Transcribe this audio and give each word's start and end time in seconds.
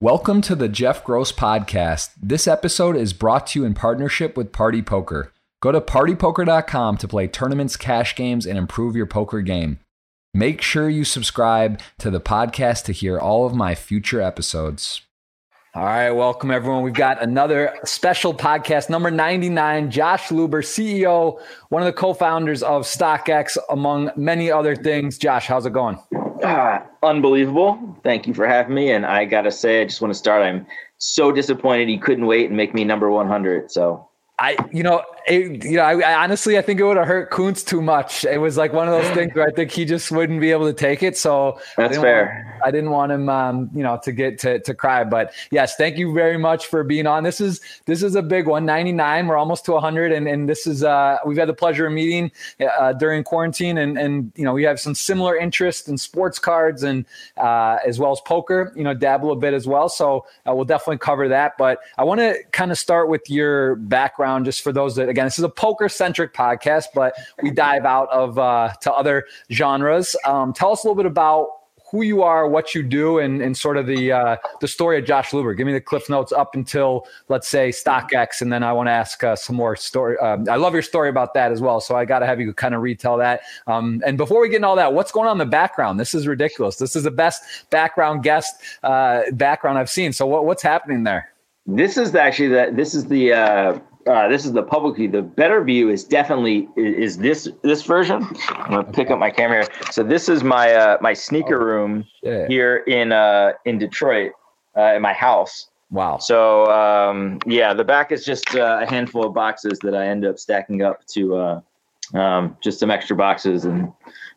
Welcome 0.00 0.42
to 0.42 0.54
the 0.54 0.68
Jeff 0.68 1.02
Gross 1.02 1.32
Podcast. 1.32 2.10
This 2.22 2.46
episode 2.46 2.94
is 2.94 3.12
brought 3.12 3.48
to 3.48 3.58
you 3.58 3.66
in 3.66 3.74
partnership 3.74 4.36
with 4.36 4.52
Party 4.52 4.80
Poker. 4.80 5.32
Go 5.60 5.72
to 5.72 5.80
partypoker.com 5.80 6.98
to 6.98 7.08
play 7.08 7.26
tournaments, 7.26 7.76
cash 7.76 8.14
games, 8.14 8.46
and 8.46 8.56
improve 8.56 8.94
your 8.94 9.06
poker 9.06 9.40
game. 9.40 9.80
Make 10.32 10.62
sure 10.62 10.88
you 10.88 11.02
subscribe 11.02 11.80
to 11.98 12.12
the 12.12 12.20
podcast 12.20 12.84
to 12.84 12.92
hear 12.92 13.18
all 13.18 13.44
of 13.44 13.56
my 13.56 13.74
future 13.74 14.20
episodes. 14.20 15.02
All 15.74 15.82
right, 15.82 16.12
welcome 16.12 16.52
everyone. 16.52 16.84
We've 16.84 16.94
got 16.94 17.20
another 17.20 17.76
special 17.84 18.32
podcast, 18.32 18.88
number 18.88 19.10
99. 19.10 19.90
Josh 19.90 20.28
Luber, 20.28 20.62
CEO, 20.62 21.40
one 21.70 21.82
of 21.82 21.86
the 21.86 21.92
co 21.92 22.14
founders 22.14 22.62
of 22.62 22.82
StockX, 22.82 23.58
among 23.68 24.12
many 24.14 24.48
other 24.48 24.76
things. 24.76 25.18
Josh, 25.18 25.48
how's 25.48 25.66
it 25.66 25.72
going? 25.72 25.98
Ah, 26.42 26.86
unbelievable. 27.02 27.96
Thank 28.02 28.26
you 28.26 28.34
for 28.34 28.46
having 28.46 28.74
me. 28.74 28.90
And 28.92 29.06
I 29.06 29.24
got 29.24 29.42
to 29.42 29.50
say, 29.50 29.82
I 29.82 29.84
just 29.84 30.00
want 30.00 30.12
to 30.12 30.18
start. 30.18 30.42
I'm 30.42 30.66
so 30.98 31.32
disappointed 31.32 31.88
he 31.88 31.98
couldn't 31.98 32.26
wait 32.26 32.46
and 32.46 32.56
make 32.56 32.74
me 32.74 32.84
number 32.84 33.10
100. 33.10 33.70
So 33.70 34.08
I, 34.38 34.56
you 34.72 34.82
know, 34.82 35.02
it, 35.28 35.64
you 35.64 35.76
know, 35.76 35.82
I, 35.82 35.98
I, 36.00 36.24
honestly, 36.24 36.58
I 36.58 36.62
think 36.62 36.80
it 36.80 36.84
would 36.84 36.96
have 36.96 37.06
hurt 37.06 37.30
Kuntz 37.30 37.62
too 37.62 37.82
much. 37.82 38.24
It 38.24 38.38
was 38.38 38.56
like 38.56 38.72
one 38.72 38.88
of 38.88 38.94
those 39.00 39.10
things 39.14 39.34
where 39.34 39.46
I 39.46 39.52
think 39.52 39.70
he 39.70 39.84
just 39.84 40.10
wouldn't 40.10 40.40
be 40.40 40.50
able 40.50 40.66
to 40.66 40.72
take 40.72 41.02
it. 41.02 41.16
So 41.16 41.60
that's 41.76 41.98
I 41.98 42.00
fair. 42.00 42.50
Want, 42.52 42.64
I 42.64 42.70
didn't 42.70 42.90
want 42.90 43.12
him, 43.12 43.28
um, 43.28 43.70
you 43.74 43.82
know, 43.82 44.00
to 44.02 44.12
get 44.12 44.38
to, 44.40 44.60
to 44.60 44.74
cry. 44.74 45.04
But 45.04 45.32
yes, 45.50 45.76
thank 45.76 45.98
you 45.98 46.14
very 46.14 46.38
much 46.38 46.66
for 46.66 46.82
being 46.82 47.06
on. 47.06 47.24
This 47.24 47.40
is 47.40 47.60
this 47.86 48.02
is 48.02 48.14
a 48.14 48.22
big 48.22 48.46
one. 48.46 48.64
99. 48.64 49.26
We're 49.26 49.36
almost 49.36 49.64
to 49.66 49.72
100, 49.72 50.12
and 50.12 50.26
and 50.26 50.48
this 50.48 50.66
is 50.66 50.82
uh, 50.82 51.18
we've 51.26 51.36
had 51.36 51.48
the 51.48 51.54
pleasure 51.54 51.86
of 51.86 51.92
meeting 51.92 52.30
uh, 52.60 52.92
during 52.94 53.22
quarantine, 53.22 53.78
and 53.78 53.98
and 53.98 54.32
you 54.34 54.44
know 54.44 54.52
we 54.52 54.62
have 54.64 54.80
some 54.80 54.94
similar 54.94 55.36
interests 55.36 55.88
in 55.88 55.98
sports 55.98 56.38
cards 56.38 56.82
and 56.82 57.04
uh, 57.36 57.78
as 57.86 57.98
well 57.98 58.12
as 58.12 58.20
poker. 58.22 58.72
You 58.74 58.84
know, 58.84 58.94
dabble 58.94 59.32
a 59.32 59.36
bit 59.36 59.54
as 59.54 59.66
well. 59.66 59.88
So 59.88 60.26
uh, 60.48 60.54
we'll 60.54 60.64
definitely 60.64 60.98
cover 60.98 61.28
that. 61.28 61.58
But 61.58 61.80
I 61.98 62.04
want 62.04 62.20
to 62.20 62.36
kind 62.52 62.70
of 62.70 62.78
start 62.78 63.08
with 63.08 63.28
your 63.28 63.76
background, 63.76 64.44
just 64.44 64.62
for 64.62 64.72
those 64.72 64.96
that 64.96 65.08
again, 65.18 65.26
this 65.26 65.38
is 65.38 65.44
a 65.44 65.48
poker 65.48 65.88
centric 65.88 66.32
podcast, 66.32 66.86
but 66.94 67.12
we 67.42 67.50
dive 67.50 67.84
out 67.84 68.08
of 68.10 68.38
uh, 68.38 68.72
to 68.82 68.92
other 68.92 69.26
genres. 69.50 70.14
Um, 70.24 70.52
tell 70.52 70.70
us 70.70 70.84
a 70.84 70.86
little 70.86 70.94
bit 70.94 71.06
about 71.06 71.48
who 71.90 72.02
you 72.02 72.22
are, 72.22 72.46
what 72.46 72.72
you 72.72 72.84
do, 72.84 73.18
and, 73.18 73.42
and 73.42 73.56
sort 73.56 73.76
of 73.76 73.88
the 73.88 74.12
uh, 74.12 74.36
the 74.60 74.68
story 74.68 74.96
of 74.96 75.04
Josh 75.04 75.30
Luber. 75.30 75.56
Give 75.56 75.66
me 75.66 75.72
the 75.72 75.80
cliff 75.80 76.08
notes 76.08 76.30
up 76.30 76.54
until 76.54 77.04
let's 77.28 77.48
say 77.48 77.70
StockX, 77.70 78.40
and 78.42 78.52
then 78.52 78.62
I 78.62 78.72
want 78.72 78.86
to 78.86 78.92
ask 78.92 79.24
uh, 79.24 79.34
some 79.34 79.56
more 79.56 79.74
story. 79.74 80.16
Um, 80.18 80.46
I 80.48 80.54
love 80.54 80.72
your 80.72 80.82
story 80.82 81.08
about 81.08 81.34
that 81.34 81.50
as 81.50 81.60
well, 81.60 81.80
so 81.80 81.96
I 81.96 82.04
got 82.04 82.20
to 82.20 82.26
have 82.26 82.38
you 82.38 82.54
kind 82.54 82.76
of 82.76 82.82
retell 82.82 83.16
that. 83.16 83.40
Um, 83.66 84.00
and 84.06 84.16
before 84.16 84.40
we 84.40 84.48
get 84.48 84.56
into 84.56 84.68
all 84.68 84.76
that, 84.76 84.92
what's 84.92 85.10
going 85.10 85.26
on 85.26 85.32
in 85.32 85.38
the 85.38 85.46
background? 85.46 85.98
This 85.98 86.14
is 86.14 86.28
ridiculous. 86.28 86.76
This 86.76 86.94
is 86.94 87.02
the 87.02 87.10
best 87.10 87.42
background 87.70 88.22
guest 88.22 88.54
uh, 88.84 89.22
background 89.32 89.78
I've 89.78 89.90
seen. 89.90 90.12
So 90.12 90.26
what, 90.26 90.44
what's 90.44 90.62
happening 90.62 91.02
there? 91.02 91.32
This 91.66 91.96
is 91.96 92.14
actually 92.14 92.48
that. 92.48 92.76
This 92.76 92.94
is 92.94 93.06
the 93.08 93.32
uh, 94.06 94.28
this 94.28 94.46
is 94.46 94.52
the 94.52 94.62
public 94.62 94.96
view. 94.96 95.08
The 95.08 95.22
better 95.22 95.62
view 95.62 95.90
is 95.90 96.04
definitely 96.04 96.68
is 96.76 97.18
this 97.18 97.48
this 97.62 97.82
version. 97.82 98.26
I'm 98.48 98.70
gonna 98.70 98.84
pick 98.84 99.10
up 99.10 99.18
my 99.18 99.30
camera 99.30 99.64
here. 99.64 99.82
So 99.90 100.02
this 100.02 100.28
is 100.28 100.42
my 100.42 100.74
uh, 100.74 100.98
my 101.00 101.12
sneaker 101.12 101.60
oh, 101.60 101.64
room 101.64 102.04
here 102.22 102.78
in 102.86 103.12
uh, 103.12 103.52
in 103.64 103.78
Detroit, 103.78 104.32
uh, 104.76 104.94
in 104.94 105.02
my 105.02 105.12
house. 105.12 105.68
Wow. 105.90 106.18
So 106.18 106.66
um, 106.66 107.40
yeah, 107.46 107.74
the 107.74 107.84
back 107.84 108.12
is 108.12 108.24
just 108.24 108.54
uh, 108.54 108.80
a 108.82 108.86
handful 108.86 109.24
of 109.26 109.34
boxes 109.34 109.78
that 109.80 109.94
I 109.94 110.06
end 110.06 110.24
up 110.24 110.38
stacking 110.38 110.82
up 110.82 111.06
to 111.08 111.36
uh, 111.36 111.60
um, 112.14 112.56
just 112.62 112.78
some 112.80 112.90
extra 112.90 113.16
boxes 113.16 113.64
and 113.64 113.92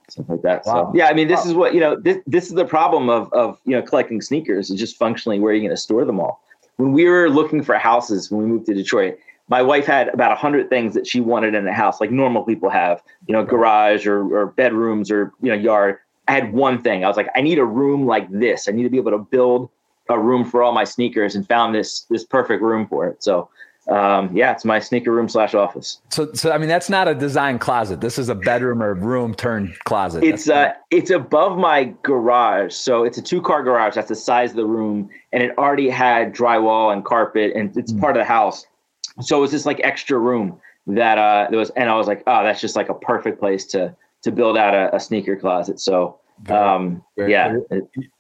stuff 0.10 0.26
like 0.30 0.42
that. 0.42 0.66
Wow. 0.66 0.92
So 0.92 0.98
yeah, 0.98 1.08
I 1.08 1.14
mean, 1.14 1.28
this 1.28 1.44
wow. 1.44 1.50
is 1.50 1.54
what 1.54 1.74
you 1.74 1.80
know. 1.80 1.96
This 1.96 2.18
this 2.28 2.48
is 2.48 2.54
the 2.54 2.66
problem 2.66 3.10
of 3.10 3.32
of 3.34 3.60
you 3.66 3.76
know 3.76 3.82
collecting 3.82 4.22
sneakers 4.22 4.70
is 4.70 4.80
just 4.80 4.98
functionally 4.98 5.40
where 5.40 5.54
you're 5.54 5.62
going 5.62 5.72
to 5.72 5.78
store 5.78 6.06
them 6.06 6.20
all. 6.20 6.42
When 6.78 6.94
we 6.94 7.06
were 7.06 7.30
looking 7.30 7.62
for 7.64 7.76
houses 7.76 8.32
when 8.32 8.42
we 8.42 8.48
moved 8.48 8.66
to 8.68 8.74
Detroit, 8.74 9.20
my 9.52 9.62
wife 9.62 9.86
had 9.86 10.08
about 10.08 10.32
a 10.32 10.36
hundred 10.36 10.70
things 10.70 10.94
that 10.94 11.06
she 11.06 11.20
wanted 11.20 11.54
in 11.56 11.68
a 11.68 11.74
house, 11.74 12.00
like 12.00 12.10
normal 12.10 12.44
people 12.44 12.70
have, 12.70 13.04
you 13.28 13.34
know, 13.34 13.44
garage 13.44 14.08
or, 14.08 14.34
or 14.34 14.46
bedrooms 14.48 15.12
or 15.12 15.34
you 15.42 15.50
know 15.50 15.56
yard. 15.56 15.98
I 16.30 16.32
had 16.32 16.54
one 16.54 16.82
thing. 16.82 17.04
I 17.04 17.08
was 17.10 17.18
like, 17.18 17.28
I 17.36 17.42
need 17.42 17.60
a 17.60 17.66
room 17.66 18.06
like 18.06 18.32
this. 18.32 18.70
I 18.70 18.72
need 18.72 18.84
to 18.84 18.90
be 18.90 18.96
able 18.96 19.12
to 19.12 19.18
build 19.18 19.70
a 20.08 20.18
room 20.18 20.46
for 20.46 20.64
all 20.64 20.72
my 20.72 20.86
sneakers, 20.86 21.36
and 21.36 21.46
found 21.46 21.76
this 21.76 22.06
this 22.10 22.24
perfect 22.24 22.64
room 22.64 22.88
for 22.88 23.10
it. 23.10 23.22
So 23.22 23.50
um, 23.90 24.34
yeah, 24.34 24.54
it's 24.54 24.64
my 24.64 24.80
sneaker 24.80 25.12
room 25.12 25.28
slash 25.28 25.54
office. 25.54 26.00
So, 26.10 26.32
so 26.34 26.52
I 26.52 26.58
mean, 26.58 26.70
that's 26.70 26.90
not 26.90 27.10
a 27.10 27.16
design 27.16 27.60
closet. 27.60 28.00
This 28.00 28.18
is 28.18 28.30
a 28.30 28.36
bedroom 28.36 28.82
or 28.82 28.94
room 28.94 29.34
turned 29.34 29.78
closet. 29.84 30.24
It's 30.24 30.48
uh, 30.48 30.72
it's 30.92 31.10
above 31.10 31.58
my 31.58 31.94
garage, 32.04 32.74
so 32.74 33.04
it's 33.04 33.18
a 33.18 33.22
two 33.22 33.42
car 33.42 33.64
garage. 33.64 33.96
That's 33.96 34.08
the 34.08 34.16
size 34.16 34.52
of 34.52 34.56
the 34.56 34.66
room, 34.66 35.10
and 35.34 35.44
it 35.44 35.58
already 35.58 35.90
had 35.90 36.34
drywall 36.34 36.94
and 36.94 37.04
carpet, 37.04 37.52
and 37.54 37.76
it's 37.76 37.92
mm. 37.92 38.00
part 38.00 38.16
of 38.16 38.22
the 38.22 38.26
house. 38.26 38.66
So 39.20 39.38
it 39.38 39.42
was 39.42 39.52
this 39.52 39.66
like 39.66 39.82
extra 39.84 40.18
room 40.18 40.60
that 40.88 41.18
uh 41.18 41.48
there 41.50 41.60
was, 41.60 41.70
and 41.72 41.90
I 41.90 41.96
was 41.96 42.08
like, 42.08 42.24
oh, 42.28 42.44
that's 42.44 42.62
just 42.62 42.76
like 42.76 42.90
a 42.90 42.96
perfect 42.96 43.40
place 43.40 43.66
to 43.68 43.96
to 44.24 44.32
build 44.32 44.58
out 44.58 44.74
a, 44.74 44.96
a 44.96 45.00
sneaker 45.00 45.36
closet. 45.36 45.80
So 45.80 46.18
um 46.50 47.04
very, 47.16 47.32
yeah. 47.32 47.56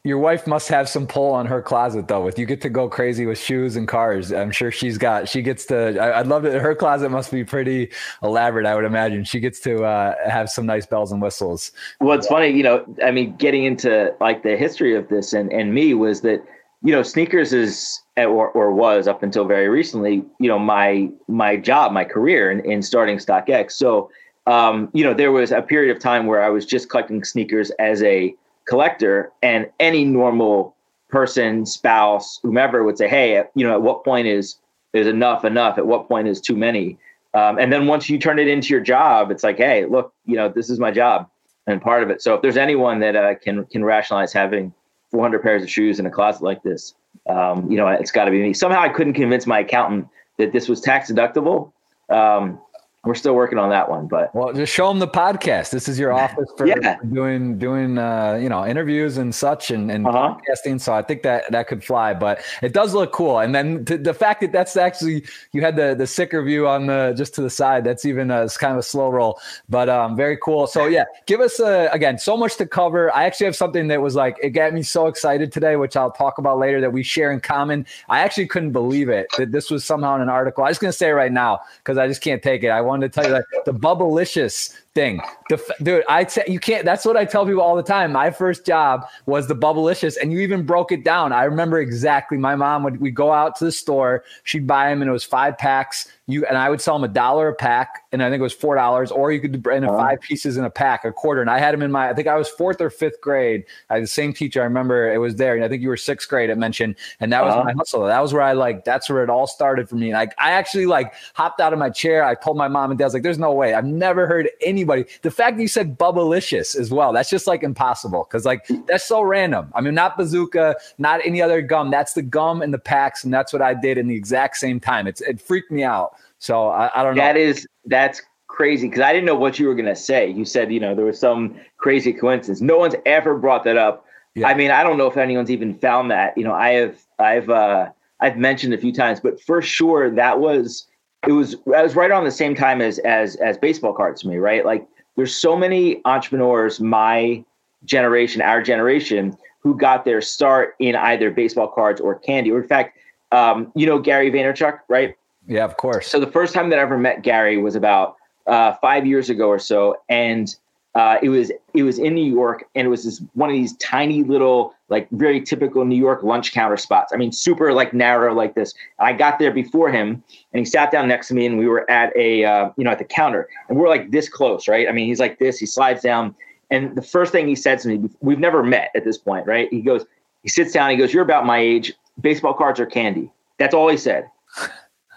your 0.04 0.20
wife 0.20 0.46
must 0.46 0.68
have 0.68 0.88
some 0.88 1.08
pull 1.08 1.32
on 1.32 1.48
her 1.48 1.60
closet 1.60 2.08
though 2.08 2.24
with 2.24 2.38
you 2.38 2.46
get 2.46 2.62
to 2.62 2.70
go 2.70 2.88
crazy 2.88 3.26
with 3.26 3.40
shoes 3.40 3.76
and 3.76 3.88
cars. 3.88 4.32
I'm 4.32 4.52
sure 4.52 4.70
she's 4.72 5.00
got 5.00 5.28
she 5.28 5.42
gets 5.42 5.66
to 5.68 5.98
I, 6.00 6.20
would 6.20 6.28
love 6.28 6.46
it 6.46 6.62
her 6.62 6.76
closet 6.76 7.10
must 7.10 7.32
be 7.32 7.44
pretty 7.44 7.92
elaborate 8.22 8.68
i 8.68 8.76
would 8.76 8.86
imagine. 8.86 9.24
She 9.24 9.40
gets 9.40 9.60
to 9.62 9.84
uh, 9.84 10.14
have 10.30 10.52
some 10.52 10.68
nice 10.68 10.86
bells 10.86 11.12
and 11.12 11.20
whistles. 11.20 11.72
Well 12.00 12.16
it's 12.16 12.28
funny 12.28 12.50
you 12.50 12.62
know 12.62 12.86
i 13.04 13.10
mean 13.10 13.36
getting 13.38 13.64
into 13.64 14.14
like 14.20 14.44
the 14.44 14.56
history 14.56 14.96
of 14.96 15.08
this 15.10 15.34
and 15.34 15.52
and 15.52 15.74
me 15.74 15.96
was 15.96 16.22
that 16.22 16.46
you 16.84 16.92
know, 16.92 17.04
sneakers 17.04 17.54
is 17.54 18.02
or, 18.18 18.50
or 18.50 18.72
was 18.72 19.08
up 19.08 19.24
until 19.24 19.46
very 19.46 19.70
recently, 19.70 20.24
you 20.40 20.48
know, 20.48 20.60
my 20.60 21.10
my 21.28 21.56
job, 21.56 21.92
my 21.92 22.04
career 22.04 22.52
in, 22.52 22.60
in 22.70 22.82
starting 22.82 23.18
StockX. 23.18 23.74
So, 23.74 24.10
um, 24.48 24.90
you 24.94 25.04
know, 25.04 25.14
there 25.14 25.32
was 25.32 25.52
a 25.52 25.62
period 25.62 25.96
of 25.96 26.02
time 26.02 26.26
where 26.26 26.44
I 26.44 26.50
was 26.50 26.66
just 26.66 26.90
collecting 26.90 27.24
sneakers 27.24 27.70
as 27.72 28.02
a 28.04 28.34
collector, 28.66 29.32
and 29.42 29.70
any 29.80 30.06
normal 30.06 30.76
person, 31.10 31.66
spouse, 31.66 32.40
whomever 32.42 32.84
would 32.84 32.98
say, 32.98 33.08
"Hey, 33.08 33.44
you 33.56 33.66
know, 33.66 33.74
at 33.74 33.82
what 33.82 34.04
point 34.04 34.28
is 34.28 34.56
is 34.94 35.08
enough 35.08 35.46
enough? 35.46 35.78
At 35.78 35.86
what 35.86 36.08
point 36.08 36.28
is 36.28 36.42
too 36.42 36.56
many?" 36.56 36.98
Um, 37.34 37.60
and 37.60 37.72
then 37.72 37.88
once 37.88 38.10
you 38.10 38.18
turn 38.18 38.40
it 38.40 38.48
into 38.48 38.70
your 38.70 38.82
job, 38.82 39.30
it's 39.30 39.44
like, 39.44 39.58
"Hey, 39.58 39.86
look, 39.86 40.14
you 40.26 40.36
know, 40.36 40.50
this 40.50 40.70
is 40.70 40.80
my 40.80 40.90
job 40.92 41.30
and 41.68 41.80
part 41.80 42.02
of 42.02 42.10
it." 42.10 42.24
So 42.24 42.34
if 42.34 42.42
there's 42.42 42.58
anyone 42.58 43.00
that 43.02 43.16
uh, 43.16 43.36
can 43.36 43.66
can 43.66 43.86
rationalize 43.86 44.34
having 44.34 44.74
400 45.12 45.42
pairs 45.44 45.64
of 45.64 45.70
shoes 45.70 46.00
in 46.00 46.06
a 46.06 46.10
closet 46.10 46.42
like 46.42 46.64
this. 46.64 46.96
Um, 47.30 47.70
you 47.70 47.78
know, 47.78 47.88
it's 47.88 48.12
got 48.12 48.26
to 48.26 48.32
be 48.32 48.42
me. 48.42 48.54
Somehow 48.54 48.82
I 48.82 48.90
couldn't 48.90 49.14
convince 49.14 49.46
my 49.46 49.60
accountant 49.60 50.08
that 50.38 50.54
this 50.54 50.68
was 50.68 50.82
tax 50.82 51.12
deductible. 51.12 51.72
Um, 52.10 52.60
we're 53.04 53.16
still 53.16 53.34
working 53.34 53.58
on 53.58 53.72
that 53.72 53.90
one, 53.90 54.08
but 54.08 54.34
well, 54.36 54.54
just 54.54 54.72
show 54.72 54.88
them 54.88 55.00
the 55.00 55.08
podcast. 55.08 55.72
This 55.72 55.90
is 55.90 55.98
your 55.98 56.14
office 56.24 56.48
for 56.56 56.68
yeah. 56.68 56.98
doing 57.12 57.58
doing 57.58 57.98
uh, 57.98 58.38
you 58.40 58.48
know 58.48 58.64
interviews 58.64 59.18
and 59.18 59.34
such 59.34 59.72
and, 59.72 59.90
and 59.90 60.06
uh-huh. 60.06 60.36
podcasting. 60.36 60.80
So 60.80 60.94
I 60.94 61.02
think 61.02 61.24
that 61.24 61.52
that 61.52 61.68
could 61.68 61.84
fly, 61.84 62.14
but 62.14 62.44
it 62.62 62.74
does 62.74 62.94
look 62.94 63.12
cool. 63.12 63.40
And 63.40 63.56
then 63.56 63.86
t- 63.86 63.96
the 63.96 64.14
fact 64.14 64.42
that 64.42 64.52
that's 64.52 64.78
actually 64.78 65.26
you 65.52 65.62
had 65.62 65.78
the 65.78 65.96
the 65.96 66.06
sicker 66.06 66.44
view 66.44 66.68
on 66.68 66.86
the 66.86 67.16
just 67.18 67.34
to 67.36 67.42
the 67.42 67.50
side. 67.50 67.84
That's 67.84 68.06
even 68.06 68.30
a, 68.30 68.44
it's 68.44 68.56
kind 68.56 68.74
of 68.74 68.78
a 68.78 68.84
slow 68.84 69.10
roll, 69.10 69.40
but 69.68 69.90
um, 69.90 70.16
very 70.16 70.38
cool. 70.38 70.68
So 70.68 70.86
yeah, 70.86 71.06
give 71.26 71.42
us 71.42 71.60
a, 71.60 71.90
again 71.92 72.20
so 72.20 72.38
much 72.38 72.58
to 72.58 72.68
cover. 72.68 73.14
I 73.16 73.24
actually 73.24 73.48
have 73.48 73.56
something 73.56 73.88
that 73.88 74.00
was 74.00 74.14
like 74.14 74.38
it 74.44 74.52
got 74.52 74.74
me 74.74 74.84
so 74.84 75.08
excited 75.08 75.52
today, 75.52 75.76
which 75.76 75.98
I'll 75.98 76.12
talk 76.12 76.38
about 76.38 76.60
later. 76.60 76.80
That 76.80 76.94
we 76.94 77.02
share 77.02 77.32
in 77.32 77.40
common. 77.40 77.88
I 78.10 78.20
actually 78.20 78.46
couldn't 78.46 78.74
believe 78.74 79.10
it 79.10 79.26
that 79.40 79.52
this 79.52 79.72
was 79.72 79.84
somehow 79.84 80.16
in 80.18 80.22
an 80.22 80.30
article. 80.30 80.64
I'm 80.64 80.70
just 80.70 80.82
gonna 80.82 80.94
say 80.94 81.10
it 81.10 81.14
right 81.14 81.32
now 81.32 81.62
because 81.80 81.98
I 81.98 82.08
just 82.08 82.22
can't 82.22 82.44
take 82.44 82.64
it. 82.64 82.70
I 82.70 82.91
wanted 82.92 83.12
to 83.14 83.22
tell 83.22 83.30
you 83.30 83.32
that 83.38 83.46
the 83.66 83.74
Bubblicious 83.74 84.76
thing. 84.94 85.22
The, 85.50 85.76
dude, 85.82 86.04
I 86.10 86.26
say 86.26 86.44
you 86.48 86.60
can't. 86.60 86.86
That's 86.86 87.06
what 87.06 87.16
I 87.16 87.26
tell 87.26 87.46
people 87.46 87.62
all 87.62 87.76
the 87.76 87.84
time. 87.84 88.12
My 88.12 88.32
first 88.32 88.66
job 88.66 89.06
was 89.26 89.48
the 89.48 89.56
Bubblicious, 89.56 90.18
and 90.22 90.32
you 90.32 90.40
even 90.40 90.66
broke 90.66 90.92
it 90.92 91.04
down. 91.04 91.32
I 91.32 91.44
remember 91.44 91.80
exactly. 91.80 92.38
My 92.38 92.56
mom 92.56 92.84
would 92.84 93.00
we 93.00 93.12
go 93.12 93.32
out 93.32 93.56
to 93.58 93.66
the 93.66 93.72
store. 93.72 94.24
She'd 94.44 94.68
buy 94.68 94.90
them, 94.90 95.02
and 95.02 95.10
it 95.10 95.14
was 95.14 95.24
five 95.24 95.58
packs. 95.58 96.12
You 96.28 96.46
and 96.46 96.58
I 96.58 96.70
would 96.70 96.82
sell 96.82 96.96
them 96.96 97.10
a 97.10 97.14
dollar 97.14 97.50
a 97.50 97.56
pack, 97.56 98.04
and 98.12 98.24
I 98.24 98.30
think 98.30 98.40
it 98.40 98.44
was 98.44 98.54
four 98.54 98.76
dollars. 98.76 99.12
Or 99.12 99.32
you 99.32 99.40
could 99.40 99.62
bring 99.62 99.84
uh-huh. 99.84 99.98
five 99.98 100.22
pieces 100.22 100.58
in 100.58 100.64
a 100.64 100.70
pack, 100.70 101.04
a 101.04 101.12
quarter. 101.12 101.42
And 101.42 101.50
I 101.50 101.60
had 101.60 101.74
them 101.74 101.82
in 101.82 101.92
my. 101.92 102.10
I 102.10 102.14
think 102.14 102.28
I 102.28 102.36
was 102.36 102.50
fourth 102.50 102.80
or 102.82 102.90
fifth 102.90 103.20
grade. 103.22 103.64
I 103.90 103.96
had 103.96 104.04
the 104.04 104.08
same 104.08 104.34
teacher. 104.34 104.62
I 104.62 104.66
remember 104.66 105.12
it 105.12 105.18
was 105.18 105.36
there, 105.36 105.56
and 105.56 105.64
I 105.64 105.70
think 105.70 105.82
you 105.82 105.90
were 105.90 105.98
sixth 105.98 106.30
grade. 106.30 106.50
It 106.50 106.58
mentioned, 106.58 106.96
and 107.20 107.32
that 107.34 107.44
was 107.44 107.54
uh-huh. 107.54 107.64
my 107.64 107.74
hustle. 107.74 108.06
That 108.06 108.22
was 108.22 108.34
where 108.34 108.44
I 108.44 108.54
like. 108.54 108.86
That's 108.86 109.10
where 109.10 109.24
it 109.24 109.30
all 109.30 109.48
started 109.48 109.90
for 109.90 109.96
me. 109.96 110.14
Like 110.14 110.34
I 110.38 110.52
actually 110.52 110.86
like 110.86 111.14
hopped 111.34 111.60
out 111.60 111.74
of 111.74 111.80
my 111.80 111.90
chair. 111.90 112.24
I 112.24 112.36
told 112.36 112.58
my 112.58 112.68
mom 112.68 112.92
and 112.92 112.98
dad, 112.98 113.06
I 113.06 113.08
was 113.08 113.14
like, 113.14 113.24
"There's 113.24 113.40
no 113.40 113.54
way. 113.54 113.74
I've 113.74 113.86
never 113.86 114.28
heard 114.28 114.50
anybody." 114.82 115.06
The 115.22 115.32
fact 115.32 115.58
that 115.58 115.62
you 115.62 115.68
said 115.68 115.98
Bubblicious 115.98 116.76
as 116.78 116.92
well, 116.92 117.14
that's 117.14 117.30
just 117.30 117.48
like 117.48 117.64
impossible 117.64 118.28
because 118.30 118.46
like 118.46 118.68
that's 118.88 119.06
so 119.06 119.22
random. 119.22 119.72
I 119.74 119.82
mean, 119.82 119.94
not 119.94 120.18
bazooka, 120.18 120.76
not 120.98 121.22
any 121.26 121.42
other 121.42 121.62
gum. 121.62 121.92
That's 121.92 122.14
the 122.14 122.22
gum 122.22 122.62
and 122.62 122.74
the 122.74 122.80
packs, 122.80 123.24
and 123.24 123.34
that's 123.34 123.54
what 123.54 123.62
I 123.62 123.74
did 123.74 123.98
in 123.98 124.08
the 124.08 124.16
exact 124.16 124.58
same 124.58 124.80
time. 124.80 125.08
It's 125.08 125.22
it 125.22 125.40
freaked 125.42 125.72
me 125.72 125.84
out. 125.84 126.16
So 126.40 126.70
I, 126.70 126.90
I 126.96 127.04
don't 127.04 127.16
know. 127.16 127.22
That 127.22 127.38
is 127.38 127.68
that's 127.86 128.22
crazy 128.48 128.90
because 128.90 129.02
I 129.02 129.14
didn't 129.14 129.26
know 129.26 129.36
what 129.36 129.60
you 129.60 129.68
were 129.68 129.76
gonna 129.76 129.96
say. 129.96 130.30
You 130.30 130.46
said 130.46 130.72
you 130.72 130.80
know 130.80 130.96
there 130.96 131.06
was 131.06 131.20
some 131.20 131.56
crazy 131.78 132.14
coincidence. 132.14 132.62
No 132.62 132.78
one's 132.78 132.96
ever 133.06 133.38
brought 133.38 133.64
that 133.64 133.78
up. 133.78 134.06
Yeah. 134.36 134.48
I 134.48 134.54
mean, 134.54 134.72
I 134.72 134.84
don't 134.84 134.98
know 134.98 135.08
if 135.08 135.18
anyone's 135.18 135.52
even 135.52 135.78
found 135.78 136.10
that. 136.12 136.38
You 136.38 136.44
know, 136.44 136.54
I 136.54 136.70
have 136.72 136.98
I've 137.20 137.50
uh, 137.50 137.90
I've 138.20 138.38
mentioned 138.38 138.74
a 138.74 138.78
few 138.78 138.94
times, 138.94 139.20
but 139.20 139.42
for 139.42 139.62
sure 139.62 140.10
that 140.12 140.40
was 140.40 140.88
it 141.28 141.32
was 141.32 141.56
I 141.76 141.84
was 141.84 141.96
right 141.96 142.12
on 142.12 142.24
the 142.24 142.32
same 142.32 142.56
time 142.56 142.82
as 142.82 143.00
as 143.00 143.36
as 143.38 143.58
baseball 143.58 143.94
cards 143.94 144.22
to 144.22 144.28
me, 144.28 144.38
right? 144.38 144.66
Like 144.66 144.88
there's 145.16 145.36
so 145.36 145.56
many 145.56 146.02
entrepreneurs 146.06 146.80
my 146.80 147.44
generation, 147.86 148.42
our 148.42 148.62
generation, 148.62 149.38
who 149.60 149.78
got 149.78 150.06
their 150.06 150.22
start 150.22 150.76
in 150.80 150.96
either 150.96 151.32
baseball 151.32 151.68
cards 151.68 152.02
or 152.02 152.16
candy. 152.16 152.52
Or 152.52 152.62
in 152.62 152.68
fact, 152.68 152.98
um, 153.32 153.72
you 153.76 153.86
know 153.86 154.00
Gary 154.00 154.32
Vaynerchuk, 154.32 154.80
right? 154.88 155.16
Yeah, 155.48 155.66
of 155.66 155.78
course. 155.78 156.08
So 156.08 156.20
the 156.20 156.32
first 156.32 156.54
time 156.54 156.70
that 156.70 156.80
I 156.80 156.82
ever 156.82 156.98
met 156.98 157.24
Gary 157.24 157.58
was 157.58 157.76
about 157.76 158.16
uh, 158.48 158.74
five 158.82 159.06
years 159.06 159.30
ago 159.30 159.48
or 159.48 159.60
so, 159.60 159.98
and 160.10 160.56
uh, 160.94 161.18
it 161.22 161.30
was 161.30 161.52
it 161.74 161.84
was 161.84 162.00
in 162.00 162.14
New 162.14 162.30
York, 162.30 162.66
and 162.76 162.86
it 162.86 162.90
was 162.90 163.06
this 163.06 163.22
one 163.34 163.50
of 163.50 163.56
these 163.56 163.78
tiny 163.78 164.24
little, 164.24 164.74
like 164.90 165.10
very 165.12 165.40
typical 165.40 165.86
New 165.86 165.96
York 165.96 166.22
lunch 166.22 166.52
counter 166.52 166.76
spots. 166.76 167.14
I 167.14 167.18
mean, 167.18 167.32
super 167.32 167.72
like 167.72 167.94
narrow 167.94 168.34
like 168.34 168.56
this. 168.56 168.74
I 169.00 169.14
got 169.14 169.40
there 169.40 169.52
before 169.52 169.90
him, 169.90 170.22
and 170.52 170.60
he 170.60 170.66
sat 170.66 170.92
down 170.92 171.08
next 171.08 171.30
to 171.30 171.34
me, 171.34 171.46
and 171.46 171.58
we 171.58 171.68
were 171.68 171.90
at 171.90 172.16
a 172.18 172.44
uh, 172.44 172.72
you 172.76 172.84
know 172.84 172.92
at 172.92 173.00
the 173.00 173.06
counter, 173.06 173.48
and 173.70 173.78
we're 173.78 173.88
like 173.88 174.12
this 174.12 174.28
close, 174.28 174.68
right? 174.68 174.90
I 174.90 174.92
mean, 174.92 175.08
he's 175.08 175.20
like 175.20 175.40
this. 175.40 175.58
He 175.58 175.66
slides 175.66 176.02
down, 176.02 176.36
and 176.72 176.94
the 176.96 177.02
first 177.02 177.32
thing 177.32 177.48
he 177.48 177.56
said 177.56 177.80
to 177.80 177.88
me, 177.88 178.10
we've 178.20 178.40
never 178.40 178.62
met 178.62 178.92
at 178.94 179.06
this 179.06 179.18
point, 179.18 179.48
right? 179.48 179.70
He 179.72 179.82
goes, 179.82 180.06
he 180.44 180.50
sits 180.50 180.74
down, 180.74 180.90
he 180.90 180.98
goes, 180.98 181.14
"You're 181.14 181.24
about 181.24 181.46
my 181.46 181.60
age. 181.60 181.94
Baseball 182.20 182.54
cards 182.54 182.82
are 182.82 182.86
candy." 182.86 183.32
That's 183.60 183.74
all 183.74 183.88
he 183.88 183.98
said. 183.98 184.30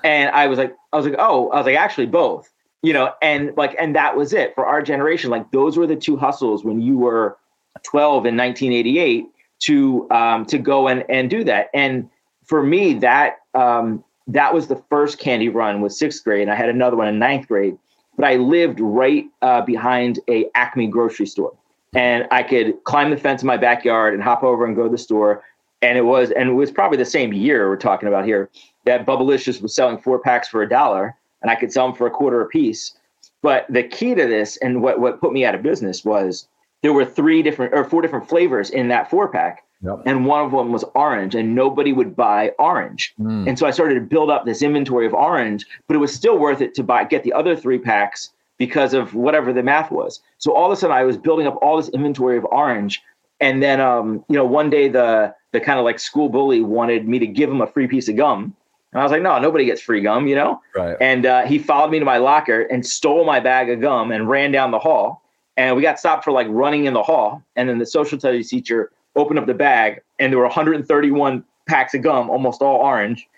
And 0.04 0.28
I 0.32 0.48
was 0.48 0.58
like, 0.58 0.76
I 0.92 0.98
was 0.98 1.06
like, 1.06 1.16
oh, 1.18 1.48
I 1.48 1.56
was 1.56 1.64
like, 1.64 1.76
actually 1.76 2.04
both 2.04 2.52
you 2.84 2.92
know, 2.92 3.12
and 3.22 3.56
like, 3.56 3.74
and 3.80 3.96
that 3.96 4.14
was 4.14 4.34
it 4.34 4.54
for 4.54 4.66
our 4.66 4.82
generation. 4.82 5.30
Like, 5.30 5.50
those 5.52 5.78
were 5.78 5.86
the 5.86 5.96
two 5.96 6.18
hustles 6.18 6.64
when 6.64 6.82
you 6.82 6.98
were 6.98 7.38
12 7.82 8.26
in 8.26 8.36
1988 8.36 9.24
to 9.60 10.10
um, 10.10 10.44
to 10.46 10.58
go 10.58 10.88
and 10.88 11.02
and 11.08 11.30
do 11.30 11.44
that. 11.44 11.70
And 11.72 12.10
for 12.44 12.62
me, 12.62 12.92
that 12.94 13.38
um, 13.54 14.04
that 14.26 14.52
was 14.52 14.66
the 14.66 14.82
first 14.90 15.18
candy 15.18 15.48
run 15.48 15.80
was 15.80 15.98
sixth 15.98 16.22
grade. 16.24 16.42
And 16.42 16.50
I 16.50 16.54
had 16.54 16.68
another 16.68 16.96
one 16.96 17.08
in 17.08 17.18
ninth 17.18 17.48
grade, 17.48 17.78
but 18.16 18.26
I 18.26 18.36
lived 18.36 18.80
right 18.80 19.24
uh, 19.40 19.62
behind 19.62 20.20
a 20.28 20.50
Acme 20.54 20.86
grocery 20.86 21.26
store, 21.26 21.56
and 21.94 22.28
I 22.30 22.42
could 22.42 22.84
climb 22.84 23.10
the 23.10 23.16
fence 23.16 23.42
in 23.42 23.46
my 23.46 23.56
backyard 23.56 24.12
and 24.12 24.22
hop 24.22 24.42
over 24.42 24.66
and 24.66 24.76
go 24.76 24.84
to 24.84 24.90
the 24.90 24.98
store. 24.98 25.42
And 25.80 25.96
it 25.96 26.02
was 26.02 26.30
and 26.32 26.50
it 26.50 26.54
was 26.54 26.70
probably 26.70 26.98
the 26.98 27.06
same 27.06 27.32
year 27.32 27.70
we're 27.70 27.76
talking 27.76 28.08
about 28.08 28.26
here 28.26 28.50
that 28.84 29.06
Bubblicious 29.06 29.62
was 29.62 29.74
selling 29.74 29.96
four 29.96 30.18
packs 30.18 30.48
for 30.48 30.62
a 30.62 30.68
dollar 30.68 31.16
and 31.44 31.50
I 31.50 31.56
could 31.56 31.70
sell 31.70 31.86
them 31.86 31.94
for 31.94 32.06
a 32.06 32.10
quarter 32.10 32.40
a 32.40 32.46
piece. 32.46 32.94
But 33.42 33.66
the 33.68 33.82
key 33.82 34.14
to 34.14 34.26
this 34.26 34.56
and 34.56 34.82
what, 34.82 34.98
what 34.98 35.20
put 35.20 35.34
me 35.34 35.44
out 35.44 35.54
of 35.54 35.62
business 35.62 36.02
was 36.02 36.48
there 36.80 36.94
were 36.94 37.04
three 37.04 37.42
different 37.42 37.74
or 37.74 37.84
four 37.84 38.00
different 38.00 38.26
flavors 38.26 38.70
in 38.70 38.88
that 38.88 39.10
four 39.10 39.28
pack. 39.28 39.62
Yep. 39.82 40.02
And 40.06 40.24
one 40.24 40.42
of 40.42 40.50
them 40.50 40.72
was 40.72 40.82
orange, 40.94 41.34
and 41.34 41.54
nobody 41.54 41.92
would 41.92 42.16
buy 42.16 42.52
orange. 42.58 43.12
Mm. 43.20 43.46
And 43.46 43.58
so 43.58 43.66
I 43.66 43.70
started 43.70 43.96
to 43.96 44.00
build 44.00 44.30
up 44.30 44.46
this 44.46 44.62
inventory 44.62 45.04
of 45.04 45.12
orange, 45.12 45.66
but 45.86 45.94
it 45.94 45.98
was 45.98 46.14
still 46.14 46.38
worth 46.38 46.62
it 46.62 46.72
to 46.76 46.82
buy 46.82 47.04
get 47.04 47.22
the 47.22 47.34
other 47.34 47.54
three 47.54 47.78
packs 47.78 48.30
because 48.56 48.94
of 48.94 49.14
whatever 49.14 49.52
the 49.52 49.62
math 49.62 49.90
was. 49.90 50.22
So 50.38 50.54
all 50.54 50.66
of 50.66 50.72
a 50.72 50.76
sudden 50.76 50.96
I 50.96 51.04
was 51.04 51.18
building 51.18 51.46
up 51.46 51.58
all 51.60 51.76
this 51.76 51.90
inventory 51.90 52.38
of 52.38 52.46
orange. 52.46 53.02
And 53.40 53.62
then 53.62 53.78
um, 53.80 54.24
you 54.30 54.36
know, 54.36 54.46
one 54.46 54.70
day 54.70 54.88
the 54.88 55.34
the 55.52 55.60
kind 55.60 55.78
of 55.78 55.84
like 55.84 55.98
school 55.98 56.30
bully 56.30 56.62
wanted 56.62 57.06
me 57.06 57.18
to 57.18 57.26
give 57.26 57.50
him 57.50 57.60
a 57.60 57.66
free 57.66 57.86
piece 57.86 58.08
of 58.08 58.16
gum. 58.16 58.56
And 58.94 59.00
I 59.00 59.04
was 59.04 59.10
like, 59.10 59.22
no, 59.22 59.40
nobody 59.40 59.64
gets 59.64 59.80
free 59.80 60.00
gum, 60.00 60.28
you 60.28 60.36
know? 60.36 60.62
Right. 60.74 60.96
And 61.00 61.26
uh, 61.26 61.42
he 61.46 61.58
followed 61.58 61.90
me 61.90 61.98
to 61.98 62.04
my 62.04 62.18
locker 62.18 62.62
and 62.62 62.86
stole 62.86 63.24
my 63.24 63.40
bag 63.40 63.68
of 63.68 63.80
gum 63.80 64.12
and 64.12 64.28
ran 64.28 64.52
down 64.52 64.70
the 64.70 64.78
hall. 64.78 65.22
And 65.56 65.74
we 65.74 65.82
got 65.82 65.98
stopped 65.98 66.24
for 66.24 66.30
like 66.30 66.46
running 66.48 66.84
in 66.84 66.94
the 66.94 67.02
hall. 67.02 67.42
And 67.56 67.68
then 67.68 67.78
the 67.78 67.86
social 67.86 68.18
studies 68.20 68.48
teacher 68.48 68.92
opened 69.16 69.40
up 69.40 69.46
the 69.46 69.54
bag 69.54 70.00
and 70.20 70.32
there 70.32 70.38
were 70.38 70.44
131 70.44 71.44
packs 71.66 71.94
of 71.94 72.02
gum, 72.02 72.30
almost 72.30 72.62
all 72.62 72.76
orange. 72.76 73.28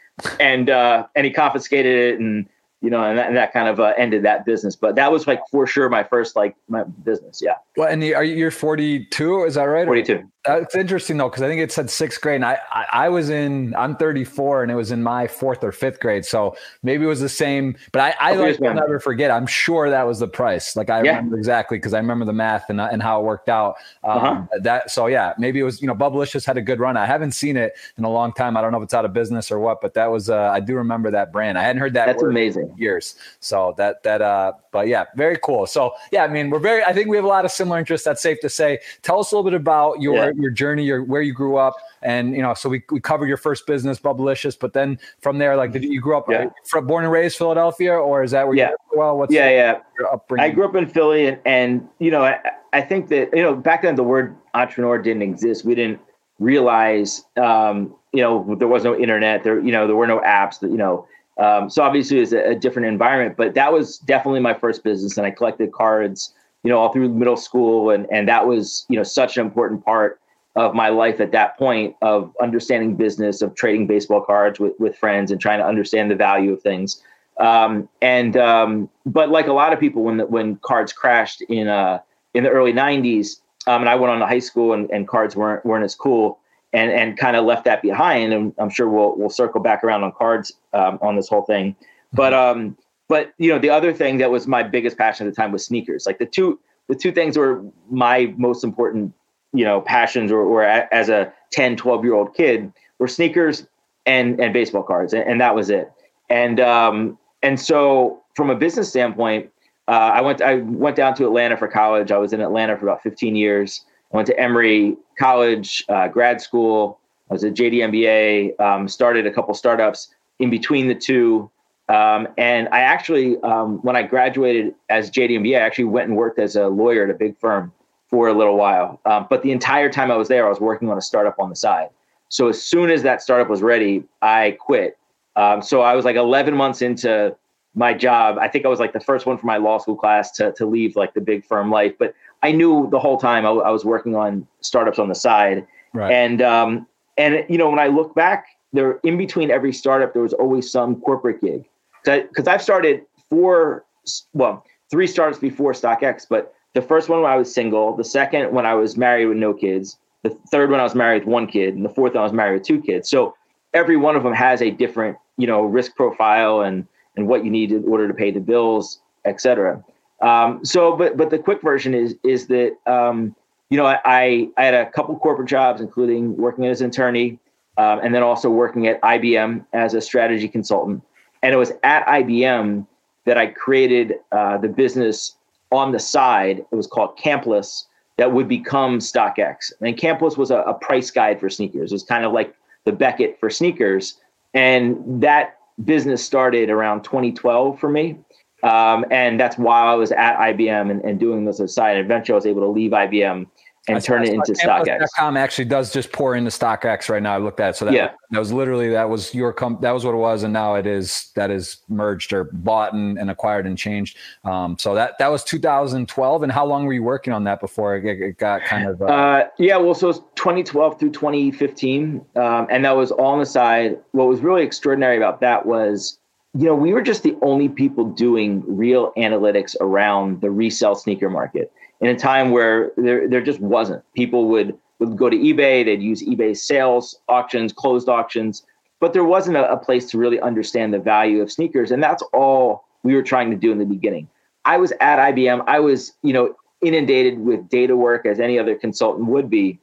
And 0.41 0.71
uh, 0.71 1.07
and 1.15 1.27
he 1.27 1.33
confiscated 1.33 2.15
it 2.15 2.21
and 2.21 2.47
you 2.83 2.91
know, 2.91 3.03
and 3.03 3.19
that, 3.19 3.27
and 3.27 3.37
that 3.37 3.53
kind 3.53 3.69
of 3.69 3.81
uh, 3.81 3.95
ended 3.97 4.23
that 4.25 4.45
business. 4.45 4.77
But 4.77 4.95
that 4.97 5.11
was 5.11 5.27
like 5.27 5.41
for 5.51 5.67
sure 5.67 5.89
my 5.89 6.05
first 6.05 6.37
like 6.37 6.55
my 6.69 6.85
business. 6.85 7.41
Yeah. 7.43 7.55
Well, 7.77 7.89
and 7.89 8.03
are 8.03 8.23
you, 8.23 8.37
you're 8.37 8.51
42? 8.51 9.45
Is 9.45 9.55
that 9.55 9.65
right? 9.65 9.87
42. 9.87 10.23
That's 10.47 10.75
interesting 10.75 11.17
though, 11.17 11.29
because 11.29 11.43
I 11.43 11.49
think 11.49 11.61
it 11.61 11.73
said 11.73 11.91
sixth 11.91 12.21
grade. 12.21 12.37
And 12.37 12.45
I, 12.45 12.59
I, 12.71 12.87
I 12.93 13.09
was 13.09 13.31
in, 13.31 13.75
I'm 13.75 13.97
34, 13.97 14.63
and 14.63 14.73
it 14.73 14.75
was 14.75 14.91
in 14.91 15.03
my 15.03 15.27
fourth 15.27 15.65
or 15.65 15.73
fifth 15.73 16.01
grade. 16.01 16.25
So 16.25 16.57
maybe 16.83 17.05
it 17.05 17.09
was 17.09 17.21
the 17.21 17.29
same. 17.29 17.77
But 17.93 18.03
I, 18.03 18.15
I 18.21 18.35
like 18.35 18.59
will 18.61 18.75
never 18.75 19.01
forget. 19.01 19.31
I'm 19.31 19.47
sure 19.47 19.91
that 19.91 20.07
was 20.07 20.19
the 20.21 20.29
price. 20.29 20.77
Like 20.77 20.91
I 20.91 21.03
yeah. 21.03 21.17
remember 21.17 21.39
exactly 21.39 21.79
because 21.79 21.95
I 21.95 21.99
remember 21.99 22.25
the 22.25 22.33
math 22.33 22.71
and 22.71 22.81
and 22.81 23.03
how 23.03 23.21
it 23.21 23.25
worked 23.25 23.49
out. 23.49 23.77
Um, 24.05 24.19
uh-huh. 24.19 24.47
That 24.61 24.91
so 24.91 25.07
yeah, 25.07 25.35
maybe 25.39 25.61
it 25.61 25.65
was 25.65 25.81
you 25.81 25.89
know 25.89 25.95
Bubblicious 25.95 26.45
had 26.45 26.57
a 26.57 26.63
good 26.63 26.81
run. 26.81 26.97
I 26.97 27.07
haven't 27.07 27.33
seen 27.33 27.57
it 27.57 27.75
in 27.99 28.05
a 28.05 28.11
long 28.11 28.33
time. 28.33 28.57
I 28.57 28.61
don't 28.61 28.73
know 28.73 28.79
if 28.79 28.85
it's 28.85 28.95
out 28.95 29.05
of 29.05 29.13
business 29.13 29.51
or 29.51 29.59
what, 29.59 29.81
but 29.81 29.95
that 29.95 30.11
was 30.11 30.31
uh, 30.31 30.51
I 30.51 30.61
do 30.61 30.75
remember 30.77 31.11
that 31.11 31.33
brand. 31.33 31.59
I 31.59 31.63
hadn't 31.63 31.81
heard 31.81 31.95
that. 31.95 32.07
That's 32.07 32.23
amazing. 32.23 32.75
years. 32.77 33.17
So 33.41 33.75
that 33.79 34.03
that 34.03 34.23
uh, 34.23 34.53
but 34.73 34.89
yeah, 34.89 35.05
very 35.17 35.39
cool. 35.43 35.67
So 35.67 35.93
yeah, 36.13 36.25
I 36.25 36.29
mean 36.29 36.51
we're 36.51 36.59
very. 36.59 36.85
I 36.85 36.93
think 36.93 37.09
we 37.09 37.17
have 37.17 37.25
a 37.25 37.29
lot 37.29 37.45
of 37.45 37.51
similar 37.51 37.79
interests. 37.79 38.05
That's 38.05 38.23
safe 38.23 38.41
to 38.41 38.49
say. 38.49 38.79
Tell 39.03 39.21
us 39.21 39.33
a 39.33 39.37
little 39.37 39.51
bit 39.51 39.57
about 39.57 40.01
your 40.01 40.17
yeah. 40.17 40.31
Your 40.37 40.51
journey, 40.51 40.85
your 40.85 41.03
where 41.03 41.23
you 41.23 41.33
grew 41.33 41.57
up, 41.57 41.75
and 42.03 42.35
you 42.35 42.43
know, 42.43 42.55
so 42.55 42.69
we, 42.69 42.83
we 42.91 43.01
covered 43.01 43.27
your 43.27 43.37
first 43.37 43.67
business, 43.67 43.99
Bubblicious, 43.99 44.59
but 44.59 44.73
then 44.73 44.99
from 45.21 45.39
there, 45.39 45.57
like, 45.57 45.73
did 45.73 45.85
you 45.85 46.01
grow 46.01 46.19
up 46.19 46.27
yeah. 46.29 46.51
from 46.65 46.87
born 46.87 47.05
and 47.05 47.13
raised 47.13 47.37
Philadelphia, 47.37 47.93
or 47.93 48.23
is 48.23 48.31
that 48.31 48.47
where 48.47 48.57
yeah. 48.57 48.71
you? 48.71 48.99
Well, 48.99 49.19
what's 49.19 49.33
yeah, 49.33 49.51
yeah. 49.51 49.81
Your 49.99 50.13
upbringing? 50.13 50.51
I 50.51 50.55
grew 50.55 50.65
up 50.67 50.75
in 50.75 50.87
Philly, 50.87 51.27
and 51.27 51.39
and 51.45 51.89
you 51.99 52.11
know, 52.11 52.25
I, 52.25 52.39
I 52.73 52.81
think 52.81 53.09
that 53.09 53.31
you 53.35 53.43
know 53.43 53.55
back 53.55 53.83
then 53.83 53.97
the 53.97 54.03
word 54.03 54.37
entrepreneur 54.55 54.99
didn't 54.99 55.23
exist. 55.23 55.65
We 55.65 55.75
didn't 55.75 56.01
realize, 56.39 57.25
um, 57.37 57.95
you 58.13 58.23
know, 58.23 58.55
there 58.59 58.69
was 58.69 58.85
no 58.85 58.97
internet. 58.97 59.45
There, 59.45 59.61
you 59.61 59.73
know, 59.73 59.87
there 59.87 59.97
were 59.97 60.07
no 60.07 60.21
apps. 60.21 60.61
That 60.61 60.71
you 60.71 60.77
know. 60.77 61.07
Um, 61.39 61.69
so 61.69 61.83
obviously 61.83 62.21
it's 62.21 62.33
a, 62.33 62.53
a 62.53 62.55
different 62.55 62.89
environment, 62.89 63.37
but 63.37 63.53
that 63.55 63.71
was 63.71 63.99
definitely 63.99 64.41
my 64.41 64.55
first 64.55 64.83
business, 64.83 65.19
and 65.19 65.27
I 65.27 65.31
collected 65.31 65.71
cards, 65.71 66.33
you 66.63 66.71
know, 66.71 66.79
all 66.79 66.91
through 66.91 67.11
middle 67.11 67.37
school, 67.37 67.91
and 67.91 68.07
and 68.11 68.27
that 68.29 68.47
was 68.47 68.87
you 68.89 68.97
know 68.97 69.03
such 69.03 69.37
an 69.37 69.45
important 69.45 69.85
part 69.85 70.19
of 70.57 70.75
my 70.75 70.89
life 70.89 71.21
at 71.21 71.33
that 71.33 71.57
point 71.59 71.95
of 72.01 72.35
understanding 72.41 72.97
business, 72.97 73.43
of 73.43 73.55
trading 73.55 73.87
baseball 73.87 74.23
cards 74.23 74.59
with, 74.59 74.73
with 74.81 74.97
friends 74.97 75.31
and 75.31 75.41
trying 75.41 75.59
to 75.59 75.67
understand 75.67 76.11
the 76.11 76.15
value 76.15 76.53
of 76.53 76.63
things. 76.63 77.03
Um, 77.39 77.89
and 78.01 78.37
um, 78.39 78.89
but 79.05 79.31
like 79.31 79.47
a 79.47 79.53
lot 79.53 79.75
of 79.75 79.79
people, 79.79 80.03
when 80.03 80.17
the, 80.17 80.27
when 80.27 80.57
cards 80.57 80.93
crashed 80.93 81.43
in 81.43 81.69
uh, 81.69 82.01
in 82.33 82.45
the 82.45 82.51
early 82.51 82.73
'90s, 82.73 83.41
um, 83.67 83.83
and 83.83 83.89
I 83.91 83.95
went 83.95 84.11
on 84.11 84.21
to 84.21 84.27
high 84.27 84.39
school, 84.39 84.73
and, 84.73 84.91
and 84.91 85.07
cards 85.07 85.37
weren't 85.37 85.65
weren't 85.67 85.85
as 85.85 85.95
cool, 85.95 86.39
and 86.73 86.91
and 86.91 87.19
kind 87.19 87.37
of 87.37 87.45
left 87.45 87.67
that 87.67 87.83
behind. 87.83 88.33
And 88.33 88.55
I'm 88.57 88.71
sure 88.71 88.89
we'll 88.89 89.15
we'll 89.19 89.29
circle 89.29 89.61
back 89.61 89.85
around 89.85 90.03
on 90.03 90.13
cards 90.13 90.53
um, 90.73 90.99
on 91.03 91.17
this 91.17 91.29
whole 91.29 91.43
thing. 91.43 91.77
But 92.15 92.33
um, 92.33 92.79
but 93.07 93.35
you 93.37 93.51
know, 93.51 93.59
the 93.59 93.69
other 93.69 93.93
thing 93.93 94.17
that 94.19 94.31
was 94.31 94.47
my 94.47 94.63
biggest 94.63 94.97
passion 94.97 95.27
at 95.27 95.35
the 95.35 95.37
time 95.37 95.53
was 95.53 95.67
sneakers. 95.67 96.07
Like 96.07 96.19
the 96.19 96.25
two 96.25 96.59
the 96.89 96.95
two 96.95 97.13
things 97.13 97.37
were 97.37 97.63
my 97.91 98.33
most 98.39 98.65
important 98.65 99.13
you 99.53 99.65
know 99.65 99.81
passions 99.81 100.31
or, 100.33 100.63
as 100.63 101.09
a 101.09 101.33
10 101.53 101.77
12 101.77 102.05
year 102.05 102.15
old 102.15 102.35
kid 102.35 102.73
were 102.99 103.09
sneakers 103.09 103.67
and 104.05 104.41
and 104.41 104.53
baseball 104.53 104.83
cards 104.83 105.13
and, 105.13 105.29
and 105.29 105.41
that 105.41 105.55
was 105.55 105.71
it. 105.71 105.91
And 106.29 106.61
um 106.61 107.19
and 107.43 107.61
so 107.61 108.23
from 108.35 108.51
a 108.51 108.55
business 108.55 108.89
standpoint 108.89 109.51
uh, 109.89 110.11
i 110.15 110.21
went 110.21 110.43
i 110.43 110.57
went 110.57 110.97
down 110.97 111.15
to 111.15 111.25
atlanta 111.25 111.57
for 111.57 111.69
college. 111.69 112.11
I 112.11 112.19
was 112.19 112.33
in 112.33 112.41
atlanta 112.41 112.77
for 112.77 112.85
about 112.85 113.03
15 113.03 113.37
years. 113.37 113.85
I 114.13 114.17
went 114.17 114.27
to 114.29 114.39
emory 114.39 114.97
college 115.19 115.85
uh, 115.89 116.09
grad 116.09 116.41
school. 116.41 117.01
I 117.31 117.35
was 117.35 117.45
at 117.45 117.55
jd 117.55 117.75
mba 117.75 118.61
um, 118.61 118.89
started 118.89 119.27
a 119.27 119.33
couple 119.33 119.55
startups 119.55 120.09
in 120.39 120.51
between 120.51 120.89
the 120.89 120.95
two. 120.95 121.51
Um, 121.89 122.27
and 122.37 122.69
i 122.71 122.81
actually 122.81 123.41
um, 123.43 123.79
when 123.83 123.95
i 123.95 124.03
graduated 124.03 124.75
as 124.91 125.09
jd 125.11 125.39
mba 125.39 125.57
i 125.57 125.61
actually 125.61 125.85
went 125.85 126.09
and 126.09 126.17
worked 126.17 126.41
as 126.41 126.57
a 126.57 126.67
lawyer 126.67 127.05
at 127.05 127.11
a 127.11 127.15
big 127.15 127.39
firm 127.39 127.73
for 128.09 128.29
a 128.29 128.33
little 128.33 128.57
while. 128.57 129.01
Um, 129.05 129.27
but 129.29 129.43
the 129.43 129.53
entire 129.53 129.91
time 129.91 130.11
I 130.11 130.17
was 130.17 130.29
there, 130.29 130.47
I 130.47 130.49
was 130.49 130.61
working 130.61 130.91
on 130.91 130.99
a 130.99 131.03
startup 131.03 131.39
on 131.39 131.51
the 131.51 131.57
side. 131.57 131.89
So 132.29 132.49
as 132.49 132.63
soon 132.63 132.91
as 132.91 133.03
that 133.03 133.23
startup 133.23 133.49
was 133.49 133.63
ready, 133.63 134.05
I 134.23 134.57
quit. 134.61 134.99
Um, 135.37 135.63
so 135.63 135.83
I 135.83 135.95
was 135.95 136.05
like 136.05 136.17
11 136.17 136.55
months 136.55 136.83
into 136.83 137.37
my 137.75 137.93
job. 137.93 138.39
I 138.39 138.49
think 138.49 138.65
I 138.65 138.69
was 138.69 138.81
like 138.81 138.93
the 138.93 139.01
first 139.01 139.27
one 139.27 139.37
from 139.37 139.47
my 139.47 139.59
law 139.59 139.79
school 139.79 139.97
class 139.97 140.31
to 140.33 140.53
to 140.53 140.67
leave 140.67 140.97
like 140.97 141.15
the 141.15 141.21
big 141.21 141.45
firm 141.45 141.71
life. 141.71 141.93
But 141.99 142.15
I 142.43 142.53
knew 142.53 142.89
the 142.91 142.99
whole 142.99 143.19
time 143.19 143.45
I, 143.45 143.51
I 143.51 143.71
was 143.71 143.85
working 143.85 144.17
on 144.17 144.47
startups 144.63 144.99
on 144.99 145.09
the 145.09 145.15
side. 145.15 145.67
Right. 145.93 146.11
And 146.11 146.41
um, 146.41 146.87
and 147.19 147.45
you 147.49 147.59
know 147.59 147.69
when 147.69 147.79
I 147.79 147.89
look 147.89 148.15
back, 148.15 148.47
there 148.73 148.99
in 149.05 149.19
between 149.19 149.51
every 149.51 149.73
startup 149.73 150.15
there 150.15 150.23
was 150.23 150.33
always 150.33 150.71
some 150.71 151.01
corporate 151.03 151.41
gig. 151.41 151.69
Because 152.05 152.47
I've 152.47 152.63
started 152.63 153.03
four, 153.29 153.85
well, 154.33 154.65
three 154.91 155.09
startups 155.09 155.41
before 155.41 155.73
StockX, 155.73 156.25
but 156.29 156.55
the 156.77 156.83
first 156.83 157.09
one 157.09 157.23
when 157.23 157.31
I 157.33 157.37
was 157.37 157.53
single, 157.53 157.97
the 157.97 158.05
second 158.05 158.53
when 158.53 158.67
I 158.67 158.75
was 158.75 158.99
married 158.99 159.25
with 159.25 159.39
no 159.39 159.55
kids, 159.55 159.97
the 160.23 160.29
third 160.53 160.71
one 160.71 160.79
I 160.79 160.83
was 160.83 160.95
married 160.95 161.25
with 161.25 161.33
one 161.33 161.47
kid, 161.47 161.75
and 161.75 161.83
the 161.83 161.89
fourth 161.89 162.13
one 162.13 162.21
I 162.21 162.25
was 162.25 162.35
married 162.35 162.59
with 162.59 162.69
two 162.69 162.83
kids. 162.83 163.09
So 163.09 163.35
every 163.73 163.97
one 163.97 164.15
of 164.15 164.23
them 164.23 164.35
has 164.35 164.61
a 164.61 164.71
different, 164.71 165.17
you 165.39 165.47
know, 165.47 165.63
risk 165.63 165.97
profile 165.97 166.61
and 166.61 166.87
and 167.17 167.29
what 167.29 167.47
you 167.47 167.51
need 167.51 167.73
in 167.73 167.89
order 167.89 168.07
to 168.07 168.13
pay 168.13 168.31
the 168.31 168.41
bills, 168.41 169.01
et 169.25 169.41
cetera. 169.41 169.83
Um, 170.21 170.63
so, 170.67 170.95
but 170.95 171.17
but 171.17 171.31
the 171.31 171.39
quick 171.39 171.63
version 171.63 171.95
is 171.95 172.15
is 172.23 172.47
that 172.49 172.77
um, 172.87 173.35
you 173.71 173.79
know 173.79 173.87
I 173.87 174.51
I 174.59 174.63
had 174.63 174.75
a 174.75 174.91
couple 174.91 175.19
corporate 175.19 175.49
jobs, 175.49 175.81
including 175.81 176.37
working 176.37 176.67
as 176.67 176.83
an 176.83 176.91
attorney, 176.91 177.39
um, 177.79 178.01
and 178.03 178.15
then 178.15 178.23
also 178.23 178.51
working 178.51 178.87
at 178.87 179.01
IBM 179.01 179.65
as 179.73 179.95
a 179.95 180.03
strategy 180.03 180.47
consultant. 180.47 181.03
And 181.43 181.55
it 181.55 181.57
was 181.57 181.73
at 181.83 182.05
IBM 182.07 182.87
that 183.25 183.39
I 183.39 183.47
created 183.47 184.17
uh, 184.31 184.59
the 184.59 184.69
business 184.69 185.37
on 185.77 185.93
the 185.93 185.99
side. 185.99 186.59
It 186.59 186.75
was 186.75 186.87
called 186.87 187.19
Campless 187.19 187.85
that 188.17 188.33
would 188.33 188.49
become 188.49 188.99
StockX. 188.99 189.73
And 189.81 189.97
Campless 189.97 190.37
was 190.37 190.51
a, 190.51 190.59
a 190.61 190.75
price 190.75 191.11
guide 191.11 191.39
for 191.39 191.51
sneakers. 191.51 191.93
It 191.93 191.95
was 191.95 192.03
kind 192.03 192.25
of 192.25 192.33
like 192.33 192.55
the 192.85 192.93
Beckett 192.93 193.39
for 193.39 193.51
sneakers. 193.51 194.19
And 194.55 195.23
that 195.23 195.59
business 195.85 196.25
started 196.25 196.71
around 196.71 197.05
2012 197.05 197.79
for 197.79 197.91
me. 197.91 198.19
Um, 198.63 199.05
and 199.11 199.39
that's 199.39 199.59
while 199.59 199.87
I 199.87 199.95
was 199.95 200.13
at 200.13 200.37
IBM 200.39 200.91
and, 200.91 201.05
and 201.05 201.21
doing 201.21 201.45
this 201.45 201.61
aside. 201.61 201.99
Eventually, 201.99 202.35
I 202.35 202.37
was 202.37 202.47
able 202.47 202.63
to 202.63 202.69
leave 202.69 202.93
IBM 202.93 203.47
and 203.89 204.03
turn 204.03 204.25
it 204.25 204.31
into 204.31 204.53
StockX. 204.53 205.07
Com 205.17 205.37
actually 205.37 205.65
does 205.65 205.93
just 205.93 206.13
pour 206.13 206.35
into 206.35 206.51
StockX 206.51 207.09
right 207.09 207.23
now. 207.23 207.35
I 207.35 207.39
looked 207.39 207.61
at 207.61 207.71
it. 207.71 207.77
So 207.77 207.85
that, 207.85 207.95
yeah. 207.95 208.13
that 208.31 208.39
was 208.39 208.53
literally 208.53 208.91
that 208.91 209.09
was 209.09 209.35
your 209.35 209.53
com- 209.53 209.79
that 209.81 209.93
was 209.93 210.05
what 210.05 210.15
it 210.15 210.19
was, 210.19 210.43
and 210.43 210.53
now 210.53 210.75
it 210.75 210.87
is 210.87 211.31
that 211.35 211.51
is 211.51 211.79
merged 211.89 212.33
or 212.33 212.45
bought 212.45 212.93
and, 212.93 213.19
and 213.19 213.31
acquired 213.31 213.67
and 213.67 213.79
changed. 213.79 214.17
Um, 214.45 214.77
so 214.79 214.95
that 214.95 215.19
that 215.19 215.29
was 215.29 215.45
2012. 215.45 216.43
And 216.43 216.53
how 216.53 216.67
long 216.67 216.87
were 216.87 216.93
you 216.93 217.03
working 217.03 217.33
on 217.33 217.45
that 217.45 217.61
before 217.61 217.97
it, 217.97 218.05
it 218.05 218.39
got 218.39 218.65
kind 218.65 218.89
of? 218.89 219.01
Uh, 219.03 219.07
uh, 219.07 219.49
yeah, 219.59 219.77
well, 219.77 219.95
so 219.95 220.07
it 220.07 220.09
was 220.09 220.19
2012 220.37 220.99
through 220.99 221.13
2015, 221.13 222.25
um, 222.37 222.67
and 222.71 222.85
that 222.85 222.97
was 222.97 223.13
all 223.13 223.33
on 223.33 223.39
the 223.39 223.47
side. 223.47 223.99
What 224.13 224.29
was 224.29 224.41
really 224.41 224.63
extraordinary 224.63 225.17
about 225.17 225.41
that 225.41 225.67
was 225.67 226.19
you 226.59 226.65
know, 226.65 226.75
we 226.75 226.95
were 226.95 227.03
just 227.03 227.23
the 227.23 227.37
only 227.43 227.69
people 227.69 228.07
doing 228.07 228.63
real 228.67 229.13
analytics 229.19 229.77
around 229.81 230.41
the 230.41 230.51
resale 230.51 230.95
sneaker 230.95 231.29
market 231.29 231.71
in 232.01 232.09
a 232.09 232.17
time 232.17 232.51
where 232.51 232.93
there, 232.97 233.29
there 233.29 233.43
just 233.43 233.61
wasn't. 233.61 234.03
People 234.15 234.49
would, 234.49 234.77
would 234.99 235.17
go 235.17 235.31
to 235.31 235.37
eBay, 235.37 235.85
they'd 235.85 236.03
use 236.03 236.23
eBay 236.23 236.57
sales 236.57 237.19
auctions, 237.29 237.73
closed 237.73 238.09
auctions, 238.09 238.65
but 239.01 239.13
there 239.13 239.25
wasn't 239.25 239.57
a, 239.57 239.71
a 239.71 239.77
place 239.77 240.11
to 240.11 240.19
really 240.19 240.41
understand 240.41 240.93
the 240.93 240.99
value 240.99 241.41
of 241.43 241.51
sneakers. 241.51 241.91
And 241.91 242.03
that's 242.03 242.23
all 242.33 242.85
we 243.03 243.15
were 243.15 243.23
trying 243.23 243.51
to 243.51 243.57
do 243.57 243.73
in 243.73 243.79
the 243.79 243.85
beginning. 243.85 244.29
I 244.65 244.79
was 244.79 244.93
at 245.01 245.19
IBM, 245.19 245.65
I 245.67 245.81
was, 245.81 246.13
you 246.23 246.33
know, 246.33 246.55
inundated 246.83 247.39
with 247.39 247.69
data 247.69 247.97
work 247.97 248.27
as 248.27 248.41
any 248.41 248.59
other 248.59 248.75
consultant 248.75 249.29
would 249.29 249.49
be. 249.49 249.79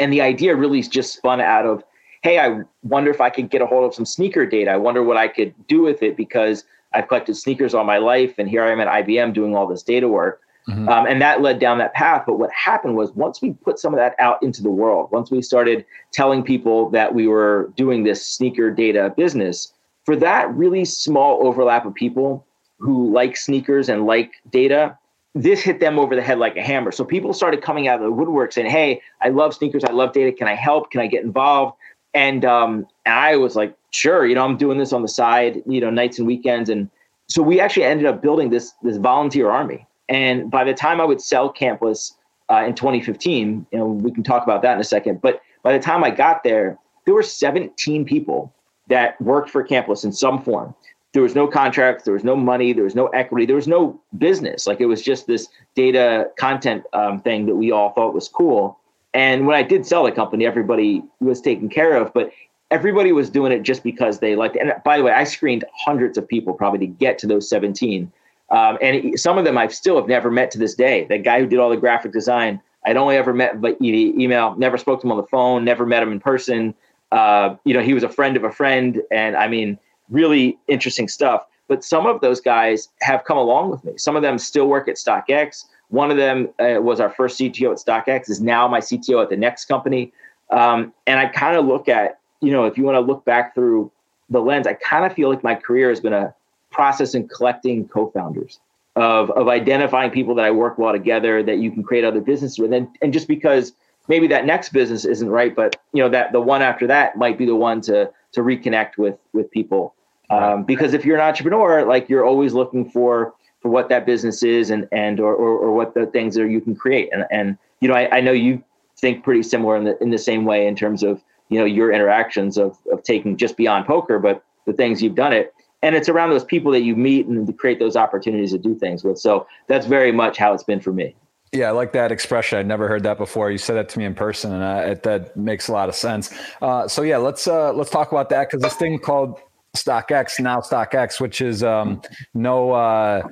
And 0.00 0.12
the 0.12 0.22
idea 0.22 0.56
really 0.56 0.82
just 0.82 1.12
spun 1.12 1.40
out 1.40 1.66
of, 1.66 1.84
hey, 2.22 2.38
I 2.38 2.60
wonder 2.82 3.10
if 3.10 3.20
I 3.20 3.30
could 3.30 3.50
get 3.50 3.62
a 3.62 3.66
hold 3.66 3.84
of 3.84 3.94
some 3.94 4.06
sneaker 4.06 4.46
data. 4.46 4.70
I 4.70 4.76
wonder 4.76 5.02
what 5.02 5.16
I 5.16 5.28
could 5.28 5.54
do 5.66 5.82
with 5.82 6.02
it 6.02 6.16
because 6.16 6.64
I've 6.94 7.08
collected 7.08 7.36
sneakers 7.36 7.74
all 7.74 7.84
my 7.84 7.98
life. 7.98 8.34
And 8.38 8.48
here 8.48 8.62
I 8.62 8.72
am 8.72 8.80
at 8.80 8.88
IBM 8.88 9.34
doing 9.34 9.54
all 9.54 9.66
this 9.66 9.82
data 9.82 10.08
work. 10.08 10.40
Mm-hmm. 10.68 10.88
Um, 10.88 11.06
and 11.06 11.20
that 11.20 11.42
led 11.42 11.58
down 11.58 11.78
that 11.78 11.92
path. 11.94 12.22
But 12.26 12.38
what 12.38 12.50
happened 12.52 12.96
was 12.96 13.12
once 13.12 13.42
we 13.42 13.52
put 13.52 13.78
some 13.78 13.92
of 13.92 13.98
that 13.98 14.14
out 14.18 14.42
into 14.42 14.62
the 14.62 14.70
world, 14.70 15.10
once 15.10 15.30
we 15.30 15.42
started 15.42 15.84
telling 16.12 16.42
people 16.42 16.88
that 16.90 17.14
we 17.14 17.26
were 17.26 17.72
doing 17.76 18.04
this 18.04 18.24
sneaker 18.24 18.70
data 18.70 19.12
business, 19.16 19.72
for 20.04 20.16
that 20.16 20.52
really 20.54 20.84
small 20.84 21.46
overlap 21.46 21.84
of 21.84 21.94
people 21.94 22.46
who 22.78 23.12
like 23.12 23.36
sneakers 23.36 23.88
and 23.88 24.06
like 24.06 24.32
data, 24.50 24.96
this 25.34 25.62
hit 25.62 25.80
them 25.80 25.98
over 25.98 26.14
the 26.14 26.22
head 26.22 26.38
like 26.38 26.56
a 26.56 26.62
hammer. 26.62 26.92
So 26.92 27.04
people 27.04 27.32
started 27.32 27.62
coming 27.62 27.88
out 27.88 27.96
of 27.96 28.04
the 28.04 28.12
woodwork 28.12 28.52
saying, 28.52 28.70
Hey, 28.70 29.00
I 29.20 29.28
love 29.28 29.54
sneakers. 29.54 29.84
I 29.84 29.92
love 29.92 30.12
data. 30.12 30.32
Can 30.32 30.48
I 30.48 30.54
help? 30.54 30.90
Can 30.90 31.00
I 31.00 31.06
get 31.06 31.24
involved? 31.24 31.76
And, 32.14 32.44
um, 32.44 32.86
I 33.06 33.36
was 33.36 33.56
like, 33.56 33.74
sure, 33.90 34.26
you 34.26 34.34
know, 34.34 34.44
I'm 34.44 34.56
doing 34.56 34.78
this 34.78 34.92
on 34.92 35.02
the 35.02 35.08
side, 35.08 35.62
you 35.66 35.80
know, 35.80 35.90
nights 35.90 36.18
and 36.18 36.26
weekends. 36.26 36.68
And 36.68 36.90
so 37.28 37.42
we 37.42 37.58
actually 37.58 37.84
ended 37.84 38.06
up 38.06 38.20
building 38.20 38.50
this, 38.50 38.74
this 38.82 38.98
volunteer 38.98 39.50
army 39.50 39.86
and 40.12 40.50
by 40.50 40.62
the 40.62 40.74
time 40.74 41.00
I 41.00 41.06
would 41.06 41.22
sell 41.22 41.50
Campless 41.50 42.12
uh, 42.50 42.64
in 42.66 42.74
2015, 42.74 43.66
you 43.72 43.78
know, 43.78 43.86
we 43.86 44.12
can 44.12 44.22
talk 44.22 44.42
about 44.42 44.60
that 44.60 44.74
in 44.74 44.80
a 44.80 44.84
second. 44.84 45.22
But 45.22 45.40
by 45.62 45.72
the 45.72 45.82
time 45.82 46.04
I 46.04 46.10
got 46.10 46.44
there, 46.44 46.78
there 47.06 47.14
were 47.14 47.22
17 47.22 48.04
people 48.04 48.52
that 48.88 49.18
worked 49.22 49.48
for 49.48 49.64
Campless 49.64 50.04
in 50.04 50.12
some 50.12 50.42
form. 50.42 50.74
There 51.14 51.22
was 51.22 51.34
no 51.34 51.46
contract, 51.46 52.04
there 52.04 52.12
was 52.12 52.24
no 52.24 52.36
money, 52.36 52.74
there 52.74 52.84
was 52.84 52.94
no 52.94 53.06
equity, 53.08 53.46
there 53.46 53.56
was 53.56 53.66
no 53.66 53.98
business. 54.18 54.66
Like 54.66 54.82
it 54.82 54.86
was 54.86 55.00
just 55.00 55.26
this 55.26 55.48
data 55.74 56.30
content 56.38 56.84
um, 56.92 57.22
thing 57.22 57.46
that 57.46 57.54
we 57.54 57.72
all 57.72 57.92
thought 57.92 58.12
was 58.12 58.28
cool. 58.28 58.78
And 59.14 59.46
when 59.46 59.56
I 59.56 59.62
did 59.62 59.86
sell 59.86 60.04
the 60.04 60.12
company, 60.12 60.44
everybody 60.44 61.02
was 61.20 61.40
taken 61.40 61.70
care 61.70 61.96
of, 61.96 62.12
but 62.12 62.30
everybody 62.70 63.12
was 63.12 63.30
doing 63.30 63.50
it 63.50 63.62
just 63.62 63.82
because 63.82 64.18
they 64.18 64.36
liked 64.36 64.56
it. 64.56 64.60
And 64.60 64.74
by 64.84 64.98
the 64.98 65.04
way, 65.04 65.12
I 65.12 65.24
screened 65.24 65.64
hundreds 65.74 66.18
of 66.18 66.28
people 66.28 66.52
probably 66.52 66.80
to 66.80 66.86
get 66.86 67.18
to 67.20 67.26
those 67.26 67.48
17 67.48 68.12
um, 68.52 68.76
and 68.82 69.18
some 69.18 69.38
of 69.38 69.44
them 69.44 69.56
I 69.56 69.66
still 69.68 69.96
have 69.96 70.06
never 70.06 70.30
met 70.30 70.50
to 70.52 70.58
this 70.58 70.74
day. 70.74 71.04
That 71.08 71.24
guy 71.24 71.40
who 71.40 71.46
did 71.46 71.58
all 71.58 71.70
the 71.70 71.76
graphic 71.76 72.12
design, 72.12 72.60
I'd 72.84 72.98
only 72.98 73.16
ever 73.16 73.32
met 73.32 73.60
by 73.60 73.74
email, 73.80 74.54
never 74.56 74.76
spoke 74.76 75.00
to 75.00 75.06
him 75.06 75.10
on 75.10 75.16
the 75.16 75.26
phone, 75.26 75.64
never 75.64 75.86
met 75.86 76.02
him 76.02 76.12
in 76.12 76.20
person. 76.20 76.74
Uh, 77.10 77.56
you 77.64 77.72
know, 77.72 77.80
he 77.80 77.94
was 77.94 78.02
a 78.02 78.08
friend 78.08 78.36
of 78.36 78.44
a 78.44 78.52
friend, 78.52 79.02
and 79.10 79.36
I 79.36 79.48
mean, 79.48 79.78
really 80.10 80.58
interesting 80.68 81.08
stuff. 81.08 81.46
But 81.66 81.82
some 81.82 82.06
of 82.06 82.20
those 82.20 82.40
guys 82.40 82.90
have 83.00 83.24
come 83.24 83.38
along 83.38 83.70
with 83.70 83.84
me. 83.84 83.92
Some 83.96 84.16
of 84.16 84.22
them 84.22 84.36
still 84.36 84.68
work 84.68 84.86
at 84.86 84.96
StockX. 84.96 85.64
One 85.88 86.10
of 86.10 86.18
them 86.18 86.48
uh, 86.58 86.82
was 86.82 87.00
our 87.00 87.10
first 87.10 87.40
CTO 87.40 87.72
at 87.72 87.78
StockX, 87.78 88.28
is 88.28 88.40
now 88.40 88.68
my 88.68 88.80
CTO 88.80 89.22
at 89.22 89.30
the 89.30 89.36
next 89.36 89.64
company. 89.64 90.12
Um, 90.50 90.92
and 91.06 91.18
I 91.18 91.26
kind 91.26 91.56
of 91.56 91.64
look 91.64 91.88
at, 91.88 92.18
you 92.42 92.50
know, 92.50 92.66
if 92.66 92.76
you 92.76 92.84
want 92.84 92.96
to 92.96 93.00
look 93.00 93.24
back 93.24 93.54
through 93.54 93.90
the 94.28 94.40
lens, 94.40 94.66
I 94.66 94.74
kind 94.74 95.06
of 95.06 95.14
feel 95.14 95.30
like 95.30 95.42
my 95.42 95.54
career 95.54 95.88
has 95.88 96.00
been 96.00 96.12
a 96.12 96.34
process 96.72 97.14
in 97.14 97.28
collecting 97.28 97.88
co-founders 97.88 98.60
of 98.96 99.30
of 99.30 99.48
identifying 99.48 100.10
people 100.10 100.34
that 100.34 100.44
I 100.44 100.50
work 100.50 100.78
well 100.78 100.92
together 100.92 101.42
that 101.42 101.58
you 101.58 101.70
can 101.70 101.82
create 101.82 102.04
other 102.04 102.20
businesses 102.20 102.58
with. 102.58 102.72
And 102.72 102.88
and 103.00 103.12
just 103.12 103.28
because 103.28 103.72
maybe 104.08 104.26
that 104.28 104.44
next 104.44 104.70
business 104.70 105.04
isn't 105.04 105.30
right 105.30 105.54
but 105.54 105.76
you 105.92 106.02
know 106.02 106.08
that 106.08 106.32
the 106.32 106.40
one 106.40 106.60
after 106.60 106.86
that 106.88 107.16
might 107.16 107.38
be 107.38 107.46
the 107.46 107.56
one 107.56 107.80
to 107.82 108.10
to 108.32 108.40
reconnect 108.40 108.98
with 108.98 109.16
with 109.32 109.50
people. 109.50 109.94
Um, 110.30 110.64
because 110.64 110.94
if 110.94 111.04
you're 111.04 111.16
an 111.16 111.22
entrepreneur 111.22 111.84
like 111.84 112.08
you're 112.08 112.24
always 112.24 112.54
looking 112.54 112.88
for 112.88 113.34
for 113.60 113.70
what 113.70 113.88
that 113.90 114.04
business 114.06 114.42
is 114.42 114.70
and 114.70 114.88
and 114.92 115.20
or 115.20 115.34
or, 115.34 115.58
or 115.58 115.72
what 115.72 115.94
the 115.94 116.06
things 116.06 116.34
that 116.34 116.48
you 116.48 116.60
can 116.60 116.74
create. 116.74 117.10
And 117.12 117.24
and 117.30 117.58
you 117.80 117.88
know 117.88 117.94
I, 117.94 118.16
I 118.16 118.20
know 118.20 118.32
you 118.32 118.62
think 118.98 119.24
pretty 119.24 119.42
similar 119.42 119.76
in 119.76 119.84
the 119.84 120.02
in 120.02 120.10
the 120.10 120.18
same 120.18 120.44
way 120.44 120.66
in 120.66 120.76
terms 120.76 121.02
of 121.02 121.22
you 121.48 121.58
know 121.58 121.64
your 121.64 121.92
interactions 121.92 122.58
of 122.58 122.78
of 122.90 123.02
taking 123.02 123.36
just 123.36 123.56
beyond 123.56 123.86
poker 123.86 124.18
but 124.18 124.44
the 124.66 124.72
things 124.72 125.02
you've 125.02 125.14
done 125.14 125.32
it 125.32 125.54
and 125.82 125.94
it's 125.96 126.08
around 126.08 126.30
those 126.30 126.44
people 126.44 126.72
that 126.72 126.82
you 126.82 126.96
meet 126.96 127.26
and 127.26 127.56
create 127.58 127.78
those 127.78 127.96
opportunities 127.96 128.52
to 128.52 128.58
do 128.58 128.74
things 128.74 129.04
with. 129.04 129.18
So 129.18 129.46
that's 129.66 129.86
very 129.86 130.12
much 130.12 130.38
how 130.38 130.54
it's 130.54 130.64
been 130.64 130.80
for 130.80 130.92
me. 130.92 131.14
Yeah, 131.52 131.68
I 131.68 131.72
like 131.72 131.92
that 131.92 132.10
expression. 132.10 132.58
I'd 132.58 132.66
never 132.66 132.88
heard 132.88 133.02
that 133.02 133.18
before. 133.18 133.50
You 133.50 133.58
said 133.58 133.74
that 133.74 133.90
to 133.90 133.98
me 133.98 134.06
in 134.06 134.14
person, 134.14 134.52
and 134.52 134.62
uh, 134.62 134.90
it, 134.92 135.02
that 135.02 135.36
makes 135.36 135.68
a 135.68 135.72
lot 135.72 135.90
of 135.90 135.94
sense. 135.94 136.32
Uh, 136.62 136.88
so 136.88 137.02
yeah, 137.02 137.18
let's 137.18 137.46
uh, 137.46 137.74
let's 137.74 137.90
talk 137.90 138.10
about 138.10 138.30
that 138.30 138.48
because 138.48 138.62
this 138.62 138.74
thing 138.74 138.98
called 138.98 139.38
StockX 139.76 140.40
now 140.40 140.60
StockX, 140.60 141.20
which 141.20 141.42
is 141.42 141.62
um, 141.62 142.00
no, 142.32 142.72
uh, 142.72 143.22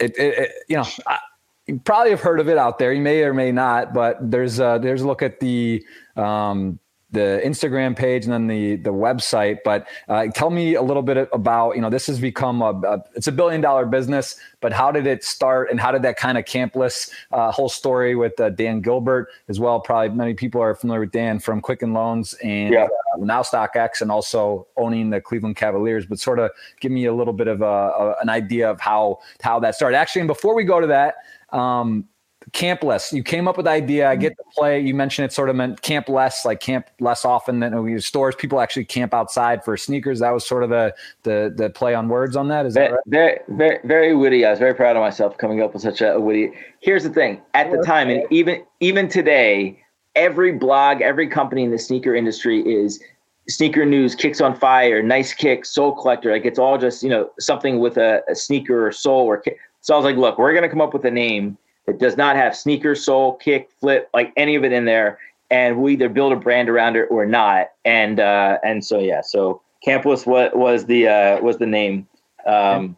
it, 0.00 0.16
it, 0.18 0.38
it, 0.38 0.50
you 0.68 0.76
know. 0.76 0.86
I, 1.06 1.18
you 1.68 1.78
probably 1.78 2.10
have 2.10 2.20
heard 2.20 2.40
of 2.40 2.48
it 2.48 2.58
out 2.58 2.80
there. 2.80 2.92
You 2.92 3.00
may 3.00 3.22
or 3.22 3.32
may 3.32 3.52
not, 3.52 3.94
but 3.94 4.18
there's 4.20 4.58
uh, 4.58 4.78
there's 4.78 5.02
a 5.02 5.06
look 5.06 5.22
at 5.22 5.38
the 5.38 5.84
um, 6.16 6.80
the 7.12 7.40
Instagram 7.44 7.96
page 7.96 8.24
and 8.24 8.32
then 8.32 8.46
the 8.46 8.76
the 8.76 8.92
website. 8.92 9.58
But 9.64 9.86
uh, 10.08 10.26
tell 10.28 10.50
me 10.50 10.74
a 10.74 10.82
little 10.82 11.02
bit 11.02 11.28
about 11.32 11.76
you 11.76 11.80
know 11.80 11.90
this 11.90 12.06
has 12.06 12.18
become 12.18 12.62
a, 12.62 12.70
a, 12.70 13.04
it's 13.14 13.28
a 13.28 13.32
billion 13.32 13.60
dollar 13.60 13.86
business. 13.86 14.36
But 14.60 14.72
how 14.72 14.90
did 14.90 15.06
it 15.06 15.22
start 15.22 15.70
and 15.70 15.80
how 15.80 15.92
did 15.92 16.02
that 16.02 16.16
kind 16.16 16.38
of 16.38 16.44
campless 16.44 17.10
uh, 17.32 17.50
whole 17.52 17.68
story 17.68 18.14
with 18.14 18.38
uh, 18.40 18.50
Dan 18.50 18.80
Gilbert 18.80 19.28
as 19.48 19.60
well? 19.60 19.80
Probably 19.80 20.08
many 20.16 20.34
people 20.34 20.60
are 20.60 20.74
familiar 20.74 21.00
with 21.00 21.12
Dan 21.12 21.38
from 21.38 21.60
Quicken 21.60 21.92
Loans 21.92 22.34
and 22.42 22.72
yeah. 22.72 22.88
Uh, 23.14 23.18
now 23.18 23.42
StockX 23.42 24.00
and 24.00 24.10
also 24.10 24.66
owning 24.76 25.10
the 25.10 25.20
Cleveland 25.20 25.56
Cavaliers. 25.56 26.06
But 26.06 26.18
sort 26.18 26.38
of 26.38 26.50
give 26.80 26.92
me 26.92 27.04
a 27.04 27.14
little 27.14 27.34
bit 27.34 27.46
of 27.46 27.60
a, 27.60 28.16
an 28.22 28.28
idea 28.28 28.70
of 28.70 28.80
how 28.80 29.20
how 29.42 29.60
that 29.60 29.74
started. 29.74 29.96
Actually, 29.96 30.22
and 30.22 30.28
before 30.28 30.54
we 30.54 30.64
go 30.64 30.80
to 30.80 30.86
that. 30.88 31.16
Um, 31.50 32.08
camp 32.52 32.84
less. 32.84 33.12
You 33.12 33.22
came 33.22 33.48
up 33.48 33.56
with 33.56 33.64
the 33.64 33.70
idea. 33.70 34.08
I 34.08 34.16
get 34.16 34.32
mm-hmm. 34.32 34.50
to 34.50 34.54
play. 34.54 34.80
You 34.80 34.94
mentioned 34.94 35.24
it 35.24 35.32
sort 35.32 35.48
of 35.48 35.56
meant 35.56 35.82
camp 35.82 36.08
less, 36.08 36.44
like 36.44 36.60
camp 36.60 36.86
less 37.00 37.24
often 37.24 37.60
than 37.60 37.82
we 37.82 37.98
stores. 38.00 38.34
People 38.34 38.60
actually 38.60 38.84
camp 38.84 39.14
outside 39.14 39.64
for 39.64 39.76
sneakers. 39.76 40.20
That 40.20 40.30
was 40.30 40.46
sort 40.46 40.62
of 40.62 40.70
the 40.70 40.94
the 41.22 41.52
the 41.56 41.70
play 41.70 41.94
on 41.94 42.08
words 42.08 42.36
on 42.36 42.48
that. 42.48 42.66
Is 42.66 42.74
that 42.74 42.92
right? 42.92 43.00
Very 43.06 43.38
very 43.48 43.78
very 43.84 44.14
witty. 44.14 44.44
I 44.44 44.50
was 44.50 44.58
very 44.58 44.74
proud 44.74 44.96
of 44.96 45.00
myself 45.00 45.36
coming 45.38 45.62
up 45.62 45.72
with 45.72 45.82
such 45.82 46.00
a, 46.00 46.20
witty. 46.20 46.50
Here's 46.80 47.04
the 47.04 47.10
thing. 47.10 47.40
At 47.54 47.70
the 47.70 47.78
time, 47.78 48.10
and 48.10 48.24
even 48.30 48.64
even 48.80 49.08
today, 49.08 49.82
every 50.14 50.52
blog, 50.52 51.00
every 51.00 51.28
company 51.28 51.64
in 51.64 51.70
the 51.70 51.78
sneaker 51.78 52.14
industry 52.14 52.60
is 52.60 53.02
sneaker 53.48 53.84
news 53.84 54.14
kicks 54.14 54.40
on 54.40 54.54
fire 54.54 55.02
nice 55.02 55.34
kick 55.34 55.64
sole 55.64 55.92
collector 55.96 56.30
like 56.30 56.44
it's 56.44 56.60
all 56.60 56.78
just 56.78 57.02
you 57.02 57.08
know 57.08 57.28
something 57.40 57.80
with 57.80 57.96
a, 57.96 58.22
a 58.30 58.36
sneaker 58.36 58.86
or 58.86 58.92
sole 58.92 59.24
or 59.24 59.36
kick. 59.36 59.58
so 59.80 59.92
i 59.92 59.96
was 59.96 60.04
like 60.04 60.14
look 60.14 60.38
we're 60.38 60.52
going 60.52 60.62
to 60.62 60.68
come 60.68 60.80
up 60.80 60.94
with 60.94 61.04
a 61.04 61.10
name 61.10 61.58
it 61.86 61.98
does 61.98 62.16
not 62.16 62.36
have 62.36 62.56
sneaker, 62.56 62.94
sole, 62.94 63.34
kick, 63.34 63.70
flip, 63.80 64.08
like 64.14 64.32
any 64.36 64.54
of 64.54 64.64
it 64.64 64.72
in 64.72 64.84
there. 64.84 65.18
And 65.50 65.82
we 65.82 65.92
either 65.94 66.08
build 66.08 66.32
a 66.32 66.36
brand 66.36 66.68
around 66.68 66.96
it 66.96 67.08
or 67.10 67.26
not. 67.26 67.68
And 67.84 68.20
uh, 68.20 68.58
and 68.64 68.84
so 68.84 68.98
yeah, 68.98 69.20
so 69.20 69.60
Campless 69.86 70.26
what 70.26 70.56
was 70.56 70.86
the 70.86 71.08
uh, 71.08 71.40
was 71.40 71.58
the 71.58 71.66
name. 71.66 72.06
Um, 72.46 72.96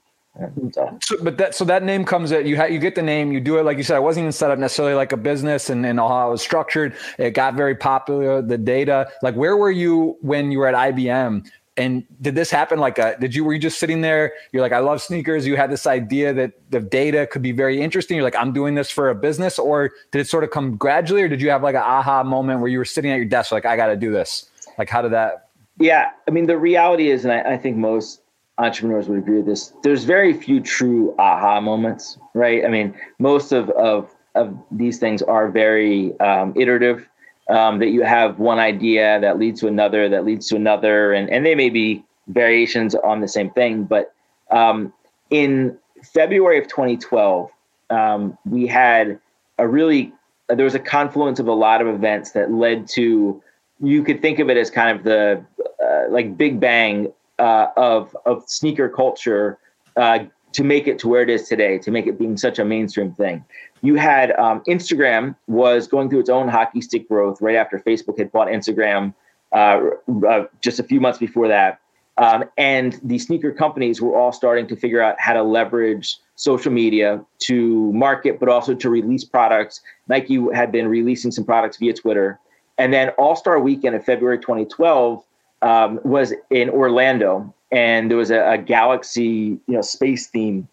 So. 0.72 0.98
so. 1.00 1.16
but 1.22 1.38
that 1.38 1.54
so 1.54 1.64
that 1.64 1.84
name 1.84 2.04
comes 2.04 2.32
at 2.32 2.44
you. 2.44 2.56
Ha, 2.56 2.64
you 2.64 2.80
get 2.80 2.96
the 2.96 3.02
name. 3.02 3.30
You 3.30 3.40
do 3.40 3.58
it 3.58 3.62
like 3.62 3.76
you 3.76 3.84
said. 3.84 3.96
I 3.96 4.00
wasn't 4.00 4.24
even 4.24 4.32
set 4.32 4.50
up 4.50 4.58
necessarily 4.58 4.94
like 4.94 5.12
a 5.12 5.16
business, 5.16 5.70
and 5.70 5.86
and 5.86 5.98
how 6.00 6.28
it 6.28 6.30
was 6.32 6.42
structured. 6.42 6.94
It 7.18 7.30
got 7.30 7.54
very 7.54 7.76
popular. 7.76 8.42
The 8.42 8.58
data. 8.58 9.10
Like, 9.22 9.36
where 9.36 9.56
were 9.56 9.70
you 9.70 10.18
when 10.22 10.50
you 10.50 10.58
were 10.58 10.66
at 10.66 10.74
IBM? 10.74 11.48
And 11.76 12.04
did 12.20 12.36
this 12.36 12.50
happen? 12.50 12.78
Like, 12.78 12.98
a, 12.98 13.16
did 13.18 13.34
you 13.34 13.44
were 13.44 13.52
you 13.52 13.58
just 13.58 13.80
sitting 13.80 14.00
there? 14.00 14.32
You're 14.52 14.62
like, 14.62 14.72
I 14.72 14.78
love 14.78 15.02
sneakers. 15.02 15.44
You 15.44 15.56
had 15.56 15.70
this 15.70 15.86
idea 15.86 16.32
that 16.32 16.52
the 16.70 16.80
data 16.80 17.26
could 17.26 17.42
be 17.42 17.50
very 17.50 17.80
interesting. 17.80 18.16
You're 18.16 18.24
like, 18.24 18.36
I'm 18.36 18.52
doing 18.52 18.76
this 18.76 18.90
for 18.90 19.10
a 19.10 19.14
business, 19.14 19.58
or 19.58 19.90
did 20.12 20.20
it 20.20 20.28
sort 20.28 20.44
of 20.44 20.50
come 20.50 20.76
gradually, 20.76 21.22
or 21.22 21.28
did 21.28 21.40
you 21.40 21.50
have 21.50 21.62
like 21.64 21.74
an 21.74 21.82
aha 21.82 22.22
moment 22.22 22.60
where 22.60 22.68
you 22.68 22.78
were 22.78 22.84
sitting 22.84 23.10
at 23.10 23.16
your 23.16 23.24
desk, 23.24 23.50
like, 23.50 23.66
I 23.66 23.76
got 23.76 23.88
to 23.88 23.96
do 23.96 24.12
this? 24.12 24.48
Like, 24.78 24.88
how 24.88 25.02
did 25.02 25.12
that? 25.12 25.48
Yeah, 25.80 26.10
I 26.28 26.30
mean, 26.30 26.46
the 26.46 26.56
reality 26.56 27.10
is, 27.10 27.24
and 27.24 27.32
I, 27.32 27.54
I 27.54 27.56
think 27.56 27.76
most 27.76 28.20
entrepreneurs 28.58 29.08
would 29.08 29.18
agree 29.18 29.38
with 29.38 29.46
this. 29.46 29.72
There's 29.82 30.04
very 30.04 30.32
few 30.32 30.60
true 30.60 31.14
aha 31.18 31.60
moments, 31.60 32.18
right? 32.34 32.64
I 32.64 32.68
mean, 32.68 32.94
most 33.18 33.50
of 33.50 33.70
of 33.70 34.14
of 34.36 34.56
these 34.70 34.98
things 34.98 35.22
are 35.22 35.48
very 35.48 36.18
um, 36.20 36.52
iterative 36.56 37.08
um, 37.48 37.78
that 37.78 37.88
you 37.88 38.02
have 38.02 38.38
one 38.38 38.58
idea 38.58 39.20
that 39.20 39.38
leads 39.38 39.60
to 39.60 39.66
another, 39.66 40.08
that 40.08 40.24
leads 40.24 40.48
to 40.48 40.56
another, 40.56 41.12
and, 41.12 41.28
and 41.30 41.44
they 41.44 41.54
may 41.54 41.70
be 41.70 42.04
variations 42.28 42.94
on 42.94 43.20
the 43.20 43.28
same 43.28 43.50
thing. 43.50 43.84
But 43.84 44.14
um, 44.50 44.92
in 45.30 45.76
February 46.02 46.58
of 46.58 46.68
2012, 46.68 47.50
um, 47.90 48.38
we 48.46 48.66
had 48.66 49.18
a 49.58 49.68
really, 49.68 50.12
there 50.48 50.64
was 50.64 50.74
a 50.74 50.80
confluence 50.80 51.38
of 51.38 51.46
a 51.46 51.52
lot 51.52 51.80
of 51.80 51.88
events 51.88 52.30
that 52.32 52.50
led 52.50 52.88
to, 52.88 53.42
you 53.80 54.02
could 54.02 54.22
think 54.22 54.38
of 54.38 54.48
it 54.48 54.56
as 54.56 54.70
kind 54.70 54.96
of 54.96 55.04
the 55.04 55.44
uh, 55.84 56.10
like 56.10 56.36
big 56.36 56.60
bang 56.60 57.12
uh, 57.38 57.66
of, 57.76 58.16
of 58.24 58.44
sneaker 58.46 58.88
culture 58.88 59.58
uh, 59.96 60.20
to 60.52 60.64
make 60.64 60.86
it 60.86 60.98
to 61.00 61.08
where 61.08 61.22
it 61.22 61.28
is 61.28 61.48
today, 61.48 61.78
to 61.78 61.90
make 61.90 62.06
it 62.06 62.18
being 62.18 62.36
such 62.36 62.58
a 62.58 62.64
mainstream 62.64 63.12
thing 63.12 63.44
you 63.84 63.96
had 63.96 64.32
um, 64.32 64.62
Instagram 64.66 65.36
was 65.46 65.86
going 65.86 66.08
through 66.08 66.20
its 66.20 66.30
own 66.30 66.48
hockey 66.48 66.80
stick 66.80 67.06
growth 67.06 67.42
right 67.42 67.54
after 67.54 67.78
Facebook 67.78 68.18
had 68.18 68.32
bought 68.32 68.48
Instagram 68.48 69.14
uh, 69.52 69.80
uh, 70.26 70.44
just 70.62 70.80
a 70.80 70.82
few 70.82 71.00
months 71.00 71.18
before 71.18 71.48
that. 71.48 71.80
Um, 72.16 72.44
and 72.56 72.98
the 73.02 73.18
sneaker 73.18 73.52
companies 73.52 74.00
were 74.00 74.16
all 74.16 74.32
starting 74.32 74.66
to 74.68 74.76
figure 74.76 75.02
out 75.02 75.16
how 75.18 75.34
to 75.34 75.42
leverage 75.42 76.16
social 76.36 76.72
media 76.72 77.22
to 77.40 77.92
market, 77.92 78.40
but 78.40 78.48
also 78.48 78.72
to 78.74 78.88
release 78.88 79.24
products. 79.24 79.82
Nike 80.08 80.40
had 80.54 80.72
been 80.72 80.88
releasing 80.88 81.30
some 81.30 81.44
products 81.44 81.76
via 81.76 81.92
Twitter. 81.92 82.38
And 82.78 82.92
then 82.92 83.10
All 83.10 83.36
Star 83.36 83.58
Weekend 83.60 83.94
of 83.96 84.04
February 84.04 84.38
2012 84.38 85.22
um, 85.60 86.00
was 86.04 86.32
in 86.50 86.70
Orlando, 86.70 87.52
and 87.70 88.10
there 88.10 88.18
was 88.18 88.30
a, 88.30 88.52
a 88.52 88.58
Galaxy, 88.58 89.58
you 89.66 89.74
know, 89.74 89.80
space 89.80 90.28
theme 90.28 90.68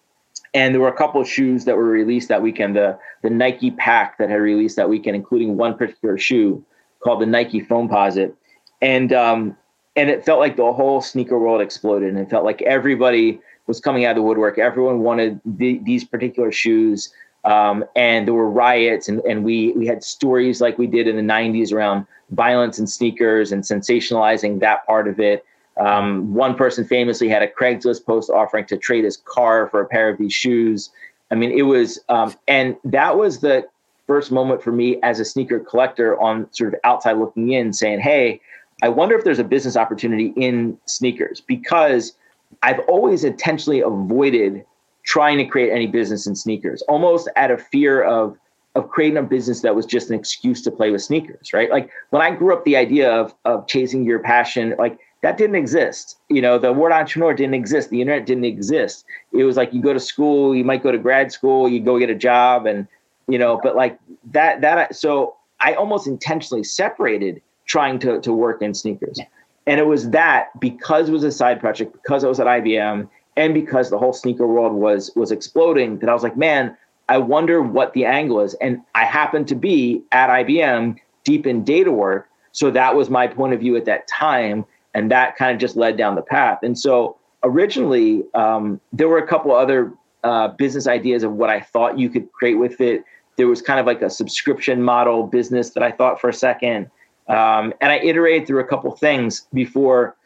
and 0.54 0.74
there 0.74 0.82
were 0.82 0.90
a 0.90 0.98
couple 0.98 1.22
of 1.22 1.28
shoes 1.28 1.66
that 1.66 1.78
were 1.78 1.86
released 1.86 2.28
that 2.28 2.42
weekend. 2.42 2.76
The 2.76 2.98
the 3.22 3.30
Nike 3.30 3.72
pack 3.72 4.18
that 4.18 4.30
had 4.30 4.36
released 4.36 4.76
that 4.76 4.90
weekend, 4.90 5.16
including 5.16 5.58
one 5.58 5.78
particular 5.78 6.18
shoe 6.18 6.64
called 7.04 7.22
the 7.22 7.26
Nike 7.26 7.62
Foamposite, 7.62 8.34
and 8.82 9.14
um, 9.14 9.58
and 9.96 10.10
it 10.10 10.26
felt 10.26 10.40
like 10.40 10.58
the 10.58 10.72
whole 10.72 11.02
sneaker 11.02 11.38
world 11.40 11.62
exploded, 11.62 12.10
and 12.10 12.20
it 12.20 12.30
felt 12.30 12.44
like 12.44 12.62
everybody 12.64 13.40
was 13.68 13.80
coming 13.80 14.06
out 14.06 14.12
of 14.12 14.16
the 14.18 14.22
woodwork. 14.24 14.58
Everyone 14.58 15.00
wanted 15.00 15.40
the, 15.46 15.80
these 15.84 16.04
particular 16.04 16.52
shoes, 16.52 17.14
um, 17.46 17.86
and 17.96 18.28
there 18.28 18.34
were 18.34 18.50
riots, 18.50 19.08
and 19.08 19.20
and 19.22 19.44
we 19.44 19.72
we 19.74 19.88
had 19.88 20.04
stories 20.04 20.60
like 20.60 20.78
we 20.78 20.88
did 20.88 21.08
in 21.08 21.16
the 21.16 21.34
'90s 21.34 21.72
around 21.72 22.06
violence 22.32 22.78
and 22.80 22.90
sneakers 22.90 23.52
and 23.52 23.64
sensationalizing 23.64 24.60
that 24.60 24.86
part 24.86 25.08
of 25.08 25.20
it. 25.20 25.46
Um, 25.82 26.34
one 26.36 26.54
person 26.54 26.86
famously 26.86 27.28
had 27.28 27.42
a 27.42 27.48
Craigslist 27.48 28.06
post 28.06 28.30
offering 28.30 28.66
to 28.66 28.78
trade 28.78 29.04
his 29.04 29.18
car 29.18 29.68
for 29.68 29.82
a 29.82 29.88
pair 29.88 30.10
of 30.10 30.18
these 30.20 30.34
shoes. 30.34 30.92
I 31.32 31.36
mean, 31.36 31.52
it 31.52 31.64
was, 31.64 32.00
um, 32.08 32.36
and 32.48 32.78
that 32.84 33.18
was 33.18 33.40
the 33.40 33.66
first 34.06 34.32
moment 34.32 34.62
for 34.62 34.72
me 34.72 35.00
as 35.02 35.20
a 35.20 35.26
sneaker 35.26 35.60
collector 35.60 36.20
on 36.22 36.48
sort 36.54 36.76
of 36.76 36.80
outside 36.84 37.14
looking 37.14 37.52
in, 37.52 37.74
saying, 37.74 38.00
"Hey, 38.00 38.42
I 38.84 38.90
wonder 38.90 39.16
if 39.16 39.24
there's 39.24 39.40
a 39.40 39.44
business 39.44 39.76
opportunity 39.76 40.34
in 40.36 40.78
sneakers," 40.86 41.42
because 41.42 42.14
I've 42.62 42.80
always 42.82 43.24
intentionally 43.24 43.80
avoided 43.80 44.64
trying 45.04 45.40
to 45.40 45.46
create 45.46 45.72
any 45.72 45.88
business 45.88 46.28
in 46.28 46.36
sneakers, 46.36 46.84
almost 46.84 47.28
out 47.36 47.50
of 47.50 47.62
fear 47.62 48.04
of 48.04 48.38
of 48.76 48.88
creating 48.90 49.18
a 49.18 49.24
business 49.24 49.62
that 49.62 49.76
was 49.76 49.86
just 49.86 50.10
an 50.10 50.16
excuse 50.18 50.62
to 50.62 50.72
play 50.72 50.92
with 50.92 51.02
sneakers, 51.02 51.52
right? 51.54 51.70
Like 51.72 51.90
when 52.12 52.22
I 52.22 52.32
grew 52.32 52.54
up, 52.54 52.66
the 52.66 52.78
idea 52.78 53.12
of 53.12 53.34
of 53.46 53.66
chasing 53.68 54.04
your 54.04 54.20
passion, 54.20 54.76
like 54.78 55.00
that 55.22 55.38
didn't 55.38 55.56
exist. 55.56 56.18
You 56.30 56.42
know, 56.42 56.58
the 56.58 56.74
word 56.74 56.92
entrepreneur 56.92 57.34
didn't 57.34 57.54
exist. 57.54 57.90
The 57.90 58.02
internet 58.02 58.26
didn't 58.26 58.46
exist. 58.46 59.06
It 59.32 59.44
was 59.44 59.56
like 59.56 59.74
you 59.74 59.82
go 59.82 59.94
to 59.94 60.00
school, 60.00 60.56
you 60.56 60.64
might 60.64 60.84
go 60.84 60.92
to 60.92 60.98
grad 60.98 61.32
school, 61.32 61.70
you 61.70 61.80
go 61.80 62.00
get 62.00 62.10
a 62.10 62.16
job, 62.16 62.66
and 62.66 62.88
you 63.28 63.38
know, 63.38 63.60
but 63.62 63.76
like 63.76 64.00
that 64.32 64.62
that 64.62 64.96
so 64.96 65.36
I 65.60 65.74
almost 65.74 66.08
intentionally 66.08 66.64
separated 66.64 67.42
trying 67.66 68.00
to 68.00 68.20
to 68.22 68.34
work 68.34 68.62
in 68.62 68.74
sneakers. 68.74 69.20
And 69.68 69.80
it 69.80 69.86
was 69.86 70.10
that 70.10 70.60
because 70.60 71.10
it 71.10 71.12
was 71.12 71.24
a 71.24 71.32
side 71.32 71.60
project, 71.60 71.94
because 71.94 72.24
I 72.24 72.28
was 72.28 72.40
at 72.40 72.48
IBM, 72.48 73.08
and 73.38 73.54
because 73.54 73.92
the 73.92 73.98
whole 74.00 74.14
sneaker 74.14 74.48
world 74.48 74.74
was 74.74 75.12
was 75.16 75.32
exploding, 75.32 76.00
that 76.00 76.10
I 76.10 76.14
was 76.14 76.24
like, 76.24 76.36
man, 76.36 76.76
I 77.10 77.20
wonder 77.20 77.62
what 77.62 77.94
the 77.94 78.06
angle 78.06 78.40
is. 78.42 78.56
And 78.56 78.82
I 78.96 79.06
happened 79.06 79.48
to 79.50 79.56
be 79.56 80.02
at 80.12 80.30
IBM 80.30 80.98
deep 81.24 81.46
in 81.46 81.64
data 81.64 81.92
work. 81.92 82.28
So 82.54 82.72
that 82.72 82.96
was 82.96 83.10
my 83.10 83.28
point 83.28 83.54
of 83.54 83.60
view 83.60 83.78
at 83.78 83.86
that 83.86 84.08
time 84.08 84.66
and 84.94 85.12
that 85.12 85.36
kind 85.36 85.52
of 85.54 85.60
just 85.60 85.76
led 85.76 85.98
down 85.98 86.16
the 86.16 86.22
path. 86.22 86.60
And 86.64 86.78
so 86.78 87.18
originally, 87.44 88.24
um, 88.34 88.80
there 88.92 89.08
were 89.08 89.18
a 89.18 89.28
couple 89.28 89.54
other 89.54 89.94
uh, 90.24 90.50
business 90.50 90.88
ideas 90.88 91.24
of 91.24 91.34
what 91.34 91.50
I 91.50 91.60
thought 91.60 91.98
you 91.98 92.10
could 92.10 92.32
create 92.32 92.56
with 92.56 92.82
it. 92.82 93.04
There 93.38 93.48
was 93.48 93.62
kind 93.62 93.80
of 93.80 93.86
like 93.86 94.02
a 94.02 94.10
subscription 94.10 94.84
model 94.84 95.26
business 95.26 95.72
that 95.72 95.84
I 95.84 95.92
thought 95.92 96.20
for 96.20 96.30
a 96.30 96.34
second, 96.34 96.90
um, 97.28 97.74
and 97.82 97.92
I 97.92 98.00
iterated 98.00 98.48
through 98.48 98.60
a 98.60 98.68
couple 98.68 98.92
things 98.96 99.48
before. 99.54 100.16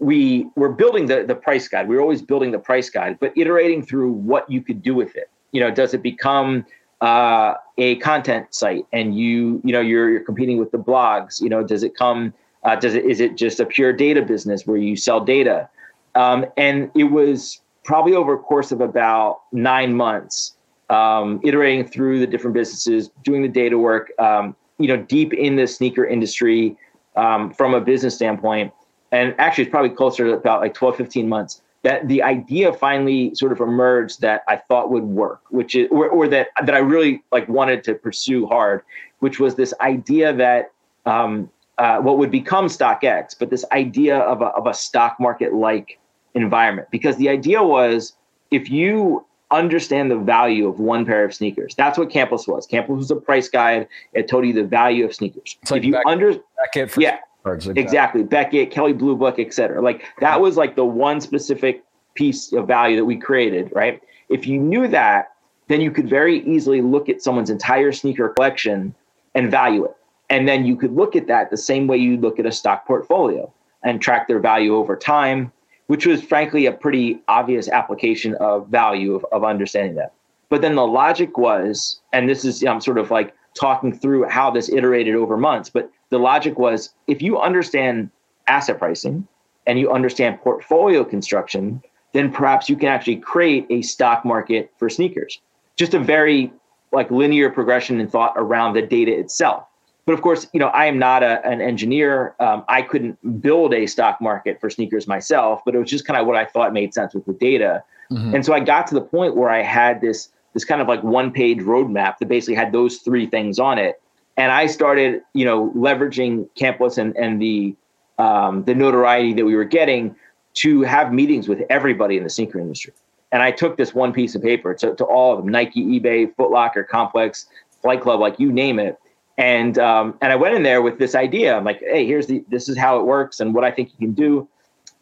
we 0.00 0.48
were 0.54 0.68
building 0.68 1.06
the, 1.06 1.24
the 1.24 1.34
price 1.34 1.68
guide. 1.68 1.88
We 1.88 1.96
were 1.96 2.02
always 2.02 2.22
building 2.22 2.52
the 2.52 2.58
price 2.58 2.90
guide, 2.90 3.18
but 3.20 3.32
iterating 3.36 3.84
through 3.84 4.12
what 4.12 4.48
you 4.50 4.62
could 4.62 4.82
do 4.82 4.94
with 4.94 5.16
it. 5.16 5.30
You 5.52 5.60
know, 5.60 5.70
does 5.70 5.94
it 5.94 6.02
become 6.02 6.66
uh, 7.00 7.54
a 7.78 7.96
content 7.96 8.54
site 8.54 8.86
and 8.92 9.18
you, 9.18 9.60
you 9.64 9.72
know, 9.72 9.80
you're, 9.80 10.10
you're 10.10 10.24
competing 10.24 10.58
with 10.58 10.70
the 10.70 10.78
blogs, 10.78 11.40
you 11.40 11.48
know, 11.48 11.64
does 11.64 11.82
it 11.82 11.96
come 11.96 12.32
uh, 12.68 12.76
does 12.76 12.94
it 12.94 13.04
is 13.06 13.18
it 13.18 13.34
just 13.36 13.60
a 13.60 13.66
pure 13.66 13.94
data 13.94 14.20
business 14.20 14.66
where 14.66 14.76
you 14.76 14.94
sell 14.94 15.20
data? 15.20 15.68
Um, 16.14 16.44
and 16.58 16.90
it 16.94 17.04
was 17.04 17.62
probably 17.82 18.14
over 18.14 18.34
a 18.34 18.38
course 18.38 18.72
of 18.72 18.82
about 18.82 19.40
nine 19.52 19.94
months, 19.94 20.54
um, 20.90 21.40
iterating 21.42 21.86
through 21.86 22.18
the 22.18 22.26
different 22.26 22.52
businesses, 22.52 23.08
doing 23.24 23.40
the 23.40 23.48
data 23.48 23.78
work, 23.78 24.10
um, 24.18 24.54
you 24.78 24.86
know, 24.86 24.98
deep 24.98 25.32
in 25.32 25.56
the 25.56 25.66
sneaker 25.66 26.04
industry 26.04 26.76
um, 27.16 27.52
from 27.54 27.72
a 27.72 27.80
business 27.80 28.14
standpoint. 28.14 28.70
And 29.12 29.34
actually, 29.38 29.64
it's 29.64 29.70
probably 29.70 29.90
closer 29.90 30.26
to 30.26 30.32
about 30.32 30.60
like 30.60 30.74
12, 30.74 30.96
15 30.96 31.26
months 31.26 31.62
that 31.84 32.06
the 32.08 32.22
idea 32.22 32.70
finally 32.72 33.34
sort 33.34 33.52
of 33.52 33.60
emerged 33.60 34.20
that 34.20 34.42
I 34.46 34.56
thought 34.56 34.90
would 34.90 35.04
work, 35.04 35.40
which 35.48 35.74
is, 35.74 35.88
or, 35.90 36.08
or 36.08 36.28
that, 36.28 36.48
that 36.62 36.74
I 36.74 36.78
really 36.78 37.22
like 37.32 37.48
wanted 37.48 37.82
to 37.84 37.94
pursue 37.94 38.46
hard, 38.46 38.82
which 39.20 39.40
was 39.40 39.54
this 39.54 39.72
idea 39.80 40.34
that 40.34 40.72
um, 41.06 41.48
uh, 41.78 41.98
what 41.98 42.18
would 42.18 42.30
become 42.30 42.66
StockX, 42.66 43.36
but 43.38 43.50
this 43.50 43.64
idea 43.72 44.18
of 44.18 44.42
a, 44.42 44.46
of 44.46 44.66
a 44.66 44.74
stock 44.74 45.16
market 45.20 45.54
like 45.54 45.98
environment. 46.34 46.88
Because 46.90 47.16
the 47.16 47.28
idea 47.28 47.62
was 47.62 48.14
if 48.50 48.70
you 48.70 49.24
understand 49.50 50.10
the 50.10 50.16
value 50.16 50.68
of 50.68 50.78
one 50.80 51.06
pair 51.06 51.24
of 51.24 51.32
sneakers, 51.32 51.74
that's 51.74 51.96
what 51.96 52.10
Campless 52.10 52.46
was. 52.48 52.66
Campless 52.66 52.96
was 52.96 53.10
a 53.10 53.16
price 53.16 53.48
guide. 53.48 53.86
It 54.12 54.28
told 54.28 54.46
you 54.46 54.52
the 54.52 54.64
value 54.64 55.04
of 55.04 55.14
sneakers. 55.14 55.56
It's 55.62 55.70
like 55.70 55.80
if 55.80 55.86
you 55.86 56.02
understand 56.06 56.44
Beckett, 56.74 56.98
under 56.98 57.20
Beckett 57.44 57.72
yeah, 57.72 57.72
exactly. 57.76 58.22
Beckett, 58.24 58.70
Kelley 58.70 58.92
Blue 58.92 59.16
Book, 59.16 59.38
etc. 59.38 59.80
Like 59.80 60.02
that 60.20 60.40
was 60.40 60.56
like 60.56 60.76
the 60.76 60.84
one 60.84 61.20
specific 61.20 61.84
piece 62.14 62.52
of 62.52 62.66
value 62.66 62.96
that 62.96 63.04
we 63.04 63.16
created, 63.16 63.70
right? 63.74 64.02
If 64.28 64.46
you 64.46 64.58
knew 64.58 64.88
that, 64.88 65.32
then 65.68 65.80
you 65.80 65.90
could 65.90 66.08
very 66.08 66.40
easily 66.40 66.82
look 66.82 67.08
at 67.08 67.22
someone's 67.22 67.50
entire 67.50 67.92
sneaker 67.92 68.30
collection 68.30 68.94
and 69.34 69.50
value 69.50 69.84
it. 69.84 69.96
And 70.30 70.46
then 70.46 70.66
you 70.66 70.76
could 70.76 70.94
look 70.94 71.16
at 71.16 71.26
that 71.26 71.50
the 71.50 71.56
same 71.56 71.86
way 71.86 71.96
you 71.96 72.16
look 72.16 72.38
at 72.38 72.46
a 72.46 72.52
stock 72.52 72.86
portfolio 72.86 73.52
and 73.82 74.00
track 74.00 74.28
their 74.28 74.40
value 74.40 74.74
over 74.76 74.96
time, 74.96 75.52
which 75.86 76.06
was 76.06 76.22
frankly 76.22 76.66
a 76.66 76.72
pretty 76.72 77.20
obvious 77.28 77.68
application 77.68 78.34
of 78.34 78.68
value 78.68 79.14
of, 79.14 79.24
of 79.32 79.44
understanding 79.44 79.94
that. 79.94 80.12
But 80.50 80.62
then 80.62 80.74
the 80.74 80.86
logic 80.86 81.38
was, 81.38 82.00
and 82.12 82.28
this 82.28 82.44
is 82.44 82.62
I'm 82.64 82.80
sort 82.80 82.98
of 82.98 83.10
like 83.10 83.34
talking 83.54 83.92
through 83.92 84.24
how 84.28 84.50
this 84.50 84.68
iterated 84.68 85.14
over 85.14 85.36
months, 85.36 85.70
but 85.70 85.90
the 86.10 86.18
logic 86.18 86.58
was 86.58 86.90
if 87.06 87.20
you 87.22 87.38
understand 87.38 88.10
asset 88.46 88.78
pricing 88.78 89.26
and 89.66 89.78
you 89.78 89.90
understand 89.90 90.40
portfolio 90.40 91.04
construction, 91.04 91.82
then 92.12 92.32
perhaps 92.32 92.68
you 92.68 92.76
can 92.76 92.88
actually 92.88 93.16
create 93.16 93.66
a 93.70 93.82
stock 93.82 94.24
market 94.24 94.72
for 94.78 94.88
sneakers. 94.88 95.40
Just 95.76 95.94
a 95.94 95.98
very 95.98 96.52
like 96.92 97.10
linear 97.10 97.50
progression 97.50 98.00
in 98.00 98.08
thought 98.08 98.32
around 98.36 98.72
the 98.72 98.82
data 98.82 99.12
itself. 99.12 99.66
But 100.08 100.14
of 100.14 100.22
course, 100.22 100.46
you 100.54 100.58
know, 100.58 100.68
I 100.68 100.86
am 100.86 100.98
not 100.98 101.22
a, 101.22 101.46
an 101.46 101.60
engineer. 101.60 102.34
Um, 102.40 102.64
I 102.66 102.80
couldn't 102.80 103.42
build 103.42 103.74
a 103.74 103.86
stock 103.86 104.22
market 104.22 104.58
for 104.58 104.70
sneakers 104.70 105.06
myself, 105.06 105.60
but 105.66 105.74
it 105.74 105.78
was 105.78 105.90
just 105.90 106.06
kind 106.06 106.18
of 106.18 106.26
what 106.26 106.34
I 106.34 106.46
thought 106.46 106.72
made 106.72 106.94
sense 106.94 107.12
with 107.12 107.26
the 107.26 107.34
data. 107.34 107.84
Mm-hmm. 108.10 108.36
And 108.36 108.46
so 108.46 108.54
I 108.54 108.60
got 108.60 108.86
to 108.86 108.94
the 108.94 109.02
point 109.02 109.36
where 109.36 109.50
I 109.50 109.60
had 109.60 110.00
this 110.00 110.30
this 110.54 110.64
kind 110.64 110.80
of 110.80 110.88
like 110.88 111.02
one 111.02 111.30
page 111.30 111.58
roadmap 111.58 112.16
that 112.16 112.26
basically 112.26 112.54
had 112.54 112.72
those 112.72 112.96
three 113.00 113.26
things 113.26 113.58
on 113.58 113.76
it. 113.76 114.00
And 114.38 114.50
I 114.50 114.64
started, 114.64 115.20
you 115.34 115.44
know, 115.44 115.72
leveraging 115.76 116.48
Campless 116.58 116.96
and, 116.96 117.14
and 117.14 117.42
the 117.42 117.76
um, 118.16 118.64
the 118.64 118.74
notoriety 118.74 119.34
that 119.34 119.44
we 119.44 119.54
were 119.56 119.64
getting 119.64 120.16
to 120.54 120.80
have 120.84 121.12
meetings 121.12 121.48
with 121.48 121.64
everybody 121.68 122.16
in 122.16 122.24
the 122.24 122.30
sneaker 122.30 122.58
industry. 122.58 122.94
And 123.30 123.42
I 123.42 123.50
took 123.50 123.76
this 123.76 123.92
one 123.92 124.14
piece 124.14 124.34
of 124.34 124.40
paper 124.40 124.72
to, 124.72 124.94
to 124.94 125.04
all 125.04 125.34
of 125.34 125.44
them 125.44 125.52
Nike, 125.52 125.84
eBay, 125.84 126.34
Footlocker, 126.34 126.88
Complex, 126.88 127.44
Flight 127.82 128.00
Club, 128.00 128.20
like 128.20 128.40
you 128.40 128.50
name 128.50 128.78
it. 128.78 128.98
And 129.38 129.78
um, 129.78 130.18
and 130.20 130.32
I 130.32 130.36
went 130.36 130.56
in 130.56 130.64
there 130.64 130.82
with 130.82 130.98
this 130.98 131.14
idea. 131.14 131.56
I'm 131.56 131.64
like, 131.64 131.78
hey, 131.80 132.04
here's 132.04 132.26
the 132.26 132.44
this 132.48 132.68
is 132.68 132.76
how 132.76 132.98
it 132.98 133.04
works 133.06 133.40
and 133.40 133.54
what 133.54 133.64
I 133.64 133.70
think 133.70 133.90
you 133.92 134.06
can 134.06 134.12
do. 134.12 134.48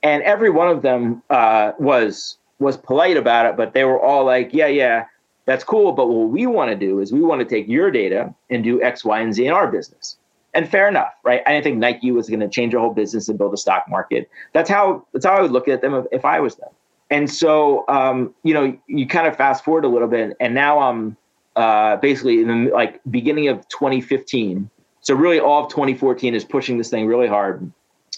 And 0.03 0.23
every 0.23 0.51
one 0.51 0.69
of 0.69 0.83
them 0.83 1.23
uh, 1.31 1.73
was 1.79 2.37
was 2.59 2.77
polite 2.77 3.17
about 3.17 3.47
it, 3.47 3.57
but 3.57 3.73
they 3.73 3.85
were 3.85 4.01
all 4.01 4.25
like, 4.25 4.51
yeah, 4.53 4.67
yeah, 4.67 5.07
that's 5.47 5.65
cool. 5.65 5.93
But 5.93 6.09
what 6.09 6.29
we 6.29 6.47
want 6.47 6.71
to 6.71 6.77
do 6.77 7.01
is 7.01 7.13
we 7.13 7.23
want 7.23 7.41
to 7.41 7.47
take 7.47 7.67
your 7.67 7.91
data 7.91 8.35
and 8.51 8.63
do 8.63 8.81
X, 8.83 9.05
Y, 9.05 9.19
and 9.19 9.35
Z 9.35 9.47
in 9.47 9.53
our 9.53 9.69
business. 9.71 10.19
And 10.53 10.69
fair 10.69 10.89
enough, 10.89 11.13
right? 11.23 11.43
I 11.47 11.53
didn't 11.53 11.65
think 11.65 11.79
Nike 11.79 12.13
was 12.13 12.29
going 12.29 12.41
to 12.41 12.49
change 12.49 12.73
their 12.73 12.81
whole 12.81 12.95
business 12.95 13.29
and 13.29 13.37
build 13.37 13.53
a 13.53 13.59
stock 13.59 13.85
market. 13.89 14.31
That's 14.53 14.69
how 14.69 15.07
that's 15.13 15.25
how 15.25 15.37
I 15.37 15.43
would 15.43 15.51
look 15.51 15.69
at 15.69 15.81
them 15.81 15.95
if, 15.95 16.07
if 16.13 16.25
I 16.25 16.41
was 16.41 16.57
them. 16.57 16.71
And 17.11 17.31
so, 17.31 17.85
um, 17.89 18.35
you 18.43 18.53
know, 18.53 18.77
you 18.87 19.07
kind 19.07 19.27
of 19.27 19.37
fast 19.37 19.65
forward 19.65 19.85
a 19.85 19.89
little 19.89 20.09
bit, 20.09 20.37
and 20.41 20.55
now 20.55 20.81
I'm 20.81 21.17
uh, 21.57 21.97
basically 21.97 22.41
in 22.41 22.49
the 22.49 22.71
like 22.71 23.01
beginning 23.11 23.49
of 23.49 23.67
2015. 23.69 24.71
So 25.01 25.15
really, 25.15 25.41
all 25.41 25.65
of 25.65 25.71
2014 25.71 26.35
is 26.35 26.45
pushing 26.45 26.79
this 26.79 26.91
thing 26.91 27.07
really 27.07 27.29
hard, 27.29 27.71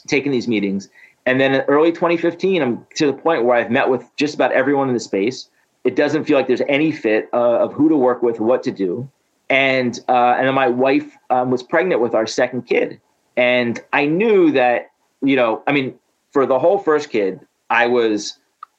taking 0.06 0.32
these 0.32 0.48
meetings, 0.48 0.88
and 1.26 1.38
then 1.38 1.54
in 1.54 1.60
early 1.62 1.92
2015, 1.92 2.62
I'm 2.62 2.86
to 2.94 3.06
the 3.06 3.12
point 3.12 3.44
where 3.44 3.56
I've 3.56 3.70
met 3.70 3.88
with 3.88 4.04
just 4.16 4.34
about 4.34 4.52
everyone 4.52 4.88
in 4.88 4.94
the 4.94 5.00
space. 5.00 5.50
It 5.84 5.94
doesn't 5.94 6.24
feel 6.24 6.38
like 6.38 6.46
there's 6.46 6.62
any 6.68 6.90
fit 6.90 7.28
uh, 7.32 7.58
of 7.58 7.72
who 7.72 7.88
to 7.88 7.96
work 7.96 8.22
with, 8.22 8.40
what 8.40 8.62
to 8.62 8.70
do, 8.70 9.10
and 9.50 9.98
uh, 10.08 10.34
and 10.38 10.46
then 10.46 10.54
my 10.54 10.68
wife 10.68 11.16
um, 11.30 11.50
was 11.50 11.62
pregnant 11.62 12.00
with 12.00 12.14
our 12.14 12.26
second 12.26 12.62
kid, 12.62 13.00
and 13.36 13.78
I 13.92 14.06
knew 14.06 14.50
that 14.52 14.90
you 15.22 15.36
know, 15.36 15.62
I 15.66 15.72
mean, 15.72 15.98
for 16.32 16.46
the 16.46 16.58
whole 16.58 16.78
first 16.78 17.10
kid, 17.10 17.40
I 17.70 17.86
was 17.86 18.37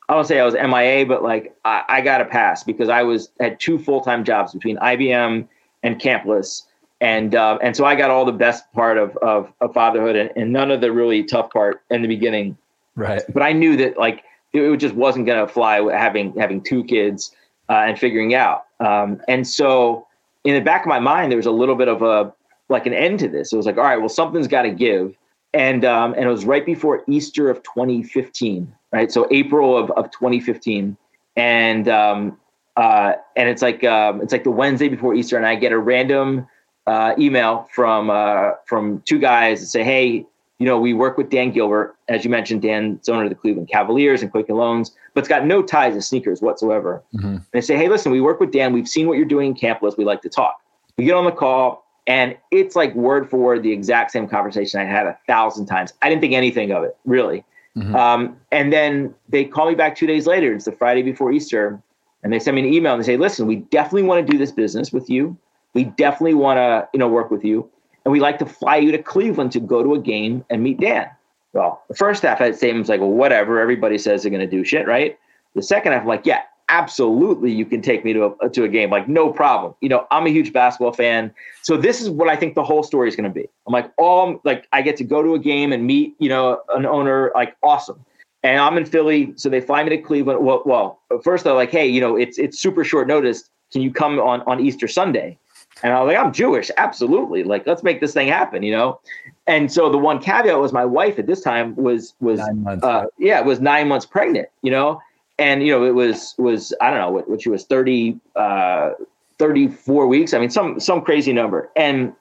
I 0.10 0.16
don't 0.16 0.26
say 0.26 0.40
I 0.40 0.46
was 0.46 0.56
MIA, 0.56 1.06
but 1.06 1.22
like 1.22 1.56
I, 1.64 1.84
I 1.88 2.02
got 2.02 2.20
a 2.20 2.26
pass 2.26 2.64
because 2.64 2.90
I 2.90 3.04
was 3.04 3.30
had 3.40 3.60
two 3.60 3.78
full 3.78 4.02
time 4.02 4.24
jobs 4.24 4.54
between 4.54 4.78
IBM 4.78 5.48
and 5.84 6.02
Campless, 6.02 6.64
and 7.00 7.36
uh, 7.36 7.60
and 7.62 7.78
so 7.78 7.86
I 7.86 7.94
got 7.94 8.10
all 8.10 8.26
the 8.26 8.32
best 8.32 8.72
part 8.74 8.98
of 8.98 9.16
of, 9.18 9.54
of 9.62 9.72
fatherhood 9.72 10.16
and, 10.16 10.32
and, 10.36 10.52
none 10.52 10.72
of 10.72 10.82
the 10.82 10.92
really 10.92 11.24
tough 11.24 11.52
part 11.52 11.84
in 11.92 12.02
the 12.02 12.08
beginning. 12.08 12.58
Right. 12.96 13.22
But 13.30 13.44
I 13.44 13.54
knew 13.54 13.78
that 13.78 14.00
like 14.00 14.24
it, 14.52 14.64
it 14.64 14.78
just 14.78 14.96
wasn't 14.96 15.28
going 15.28 15.46
to 15.46 15.52
fly 15.52 15.80
having 15.96 16.34
having 16.40 16.62
two 16.62 16.84
kids 16.84 17.36
uh, 17.70 17.84
and 17.86 18.00
figuring 18.00 18.34
out. 18.34 18.66
Um, 18.80 19.22
and 19.28 19.48
so 19.48 20.08
in 20.44 20.56
the 20.56 20.62
back 20.62 20.82
of 20.82 20.88
my 20.88 21.00
mind, 21.00 21.32
there 21.32 21.38
was 21.38 21.46
a 21.46 21.52
little 21.52 21.76
bit 21.76 21.88
of 21.88 22.02
a 22.02 22.34
like 22.68 22.88
an 22.88 22.96
end 22.96 23.20
to 23.20 23.28
this. 23.28 23.54
It 23.54 23.58
was 23.58 23.68
like, 23.68 23.78
all 23.78 23.84
right, 23.84 23.98
well, 23.98 24.10
something's 24.10 24.48
got 24.48 24.64
to 24.64 24.72
give. 24.72 25.16
And 25.54 25.86
um, 25.86 26.14
and 26.14 26.24
it 26.26 26.30
was 26.30 26.46
right 26.46 26.66
before 26.66 27.04
Easter 27.08 27.52
of 27.52 27.62
2015 27.62 28.74
right? 28.92 29.12
So 29.12 29.28
April 29.32 29.78
of, 29.78 29.92
of 29.92 30.12
2015, 30.12 30.98
and 31.36 31.88
um, 31.88 32.38
uh, 32.76 33.14
and 33.36 33.50
it's 33.50 33.62
like 33.62 33.84
um, 33.84 34.22
it's 34.22 34.32
like 34.32 34.44
the 34.44 34.52
Wednesday 34.52 34.90
before 34.90 35.14
Easter, 35.14 35.38
and 35.38 35.46
I 35.46 35.56
get 35.56 35.72
a 35.72 35.78
random 35.78 36.48
uh, 36.88 37.14
email 37.18 37.68
from 37.74 38.10
uh, 38.10 38.52
from 38.66 39.02
two 39.06 39.20
guys 39.20 39.60
that 39.60 39.68
say, 39.68 39.84
"Hey, 39.84 40.26
you 40.60 40.66
know, 40.66 40.80
we 40.80 40.94
work 40.94 41.18
with 41.18 41.30
Dan 41.30 41.52
Gilbert, 41.52 41.96
as 42.08 42.24
you 42.24 42.30
mentioned. 42.30 42.62
Dan's 42.62 43.08
owner 43.10 43.24
of 43.24 43.30
the 43.30 43.36
Cleveland 43.36 43.70
Cavaliers 43.70 44.22
and 44.22 44.32
Quicken 44.32 44.56
Loans, 44.56 44.96
but 45.14 45.20
it's 45.20 45.30
got 45.30 45.46
no 45.46 45.62
ties 45.62 45.94
to 45.96 46.02
sneakers 46.02 46.42
whatsoever." 46.42 47.04
Mm-hmm. 47.16 47.28
And 47.28 47.46
they 47.52 47.62
say, 47.62 47.76
"Hey, 47.76 47.90
listen, 47.90 48.12
we 48.12 48.22
work 48.22 48.40
with 48.40 48.52
Dan. 48.52 48.74
We've 48.74 48.88
seen 48.88 49.08
what 49.08 49.18
you're 49.18 49.26
doing 49.26 49.48
in 49.48 49.56
Campless. 49.56 49.98
We'd 49.98 50.06
like 50.06 50.22
to 50.22 50.30
talk." 50.30 50.56
We 50.98 51.06
get 51.06 51.16
on 51.16 51.26
the 51.26 51.32
call. 51.32 51.86
And 52.08 52.36
it's 52.50 52.76
like 52.76 52.96
word 52.96 53.30
for 53.30 53.38
word 53.38 53.62
the 53.62 53.72
exact 53.72 54.10
same 54.10 54.28
conversation 54.28 54.82
I 54.82 54.86
had 54.86 55.06
a 55.06 55.16
thousand 55.28 55.68
times. 55.68 55.94
I 56.02 56.10
didn't 56.10 56.22
think 56.22 56.34
anything 56.34 56.72
of 56.72 56.84
it, 56.84 56.98
really. 57.06 57.46
Mm-hmm. 57.80 57.96
Um, 57.96 58.38
and 58.52 58.74
then 58.74 59.14
they 59.30 59.46
call 59.46 59.68
me 59.70 59.76
back 59.76 59.96
two 59.96 60.08
days 60.08 60.28
later. 60.28 60.54
It's 60.54 60.66
the 60.66 60.72
Friday 60.72 61.02
before 61.02 61.32
Easter. 61.32 61.82
And 62.22 62.34
they 62.34 62.40
send 62.40 62.56
me 62.56 62.68
an 62.68 62.74
email 62.74 62.94
and 62.94 63.02
they 63.02 63.06
say, 63.06 63.18
listen, 63.18 63.48
we 63.48 63.58
definitely 63.58 64.04
want 64.04 64.26
to 64.26 64.32
do 64.32 64.38
this 64.38 64.52
business 64.52 64.92
with 64.92 65.10
you. 65.10 65.38
We 65.74 65.86
definitely 65.86 66.34
want 66.34 66.58
to, 66.58 66.88
you 66.94 67.00
know, 67.00 67.08
work 67.08 67.32
with 67.32 67.46
you. 67.46 67.70
And 68.04 68.12
we 68.12 68.20
like 68.20 68.40
to 68.40 68.46
fly 68.46 68.78
you 68.78 68.92
to 68.92 68.98
Cleveland 68.98 69.52
to 69.54 69.60
go 69.60 69.84
to 69.84 69.94
a 69.94 70.00
game 70.00 70.44
and 70.50 70.62
meet 70.62 70.80
Dan. 70.80 71.08
Well, 71.54 71.82
the 71.88 71.96
first 71.96 72.24
half 72.24 72.42
I'd 72.42 72.58
say 72.58 72.74
I 72.74 72.78
was 72.78 72.90
like, 72.90 73.00
well, 73.00 73.10
whatever. 73.10 73.60
Everybody 73.60 73.98
says 73.98 74.24
they're 74.24 74.32
going 74.32 74.48
to 74.48 74.48
do 74.48 74.66
shit, 74.66 74.86
right? 74.88 75.18
The 75.56 75.64
second 75.64 75.94
half, 75.94 76.02
I'm 76.02 76.08
like, 76.08 76.26
yeah, 76.26 76.42
absolutely 76.70 77.52
you 77.52 77.66
can 77.66 77.82
take 77.82 78.06
me 78.06 78.14
to 78.14 78.34
a 78.40 78.50
to 78.50 78.64
a 78.64 78.68
game 78.68 78.90
like 78.90 79.10
no 79.10 79.32
problem. 79.32 79.74
You 79.82 79.90
know 79.90 80.08
i'm 80.12 80.26
a 80.26 80.30
huge 80.30 80.54
basketball 80.54 80.94
fan. 80.94 81.34
So 81.64 81.76
this 81.76 82.00
is 82.00 82.10
what 82.10 82.30
i 82.30 82.36
think 82.36 82.56
the 82.56 82.64
whole 82.64 82.84
story 82.84 83.10
is 83.10 83.16
going 83.16 83.30
to 83.30 83.34
be. 83.34 83.48
I'm 83.68 83.74
like 83.74 83.92
all 83.98 84.40
like 84.46 84.68
i 84.72 84.82
get 84.82 84.96
to 84.98 85.04
go 85.04 85.22
to 85.22 85.34
a 85.34 85.40
game 85.40 85.74
and 85.74 85.86
meet 85.86 86.16
you 86.20 86.30
know 86.30 86.62
an 86.70 86.86
owner 86.86 87.32
like 87.36 87.58
awesome. 87.64 88.06
And 88.44 88.62
i'm 88.62 88.78
in 88.78 88.86
philly 88.86 89.34
so 89.36 89.50
they 89.50 89.60
fly 89.60 89.84
me 89.84 89.90
to 89.90 89.98
cleveland. 89.98 90.46
Well, 90.46 90.62
well 90.66 91.02
first 91.24 91.44
they're 91.44 91.54
like 91.54 91.72
hey 91.72 91.88
you 91.88 92.00
know 92.00 92.16
it's 92.16 92.38
it's 92.38 92.60
super 92.60 92.84
short 92.84 93.08
notice. 93.08 93.50
Can 93.74 93.82
you 93.82 93.92
come 93.92 94.20
on 94.20 94.42
on 94.42 94.60
easter 94.60 94.88
sunday? 94.88 95.38
And 95.82 95.94
i 95.94 96.02
was 96.02 96.14
like 96.14 96.24
i'm 96.24 96.32
jewish 96.32 96.70
absolutely. 96.78 97.44
Like 97.44 97.66
let's 97.66 97.84
make 97.84 98.00
this 98.00 98.14
thing 98.14 98.28
happen 98.28 98.64
you 98.64 98.72
know? 98.72 99.00
And 99.48 99.72
so 99.72 99.90
the 99.90 99.98
one 99.98 100.20
caveat 100.20 100.60
was 100.60 100.72
my 100.72 100.86
wife 100.86 101.18
at 101.18 101.26
this 101.26 101.42
time 101.42 101.76
was 101.76 102.14
was 102.20 102.40
uh, 102.40 103.06
yeah 103.18 103.42
was 103.42 103.60
nine 103.60 103.88
months 103.88 104.06
pregnant 104.06 104.48
you 104.62 104.70
know 104.70 105.02
and 105.40 105.64
you 105.66 105.72
know 105.72 105.84
it 105.86 105.96
was 105.96 106.36
was 106.38 106.74
I 106.82 106.90
don't 106.90 107.00
know 107.00 107.12
what 107.12 107.30
which 107.30 107.48
was 107.48 107.66
30 107.66 108.20
uh 108.36 108.92
34 109.40 110.08
weeks. 110.08 110.34
I 110.34 110.40
mean 110.40 110.50
some 110.50 110.80
some 110.80 111.02
crazy 111.02 111.34
number. 111.34 111.72
And 111.76 112.14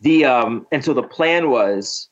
the 0.00 0.24
um 0.24 0.66
and 0.72 0.84
so 0.84 0.92
the 0.92 1.02
plan 1.02 1.50
was 1.50 2.08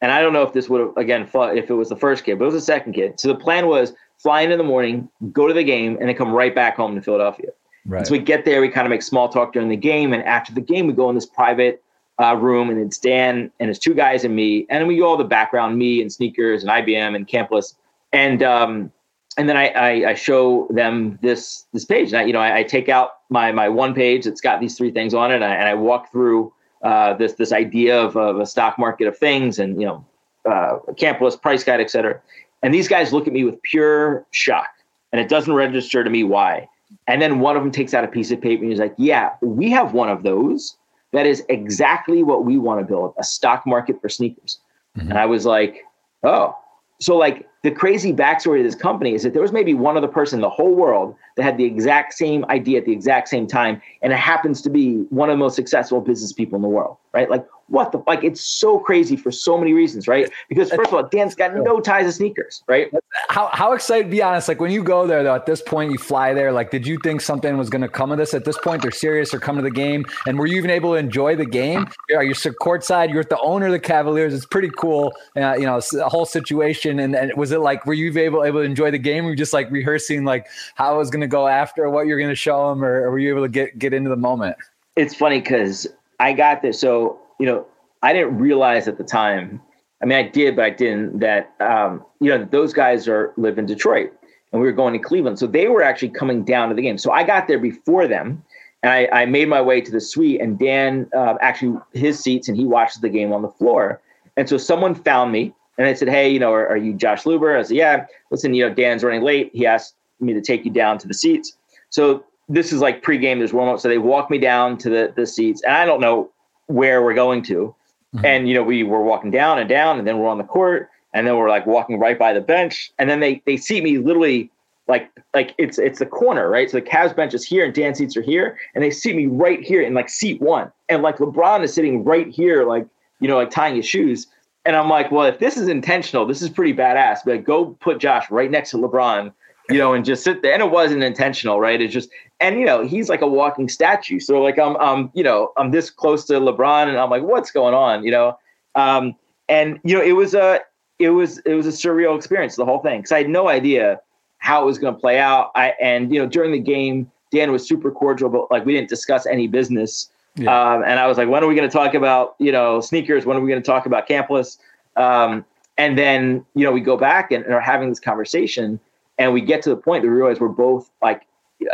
and 0.00 0.12
I 0.12 0.20
don't 0.20 0.32
know 0.32 0.42
if 0.42 0.52
this 0.52 0.68
would 0.68 0.80
have 0.80 0.96
again 0.96 1.28
if 1.32 1.70
it 1.70 1.74
was 1.74 1.88
the 1.88 1.96
first 1.96 2.24
kid, 2.24 2.38
but 2.38 2.44
it 2.44 2.52
was 2.52 2.54
the 2.54 2.60
second 2.60 2.92
kid. 2.92 3.18
So 3.18 3.28
the 3.28 3.34
plan 3.34 3.66
was 3.66 3.92
fly 4.18 4.42
in 4.42 4.52
in 4.52 4.58
the 4.58 4.64
morning, 4.64 5.08
go 5.32 5.48
to 5.48 5.54
the 5.54 5.64
game, 5.64 5.96
and 5.98 6.08
then 6.08 6.16
come 6.16 6.32
right 6.32 6.54
back 6.54 6.76
home 6.76 6.94
to 6.94 7.02
Philadelphia. 7.02 7.50
Right. 7.86 8.06
So 8.06 8.12
we 8.12 8.18
get 8.18 8.44
there, 8.44 8.60
we 8.60 8.68
kind 8.68 8.86
of 8.86 8.90
make 8.90 9.02
small 9.02 9.28
talk 9.28 9.52
during 9.52 9.68
the 9.68 9.76
game, 9.76 10.12
and 10.12 10.22
after 10.24 10.54
the 10.54 10.60
game, 10.60 10.86
we 10.86 10.92
go 10.92 11.08
in 11.10 11.14
this 11.14 11.26
private 11.26 11.82
uh, 12.22 12.34
room, 12.36 12.70
and 12.70 12.78
it's 12.80 12.98
Dan 12.98 13.50
and 13.60 13.68
it's 13.68 13.78
two 13.78 13.94
guys 13.94 14.24
and 14.24 14.34
me, 14.34 14.66
and 14.70 14.80
then 14.80 14.86
we 14.86 14.98
go 14.98 15.06
all 15.08 15.16
the 15.16 15.24
background, 15.24 15.78
me 15.78 16.00
and 16.00 16.12
sneakers 16.12 16.62
and 16.62 16.70
IBM 16.70 17.16
and 17.16 17.26
Campless, 17.26 17.74
and 18.12 18.42
um, 18.42 18.92
and 19.36 19.48
then 19.48 19.56
I, 19.56 19.68
I, 19.68 20.10
I, 20.10 20.14
show 20.14 20.68
them 20.70 21.18
this 21.22 21.66
this 21.72 21.84
page. 21.84 22.12
And 22.12 22.18
I, 22.18 22.24
you 22.24 22.32
know, 22.32 22.40
I, 22.40 22.58
I, 22.58 22.62
take 22.62 22.88
out 22.88 23.10
my 23.30 23.50
my 23.52 23.68
one 23.68 23.94
page 23.94 24.24
that's 24.24 24.40
got 24.40 24.60
these 24.60 24.76
three 24.76 24.90
things 24.90 25.14
on 25.14 25.30
it, 25.30 25.36
and 25.36 25.44
I, 25.44 25.54
and 25.54 25.68
I 25.68 25.74
walk 25.74 26.12
through 26.12 26.52
uh, 26.82 27.14
this 27.14 27.34
this 27.34 27.52
idea 27.52 28.00
of, 28.00 28.16
of, 28.16 28.38
a 28.38 28.46
stock 28.46 28.78
market 28.78 29.06
of 29.06 29.18
things, 29.18 29.58
and 29.58 29.80
you 29.80 29.86
know, 29.86 30.04
uh, 30.44 30.78
Campless 30.96 31.40
price 31.40 31.64
guide, 31.64 31.80
et 31.80 31.90
cetera. 31.90 32.20
And 32.62 32.72
these 32.72 32.88
guys 32.88 33.12
look 33.12 33.26
at 33.26 33.32
me 33.32 33.44
with 33.44 33.60
pure 33.62 34.24
shock, 34.30 34.68
and 35.12 35.20
it 35.20 35.28
doesn't 35.28 35.52
register 35.52 36.04
to 36.04 36.10
me 36.10 36.24
why. 36.24 36.68
And 37.06 37.20
then 37.20 37.40
one 37.40 37.56
of 37.56 37.62
them 37.62 37.72
takes 37.72 37.92
out 37.92 38.04
a 38.04 38.08
piece 38.08 38.30
of 38.30 38.40
paper 38.40 38.62
and 38.62 38.70
he's 38.70 38.80
like, 38.80 38.94
"Yeah, 38.96 39.30
we 39.42 39.70
have 39.70 39.92
one 39.92 40.08
of 40.08 40.22
those. 40.22 40.76
That 41.12 41.26
is 41.26 41.44
exactly 41.48 42.22
what 42.22 42.44
we 42.44 42.56
want 42.56 42.80
to 42.80 42.86
build: 42.86 43.14
a 43.18 43.24
stock 43.24 43.66
market 43.66 44.00
for 44.00 44.08
sneakers." 44.08 44.58
Mm-hmm. 44.96 45.10
And 45.10 45.18
I 45.18 45.26
was 45.26 45.44
like, 45.44 45.82
"Oh." 46.22 46.56
So 47.04 47.18
like 47.18 47.46
the 47.62 47.70
crazy 47.70 48.14
backstory 48.14 48.60
of 48.60 48.64
this 48.64 48.74
company 48.74 49.12
is 49.12 49.24
that 49.24 49.34
there 49.34 49.42
was 49.42 49.52
maybe 49.52 49.74
one 49.74 49.98
other 49.98 50.08
person 50.08 50.38
in 50.38 50.40
the 50.40 50.48
whole 50.48 50.74
world 50.74 51.14
that 51.36 51.42
had 51.42 51.58
the 51.58 51.64
exact 51.64 52.14
same 52.14 52.46
idea 52.46 52.78
at 52.78 52.86
the 52.86 52.92
exact 52.92 53.28
same 53.28 53.46
time, 53.46 53.82
and 54.00 54.10
it 54.10 54.18
happens 54.18 54.62
to 54.62 54.70
be 54.70 55.02
one 55.10 55.28
of 55.28 55.34
the 55.34 55.38
most 55.38 55.54
successful 55.54 56.00
business 56.00 56.32
people 56.32 56.56
in 56.56 56.62
the 56.62 56.68
world, 56.68 56.96
right? 57.12 57.28
Like 57.28 57.46
what 57.68 57.92
the 57.92 58.02
like 58.06 58.22
it's 58.22 58.42
so 58.42 58.78
crazy 58.78 59.16
for 59.16 59.30
so 59.30 59.56
many 59.56 59.72
reasons, 59.72 60.06
right? 60.06 60.30
Because 60.48 60.70
first 60.70 60.88
of 60.88 60.94
all, 60.94 61.08
Dan's 61.08 61.34
got 61.34 61.54
no 61.54 61.80
ties 61.80 62.06
to 62.06 62.12
sneakers, 62.12 62.62
right? 62.68 62.92
How 63.28 63.48
how 63.52 63.72
excited? 63.72 64.10
Be 64.10 64.22
honest, 64.22 64.48
like 64.48 64.60
when 64.60 64.70
you 64.70 64.82
go 64.82 65.06
there 65.06 65.22
though, 65.22 65.34
at 65.34 65.46
this 65.46 65.62
point 65.62 65.90
you 65.90 65.98
fly 65.98 66.34
there. 66.34 66.52
Like, 66.52 66.70
did 66.70 66.86
you 66.86 66.98
think 67.02 67.20
something 67.20 67.56
was 67.56 67.70
going 67.70 67.82
to 67.82 67.88
come 67.88 68.12
of 68.12 68.18
this? 68.18 68.34
At 68.34 68.44
this 68.44 68.58
point, 68.58 68.82
they're 68.82 68.90
serious. 68.90 69.30
They're 69.30 69.40
coming 69.40 69.64
to 69.64 69.70
the 69.70 69.74
game, 69.74 70.04
and 70.26 70.38
were 70.38 70.46
you 70.46 70.56
even 70.56 70.70
able 70.70 70.92
to 70.92 70.98
enjoy 70.98 71.36
the 71.36 71.46
game? 71.46 71.86
You're, 72.08 72.22
you're 72.22 72.34
courtside. 72.34 73.12
You're 73.12 73.24
the 73.24 73.40
owner 73.40 73.66
of 73.66 73.72
the 73.72 73.80
Cavaliers. 73.80 74.34
It's 74.34 74.46
pretty 74.46 74.70
cool. 74.76 75.14
Uh, 75.36 75.54
you 75.54 75.66
know, 75.66 75.80
the 75.92 76.08
whole 76.08 76.26
situation. 76.26 76.98
And, 76.98 77.14
and 77.14 77.32
was 77.36 77.52
it 77.52 77.60
like 77.60 77.86
were 77.86 77.94
you 77.94 78.16
able 78.18 78.44
able 78.44 78.60
to 78.60 78.64
enjoy 78.64 78.90
the 78.90 78.98
game? 78.98 79.24
Were 79.24 79.30
you 79.30 79.36
just 79.36 79.52
like 79.52 79.70
rehearsing 79.70 80.24
like 80.24 80.46
how 80.74 80.94
it 80.94 80.98
was 80.98 81.10
going 81.10 81.22
to 81.22 81.26
go 81.26 81.48
after, 81.48 81.88
what 81.88 82.06
you're 82.06 82.18
going 82.18 82.30
to 82.30 82.36
show 82.36 82.70
them, 82.70 82.84
or, 82.84 83.04
or 83.04 83.10
were 83.12 83.18
you 83.18 83.30
able 83.30 83.42
to 83.42 83.48
get 83.48 83.78
get 83.78 83.92
into 83.92 84.10
the 84.10 84.16
moment? 84.16 84.56
It's 84.96 85.14
funny 85.14 85.40
because 85.40 85.86
I 86.20 86.32
got 86.32 86.62
this. 86.62 86.80
So 86.80 87.20
you 87.38 87.46
know, 87.46 87.66
I 88.02 88.12
didn't 88.12 88.38
realize 88.38 88.86
at 88.88 88.98
the 88.98 89.04
time. 89.04 89.60
I 90.02 90.06
mean, 90.06 90.18
I 90.18 90.28
did, 90.28 90.56
but 90.56 90.64
I 90.64 90.70
didn't. 90.70 91.20
That 91.20 91.54
um, 91.60 92.04
you 92.20 92.30
know, 92.30 92.44
those 92.44 92.72
guys 92.72 93.08
are 93.08 93.32
live 93.36 93.58
in 93.58 93.66
Detroit, 93.66 94.12
and 94.52 94.60
we 94.60 94.66
were 94.66 94.72
going 94.72 94.92
to 94.92 94.98
Cleveland, 94.98 95.38
so 95.38 95.46
they 95.46 95.68
were 95.68 95.82
actually 95.82 96.10
coming 96.10 96.44
down 96.44 96.68
to 96.68 96.74
the 96.74 96.82
game. 96.82 96.98
So 96.98 97.10
I 97.10 97.24
got 97.24 97.48
there 97.48 97.58
before 97.58 98.06
them, 98.06 98.42
and 98.82 98.92
I, 98.92 99.08
I 99.12 99.26
made 99.26 99.48
my 99.48 99.62
way 99.62 99.80
to 99.80 99.90
the 99.90 100.00
suite. 100.00 100.40
And 100.40 100.58
Dan 100.58 101.08
uh, 101.16 101.36
actually 101.40 101.78
his 101.94 102.20
seats, 102.20 102.48
and 102.48 102.56
he 102.56 102.66
watches 102.66 103.00
the 103.00 103.08
game 103.08 103.32
on 103.32 103.42
the 103.42 103.48
floor. 103.48 104.02
And 104.36 104.48
so 104.48 104.58
someone 104.58 104.94
found 104.94 105.32
me, 105.32 105.54
and 105.78 105.86
I 105.86 105.94
said, 105.94 106.08
"Hey, 106.08 106.28
you 106.28 106.38
know, 106.38 106.52
are, 106.52 106.68
are 106.68 106.76
you 106.76 106.92
Josh 106.92 107.22
Luber?" 107.22 107.58
I 107.58 107.62
said, 107.62 107.76
"Yeah." 107.76 108.06
Listen, 108.30 108.52
you 108.52 108.68
know, 108.68 108.74
Dan's 108.74 109.02
running 109.02 109.22
late. 109.22 109.50
He 109.54 109.66
asked 109.66 109.94
me 110.20 110.34
to 110.34 110.42
take 110.42 110.64
you 110.66 110.70
down 110.70 110.98
to 110.98 111.08
the 111.08 111.14
seats. 111.14 111.56
So 111.88 112.24
this 112.48 112.72
is 112.72 112.80
like 112.80 113.02
pregame. 113.02 113.38
There's 113.38 113.54
warm 113.54 113.70
up. 113.70 113.80
So 113.80 113.88
they 113.88 113.98
walk 113.98 114.30
me 114.30 114.38
down 114.38 114.76
to 114.78 114.90
the 114.90 115.12
the 115.16 115.26
seats, 115.26 115.62
and 115.62 115.74
I 115.74 115.86
don't 115.86 116.00
know 116.00 116.30
where 116.66 117.02
we're 117.02 117.14
going 117.14 117.42
to. 117.44 117.74
Mm-hmm. 118.14 118.26
And 118.26 118.48
you 118.48 118.54
know, 118.54 118.62
we 118.62 118.82
were 118.82 119.02
walking 119.02 119.30
down 119.30 119.58
and 119.58 119.68
down, 119.68 119.98
and 119.98 120.06
then 120.06 120.18
we're 120.18 120.28
on 120.28 120.38
the 120.38 120.44
court, 120.44 120.90
and 121.12 121.26
then 121.26 121.36
we're 121.36 121.48
like 121.48 121.66
walking 121.66 121.98
right 121.98 122.18
by 122.18 122.32
the 122.32 122.40
bench, 122.40 122.92
and 122.98 123.10
then 123.10 123.20
they 123.20 123.42
they 123.46 123.56
see 123.56 123.80
me 123.80 123.98
literally 123.98 124.50
like 124.86 125.10
like 125.32 125.54
it's 125.58 125.78
it's 125.78 125.98
the 125.98 126.06
corner, 126.06 126.48
right? 126.48 126.70
So 126.70 126.78
the 126.78 126.86
Cavs 126.86 127.14
bench 127.16 127.34
is 127.34 127.44
here 127.44 127.64
and 127.64 127.74
Dan 127.74 127.94
seats 127.94 128.16
are 128.16 128.22
here, 128.22 128.58
and 128.74 128.84
they 128.84 128.90
see 128.90 129.14
me 129.14 129.26
right 129.26 129.62
here 129.62 129.82
in 129.82 129.94
like 129.94 130.08
seat 130.08 130.40
one. 130.40 130.70
And 130.88 131.02
like 131.02 131.18
LeBron 131.18 131.62
is 131.62 131.72
sitting 131.72 132.04
right 132.04 132.28
here, 132.28 132.64
like, 132.64 132.86
you 133.20 133.28
know, 133.28 133.36
like 133.36 133.50
tying 133.50 133.76
his 133.76 133.86
shoes. 133.86 134.26
And 134.66 134.76
I'm 134.76 134.88
like, 134.88 135.10
well, 135.10 135.26
if 135.26 135.38
this 135.38 135.56
is 135.56 135.68
intentional, 135.68 136.26
this 136.26 136.42
is 136.42 136.48
pretty 136.50 136.74
badass. 136.74 137.20
But 137.24 137.36
like, 137.36 137.44
go 137.44 137.76
put 137.80 137.98
Josh 137.98 138.30
right 138.30 138.50
next 138.50 138.70
to 138.70 138.78
LeBron, 138.78 139.32
you 139.68 139.78
know, 139.78 139.94
and 139.94 140.04
just 140.04 140.24
sit 140.24 140.42
there. 140.42 140.52
And 140.52 140.62
it 140.62 140.70
wasn't 140.70 141.02
intentional, 141.02 141.60
right? 141.60 141.80
It's 141.80 141.92
just 141.92 142.10
and 142.40 142.58
you 142.58 142.66
know, 142.66 142.84
he's 142.84 143.08
like 143.08 143.22
a 143.22 143.26
walking 143.26 143.68
statue. 143.68 144.20
So 144.20 144.42
like 144.42 144.58
I'm 144.58 144.76
I'm, 144.76 145.10
you 145.14 145.22
know, 145.22 145.52
I'm 145.56 145.70
this 145.70 145.90
close 145.90 146.24
to 146.26 146.34
LeBron 146.34 146.88
and 146.88 146.98
I'm 146.98 147.10
like, 147.10 147.22
what's 147.22 147.50
going 147.50 147.74
on? 147.74 148.04
You 148.04 148.10
know? 148.10 148.38
Um, 148.74 149.14
and 149.48 149.78
you 149.84 149.94
know, 149.96 150.02
it 150.02 150.12
was 150.12 150.34
a 150.34 150.60
it 150.98 151.10
was 151.10 151.38
it 151.40 151.54
was 151.54 151.66
a 151.66 151.70
surreal 151.70 152.16
experience, 152.16 152.56
the 152.56 152.64
whole 152.64 152.80
thing. 152.80 153.02
Cause 153.02 153.12
I 153.12 153.18
had 153.18 153.28
no 153.28 153.48
idea 153.48 154.00
how 154.38 154.62
it 154.62 154.66
was 154.66 154.78
going 154.78 154.94
to 154.94 155.00
play 155.00 155.18
out. 155.18 155.50
I 155.54 155.74
and 155.80 156.12
you 156.12 156.20
know 156.20 156.26
during 156.26 156.52
the 156.52 156.60
game, 156.60 157.10
Dan 157.30 157.52
was 157.52 157.66
super 157.66 157.90
cordial, 157.90 158.28
but 158.28 158.50
like 158.50 158.64
we 158.64 158.72
didn't 158.74 158.88
discuss 158.88 159.26
any 159.26 159.46
business. 159.46 160.10
Yeah. 160.36 160.50
Um, 160.50 160.82
and 160.84 160.98
I 160.98 161.06
was 161.06 161.16
like, 161.16 161.28
when 161.28 161.44
are 161.44 161.46
we 161.46 161.54
going 161.54 161.68
to 161.68 161.72
talk 161.72 161.94
about 161.94 162.34
you 162.38 162.52
know 162.52 162.80
sneakers? 162.80 163.24
When 163.24 163.36
are 163.36 163.40
we 163.40 163.48
going 163.48 163.62
to 163.62 163.66
talk 163.66 163.86
about 163.86 164.08
Campless? 164.08 164.58
Um, 164.96 165.44
and 165.78 165.98
then 165.98 166.44
you 166.54 166.64
know 166.64 166.72
we 166.72 166.80
go 166.80 166.96
back 166.96 167.32
and, 167.32 167.44
and 167.44 167.54
are 167.54 167.60
having 167.60 167.88
this 167.88 168.00
conversation, 168.00 168.80
and 169.18 169.32
we 169.32 169.40
get 169.40 169.62
to 169.62 169.70
the 169.70 169.76
point 169.76 170.02
that 170.02 170.08
we 170.08 170.14
realize 170.14 170.40
we're 170.40 170.48
both 170.48 170.90
like 171.02 171.22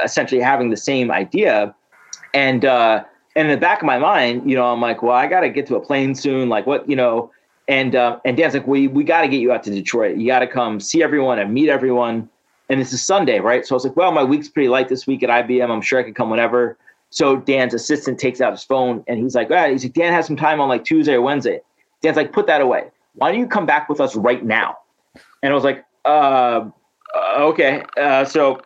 essentially 0.03 0.41
having 0.41 0.71
the 0.71 0.77
same 0.77 1.11
idea, 1.11 1.75
and 2.35 2.65
uh, 2.65 3.05
and 3.37 3.49
in 3.49 3.55
the 3.55 3.61
back 3.61 3.81
of 3.81 3.87
my 3.87 3.99
mind, 3.99 4.49
you 4.49 4.57
know, 4.57 4.67
I'm 4.73 4.81
like, 4.81 5.03
well, 5.03 5.13
I 5.13 5.27
got 5.27 5.41
to 5.41 5.49
get 5.49 5.67
to 5.69 5.77
a 5.77 5.81
plane 5.81 6.15
soon. 6.15 6.49
Like, 6.49 6.67
what 6.67 6.89
you 6.89 6.97
know? 6.97 7.31
And 7.69 7.95
uh, 7.95 8.19
and 8.25 8.37
Dan's 8.37 8.55
like, 8.55 8.67
we 8.67 8.89
we 8.89 9.05
got 9.05 9.23
to 9.23 9.29
get 9.29 9.41
you 9.41 9.53
out 9.53 9.63
to 9.65 9.71
Detroit. 9.71 10.17
You 10.17 10.27
got 10.27 10.41
to 10.41 10.47
come 10.47 10.81
see 10.81 11.03
everyone 11.03 11.39
and 11.39 11.53
meet 11.53 11.69
everyone 11.69 12.29
and 12.71 12.81
this 12.81 12.93
is 12.93 13.05
Sunday, 13.05 13.41
right? 13.41 13.67
So 13.67 13.75
I 13.75 13.77
was 13.77 13.85
like, 13.85 13.97
well, 13.97 14.13
my 14.13 14.23
week's 14.23 14.49
pretty 14.49 14.69
light 14.69 14.89
this 14.89 15.07
week 15.07 15.25
at 15.25 15.29
IBM. 15.29 15.69
I'm 15.69 15.83
sure 15.83 15.99
I 15.99 16.05
could 16.05 16.15
come 16.15 16.31
whenever. 16.31 16.79
So 17.11 17.37
Dan's 17.37 17.75
assistant 17.75 18.21
takes 18.21 18.41
out 18.41 18.53
his 18.53 18.63
phone 18.63 19.03
and 19.09 19.19
he's 19.19 19.35
like, 19.35 19.51
ah, 19.51 19.67
he's 19.69 19.83
like, 19.83 19.93
Dan 19.93 20.13
has 20.13 20.25
some 20.25 20.37
time 20.37 20.61
on 20.61 20.69
like 20.69 20.85
Tuesday 20.85 21.15
or 21.15 21.21
Wednesday. 21.21 21.61
Dan's 22.01 22.17
like, 22.17 22.33
put 22.33 22.47
that 22.47 22.61
away. 22.61 22.85
Why 23.15 23.33
don't 23.33 23.41
you 23.41 23.49
come 23.49 23.67
back 23.67 23.89
with 23.89 24.01
us 24.01 24.15
right 24.15 24.45
now? 24.45 24.79
And 25.43 25.53
I 25.53 25.55
was 25.55 25.65
like, 25.65 25.85
uh 26.05 26.71
okay. 27.37 27.83
Uh, 28.01 28.25
so 28.25 28.63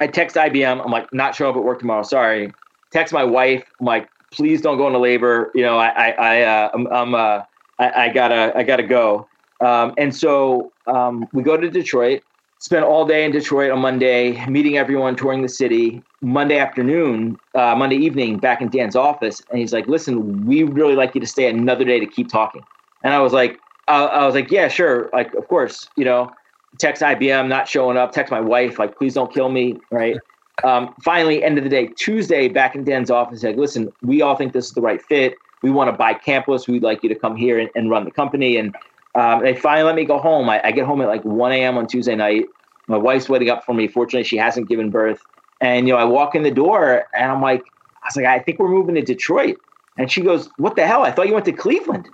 I 0.00 0.06
text 0.06 0.36
IBM. 0.36 0.84
I'm 0.84 0.90
like, 0.90 1.12
not 1.12 1.34
showing 1.34 1.50
up 1.50 1.56
at 1.56 1.64
work 1.64 1.80
tomorrow. 1.80 2.02
Sorry. 2.02 2.52
Text 2.92 3.12
my 3.12 3.24
wife. 3.24 3.64
I'm 3.80 3.86
like, 3.86 4.08
please 4.30 4.60
don't 4.60 4.76
go 4.76 4.86
into 4.86 4.98
labor. 4.98 5.50
You 5.54 5.62
know, 5.62 5.78
I, 5.78 5.88
I, 5.88 6.10
I, 6.10 6.42
uh, 6.42 6.70
I'm, 6.74 6.86
I'm 6.88 7.14
uh, 7.14 7.42
I, 7.78 8.04
I 8.04 8.08
gotta, 8.08 8.52
I 8.56 8.62
gotta 8.62 8.82
go. 8.82 9.28
Um, 9.60 9.94
and 9.98 10.14
so 10.14 10.72
um, 10.86 11.26
we 11.32 11.42
go 11.42 11.56
to 11.56 11.68
Detroit 11.68 12.22
spent 12.58 12.84
all 12.84 13.06
day 13.06 13.24
in 13.24 13.30
Detroit 13.30 13.70
on 13.70 13.80
Monday, 13.80 14.44
meeting 14.46 14.76
everyone, 14.76 15.16
touring 15.16 15.42
the 15.42 15.48
city. 15.48 16.02
Monday 16.20 16.58
afternoon, 16.58 17.38
uh, 17.54 17.74
Monday 17.76 17.96
evening, 17.96 18.38
back 18.38 18.60
in 18.60 18.68
Dan's 18.68 18.96
office, 18.96 19.40
and 19.50 19.60
he's 19.60 19.72
like, 19.72 19.86
"Listen, 19.86 20.44
we 20.46 20.64
really 20.64 20.96
like 20.96 21.14
you 21.14 21.20
to 21.20 21.26
stay 21.26 21.48
another 21.48 21.84
day 21.84 22.00
to 22.00 22.06
keep 22.06 22.28
talking." 22.28 22.62
And 23.04 23.14
I 23.14 23.20
was 23.20 23.32
like, 23.32 23.60
I, 23.86 24.04
I 24.04 24.26
was 24.26 24.34
like, 24.34 24.50
"Yeah, 24.50 24.68
sure, 24.68 25.08
like 25.12 25.32
of 25.34 25.46
course, 25.48 25.88
you 25.96 26.04
know." 26.04 26.32
Text 26.78 27.02
IBM, 27.02 27.48
not 27.48 27.68
showing 27.68 27.96
up. 27.96 28.12
Text 28.12 28.30
my 28.30 28.40
wife, 28.40 28.78
like, 28.78 28.98
"Please 28.98 29.14
don't 29.14 29.32
kill 29.32 29.48
me." 29.48 29.78
Right. 29.90 30.16
Um, 30.64 30.92
finally, 31.04 31.44
end 31.44 31.56
of 31.56 31.62
the 31.62 31.70
day, 31.70 31.86
Tuesday, 31.96 32.48
back 32.48 32.74
in 32.74 32.82
Dan's 32.82 33.12
office, 33.12 33.44
like, 33.44 33.56
"Listen, 33.56 33.92
we 34.02 34.22
all 34.22 34.34
think 34.34 34.52
this 34.52 34.66
is 34.66 34.72
the 34.72 34.80
right 34.80 35.00
fit. 35.00 35.36
We 35.62 35.70
want 35.70 35.86
to 35.88 35.96
buy 35.96 36.14
Campless. 36.14 36.66
We'd 36.66 36.82
like 36.82 37.04
you 37.04 37.08
to 37.10 37.14
come 37.14 37.36
here 37.36 37.60
and, 37.60 37.70
and 37.76 37.88
run 37.88 38.04
the 38.04 38.10
company." 38.10 38.56
And 38.56 38.74
um, 39.14 39.44
they 39.44 39.54
finally 39.54 39.84
let 39.84 39.94
me 39.94 40.04
go 40.04 40.18
home. 40.18 40.48
I, 40.50 40.60
I, 40.64 40.72
get 40.72 40.84
home 40.84 41.00
at 41.00 41.06
like 41.06 41.24
1 41.24 41.52
a.m. 41.52 41.78
on 41.78 41.86
Tuesday 41.86 42.16
night. 42.16 42.46
My 42.88 42.96
wife's 42.96 43.28
waiting 43.28 43.50
up 43.50 43.64
for 43.64 43.72
me. 43.72 43.86
Fortunately, 43.86 44.24
she 44.24 44.36
hasn't 44.36 44.68
given 44.68 44.90
birth. 44.90 45.22
And 45.60 45.86
you 45.86 45.94
know, 45.94 45.98
I 46.00 46.04
walk 46.04 46.34
in 46.34 46.42
the 46.42 46.50
door 46.50 47.06
and 47.14 47.30
I'm 47.30 47.42
like, 47.42 47.62
I 48.02 48.06
was 48.06 48.16
like, 48.16 48.26
I 48.26 48.38
think 48.38 48.58
we're 48.58 48.68
moving 48.68 48.94
to 48.94 49.02
Detroit. 49.02 49.58
And 49.96 50.10
she 50.10 50.22
goes, 50.22 50.48
What 50.56 50.76
the 50.76 50.86
hell? 50.86 51.02
I 51.02 51.10
thought 51.10 51.26
you 51.26 51.34
went 51.34 51.46
to 51.46 51.52
Cleveland. 51.52 52.08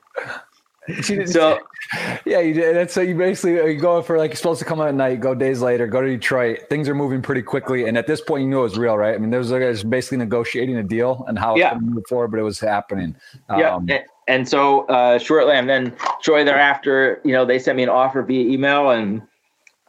so 1.27 1.61
yeah, 2.25 2.41
you 2.41 2.55
did. 2.55 2.77
And 2.77 2.91
so 2.91 3.01
you 3.01 3.15
basically 3.15 3.61
uh, 3.61 3.65
you 3.65 3.81
go 3.81 4.03
for 4.03 4.19
like 4.19 4.31
you're 4.31 4.37
supposed 4.37 4.59
to 4.61 4.65
come 4.65 4.81
out 4.81 4.89
at 4.89 4.95
night, 4.95 5.21
go 5.21 5.35
days 5.35 5.61
later, 5.61 5.87
go 5.87 6.01
to 6.01 6.09
Detroit. 6.09 6.69
Things 6.69 6.89
are 6.89 6.95
moving 6.95 7.23
pretty 7.23 7.43
quickly, 7.43 7.87
and 7.87 7.97
at 7.97 8.07
this 8.07 8.21
point, 8.21 8.43
you 8.43 8.49
knew 8.49 8.61
it 8.61 8.63
was 8.63 8.79
real, 8.79 8.97
right? 8.97 9.15
I 9.15 9.19
mean, 9.19 9.31
there 9.31 9.41
was 9.41 9.51
like 9.51 9.63
was 9.63 9.85
basically 9.85 10.19
negotiating 10.19 10.77
a 10.77 10.83
deal 10.83 11.25
and 11.29 11.39
how 11.39 11.57
yeah. 11.57 11.69
it's 11.69 11.75
going 11.75 11.87
to 11.87 11.95
move 11.95 12.05
forward, 12.09 12.31
but 12.31 12.41
it 12.41 12.45
was 12.45 12.61
happening. 12.61 13.17
Yeah, 13.51 13.77
um, 13.77 13.89
and 14.29 14.49
so 14.49 14.87
uh, 14.87 15.19
shortly, 15.19 15.55
and 15.55 15.69
then 15.69 15.95
shortly 16.21 16.45
thereafter, 16.45 17.21
you 17.25 17.33
know, 17.33 17.45
they 17.45 17.59
sent 17.59 17.77
me 17.77 17.83
an 17.83 17.89
offer 17.89 18.23
via 18.23 18.49
email, 18.49 18.91
and 18.91 19.23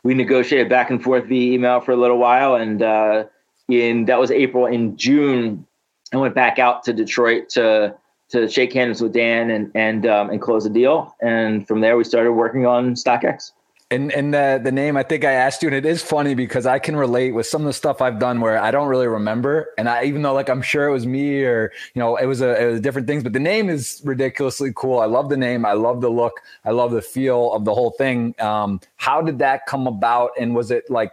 we 0.03 0.13
negotiated 0.13 0.69
back 0.69 0.89
and 0.89 1.03
forth 1.03 1.25
via 1.25 1.53
email 1.53 1.81
for 1.81 1.91
a 1.91 1.97
little 1.97 2.17
while. 2.17 2.55
And 2.55 2.81
uh, 2.81 3.25
in 3.67 4.05
that 4.05 4.19
was 4.19 4.31
April. 4.31 4.65
In 4.65 4.95
June, 4.97 5.65
I 6.13 6.17
went 6.17 6.35
back 6.35 6.59
out 6.59 6.83
to 6.83 6.93
Detroit 6.93 7.49
to 7.49 7.95
to 8.35 8.47
shake 8.49 8.73
hands 8.73 9.01
with 9.01 9.13
Dan 9.13 9.49
and 9.49 9.71
and 9.75 10.05
um, 10.05 10.29
and 10.29 10.41
close 10.41 10.63
the 10.63 10.69
deal. 10.69 11.15
And 11.21 11.67
from 11.67 11.81
there, 11.81 11.97
we 11.97 12.03
started 12.03 12.33
working 12.33 12.65
on 12.65 12.93
StockX. 12.95 13.51
And 13.91 14.11
and 14.13 14.33
the 14.33 14.59
the 14.63 14.71
name 14.71 14.97
I 14.97 15.03
think 15.03 15.23
I 15.23 15.33
asked 15.33 15.61
you, 15.61 15.69
and 15.69 15.75
it 15.75 15.85
is 15.85 16.01
funny 16.01 16.33
because 16.33 16.65
I 16.65 16.79
can 16.79 16.95
relate 16.95 17.31
with 17.35 17.45
some 17.45 17.61
of 17.61 17.67
the 17.67 17.73
stuff 17.73 18.01
I've 18.01 18.17
done 18.17 18.41
where 18.41 18.57
I 18.57 18.71
don't 18.71 18.87
really 18.87 19.07
remember, 19.07 19.73
and 19.77 19.87
I 19.87 20.05
even 20.05 20.23
though 20.23 20.33
like 20.33 20.49
I'm 20.49 20.63
sure 20.63 20.87
it 20.87 20.91
was 20.91 21.05
me 21.05 21.43
or 21.43 21.71
you 21.93 21.99
know 21.99 22.15
it 22.15 22.25
was 22.25 22.41
a 22.41 22.59
it 22.59 22.71
was 22.71 22.81
different 22.81 23.05
things, 23.05 23.21
but 23.21 23.33
the 23.33 23.39
name 23.39 23.69
is 23.69 24.01
ridiculously 24.03 24.73
cool. 24.75 24.99
I 24.99 25.05
love 25.05 25.29
the 25.29 25.37
name, 25.37 25.67
I 25.67 25.73
love 25.73 26.01
the 26.01 26.09
look, 26.09 26.41
I 26.65 26.71
love 26.71 26.91
the 26.91 27.01
feel 27.01 27.53
of 27.53 27.63
the 27.63 27.75
whole 27.75 27.91
thing. 27.91 28.33
Um, 28.39 28.81
how 28.97 29.21
did 29.21 29.37
that 29.39 29.67
come 29.67 29.85
about, 29.85 30.31
and 30.39 30.55
was 30.55 30.71
it 30.71 30.89
like 30.89 31.11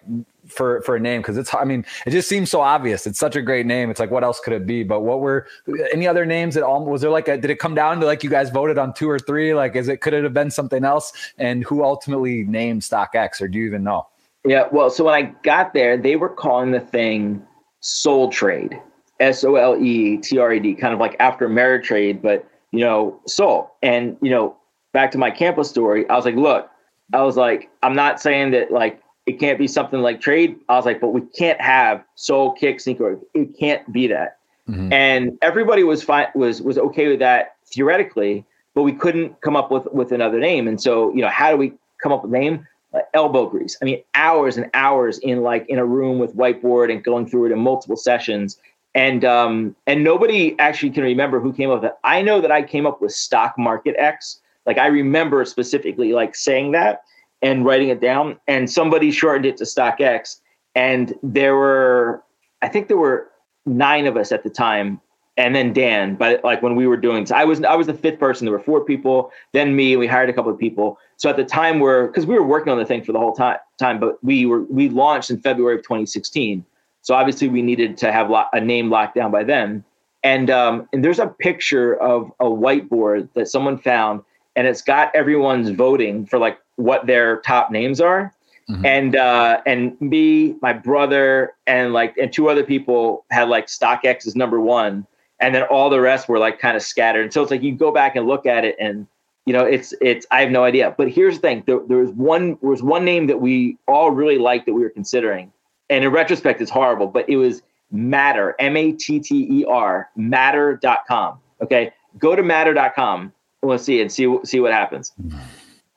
for 0.52 0.82
for 0.82 0.96
a 0.96 1.00
name 1.00 1.20
because 1.20 1.36
it's 1.36 1.54
I 1.54 1.64
mean 1.64 1.84
it 2.06 2.10
just 2.10 2.28
seems 2.28 2.50
so 2.50 2.60
obvious. 2.60 3.06
It's 3.06 3.18
such 3.18 3.36
a 3.36 3.42
great 3.42 3.66
name. 3.66 3.90
It's 3.90 4.00
like 4.00 4.10
what 4.10 4.24
else 4.24 4.40
could 4.40 4.52
it 4.52 4.66
be? 4.66 4.82
But 4.82 5.00
what 5.00 5.20
were 5.20 5.46
any 5.92 6.06
other 6.06 6.24
names 6.26 6.54
that 6.54 6.62
all 6.62 6.84
was 6.84 7.00
there 7.00 7.10
like 7.10 7.28
a, 7.28 7.36
did 7.36 7.50
it 7.50 7.58
come 7.58 7.74
down 7.74 8.00
to 8.00 8.06
like 8.06 8.22
you 8.22 8.30
guys 8.30 8.50
voted 8.50 8.78
on 8.78 8.94
two 8.94 9.10
or 9.10 9.18
three? 9.18 9.54
Like 9.54 9.76
is 9.76 9.88
it 9.88 10.00
could 10.00 10.14
it 10.14 10.24
have 10.24 10.34
been 10.34 10.50
something 10.50 10.84
else? 10.84 11.12
And 11.38 11.64
who 11.64 11.84
ultimately 11.84 12.44
named 12.44 12.82
StockX 12.82 13.40
or 13.40 13.48
do 13.48 13.58
you 13.58 13.66
even 13.66 13.82
know? 13.82 14.06
Yeah, 14.44 14.66
well, 14.72 14.90
so 14.90 15.04
when 15.04 15.14
I 15.14 15.22
got 15.42 15.72
there, 15.72 15.96
they 15.96 16.16
were 16.16 16.28
calling 16.28 16.72
the 16.72 16.80
thing 16.80 17.46
Sole 17.80 18.30
Trade, 18.30 18.80
S 19.20 19.44
O 19.44 19.54
L 19.54 19.76
E 19.80 20.16
T 20.16 20.38
R 20.38 20.52
E 20.52 20.60
D, 20.60 20.74
kind 20.74 20.92
of 20.92 21.00
like 21.00 21.14
after 21.20 21.48
Ameritrade, 21.48 22.22
but 22.22 22.48
you 22.72 22.80
know, 22.80 23.20
Sole. 23.26 23.70
And 23.82 24.16
you 24.20 24.30
know, 24.30 24.56
back 24.92 25.10
to 25.12 25.18
my 25.18 25.30
Campless 25.30 25.66
story, 25.66 26.08
I 26.08 26.16
was 26.16 26.24
like, 26.24 26.34
look, 26.34 26.70
I 27.12 27.22
was 27.22 27.36
like, 27.36 27.70
I'm 27.82 27.94
not 27.94 28.20
saying 28.20 28.50
that 28.52 28.72
like 28.72 29.01
it 29.26 29.38
can't 29.38 29.58
be 29.58 29.68
something 29.68 30.00
like 30.00 30.20
trade. 30.20 30.58
I 30.68 30.76
was 30.76 30.84
like, 30.84 31.00
but 31.00 31.08
we 31.08 31.20
can't 31.20 31.60
have 31.60 32.04
sole 32.16 32.52
kick 32.52 32.80
sneaker. 32.80 33.18
It 33.34 33.56
can't 33.58 33.90
be 33.92 34.06
that. 34.08 34.38
Mm-hmm. 34.68 34.92
And 34.92 35.38
everybody 35.42 35.84
was 35.84 36.02
fine 36.02 36.28
was 36.34 36.62
was 36.62 36.78
okay 36.78 37.08
with 37.08 37.18
that 37.20 37.56
theoretically, 37.66 38.44
but 38.74 38.82
we 38.82 38.92
couldn't 38.92 39.40
come 39.40 39.56
up 39.56 39.70
with 39.70 39.86
with 39.92 40.12
another 40.12 40.38
name. 40.38 40.68
And 40.68 40.80
so, 40.80 41.12
you 41.14 41.20
know, 41.20 41.28
how 41.28 41.50
do 41.50 41.56
we 41.56 41.72
come 42.02 42.12
up 42.12 42.22
with 42.22 42.32
a 42.32 42.38
name? 42.38 42.66
Like 42.92 43.04
elbow 43.14 43.48
grease. 43.48 43.76
I 43.80 43.84
mean, 43.86 44.02
hours 44.14 44.56
and 44.56 44.70
hours 44.74 45.18
in 45.18 45.42
like 45.42 45.66
in 45.68 45.78
a 45.78 45.86
room 45.86 46.18
with 46.18 46.36
whiteboard 46.36 46.92
and 46.92 47.02
going 47.02 47.26
through 47.26 47.46
it 47.46 47.52
in 47.52 47.58
multiple 47.58 47.96
sessions. 47.96 48.58
And 48.94 49.24
um 49.24 49.74
and 49.86 50.04
nobody 50.04 50.58
actually 50.58 50.90
can 50.90 51.02
remember 51.02 51.40
who 51.40 51.52
came 51.52 51.70
up 51.70 51.82
with 51.82 51.90
it. 51.92 51.96
I 52.04 52.22
know 52.22 52.40
that 52.40 52.52
I 52.52 52.62
came 52.62 52.86
up 52.86 53.00
with 53.00 53.12
stock 53.12 53.54
market 53.56 53.94
X. 53.98 54.40
Like 54.66 54.78
I 54.78 54.86
remember 54.86 55.44
specifically 55.44 56.12
like 56.12 56.36
saying 56.36 56.72
that 56.72 57.02
and 57.42 57.64
writing 57.64 57.88
it 57.88 58.00
down. 58.00 58.38
And 58.46 58.70
somebody 58.70 59.10
shortened 59.10 59.46
it 59.46 59.56
to 59.58 59.64
StockX. 59.64 60.40
And 60.74 61.14
there 61.22 61.54
were, 61.54 62.22
I 62.62 62.68
think 62.68 62.88
there 62.88 62.96
were 62.96 63.28
nine 63.66 64.06
of 64.06 64.16
us 64.16 64.32
at 64.32 64.42
the 64.42 64.50
time, 64.50 65.00
and 65.36 65.54
then 65.54 65.72
Dan. 65.72 66.14
But 66.14 66.42
like 66.44 66.62
when 66.62 66.76
we 66.76 66.86
were 66.86 66.96
doing, 66.96 67.26
so 67.26 67.34
I 67.34 67.44
was 67.44 67.62
I 67.62 67.74
was 67.74 67.86
the 67.86 67.94
fifth 67.94 68.18
person. 68.18 68.44
There 68.44 68.52
were 68.52 68.62
four 68.62 68.84
people, 68.84 69.30
then 69.52 69.76
me. 69.76 69.96
We 69.96 70.06
hired 70.06 70.30
a 70.30 70.32
couple 70.32 70.52
of 70.52 70.58
people. 70.58 70.98
So 71.16 71.28
at 71.30 71.36
the 71.36 71.44
time, 71.44 71.80
we're 71.80 72.06
because 72.06 72.26
we 72.26 72.34
were 72.34 72.46
working 72.46 72.72
on 72.72 72.78
the 72.78 72.84
thing 72.84 73.02
for 73.02 73.12
the 73.12 73.18
whole 73.18 73.34
time. 73.34 73.58
Time, 73.78 73.98
but 74.00 74.22
we 74.22 74.46
were 74.46 74.62
we 74.62 74.88
launched 74.88 75.30
in 75.30 75.40
February 75.40 75.76
of 75.76 75.82
2016. 75.82 76.64
So 77.02 77.14
obviously, 77.14 77.48
we 77.48 77.62
needed 77.62 77.96
to 77.98 78.12
have 78.12 78.30
a 78.52 78.60
name 78.60 78.90
locked 78.90 79.16
down 79.16 79.30
by 79.30 79.44
then. 79.44 79.84
And 80.22 80.50
um, 80.50 80.88
and 80.92 81.04
there's 81.04 81.18
a 81.18 81.26
picture 81.26 81.94
of 81.96 82.30
a 82.38 82.44
whiteboard 82.44 83.28
that 83.34 83.48
someone 83.48 83.76
found, 83.78 84.22
and 84.54 84.66
it's 84.66 84.82
got 84.82 85.14
everyone's 85.14 85.70
voting 85.70 86.26
for 86.26 86.38
like 86.38 86.58
what 86.76 87.06
their 87.06 87.40
top 87.40 87.70
names 87.70 88.00
are. 88.00 88.32
Mm-hmm. 88.70 88.86
And 88.86 89.16
uh, 89.16 89.60
and 89.66 90.00
me, 90.00 90.56
my 90.62 90.72
brother, 90.72 91.54
and 91.66 91.92
like 91.92 92.16
and 92.16 92.32
two 92.32 92.48
other 92.48 92.62
people 92.62 93.24
had 93.30 93.48
like 93.48 93.66
StockX 93.66 94.26
is 94.26 94.36
number 94.36 94.60
one, 94.60 95.06
and 95.40 95.54
then 95.54 95.64
all 95.64 95.90
the 95.90 96.00
rest 96.00 96.28
were 96.28 96.38
like 96.38 96.60
kind 96.60 96.76
of 96.76 96.82
scattered. 96.82 97.24
And 97.24 97.32
so 97.32 97.42
it's 97.42 97.50
like 97.50 97.62
you 97.62 97.74
go 97.74 97.92
back 97.92 98.14
and 98.14 98.26
look 98.26 98.46
at 98.46 98.64
it, 98.64 98.76
and 98.78 99.08
you 99.46 99.52
know 99.52 99.64
it's 99.64 99.92
it's 100.00 100.26
I 100.30 100.40
have 100.40 100.50
no 100.50 100.62
idea. 100.62 100.94
But 100.96 101.10
here's 101.10 101.34
the 101.34 101.40
thing: 101.40 101.64
there, 101.66 101.80
there 101.88 101.98
was 101.98 102.10
one 102.10 102.56
there 102.60 102.70
was 102.70 102.84
one 102.84 103.04
name 103.04 103.26
that 103.26 103.40
we 103.40 103.78
all 103.88 104.12
really 104.12 104.38
liked 104.38 104.66
that 104.66 104.74
we 104.74 104.82
were 104.82 104.90
considering, 104.90 105.52
and 105.90 106.04
in 106.04 106.12
retrospect, 106.12 106.60
it's 106.60 106.70
horrible, 106.70 107.08
but 107.08 107.28
it 107.28 107.36
was 107.36 107.62
Matter, 107.92 108.56
M 108.58 108.74
A 108.76 108.92
T 108.92 109.20
T 109.20 109.46
E 109.50 109.64
R, 109.66 110.08
matter.com. 110.16 111.38
Okay. 111.60 111.92
Go 112.18 112.34
to 112.34 112.42
matter.com. 112.42 113.32
We'll 113.60 113.78
see 113.78 114.00
and 114.00 114.10
see, 114.10 114.34
see 114.44 114.60
what 114.60 114.72
happens. 114.72 115.12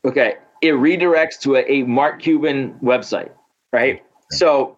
Okay. 0.03 0.35
It 0.61 0.73
redirects 0.73 1.39
to 1.41 1.55
a, 1.55 1.71
a 1.71 1.83
Mark 1.83 2.21
Cuban 2.21 2.73
website, 2.81 3.31
right? 3.73 4.03
So, 4.31 4.77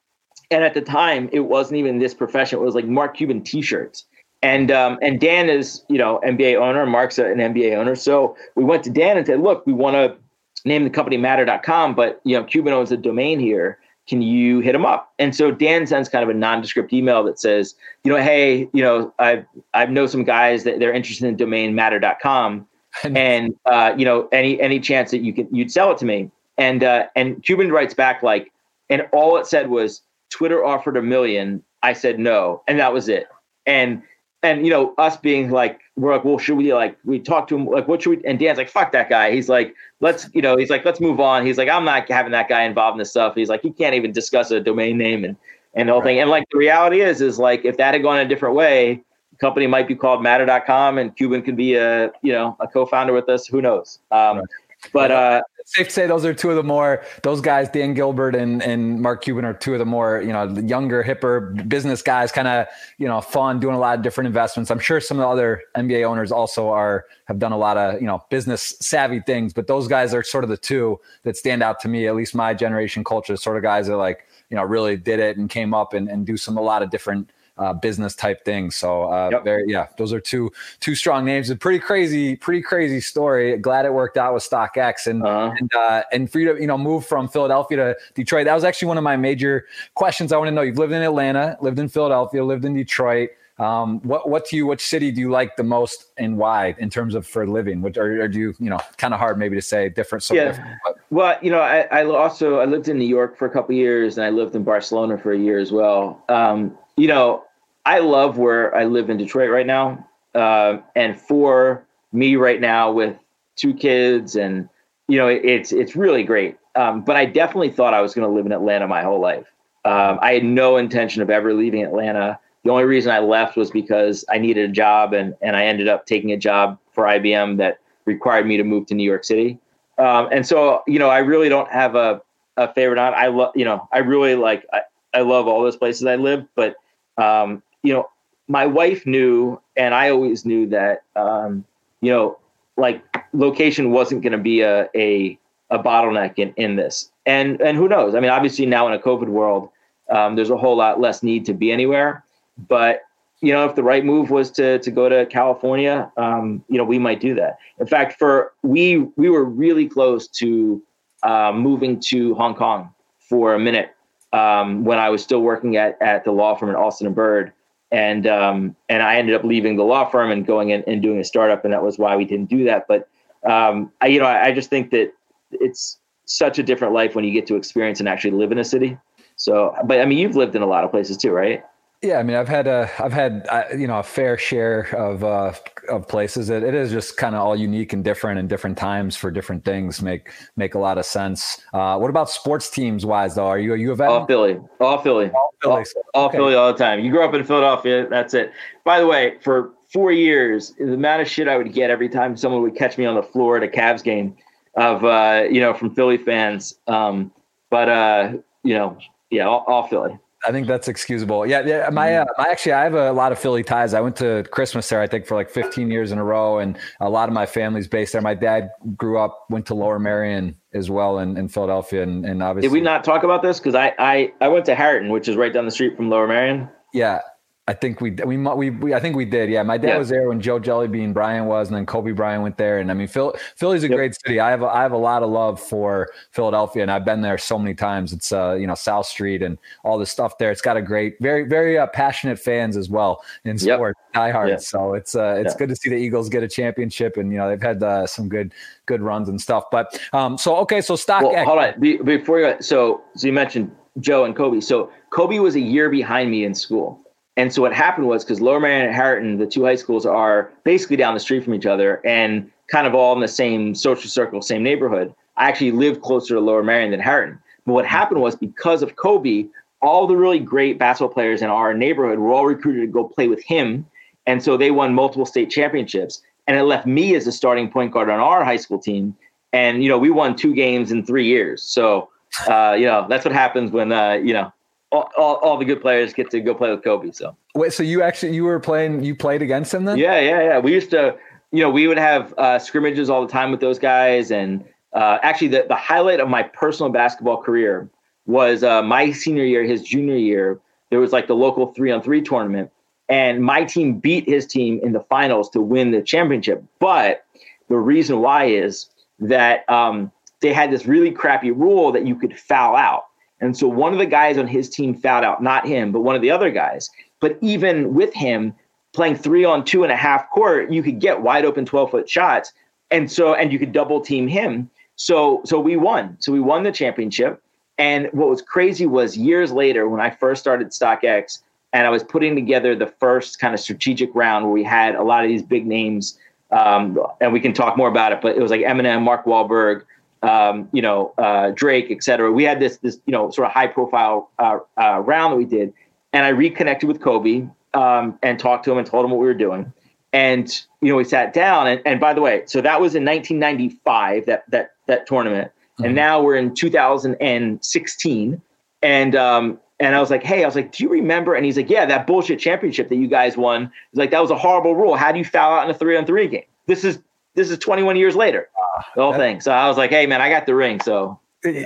and 0.52 0.64
at 0.64 0.74
the 0.74 0.82
time, 0.82 1.30
it 1.32 1.42
wasn't 1.42 1.78
even 1.78 2.00
this 2.00 2.14
professional. 2.14 2.62
It 2.62 2.66
was 2.66 2.76
like 2.76 2.86
Mark 2.86 3.16
Cuban 3.16 3.44
t-shirts. 3.44 4.06
And 4.44 4.70
um, 4.72 5.00
and 5.02 5.20
Dan 5.20 5.50
is, 5.50 5.84
you 5.90 5.98
know, 5.98 6.22
NBA 6.24 6.56
owner. 6.56 6.86
Mark's 6.86 7.18
an 7.18 7.38
NBA 7.38 7.76
owner. 7.76 7.96
So 7.96 8.38
we 8.56 8.64
went 8.64 8.84
to 8.84 8.92
Dan 8.92 9.18
and 9.18 9.26
said, 9.26 9.42
look, 9.42 9.66
we 9.66 9.74
want 9.74 9.96
to 9.96 10.16
name 10.64 10.84
the 10.84 10.90
company 10.90 11.18
matter.com, 11.18 11.96
but 11.96 12.22
you 12.24 12.38
know, 12.38 12.44
Cuban 12.44 12.74
owns 12.74 12.92
a 12.92 12.98
domain 12.98 13.40
here 13.40 13.80
can 14.08 14.22
you 14.22 14.62
hit 14.62 14.74
him 14.74 14.86
up? 14.86 15.14
And 15.20 15.36
so 15.36 15.52
Dan 15.52 15.86
sends 15.86 16.08
kind 16.08 16.24
of 16.24 16.30
a 16.30 16.34
nondescript 16.34 16.94
email 16.94 17.24
that 17.26 17.40
says, 17.40 17.76
you 18.04 18.12
know, 18.12 18.22
hey, 18.22 18.70
you 18.74 18.82
know, 18.82 19.14
I 19.20 19.46
I 19.74 19.86
know 19.86 20.08
some 20.08 20.24
guys 20.24 20.64
that 20.64 20.80
they're 20.80 20.94
interested 20.94 21.28
in 21.28 21.36
domain 21.36 21.76
matter.com 21.76 22.66
and 23.04 23.56
uh, 23.66 23.94
you 23.98 24.06
know, 24.06 24.28
any 24.32 24.60
any 24.60 24.80
chance 24.80 25.12
that 25.12 25.20
you 25.20 25.34
can 25.34 25.48
you'd 25.54 25.72
sell 25.72 25.92
it 25.92 25.98
to 26.00 26.06
me. 26.06 26.32
And 26.58 26.84
uh, 26.84 27.08
and 27.16 27.44
Cuban 27.44 27.72
writes 27.72 27.94
back 27.94 28.24
like, 28.24 28.52
and 28.90 29.08
all 29.12 29.38
it 29.38 29.46
said 29.46 29.70
was 29.70 30.02
Twitter 30.30 30.66
offered 30.66 30.98
a 30.98 31.02
million. 31.02 31.64
I 31.84 31.94
said 31.94 32.20
no, 32.20 32.64
and 32.68 32.80
that 32.80 32.94
was 32.94 33.08
it. 33.08 33.28
And 33.66 34.02
and 34.44 34.66
you 34.66 34.72
know, 34.72 34.94
us 34.98 35.18
being 35.18 35.52
like, 35.52 35.80
we're 35.96 36.14
like, 36.14 36.24
well, 36.24 36.38
should 36.38 36.58
we 36.58 36.74
like 36.74 36.98
we 37.04 37.20
talk 37.20 37.48
to 37.50 37.56
him 37.56 37.66
like 37.66 37.88
what 37.88 38.02
should 38.02 38.18
we 38.18 38.26
and 38.26 38.40
Dan's 38.40 38.58
like, 38.58 38.70
fuck 38.70 38.92
that 38.92 39.10
guy. 39.10 39.32
He's 39.32 39.50
like, 39.50 39.76
let's, 40.00 40.30
you 40.34 40.42
know, 40.42 40.58
he's 40.58 40.70
like, 40.70 40.86
let's 40.86 41.00
move 41.00 41.20
on. 41.20 41.46
He's 41.46 41.58
like, 41.58 41.70
I'm 41.70 41.86
not 41.86 42.10
having 42.10 42.32
that 42.32 42.50
guy 42.50 42.64
involved 42.64 42.96
in 42.96 43.00
this 43.00 43.10
stuff. 43.10 43.36
He's 43.36 43.50
like, 43.50 43.62
he 43.62 43.72
can't 43.72 43.96
even 43.96 44.12
discuss 44.12 44.52
a 44.52 44.60
domain 44.60 44.98
name 44.98 45.24
and 45.24 45.36
and 45.74 45.90
the 45.90 45.94
whole 45.94 46.02
right. 46.02 46.08
thing. 46.08 46.20
And 46.20 46.30
like 46.30 46.46
the 46.52 46.58
reality 46.58 47.02
is, 47.02 47.22
is 47.22 47.38
like 47.40 47.66
if 47.66 47.78
that 47.78 47.94
had 47.94 48.02
gone 48.04 48.18
a 48.20 48.28
different 48.28 48.56
way, 48.56 49.04
company 49.40 49.68
might 49.68 49.88
be 49.88 49.96
called 49.96 50.22
matter.com 50.22 50.98
and 50.98 51.16
Cuban 51.16 51.42
could 51.42 51.56
be 51.56 51.76
a, 51.76 52.12
you 52.22 52.34
know, 52.34 52.56
a 52.60 52.68
co-founder 52.68 53.14
with 53.14 53.30
us. 53.30 53.48
Who 53.48 53.62
knows? 53.62 54.00
Um, 54.12 54.38
right. 54.38 54.46
But 54.94 55.12
uh, 55.12 55.42
safe 55.66 55.88
to 55.88 55.94
say 55.94 56.08
those 56.08 56.24
are 56.24 56.34
two 56.34 56.50
of 56.50 56.56
the 56.56 56.64
more 56.64 57.04
those 57.24 57.42
guys, 57.42 57.70
Dan 57.70 57.94
Gilbert 57.94 58.36
and 58.36 58.62
and 58.62 59.02
Mark 59.02 59.24
Cuban 59.24 59.44
are 59.44 59.54
two 59.54 59.74
of 59.74 59.80
the 59.80 59.86
more 59.86 60.22
you 60.22 60.32
know 60.32 60.48
younger, 60.60 61.04
hipper 61.04 61.68
business 61.68 62.02
guys, 62.02 62.32
kind 62.32 62.48
of 62.48 62.68
you 62.98 63.08
know 63.08 63.20
fun, 63.22 63.60
doing 63.60 63.76
a 63.76 63.80
lot 63.80 63.98
of 63.98 64.04
different 64.04 64.28
investments. 64.28 64.72
I'm 64.72 64.80
sure 64.80 65.02
some 65.02 65.18
of 65.18 65.24
the 65.24 65.28
other 65.28 65.64
NBA 65.76 66.06
owners 66.06 66.32
also 66.32 66.70
are 66.70 67.06
have 67.26 67.40
done 67.40 67.52
a 67.52 67.58
lot 67.58 67.78
of 67.78 68.00
you 68.02 68.08
know 68.08 68.24
business 68.30 68.76
savvy 68.80 69.20
things, 69.20 69.54
but 69.54 69.68
those 69.68 69.88
guys 69.88 70.14
are 70.14 70.24
sort 70.24 70.44
of 70.44 70.50
the 70.50 70.58
two 70.58 71.00
that 71.24 71.36
stand 71.36 71.64
out 71.64 71.80
to 71.82 71.88
me. 71.88 72.08
At 72.08 72.16
least 72.16 72.36
my 72.36 72.54
generation 72.54 73.04
culture, 73.04 73.36
sort 73.36 73.58
of 73.58 73.64
guys 73.64 73.88
that 73.88 73.98
like 73.98 74.26
you 74.50 74.56
know 74.56 74.64
really 74.64 74.96
did 74.96 75.20
it 75.20 75.38
and 75.38 75.50
came 75.50 75.74
up 75.74 75.94
and 75.94 76.08
and 76.08 76.26
do 76.26 76.38
some 76.38 76.58
a 76.58 76.62
lot 76.62 76.82
of 76.82 76.92
different 76.92 77.32
uh, 77.58 77.74
business 77.74 78.16
type 78.16 78.46
things. 78.46 78.76
So 78.76 79.12
uh, 79.12 79.30
yep. 79.32 79.44
very 79.44 79.66
yeah, 79.68 79.88
those 79.98 80.14
are 80.14 80.20
two 80.20 80.52
two 80.80 80.96
strong 80.96 81.26
names. 81.26 81.50
A 81.50 81.56
pretty 81.56 81.80
crazy, 81.80 82.36
pretty 82.36 82.62
crazy 82.62 83.02
story. 83.02 83.58
Glad 83.58 83.86
it 83.86 83.94
worked 83.94 84.18
out 84.18 84.34
with 84.34 84.48
StockX 84.48 85.08
and 85.08 85.24
uh-huh. 85.24 85.56
and 85.60 85.74
uh, 85.74 86.04
and 86.12 86.32
for 86.32 86.40
you 86.40 86.54
to 86.54 86.62
you 86.62 86.68
know 86.68 86.78
move 86.78 87.06
from 87.06 87.28
Philadelphia 87.28 87.78
to 87.78 87.96
Detroit. 88.14 88.46
That 88.46 88.56
was 88.56 88.64
actually 88.64 88.90
one 88.90 88.98
of 88.98 89.04
my 89.04 89.18
major 89.18 89.66
questions. 89.96 90.32
I 90.32 90.38
want 90.38 90.50
to 90.50 90.52
know. 90.52 90.62
You've 90.62 90.78
lived 90.78 90.94
in 90.94 91.02
Atlanta, 91.02 91.58
lived 91.62 91.80
in 91.80 91.90
Philadelphia, 91.90 92.44
lived 92.44 92.66
in 92.66 92.74
Detroit. 92.74 93.30
Um, 93.60 94.02
what 94.02 94.30
what 94.30 94.48
do 94.48 94.56
you 94.56 94.68
which 94.68 94.86
city 94.86 95.12
do 95.12 95.20
you 95.20 95.32
like 95.32 95.56
the 95.56 95.64
most 95.64 96.12
and 96.18 96.38
why 96.38 96.76
in 96.78 96.92
terms 96.92 97.16
of 97.16 97.26
for 97.26 97.48
living? 97.48 97.82
Which 97.82 97.98
or, 97.98 98.22
or 98.22 98.28
do 98.28 98.38
you 98.38 98.56
you 98.60 98.70
know 98.70 98.80
kind 98.98 99.16
of 99.16 99.20
hard 99.20 99.40
maybe 99.40 99.56
to 99.56 99.62
say 99.62 99.90
different? 99.90 100.24
So 100.24 100.36
yeah. 100.36 100.50
Different, 100.50 100.78
well, 101.10 101.40
you 101.42 101.50
know, 101.50 101.62
I, 101.62 101.88
I 101.92 102.06
also 102.06 102.60
I 102.60 102.66
lived 102.66 102.88
in 102.88 103.00
New 103.00 103.08
York 103.08 103.36
for 103.36 103.48
a 103.48 103.50
couple 103.50 103.74
years 103.74 104.18
and 104.18 104.26
I 104.26 104.30
lived 104.30 104.56
in 104.56 104.64
Barcelona 104.64 105.18
for 105.18 105.32
a 105.34 105.38
year 105.38 105.58
as 105.58 105.72
well. 105.72 106.24
Um, 106.30 106.78
you 106.98 107.08
know, 107.08 107.44
I 107.86 108.00
love 108.00 108.38
where 108.38 108.76
I 108.76 108.86
live 108.86 109.10
in 109.10 109.18
Detroit 109.18 109.50
right 109.50 109.66
now. 109.66 110.06
Uh, 110.36 110.80
and 110.96 111.20
for 111.20 111.86
me 112.12 112.36
right 112.36 112.60
now 112.60 112.92
with 112.92 113.18
two 113.56 113.74
kids 113.74 114.36
and 114.36 114.68
you 115.08 115.18
know, 115.18 115.28
it's 115.28 115.72
it's 115.72 115.96
really 115.96 116.24
great. 116.24 116.58
Um, 116.76 117.02
but 117.02 117.16
I 117.16 117.26
definitely 117.26 117.72
thought 117.72 117.94
I 117.94 118.02
was 118.02 118.14
going 118.14 118.28
to 118.28 118.34
live 118.34 118.46
in 118.46 118.52
Atlanta 118.52 118.88
my 118.88 119.04
whole 119.04 119.22
life. 119.22 119.48
Um, 119.86 120.20
I 120.22 120.34
had 120.34 120.44
no 120.44 120.76
intention 120.76 121.22
of 121.22 121.30
ever 121.30 121.54
leaving 121.54 121.84
Atlanta. 121.84 122.38
The 122.64 122.72
only 122.72 122.84
reason 122.84 123.12
I 123.12 123.20
left 123.20 123.56
was 123.56 123.72
because 123.72 124.26
I 124.30 124.38
needed 124.38 124.70
a 124.70 124.74
job, 124.74 125.14
and 125.14 125.34
and 125.42 125.56
I 125.56 125.66
ended 125.66 125.88
up 125.88 126.06
taking 126.06 126.34
a 126.34 126.38
job 126.38 126.78
for 126.92 127.06
IBM 127.06 127.58
that 127.58 127.80
required 128.06 128.46
me 128.46 128.58
to 128.58 128.64
move 128.64 128.86
to 128.88 128.96
New 128.96 129.06
York 129.06 129.24
City. 129.24 129.60
Um, 129.98 130.28
and 130.32 130.46
so, 130.46 130.84
you 130.88 131.00
know, 131.00 131.10
I 131.10 131.20
really 131.20 131.48
don't 131.48 131.72
have 131.72 131.96
a 131.96 132.22
a 132.58 132.74
favorite. 132.74 133.00
I 133.00 133.28
love, 133.28 133.54
you 133.56 133.64
know, 133.64 133.88
I 133.94 134.00
really 134.00 134.36
like. 134.36 134.66
I, 134.74 134.82
I 135.14 135.22
love 135.22 135.48
all 135.48 135.64
those 135.64 135.78
places 135.78 136.06
I 136.06 136.16
live, 136.16 136.46
but 136.56 136.76
um, 137.18 137.64
you 137.84 137.94
know, 137.94 138.10
my 138.48 138.66
wife 138.66 139.06
knew, 139.06 139.60
and 139.76 139.94
I 139.94 140.10
always 140.10 140.46
knew 140.46 140.68
that, 140.68 141.04
um, 141.16 141.66
you 142.02 142.12
know, 142.12 142.40
like 142.78 143.04
location 143.34 143.92
wasn't 143.92 144.22
going 144.22 144.32
to 144.32 144.38
be 144.38 144.62
a, 144.62 144.88
a, 144.96 145.38
a 145.70 145.80
bottleneck 145.80 146.36
in, 146.38 146.54
in 146.56 146.76
this. 146.76 147.12
And, 147.26 147.60
and 147.62 147.78
who 147.78 147.88
knows? 147.88 148.16
I 148.16 148.20
mean, 148.20 148.30
obviously 148.30 148.66
now 148.66 148.88
in 148.88 148.94
a 148.94 149.00
COVID 149.00 149.28
world, 149.28 149.70
um, 150.10 150.36
there's 150.36 150.50
a 150.50 150.58
whole 150.58 150.78
lot 150.78 151.02
less 151.02 151.24
need 151.24 151.46
to 151.46 151.54
be 151.54 151.72
anywhere, 151.72 152.24
but 152.70 153.02
you 153.42 153.54
know, 153.54 153.66
if 153.66 153.76
the 153.76 153.84
right 153.84 154.04
move 154.04 154.32
was 154.32 154.50
to, 154.52 154.80
to 154.80 154.90
go 154.90 155.10
to 155.10 155.26
California, 155.28 156.12
um, 156.18 156.64
you 156.70 156.78
know, 156.78 156.84
we 156.84 156.98
might 156.98 157.20
do 157.20 157.36
that. 157.36 157.60
In 157.80 157.86
fact, 157.86 158.18
for 158.18 158.54
we, 158.64 159.00
we 159.16 159.30
were 159.30 159.44
really 159.44 159.88
close 159.88 160.28
to 160.30 160.82
uh, 161.22 161.52
moving 161.54 162.00
to 162.00 162.34
Hong 162.36 162.56
Kong 162.56 162.92
for 163.20 163.54
a 163.54 163.60
minute 163.60 163.92
um, 164.38 164.84
when 164.84 165.00
I 165.00 165.10
was 165.10 165.24
still 165.24 165.42
working 165.42 165.78
at, 165.78 165.98
at 166.02 166.24
the 166.24 166.32
law 166.32 166.56
firm 166.56 166.70
in 166.70 166.76
Alston 166.76 167.08
and 167.08 167.16
Bird 167.16 167.54
and 167.92 168.28
um, 168.28 168.76
and 168.90 169.02
I 169.02 169.16
ended 169.16 169.36
up 169.36 169.44
leaving 169.44 169.78
the 169.78 169.84
law 169.84 170.10
firm 170.10 170.32
and 170.32 170.46
going 170.46 170.70
in 170.70 170.84
and 170.88 171.02
doing 171.02 171.20
a 171.20 171.24
startup, 171.24 171.64
and 171.64 171.74
that 171.74 171.84
was 171.84 171.98
why 171.98 172.16
we 172.16 172.26
didn't 172.26 172.50
do 172.50 172.66
that. 172.66 172.86
But 172.88 173.08
um, 173.50 173.92
I, 174.02 174.08
you 174.08 174.20
know, 174.20 174.26
I, 174.26 174.48
I, 174.48 174.52
just 174.52 174.70
think 174.70 174.92
that 174.92 175.14
it's 175.52 175.98
such 176.26 176.60
a 176.60 176.64
different 176.64 176.94
life 176.94 177.16
when 177.16 177.24
you 177.24 177.32
get 177.32 177.48
to 177.48 177.56
experience 177.56 178.00
and 178.00 178.10
actually 178.10 178.32
live 178.32 178.52
in 178.52 178.58
a 178.58 178.64
city. 178.64 178.98
So, 179.38 179.74
but 179.86 180.02
I 180.02 180.06
mean, 180.06 180.18
you've 180.18 180.36
lived 180.36 180.56
in 180.56 180.62
a 180.62 180.66
lot 180.66 180.84
of 180.84 180.92
places 180.92 181.16
too, 181.16 181.32
right? 181.32 181.64
Yeah, 182.04 182.20
I 182.20 182.24
mean, 182.24 182.36
I've 182.36 182.48
had 182.48 182.68
a, 182.68 182.90
I've 183.00 183.12
had, 183.12 183.48
uh, 183.50 183.64
you 183.76 183.88
know, 183.88 183.98
a 183.98 184.04
fair 184.04 184.38
share 184.38 184.96
of 184.96 185.24
uh, 185.24 185.54
of 185.90 186.08
places. 186.08 186.52
It, 186.52 186.62
it 186.62 186.76
is 186.76 186.92
just 186.92 187.18
kind 187.18 187.34
of 187.34 187.42
all 187.42 187.56
unique 187.56 187.92
and 187.92 188.04
different, 188.04 188.40
and 188.40 188.48
different 188.48 188.78
times 188.78 189.16
for 189.16 189.32
different 189.32 189.66
things 189.66 190.00
make 190.00 190.30
make 190.58 190.76
a 190.76 190.80
lot 190.80 191.00
of 191.00 191.06
sense. 191.06 191.60
Uh, 191.74 191.98
what 191.98 192.12
about 192.12 192.30
sports 192.30 192.70
teams 192.70 193.04
wise 193.04 193.34
though? 193.34 193.48
Are 193.48 193.58
you 193.58 193.74
a 193.74 193.78
U 193.78 193.92
of 193.92 194.02
M? 194.02 194.12
All 194.12 194.26
Philly, 194.28 194.60
all 194.80 195.02
Philly, 195.02 195.32
all 195.32 195.52
Philly, 195.60 195.74
all, 195.74 195.84
all 196.14 196.26
okay. 196.28 196.38
Philly 196.38 196.54
all 196.54 196.72
the 196.72 196.78
time. 196.78 197.00
You 197.00 197.10
grew 197.10 197.26
up 197.26 197.34
in 197.34 197.44
Philadelphia, 197.44 198.08
that's 198.08 198.36
it. 198.36 198.52
By 198.84 199.00
the 199.00 199.08
way, 199.08 199.38
for 199.42 199.72
four 199.92 200.12
years, 200.12 200.74
the 200.78 200.94
amount 200.94 201.24
of 201.24 201.28
shit 201.28 201.48
I 201.48 201.58
would 201.58 201.74
get 201.74 201.90
every 201.90 202.10
time 202.10 202.38
someone 202.38 202.62
would 202.62 202.76
catch 202.76 203.00
me 203.00 203.06
on 203.06 203.16
the 203.16 203.24
floor 203.24 203.58
at 203.58 203.64
a 203.64 203.68
Cavs 203.68 204.04
game, 204.04 204.36
of 204.76 205.04
uh, 205.04 205.46
you 205.50 205.60
know, 205.60 205.74
from 205.74 205.96
Philly 205.96 206.20
fans. 206.20 206.76
Um, 206.86 207.32
but 207.72 207.90
uh, 207.90 208.34
you 208.62 208.76
know, 208.76 209.00
yeah, 209.32 209.48
all, 209.48 209.64
all 209.68 209.88
Philly. 209.88 210.20
I 210.46 210.52
think 210.52 210.68
that's 210.68 210.88
excusable. 210.88 211.46
Yeah, 211.46 211.62
yeah. 211.66 211.90
My, 211.92 212.16
uh, 212.16 212.26
my 212.38 212.48
actually, 212.50 212.74
I 212.74 212.84
have 212.84 212.94
a 212.94 213.12
lot 213.12 213.32
of 213.32 213.40
Philly 213.40 213.64
ties. 213.64 213.94
I 213.94 214.02
went 214.02 214.16
to 214.18 214.44
Christmas 214.52 214.88
there, 214.88 215.02
I 215.02 215.08
think, 215.08 215.26
for 215.26 215.36
like 215.36 215.50
15 215.50 215.90
years 215.90 216.12
in 216.12 216.20
a 216.20 216.24
row, 216.24 216.60
and 216.60 216.78
a 217.00 217.10
lot 217.10 217.28
of 217.28 217.34
my 217.34 217.46
family's 217.46 217.88
based 217.88 218.14
there. 218.14 218.22
My 218.22 218.36
dad 218.36 218.70
grew 218.96 219.18
up, 219.18 219.46
went 219.50 219.66
to 219.68 219.74
Lower 219.74 220.00
Merion 220.00 220.56
as 220.74 220.90
well 220.90 221.20
in, 221.20 221.38
in 221.38 221.48
Philadelphia, 221.48 222.04
and, 222.04 222.26
and 222.26 222.44
obviously. 222.44 222.70
Did 222.70 222.74
we 222.74 222.82
not 222.82 223.04
talk 223.04 223.24
about 223.24 223.42
this? 223.42 223.60
Because 223.60 223.76
I, 223.76 223.94
I 223.98 224.32
I 224.40 224.48
went 224.48 224.66
to 224.66 224.76
Harriton, 224.76 225.10
which 225.12 225.28
is 225.28 225.36
right 225.36 225.52
down 225.52 225.66
the 225.66 225.72
street 225.72 225.96
from 225.98 226.10
Lower 226.10 226.28
Merion. 226.28 226.70
Yeah, 226.94 227.22
I 227.70 227.74
think 227.74 228.00
we 228.00 228.12
we 228.12 228.38
we, 228.38 228.70
we 228.70 228.94
I 228.94 229.00
think 229.02 229.18
we 229.18 229.26
did. 229.26 229.50
Yeah, 229.50 229.62
my 229.62 229.78
dad 229.78 229.88
yeah. 229.90 229.98
was 229.98 230.08
there 230.08 230.30
when 230.30 230.40
Joe 230.40 230.58
Jellybean 230.58 231.14
Bryant 231.14 231.48
was, 231.48 231.68
and 231.68 231.76
then 231.76 231.86
Kobe 231.86 232.14
Bryant 232.14 232.42
went 232.42 232.58
there. 232.58 232.80
And 232.80 232.90
I 232.90 232.94
mean, 232.94 233.10
Phil, 233.10 233.36
Philly's 233.58 233.84
a 233.84 233.90
yep. 233.90 233.98
great 233.98 234.16
city. 234.16 234.40
I 234.40 234.50
have 234.50 234.62
a, 234.62 234.68
I 234.68 234.82
have 234.82 234.94
a 234.94 234.98
lot 234.98 235.22
of 235.22 235.30
love 235.30 235.60
for 235.60 236.10
Philadelphia, 236.32 236.82
and 236.82 236.90
I've 236.90 237.04
been 237.04 237.20
there 237.22 237.38
so 237.38 237.60
many 237.60 237.76
times. 237.76 238.14
It's 238.14 238.32
uh 238.32 238.54
you 238.54 238.68
know 238.68 238.76
South 238.76 239.06
Street 239.06 239.42
and 239.42 239.58
all 239.84 239.98
the 239.98 240.06
stuff 240.06 240.38
there. 240.38 240.50
It's 240.50 240.62
got 240.62 240.78
a 240.78 240.82
great, 240.82 241.18
very 241.20 241.44
very 241.44 241.78
uh, 241.78 241.88
passionate 241.88 242.40
fans 242.40 242.78
as 242.78 242.90
well 242.90 243.22
in 243.44 243.58
sport, 243.58 243.98
yep. 244.00 244.14
diehards. 244.14 244.50
Yep. 244.52 244.62
So 244.62 244.94
it's 244.94 245.14
uh 245.16 245.42
it's 245.46 245.54
good 245.54 245.68
to 245.68 245.76
see 245.76 245.90
the 245.90 245.98
Eagles 245.98 246.30
get 246.30 246.44
a 246.44 246.48
championship, 246.48 247.18
and 247.18 247.34
you 247.34 247.38
know 247.38 247.50
they've 247.50 247.62
had 247.62 247.84
uh, 247.84 248.08
some 248.08 248.30
good 248.30 248.54
good 248.86 249.02
runs 249.02 249.28
and 249.28 249.42
stuff. 249.42 249.66
But 249.74 250.00
um 250.14 250.38
so 250.38 250.56
okay, 250.58 250.80
so 250.80 250.96
stock. 250.96 251.24
Well, 251.24 251.44
hold 251.44 251.60
on 251.60 251.78
Be, 251.82 251.98
before 251.98 252.40
you 252.40 252.56
so 252.62 253.04
so 253.16 253.28
you 253.28 253.34
mentioned 253.34 253.76
Joe 254.00 254.24
and 254.24 254.34
Kobe. 254.34 254.62
So 254.62 254.90
Kobe 255.10 255.40
was 255.40 255.56
a 255.56 255.60
year 255.60 255.90
behind 255.90 256.32
me 256.32 256.46
in 256.46 256.56
school. 256.56 257.04
And 257.38 257.54
so 257.54 257.62
what 257.62 257.72
happened 257.72 258.08
was 258.08 258.26
because 258.26 258.42
Lower 258.42 258.60
Merion 258.60 258.88
and 258.88 258.96
Harriton, 258.96 259.38
the 259.38 259.46
two 259.46 259.64
high 259.64 259.76
schools 259.76 260.08
are 260.08 260.52
basically 260.64 260.98
down 260.98 261.14
the 261.14 261.20
street 261.20 261.44
from 261.44 261.54
each 261.54 261.68
other 261.68 262.02
and 262.04 262.52
kind 262.68 262.88
of 262.88 262.96
all 262.96 263.14
in 263.14 263.22
the 263.22 263.28
same 263.28 263.76
social 263.76 264.10
circle, 264.10 264.42
same 264.42 264.64
neighborhood. 264.64 265.14
I 265.38 265.48
actually 265.48 265.72
lived 265.72 266.02
closer 266.02 266.34
to 266.34 266.42
Lower 266.42 266.64
Merion 266.64 266.92
than 266.92 267.00
Harriton. 267.00 267.40
But 267.68 267.74
what 267.74 267.86
happened 267.86 268.22
was 268.22 268.36
because 268.36 268.82
of 268.82 268.96
Kobe, 268.96 269.46
all 269.84 270.08
the 270.08 270.18
really 270.18 270.40
great 270.40 270.80
basketball 270.80 271.14
players 271.14 271.44
in 271.44 271.50
our 271.50 271.76
neighborhood 271.76 272.18
were 272.18 272.34
all 272.34 272.46
recruited 272.46 272.82
to 272.82 272.92
go 272.92 273.04
play 273.04 273.28
with 273.28 273.44
him. 273.44 273.86
And 274.26 274.44
so 274.44 274.58
they 274.58 274.72
won 274.72 274.96
multiple 274.96 275.26
state 275.26 275.52
championships. 275.52 276.24
And 276.48 276.58
it 276.58 276.64
left 276.64 276.88
me 276.88 277.16
as 277.16 277.28
a 277.28 277.32
starting 277.32 277.70
point 277.70 277.92
guard 277.92 278.10
on 278.10 278.20
our 278.20 278.44
high 278.44 278.58
school 278.58 278.80
team. 278.80 279.16
And, 279.54 279.84
you 279.84 279.90
know, 279.90 280.00
we 280.00 280.10
won 280.10 280.36
two 280.36 280.56
games 280.56 280.92
in 280.92 281.06
three 281.06 281.28
years. 281.28 281.62
So, 281.62 282.10
uh, 282.50 282.76
you 282.78 282.86
know, 282.86 283.06
that's 283.08 283.26
what 283.26 283.34
happens 283.34 283.72
when, 283.72 283.92
uh, 283.92 284.14
you 284.14 284.34
know, 284.34 284.52
all, 284.92 285.10
all, 285.18 285.36
all, 285.38 285.58
the 285.58 285.66
good 285.66 285.82
players 285.82 286.14
get 286.14 286.30
to 286.32 286.40
go 286.40 286.54
play 286.54 286.72
with 286.72 286.84
Kobe. 286.84 287.12
So 287.12 287.36
wait, 287.56 287.74
so 287.74 287.84
you 287.84 288.02
actually 288.02 288.36
you 288.36 288.44
were 288.44 288.60
playing, 288.60 289.04
you 289.04 289.16
played 289.16 289.42
against 289.42 289.74
him 289.74 289.86
then? 289.86 289.98
Yeah, 289.98 290.20
yeah, 290.20 290.42
yeah. 290.42 290.60
We 290.60 290.74
used 290.74 290.92
to, 290.92 291.16
you 291.52 291.62
know, 291.62 291.70
we 291.70 291.88
would 291.88 291.98
have 291.98 292.34
uh, 292.38 292.60
scrimmages 292.60 293.10
all 293.10 293.26
the 293.26 293.32
time 293.32 293.52
with 293.52 293.60
those 293.60 293.80
guys, 293.80 294.32
and 294.32 294.64
uh, 294.94 295.20
actually, 295.22 295.50
the 295.50 295.66
the 295.68 295.76
highlight 295.76 296.20
of 296.20 296.30
my 296.30 296.44
personal 296.44 296.92
basketball 296.92 297.42
career 297.42 297.90
was 298.26 298.64
uh, 298.64 298.82
my 298.82 299.12
senior 299.12 299.44
year, 299.44 299.64
his 299.64 299.84
junior 299.84 300.16
year. 300.16 300.60
There 300.90 301.00
was 301.00 301.12
like 301.12 301.28
the 301.28 301.36
local 301.36 301.74
three 301.74 301.92
on 301.92 302.02
three 302.02 302.22
tournament, 302.22 302.72
and 303.10 303.44
my 303.44 303.66
team 303.66 304.00
beat 304.00 304.28
his 304.28 304.46
team 304.46 304.80
in 304.82 304.94
the 304.94 305.02
finals 305.02 305.50
to 305.52 305.62
win 305.62 305.92
the 305.92 306.02
championship. 306.02 306.64
But 306.80 307.26
the 307.68 307.78
reason 307.78 308.22
why 308.22 308.46
is 308.46 308.90
that 309.20 309.70
um, 309.70 310.12
they 310.42 310.54
had 310.54 310.72
this 310.72 310.86
really 310.86 311.12
crappy 311.12 311.52
rule 311.52 311.92
that 311.92 312.06
you 312.06 312.16
could 312.16 312.38
foul 312.38 312.76
out. 312.76 313.07
And 313.40 313.56
so 313.56 313.68
one 313.68 313.94
of 313.94 314.00
the 314.00 314.06
guys 314.06 314.38
on 314.38 314.48
his 314.48 314.70
team 314.70 314.96
fouled 314.96 315.24
out, 315.24 315.44
not 315.44 315.68
him, 315.68 315.92
but 315.92 316.02
one 316.02 316.16
of 316.16 316.22
the 316.22 316.32
other 316.32 316.50
guys. 316.50 316.90
But 317.20 317.38
even 317.42 317.94
with 317.94 318.14
him 318.14 318.54
playing 318.94 319.16
three 319.16 319.46
on 319.46 319.64
two 319.64 319.84
and 319.84 319.92
a 319.92 319.96
half 319.96 320.30
court, 320.32 320.72
you 320.72 320.82
could 320.82 321.00
get 321.00 321.22
wide 321.22 321.46
open 321.46 321.66
12 321.66 321.92
foot 321.92 322.10
shots. 322.10 322.52
And 322.90 323.12
so, 323.12 323.34
and 323.34 323.52
you 323.52 323.60
could 323.60 323.72
double 323.72 324.02
team 324.02 324.28
him. 324.28 324.70
So, 324.96 325.42
so 325.46 325.60
we 325.60 325.78
won. 325.78 326.18
So 326.20 326.32
we 326.32 326.40
won 326.40 326.64
the 326.64 326.72
championship. 326.72 327.42
And 327.78 328.10
what 328.12 328.30
was 328.30 328.42
crazy 328.42 328.88
was 328.88 329.16
years 329.16 329.52
later, 329.52 329.88
when 329.88 330.02
I 330.02 330.10
first 330.10 330.42
started 330.42 330.70
StockX 330.70 331.44
and 331.74 331.86
I 331.86 331.90
was 331.90 332.04
putting 332.04 332.34
together 332.34 332.76
the 332.76 332.88
first 332.88 333.40
kind 333.40 333.54
of 333.54 333.60
strategic 333.60 334.10
round 334.16 334.46
where 334.46 334.54
we 334.54 334.64
had 334.64 334.96
a 334.96 335.04
lot 335.04 335.24
of 335.24 335.30
these 335.30 335.44
big 335.44 335.68
names, 335.68 336.18
um, 336.52 337.00
and 337.22 337.34
we 337.34 337.40
can 337.40 337.54
talk 337.54 337.78
more 337.78 337.90
about 337.90 338.14
it, 338.14 338.22
but 338.22 338.36
it 338.36 338.42
was 338.42 338.50
like 338.50 338.62
Eminem, 338.62 339.04
Mark 339.04 339.26
Wahlberg, 339.26 339.84
um, 340.24 340.70
you 340.72 340.82
know, 340.82 341.14
uh, 341.18 341.52
Drake, 341.52 341.88
et 341.90 342.04
cetera. 342.04 342.32
We 342.32 342.44
had 342.44 342.60
this, 342.60 342.78
this, 342.78 343.00
you 343.06 343.12
know, 343.12 343.30
sort 343.32 343.48
of 343.48 343.54
high 343.54 343.68
profile 343.68 344.30
uh, 344.40 344.60
uh, 344.78 345.00
round 345.00 345.34
that 345.34 345.38
we 345.38 345.46
did. 345.46 345.74
And 346.14 346.26
I 346.26 346.30
reconnected 346.30 346.88
with 346.88 347.02
Kobe 347.02 347.48
um, 347.74 348.18
and 348.24 348.40
talked 348.40 348.66
to 348.66 348.72
him 348.72 348.78
and 348.78 348.88
told 348.88 349.06
him 349.06 349.12
what 349.12 349.20
we 349.20 349.26
were 349.28 349.34
doing. 349.34 349.72
And, 350.14 350.50
you 350.82 350.90
know, 350.90 350.96
we 350.96 351.04
sat 351.04 351.34
down 351.34 351.68
and, 351.68 351.82
and 351.86 352.00
by 352.00 352.14
the 352.14 352.22
way, 352.22 352.44
so 352.46 352.62
that 352.62 352.80
was 352.80 352.96
in 352.96 353.04
1995, 353.04 354.26
that, 354.26 354.50
that, 354.50 354.72
that 354.88 355.06
tournament. 355.06 355.52
Mm-hmm. 355.74 355.86
And 355.86 355.96
now 355.96 356.22
we're 356.22 356.36
in 356.36 356.56
2016. 356.56 358.42
And, 358.82 359.16
um, 359.16 359.60
and 359.80 359.96
I 359.96 360.00
was 360.00 360.10
like, 360.10 360.24
hey, 360.24 360.44
I 360.44 360.48
was 360.48 360.56
like, 360.56 360.72
do 360.72 360.84
you 360.84 360.90
remember? 360.90 361.36
And 361.36 361.46
he's 361.46 361.58
like, 361.58 361.70
yeah, 361.70 361.86
that 361.86 362.08
bullshit 362.08 362.40
championship 362.40 362.90
that 362.90 362.96
you 362.96 363.08
guys 363.08 363.38
won. 363.38 363.72
He's 363.92 364.00
like, 364.00 364.12
that 364.12 364.22
was 364.22 364.32
a 364.32 364.38
horrible 364.38 364.76
rule. 364.76 364.96
How 364.96 365.12
do 365.12 365.20
you 365.20 365.26
foul 365.26 365.54
out 365.54 365.66
in 365.66 365.76
a 365.76 365.78
three 365.78 365.96
on 365.96 366.06
three 366.06 366.28
game? 366.28 366.46
This 366.66 366.84
is 366.84 367.00
this 367.38 367.50
is 367.52 367.60
21 367.60 367.96
years 367.96 368.16
later. 368.16 368.50
Uh, 368.58 368.82
the 368.96 369.04
whole 369.04 369.14
thing. 369.14 369.40
So 369.40 369.52
I 369.52 369.68
was 369.70 369.78
like, 369.78 369.92
hey 369.92 370.06
man, 370.06 370.22
I 370.22 370.30
got 370.30 370.46
the 370.46 370.56
ring. 370.56 370.82
So 370.82 371.20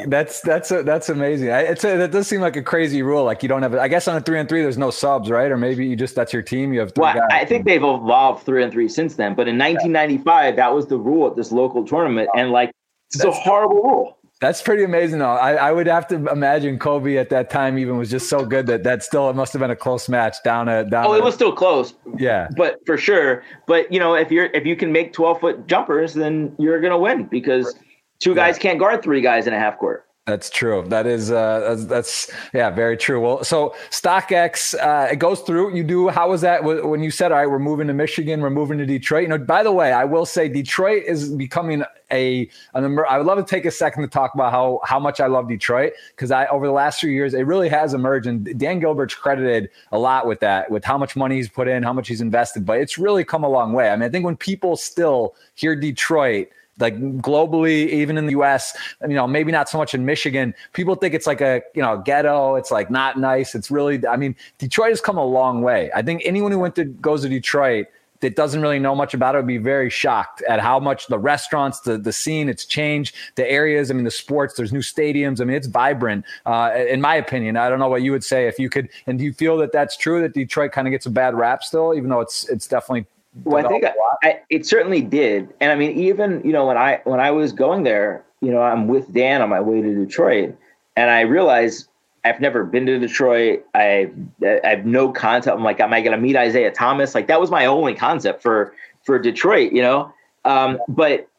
that's 0.05 0.41
that's 0.41 0.69
a, 0.69 0.83
that's 0.83 1.09
amazing. 1.09 1.49
I, 1.49 1.61
it's 1.61 1.83
a, 1.83 1.97
that 1.97 2.11
does 2.11 2.27
seem 2.27 2.41
like 2.41 2.57
a 2.57 2.61
crazy 2.61 3.01
rule. 3.01 3.23
Like 3.23 3.41
you 3.41 3.49
don't 3.49 3.61
have. 3.63 3.73
I 3.75 3.87
guess 3.87 4.07
on 4.07 4.17
a 4.17 4.21
three 4.21 4.37
and 4.37 4.47
three, 4.47 4.61
there's 4.61 4.77
no 4.77 4.91
subs, 4.91 5.29
right? 5.29 5.49
Or 5.49 5.57
maybe 5.57 5.87
you 5.87 5.95
just 5.95 6.13
that's 6.13 6.33
your 6.33 6.41
team. 6.41 6.73
You 6.73 6.81
have. 6.81 6.93
Three 6.93 7.03
well, 7.03 7.13
guys. 7.13 7.29
I 7.31 7.45
think 7.45 7.65
they've 7.65 7.81
evolved 7.81 8.45
three 8.45 8.63
and 8.63 8.71
three 8.71 8.89
since 8.89 9.15
then. 9.15 9.33
But 9.33 9.47
in 9.47 9.57
1995, 9.57 10.57
that 10.57 10.73
was 10.73 10.87
the 10.87 10.97
rule 10.97 11.27
at 11.27 11.35
this 11.37 11.51
local 11.51 11.85
tournament, 11.85 12.29
and 12.35 12.51
like 12.51 12.71
it's 13.13 13.23
a 13.23 13.31
horrible 13.31 13.81
rule. 13.81 14.17
That's 14.41 14.59
pretty 14.59 14.83
amazing, 14.83 15.19
though. 15.19 15.29
I, 15.29 15.53
I, 15.53 15.71
would 15.71 15.85
have 15.85 16.07
to 16.07 16.15
imagine 16.15 16.79
Kobe 16.79 17.15
at 17.17 17.29
that 17.29 17.51
time 17.51 17.77
even 17.77 17.97
was 17.97 18.09
just 18.09 18.27
so 18.27 18.43
good 18.43 18.65
that 18.65 18.83
that 18.83 19.03
still 19.03 19.29
it 19.29 19.35
must 19.35 19.53
have 19.53 19.59
been 19.59 19.69
a 19.69 19.75
close 19.75 20.09
match 20.09 20.37
down 20.43 20.67
at 20.67 20.89
down. 20.89 21.05
Oh, 21.05 21.13
it 21.13 21.23
was 21.23 21.35
still 21.35 21.53
close. 21.53 21.93
Yeah, 22.17 22.47
but 22.57 22.79
for 22.87 22.97
sure. 22.97 23.43
But 23.67 23.93
you 23.93 23.99
know, 23.99 24.15
if 24.15 24.31
you're 24.31 24.47
if 24.47 24.65
you 24.65 24.75
can 24.75 24.91
make 24.91 25.13
twelve 25.13 25.39
foot 25.39 25.67
jumpers, 25.67 26.15
then 26.15 26.55
you're 26.57 26.81
gonna 26.81 26.97
win 26.97 27.25
because 27.25 27.75
two 28.17 28.33
guys 28.33 28.57
yeah. 28.57 28.63
can't 28.63 28.79
guard 28.79 29.03
three 29.03 29.21
guys 29.21 29.45
in 29.45 29.53
a 29.53 29.59
half 29.59 29.77
court. 29.77 30.07
That's 30.31 30.49
true. 30.49 30.85
That 30.87 31.07
is 31.07 31.29
uh, 31.29 31.59
that's, 31.59 31.85
that's, 31.85 32.31
yeah, 32.53 32.69
very 32.69 32.95
true. 32.95 33.19
Well, 33.19 33.43
so 33.43 33.75
StockX 33.89 34.73
uh, 34.79 35.11
it 35.11 35.17
goes 35.17 35.41
through. 35.41 35.75
You 35.75 35.83
do. 35.83 36.07
How 36.07 36.29
was 36.29 36.39
that 36.39 36.63
when 36.63 37.03
you 37.03 37.11
said, 37.11 37.33
"All 37.33 37.37
right, 37.37 37.49
we're 37.49 37.59
moving 37.59 37.87
to 37.87 37.93
Michigan, 37.93 38.39
we're 38.39 38.49
moving 38.49 38.77
to 38.77 38.85
Detroit"? 38.85 39.23
You 39.23 39.27
know, 39.27 39.37
by 39.37 39.61
the 39.61 39.73
way, 39.73 39.91
I 39.91 40.05
will 40.05 40.25
say 40.25 40.47
Detroit 40.47 41.03
is 41.03 41.27
becoming 41.33 41.83
a. 42.11 42.49
An, 42.73 42.97
I 43.09 43.17
would 43.17 43.27
love 43.27 43.39
to 43.39 43.43
take 43.43 43.65
a 43.65 43.71
second 43.71 44.03
to 44.03 44.07
talk 44.07 44.33
about 44.33 44.53
how 44.53 44.79
how 44.85 45.01
much 45.01 45.19
I 45.19 45.27
love 45.27 45.49
Detroit 45.49 45.91
because 46.15 46.31
I 46.31 46.45
over 46.45 46.65
the 46.65 46.71
last 46.71 47.01
few 47.01 47.09
years 47.09 47.33
it 47.33 47.45
really 47.45 47.67
has 47.67 47.93
emerged, 47.93 48.25
and 48.25 48.57
Dan 48.57 48.79
Gilbert's 48.79 49.13
credited 49.13 49.69
a 49.91 49.99
lot 49.99 50.27
with 50.27 50.39
that, 50.39 50.71
with 50.71 50.85
how 50.85 50.97
much 50.97 51.17
money 51.17 51.35
he's 51.35 51.49
put 51.49 51.67
in, 51.67 51.83
how 51.83 51.91
much 51.91 52.07
he's 52.07 52.21
invested. 52.21 52.65
But 52.65 52.79
it's 52.79 52.97
really 52.97 53.25
come 53.25 53.43
a 53.43 53.49
long 53.49 53.73
way. 53.73 53.89
I 53.89 53.97
mean, 53.97 54.03
I 54.03 54.09
think 54.09 54.23
when 54.23 54.37
people 54.37 54.77
still 54.77 55.35
hear 55.55 55.75
Detroit 55.75 56.47
like 56.81 56.99
globally, 57.21 57.87
even 57.89 58.17
in 58.17 58.25
the 58.25 58.33
US, 58.33 58.75
you 59.01 59.15
know, 59.15 59.27
maybe 59.27 59.51
not 59.51 59.69
so 59.69 59.77
much 59.77 59.93
in 59.93 60.05
Michigan. 60.05 60.53
People 60.73 60.95
think 60.95 61.13
it's 61.13 61.27
like 61.27 61.41
a, 61.41 61.61
you 61.75 61.81
know, 61.81 61.97
ghetto. 61.97 62.55
It's 62.55 62.71
like 62.71 62.89
not 62.89 63.19
nice. 63.19 63.55
It's 63.55 63.71
really, 63.71 64.05
I 64.07 64.17
mean, 64.17 64.35
Detroit 64.57 64.89
has 64.89 65.01
come 65.01 65.17
a 65.17 65.25
long 65.25 65.61
way. 65.61 65.91
I 65.95 66.01
think 66.01 66.21
anyone 66.25 66.51
who 66.51 66.59
went 66.59 66.75
to 66.75 66.85
goes 66.85 67.21
to 67.21 67.29
Detroit 67.29 67.87
that 68.21 68.35
doesn't 68.35 68.61
really 68.61 68.79
know 68.79 68.95
much 68.95 69.13
about 69.13 69.35
it 69.35 69.39
would 69.39 69.47
be 69.47 69.57
very 69.57 69.89
shocked 69.89 70.41
at 70.43 70.59
how 70.59 70.79
much 70.79 71.07
the 71.07 71.19
restaurants, 71.19 71.81
the 71.81 71.97
the 71.97 72.13
scene, 72.13 72.47
it's 72.49 72.65
changed, 72.65 73.15
the 73.35 73.49
areas. 73.49 73.91
I 73.91 73.95
mean, 73.95 74.03
the 74.03 74.11
sports. 74.11 74.53
There's 74.55 74.71
new 74.71 74.79
stadiums. 74.79 75.41
I 75.41 75.45
mean, 75.45 75.57
it's 75.57 75.67
vibrant. 75.67 76.23
Uh, 76.45 76.71
in 76.87 77.01
my 77.01 77.15
opinion, 77.15 77.57
I 77.57 77.69
don't 77.69 77.79
know 77.79 77.89
what 77.89 78.03
you 78.03 78.11
would 78.11 78.23
say 78.23 78.47
if 78.47 78.59
you 78.59 78.69
could. 78.69 78.89
And 79.07 79.17
do 79.17 79.25
you 79.25 79.33
feel 79.33 79.57
that 79.57 79.71
that's 79.71 79.97
true 79.97 80.21
that 80.21 80.33
Detroit 80.33 80.71
kind 80.71 80.87
of 80.87 80.91
gets 80.91 81.05
a 81.05 81.09
bad 81.09 81.33
rap 81.33 81.63
still, 81.63 81.93
even 81.95 82.09
though 82.09 82.21
it's 82.21 82.47
it's 82.49 82.67
definitely 82.67 83.05
well, 83.43 83.65
I 83.65 83.69
think 83.69 83.85
I, 83.85 83.93
I, 84.23 84.39
it 84.49 84.65
certainly 84.65 85.01
did, 85.01 85.53
and 85.59 85.71
I 85.71 85.75
mean, 85.75 85.97
even 85.97 86.41
you 86.43 86.51
know 86.51 86.65
when 86.65 86.77
I 86.77 87.01
when 87.05 87.19
I 87.19 87.31
was 87.31 87.53
going 87.53 87.83
there, 87.83 88.23
you 88.41 88.51
know, 88.51 88.61
I'm 88.61 88.87
with 88.87 89.13
Dan 89.13 89.41
on 89.41 89.49
my 89.49 89.61
way 89.61 89.81
to 89.81 89.95
Detroit, 89.95 90.55
and 90.95 91.09
I 91.09 91.21
realized 91.21 91.87
I've 92.25 92.41
never 92.41 92.63
been 92.63 92.85
to 92.87 92.99
Detroit. 92.99 93.65
I 93.73 94.11
I 94.43 94.67
have 94.67 94.85
no 94.85 95.11
concept. 95.11 95.55
I'm 95.55 95.63
like, 95.63 95.79
am 95.79 95.93
I 95.93 96.01
going 96.01 96.11
to 96.11 96.21
meet 96.21 96.35
Isiah 96.35 96.71
Thomas? 96.71 97.15
Like 97.15 97.27
that 97.27 97.39
was 97.39 97.49
my 97.49 97.65
only 97.65 97.93
concept 97.93 98.41
for 98.41 98.73
for 99.03 99.17
Detroit, 99.17 99.71
you 99.71 99.81
know. 99.81 100.13
Um, 100.43 100.79
but 100.87 101.29